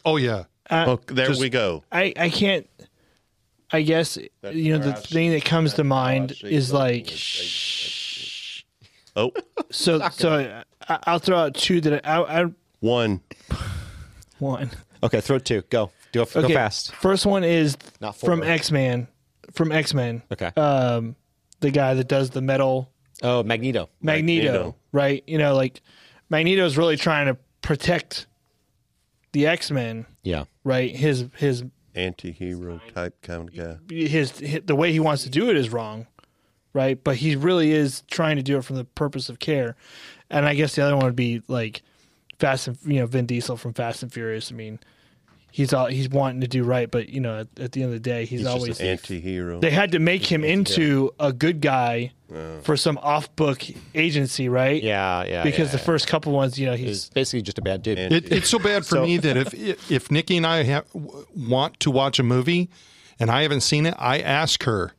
Oh 0.05 0.15
yeah. 0.15 0.45
oh, 0.71 0.99
there 1.07 1.27
just- 1.27 1.41
we 1.41 1.49
go. 1.49 1.83
I, 1.91 2.13
I 2.17 2.29
can't. 2.29 2.65
I 3.71 3.81
guess 3.81 4.17
you 4.51 4.73
know 4.73 4.79
the 4.79 4.87
where 4.89 4.97
I 4.97 5.01
see- 5.01 5.13
thing 5.13 5.31
that 5.31 5.43
comes 5.45 5.73
to 5.75 5.83
mind 5.83 6.33
is 6.43 6.71
like 6.71 7.09
Oh, 9.15 9.31
so. 9.71 10.07
So 10.11 10.63
I, 10.87 10.99
I'll 11.05 11.19
throw 11.19 11.37
out 11.37 11.55
two 11.55 11.81
that 11.81 12.07
I, 12.07 12.21
I 12.43 12.45
one. 12.81 13.21
one. 14.39 14.69
Okay, 15.03 15.21
throw 15.21 15.39
two. 15.39 15.63
Go. 15.69 15.91
Do 16.11 16.23
go 16.25 16.41
Okay, 16.41 16.53
fast. 16.53 16.93
First 16.95 17.25
one 17.25 17.43
is 17.43 17.77
Not 17.99 18.15
four. 18.15 18.29
from 18.29 18.43
X 18.43 18.71
Men. 18.71 19.07
From 19.53 19.71
X 19.71 19.93
Men. 19.93 20.21
Okay. 20.31 20.51
Um, 20.55 21.15
the 21.61 21.71
guy 21.71 21.95
that 21.95 22.07
does 22.07 22.29
the 22.29 22.41
metal 22.41 22.91
oh, 23.23 23.41
Magneto. 23.43 23.89
Magneto, 24.01 24.43
Magneto. 24.51 24.75
right? 24.91 25.23
You 25.27 25.39
know, 25.39 25.55
like 25.55 25.81
Magneto's 26.29 26.77
really 26.77 26.95
trying 26.97 27.25
to 27.25 27.37
protect 27.61 28.27
the 29.31 29.47
X 29.47 29.71
Men, 29.71 30.05
Yeah. 30.23 30.43
right? 30.63 30.95
His 30.95 31.25
his 31.35 31.63
Anti-hero 31.97 32.79
type 32.93 33.21
kind 33.21 33.49
of 33.49 33.55
guy. 33.55 33.77
his, 33.93 34.39
his 34.39 34.61
the 34.65 34.75
way 34.75 34.91
he 34.91 34.99
wants 34.99 35.23
to 35.23 35.29
do 35.29 35.49
it 35.49 35.57
is 35.57 35.71
wrong, 35.71 36.07
right? 36.73 37.03
But 37.03 37.17
he 37.17 37.35
really 37.35 37.71
is 37.71 38.03
trying 38.09 38.35
to 38.37 38.43
do 38.43 38.57
it 38.57 38.63
from 38.63 38.75
the 38.75 38.85
purpose 38.85 39.29
of 39.29 39.39
care. 39.39 39.75
And 40.29 40.45
I 40.45 40.53
guess 40.53 40.75
the 40.75 40.83
other 40.83 40.95
one 40.95 41.05
would 41.05 41.15
be 41.15 41.41
like 41.47 41.81
Fast 42.39 42.67
and 42.67 42.77
you 42.85 42.99
know 42.99 43.07
Vin 43.07 43.25
Diesel 43.25 43.57
from 43.57 43.73
Fast 43.73 44.03
and 44.03 44.13
Furious. 44.13 44.51
I 44.51 44.55
mean, 44.55 44.79
he's 45.57 45.73
all 45.73 45.87
he's 45.87 46.07
wanting 46.07 46.41
to 46.41 46.47
do 46.47 46.63
right, 46.63 46.91
but 46.91 47.09
you 47.09 47.19
know 47.19 47.39
at, 47.39 47.47
at 47.59 47.71
the 47.71 47.81
end 47.81 47.91
of 47.91 47.93
the 48.03 48.09
day, 48.09 48.25
he's, 48.25 48.41
just 48.41 48.53
always 48.53 48.79
Anti-hero. 48.79 49.59
they 49.59 49.71
had 49.71 49.93
to 49.93 49.99
make 49.99 50.23
him 50.23 50.43
into 50.43 51.09
a 51.19 51.33
good 51.33 51.61
guy 51.61 52.11
for 52.61 52.77
some 52.77 52.99
off 52.99 53.35
book 53.35 53.63
agency, 53.95 54.49
right? 54.49 54.83
Yeah, 54.83 55.23
yeah. 55.23 55.43
Because 55.43 55.69
yeah, 55.69 55.71
the 55.71 55.77
first 55.79 56.07
couple 56.07 56.31
ones, 56.31 56.59
you 56.59 56.67
know, 56.67 56.75
he's 56.75 56.87
He's 56.87 57.09
basically 57.09 57.41
just 57.41 57.57
a 57.57 57.61
bad 57.63 57.81
dude. 57.81 57.97
It, 57.97 58.31
it's 58.31 58.49
so 58.49 58.59
bad 58.59 58.83
for 58.85 58.97
So- 58.97 59.03
me 59.03 59.17
that 59.17 59.35
if 59.35 59.89
if 59.91 60.11
Nikki 60.11 60.37
and 60.37 60.45
I 60.45 60.61
have, 60.63 60.85
want 60.93 61.79
to 61.79 61.89
watch 61.89 62.19
a 62.19 62.23
movie 62.23 62.69
and 63.19 63.31
I 63.31 63.41
haven't 63.41 63.61
seen 63.61 63.87
it, 63.87 63.95
I 63.97 64.19
ask 64.19 64.61
her, 64.63 64.93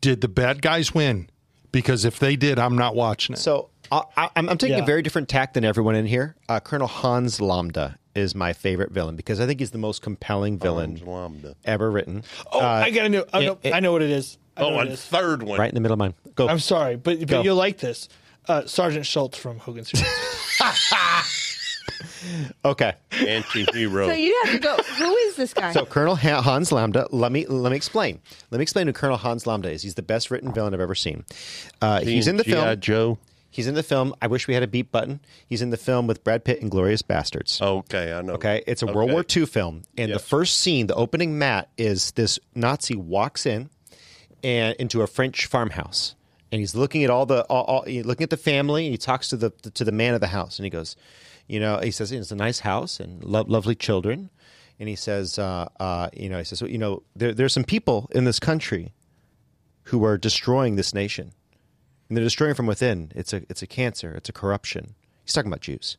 "Did 0.00 0.22
the 0.22 0.28
bad 0.28 0.62
guys 0.62 0.94
win?" 0.94 1.28
Because 1.70 2.04
if 2.06 2.18
they 2.18 2.34
did, 2.36 2.58
I'm 2.58 2.76
not 2.76 2.94
watching 2.94 3.34
it. 3.34 3.38
So 3.38 3.68
I, 3.90 4.02
I, 4.16 4.30
I'm, 4.36 4.48
I'm 4.48 4.58
taking 4.58 4.76
Yeah. 4.78 4.82
a 4.84 4.86
very 4.86 5.02
different 5.02 5.28
tack 5.28 5.52
than 5.54 5.64
everyone 5.64 5.96
in 5.96 6.06
here. 6.06 6.34
Uh, 6.48 6.60
Colonel 6.60 6.86
Hans 6.88 7.40
Landa 7.40 7.98
is 8.14 8.34
my 8.34 8.52
favorite 8.52 8.90
villain 8.92 9.16
because 9.16 9.40
I 9.40 9.46
think 9.46 9.60
he's 9.60 9.70
the 9.70 9.78
most 9.78 10.02
compelling 10.02 10.58
villain 10.58 10.96
Hans 10.96 11.06
Landa. 11.08 11.56
ever 11.64 11.90
written. 11.90 12.24
oh, 12.52 12.60
Uh, 12.60 12.64
I 12.64 12.90
got 12.90 13.02
to 13.04 13.08
know. 13.08 13.24
I 13.32 13.44
know, 13.44 13.58
it- 13.62 13.72
I 13.74 13.80
know 13.80 13.92
what 13.92 14.02
it 14.02 14.10
is. 14.10 14.38
I 14.56 14.62
Oh, 14.62 14.74
what 14.74 14.86
it 14.86 14.90
and 14.90 14.98
third 14.98 15.42
one. 15.42 15.58
right 15.58 15.68
in 15.70 15.74
the 15.74 15.80
middle 15.80 15.94
of 15.94 15.98
mine. 15.98 16.14
Go. 16.34 16.46
I'm 16.48 16.58
sorry, 16.58 16.96
but 16.96 17.18
but 17.20 17.28
Go. 17.28 17.42
you'll 17.42 17.56
like 17.56 17.78
this. 17.78 18.08
Uh, 18.48 18.66
Sergeant 18.66 19.06
Schultz 19.06 19.38
from 19.38 19.58
Hogan's 19.58 19.90
Heroes. 19.90 20.12
okay. 22.64 22.94
Anti-hero. 23.12 24.08
So 24.08 24.12
you 24.14 24.38
have 24.44 24.52
to 24.54 24.58
go. 24.58 24.76
Who 24.76 25.16
is 25.16 25.36
this 25.36 25.54
guy? 25.54 25.72
So 25.72 25.84
Colonel 25.86 26.16
Ha- 26.16 26.42
Hans 26.42 26.72
Landa. 26.72 27.06
Let 27.10 27.32
me 27.32 27.46
let 27.46 27.70
me 27.70 27.76
explain. 27.76 28.20
Let 28.50 28.58
me 28.58 28.62
explain 28.62 28.86
who 28.86 28.92
Colonel 28.92 29.16
Hans 29.16 29.46
Landa 29.46 29.70
is. 29.70 29.82
He's 29.82 29.94
the 29.94 30.02
best 30.02 30.30
written 30.30 30.52
villain 30.52 30.74
I've 30.74 30.80
ever 30.80 30.94
seen. 30.94 31.24
Uh, 31.80 32.00
he's 32.00 32.28
in 32.28 32.36
the 32.36 32.44
G.I. 32.44 32.54
film. 32.64 32.80
Joe. 32.80 33.18
He's 33.52 33.66
in 33.68 33.74
the 33.74 33.82
film. 33.84 34.14
I 34.20 34.26
wish 34.26 34.48
we 34.48 34.54
had 34.54 34.62
a 34.64 34.66
beep 34.66 34.90
button. 34.90 35.20
He's 35.46 35.60
in 35.62 35.70
the 35.70 35.76
film 35.76 36.06
with 36.08 36.24
Brad 36.24 36.42
Pitt 36.42 36.62
and 36.62 36.70
Glorious 36.70 37.02
Bastards. 37.02 37.60
Okay, 37.62 38.12
I 38.12 38.22
know. 38.22 38.32
Okay, 38.32 38.64
it's 38.66 38.82
a 38.82 38.86
World 38.86 39.12
War 39.12 39.22
II 39.36 39.44
film, 39.46 39.82
and 39.98 40.08
Yes. 40.08 40.20
the 40.20 40.26
first 40.26 40.58
scene, 40.58 40.86
the 40.86 40.94
opening 40.94 41.38
mat, 41.38 41.68
is 41.76 42.12
this 42.12 42.38
Nazi 42.54 42.96
walks 42.96 43.44
in 43.46 43.68
and 44.42 44.74
into 44.76 45.02
a 45.02 45.06
French 45.06 45.44
farmhouse, 45.46 46.14
and 46.50 46.60
he's 46.60 46.74
looking 46.74 47.04
at 47.04 47.10
all 47.10 47.26
the 47.26 47.42
all, 47.44 47.64
all, 47.64 47.84
looking 47.86 48.24
at 48.24 48.30
the 48.30 48.36
family, 48.38 48.86
and 48.86 48.92
he 48.92 48.98
talks 48.98 49.28
to 49.28 49.36
the 49.36 49.50
to 49.74 49.84
the 49.84 49.92
man 49.92 50.14
of 50.14 50.20
the 50.20 50.28
house, 50.28 50.58
and 50.58 50.64
he 50.64 50.70
goes, 50.70 50.96
you 51.46 51.60
know, 51.60 51.78
he 51.78 51.90
says 51.90 52.10
it's 52.10 52.30
a 52.32 52.36
nice 52.36 52.60
house 52.60 52.98
and 53.00 53.22
lo- 53.22 53.44
lovely 53.46 53.74
children, 53.74 54.30
and 54.80 54.88
he 54.88 54.96
says, 54.96 55.38
uh, 55.38 55.68
uh, 55.78 56.08
you 56.14 56.30
know, 56.30 56.38
he 56.38 56.44
says, 56.44 56.62
well, 56.62 56.70
you 56.70 56.78
know, 56.78 57.02
there, 57.14 57.34
there's 57.34 57.52
some 57.52 57.64
people 57.64 58.08
in 58.12 58.24
this 58.24 58.40
country 58.40 58.92
who 59.84 60.04
are 60.04 60.16
destroying 60.16 60.76
this 60.76 60.94
nation, 60.94 61.32
and 62.12 62.16
they're 62.18 62.24
destroying 62.24 62.52
from 62.52 62.66
within. 62.66 63.10
It's 63.14 63.32
a 63.32 63.36
it's 63.48 63.62
a 63.62 63.66
cancer. 63.66 64.12
It's 64.12 64.28
a 64.28 64.34
corruption. 64.34 64.96
He's 65.24 65.32
talking 65.32 65.50
about 65.50 65.62
Jews. 65.62 65.96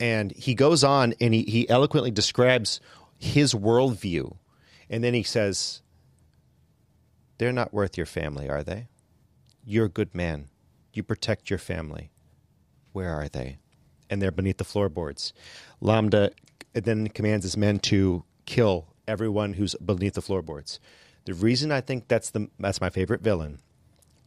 And 0.00 0.32
he 0.32 0.54
goes 0.54 0.82
on 0.82 1.12
and 1.20 1.34
he, 1.34 1.42
he 1.42 1.68
eloquently 1.68 2.10
describes 2.10 2.80
his 3.18 3.52
worldview. 3.52 4.38
And 4.88 5.04
then 5.04 5.12
he 5.12 5.22
says 5.22 5.82
they're 7.36 7.52
not 7.52 7.74
worth 7.74 7.98
your 7.98 8.06
family 8.06 8.48
are 8.48 8.62
they? 8.62 8.88
You're 9.66 9.84
a 9.84 9.90
good 9.90 10.14
man. 10.14 10.48
You 10.94 11.02
protect 11.02 11.50
your 11.50 11.58
family. 11.58 12.10
Where 12.94 13.12
are 13.12 13.28
they? 13.28 13.58
And 14.08 14.22
they're 14.22 14.30
beneath 14.30 14.56
the 14.56 14.64
floorboards. 14.64 15.34
Landa 15.82 16.30
then 16.72 17.08
commands 17.08 17.44
his 17.44 17.58
men 17.58 17.80
to 17.80 18.24
kill 18.46 18.86
everyone 19.06 19.52
who's 19.52 19.74
beneath 19.74 20.14
the 20.14 20.22
floorboards. 20.22 20.80
The 21.26 21.34
reason 21.34 21.70
i 21.70 21.82
think 21.82 22.08
that's 22.08 22.30
the 22.30 22.48
that's 22.58 22.80
my 22.80 22.88
favorite 22.88 23.20
villain 23.20 23.58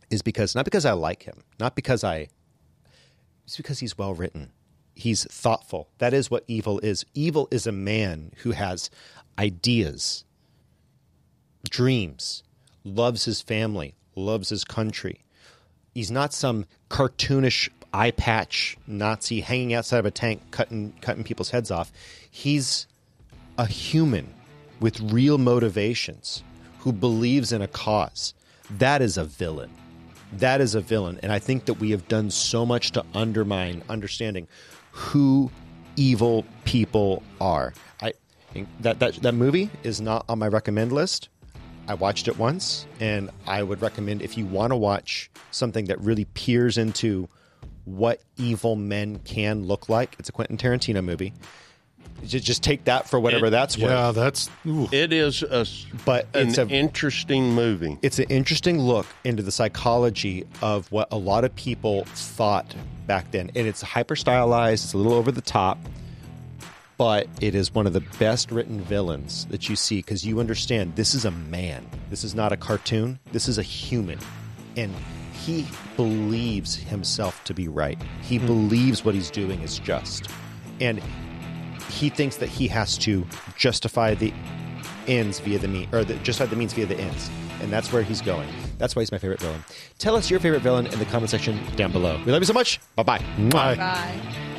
is 0.09 0.21
because 0.21 0.55
not 0.55 0.65
because 0.65 0.85
i 0.85 0.91
like 0.91 1.23
him 1.23 1.43
not 1.59 1.75
because 1.75 2.03
i 2.03 2.27
it's 3.45 3.57
because 3.57 3.79
he's 3.79 3.97
well 3.97 4.13
written. 4.13 4.51
He's 4.95 5.23
thoughtful. 5.25 5.89
That 5.99 6.13
is 6.13 6.31
what 6.31 6.43
evil 6.47 6.79
is. 6.79 7.05
Evil 7.13 7.47
is 7.51 7.67
a 7.67 7.71
man 7.71 8.31
who 8.37 8.51
has 8.51 8.89
ideas, 9.37 10.25
dreams, 11.69 12.43
loves 12.83 13.25
his 13.25 13.41
family, 13.41 13.95
loves 14.15 14.49
his 14.49 14.63
country. 14.63 15.23
He's 15.93 16.09
not 16.09 16.33
some 16.33 16.65
cartoonish 16.89 17.69
eye 17.93 18.11
patch 18.11 18.77
Nazi 18.87 19.41
hanging 19.41 19.73
outside 19.73 19.99
of 19.99 20.05
a 20.05 20.11
tank 20.11 20.41
cutting 20.51 20.93
cutting 21.01 21.23
people's 21.23 21.51
heads 21.51 21.71
off. 21.71 21.91
He's 22.29 22.87
a 23.57 23.65
human 23.65 24.33
with 24.79 24.99
real 24.99 25.37
motivations 25.37 26.43
who 26.79 26.91
believes 26.91 27.51
in 27.51 27.61
a 27.61 27.67
cause. 27.67 28.33
That 28.71 29.01
is 29.01 29.17
a 29.17 29.23
villain 29.23 29.71
that 30.39 30.61
is 30.61 30.75
a 30.75 30.81
villain. 30.81 31.19
And 31.23 31.31
i 31.31 31.39
think 31.39 31.65
that 31.65 31.75
we 31.75 31.91
have 31.91 32.07
done 32.07 32.29
so 32.29 32.65
much 32.65 32.91
to 32.91 33.03
undermine 33.13 33.83
understanding 33.89 34.47
who 34.91 35.51
evil 35.95 36.45
people 36.65 37.23
are. 37.39 37.73
I 38.01 38.13
that 38.81 38.99
that, 38.99 39.15
that 39.15 39.33
movie 39.33 39.69
is 39.83 40.01
not 40.01 40.25
on 40.29 40.39
my 40.39 40.47
recommend 40.47 40.91
list. 40.91 41.29
I 41.87 41.93
watched 41.93 42.27
it 42.27 42.37
once 42.37 42.87
and 42.99 43.29
i 43.45 43.61
would 43.61 43.81
recommend 43.81 44.21
if 44.21 44.37
you 44.37 44.45
want 44.45 44.71
to 44.71 44.75
watch 44.75 45.29
something 45.51 45.85
that 45.85 46.01
really 46.01 46.25
peers 46.25 46.77
into 46.77 47.29
what 47.83 48.21
evil 48.37 48.75
men 48.75 49.19
can 49.19 49.65
look 49.65 49.89
like. 49.89 50.15
It's 50.17 50.29
a 50.29 50.31
quentin 50.31 50.57
tarantino 50.57 51.03
movie 51.03 51.33
just, 52.23 52.45
just 52.45 52.63
take 52.63 52.85
that 52.85 53.09
for 53.09 53.19
whatever 53.19 53.47
It- 53.47 53.51
that's 53.51 53.77
worth 53.77 53.91
Yeah, 53.91 54.11
that's. 54.11 54.49
ooh. 54.65 54.87
It 54.91 55.11
is 55.13 55.43
a 55.43 55.59
s- 55.61 55.85
But 56.05 56.27
an 56.33 56.49
it's 56.49 56.57
a- 56.57 56.67
interesting 56.67 57.53
movie. 57.53 57.97
it's 58.01 58.19
an 58.19 58.25
interesting 58.29 58.79
look 58.79 59.05
into 59.23 59.43
the 59.43 59.51
psychology 59.51 60.45
of 60.61 60.91
what 60.91 61.07
a 61.11 61.17
lot 61.17 61.43
of 61.43 61.55
people 61.55 62.05
thought 62.05 62.73
back 63.07 63.31
then. 63.31 63.51
And 63.55 63.67
it's 63.67 63.81
hyper 63.81 64.15
stylized, 64.15 64.85
it's 64.85 64.93
a 64.93 64.97
little 64.97 65.13
over 65.13 65.31
the 65.31 65.41
top, 65.41 65.77
but 66.97 67.27
it 67.41 67.53
is 67.55 67.73
one 67.73 67.85
of 67.85 67.93
the 67.93 68.03
best 68.19 68.51
written 68.51 68.79
villains 68.81 69.45
that 69.49 69.67
you 69.69 69.75
see 69.75 69.97
because 69.97 70.25
you 70.25 70.39
understand 70.39 70.95
this 70.95 71.13
is 71.13 71.25
a 71.25 71.31
man. 71.31 71.85
This 72.09 72.23
is 72.23 72.33
not 72.33 72.51
a 72.51 72.57
cartoon. 72.57 73.19
This 73.33 73.47
is 73.47 73.57
a 73.57 73.63
human. 73.63 74.17
And 74.77 74.93
he 75.33 75.67
believes 75.97 76.75
himself 76.75 77.43
to 77.43 77.53
be 77.53 77.67
right. 77.67 78.01
He 78.23 78.37
hmm. 78.37 78.45
believes 78.47 79.03
what 79.05 79.13
he's 79.13 79.29
doing 79.29 79.61
is 79.61 79.77
just. 79.79 80.27
And 80.79 81.01
he 81.89 82.09
thinks 82.09 82.37
that 82.37 82.49
he 82.49 82.67
has 82.67 82.97
to 82.99 83.25
justify 83.57 84.15
the 84.15 84.33
ends 85.07 85.39
via 85.39 85.59
the 85.59 85.67
mean 85.67 85.87
or 85.93 86.03
the, 86.03 86.15
justify 86.15 86.49
the 86.49 86.55
means 86.55 86.73
via 86.73 86.85
the 86.85 86.97
ends. 86.97 87.29
And 87.61 87.71
that's 87.71 87.91
where 87.93 88.03
he's 88.03 88.21
going. 88.21 88.49
That's 88.77 88.95
why 88.95 89.01
he's 89.01 89.11
my 89.11 89.17
favorite 89.17 89.39
villain. 89.39 89.63
Tell 89.97 90.15
us 90.15 90.29
your 90.29 90.39
favorite 90.39 90.61
villain 90.61 90.87
in 90.87 90.99
the 90.99 91.05
comment 91.05 91.29
section 91.29 91.59
down 91.75 91.91
below. 91.91 92.21
We 92.25 92.31
love 92.31 92.41
you 92.41 92.45
so 92.45 92.53
much. 92.53 92.79
Bye-bye. 92.95 93.19
Mwah. 93.37 93.77
Bye. 93.77 94.54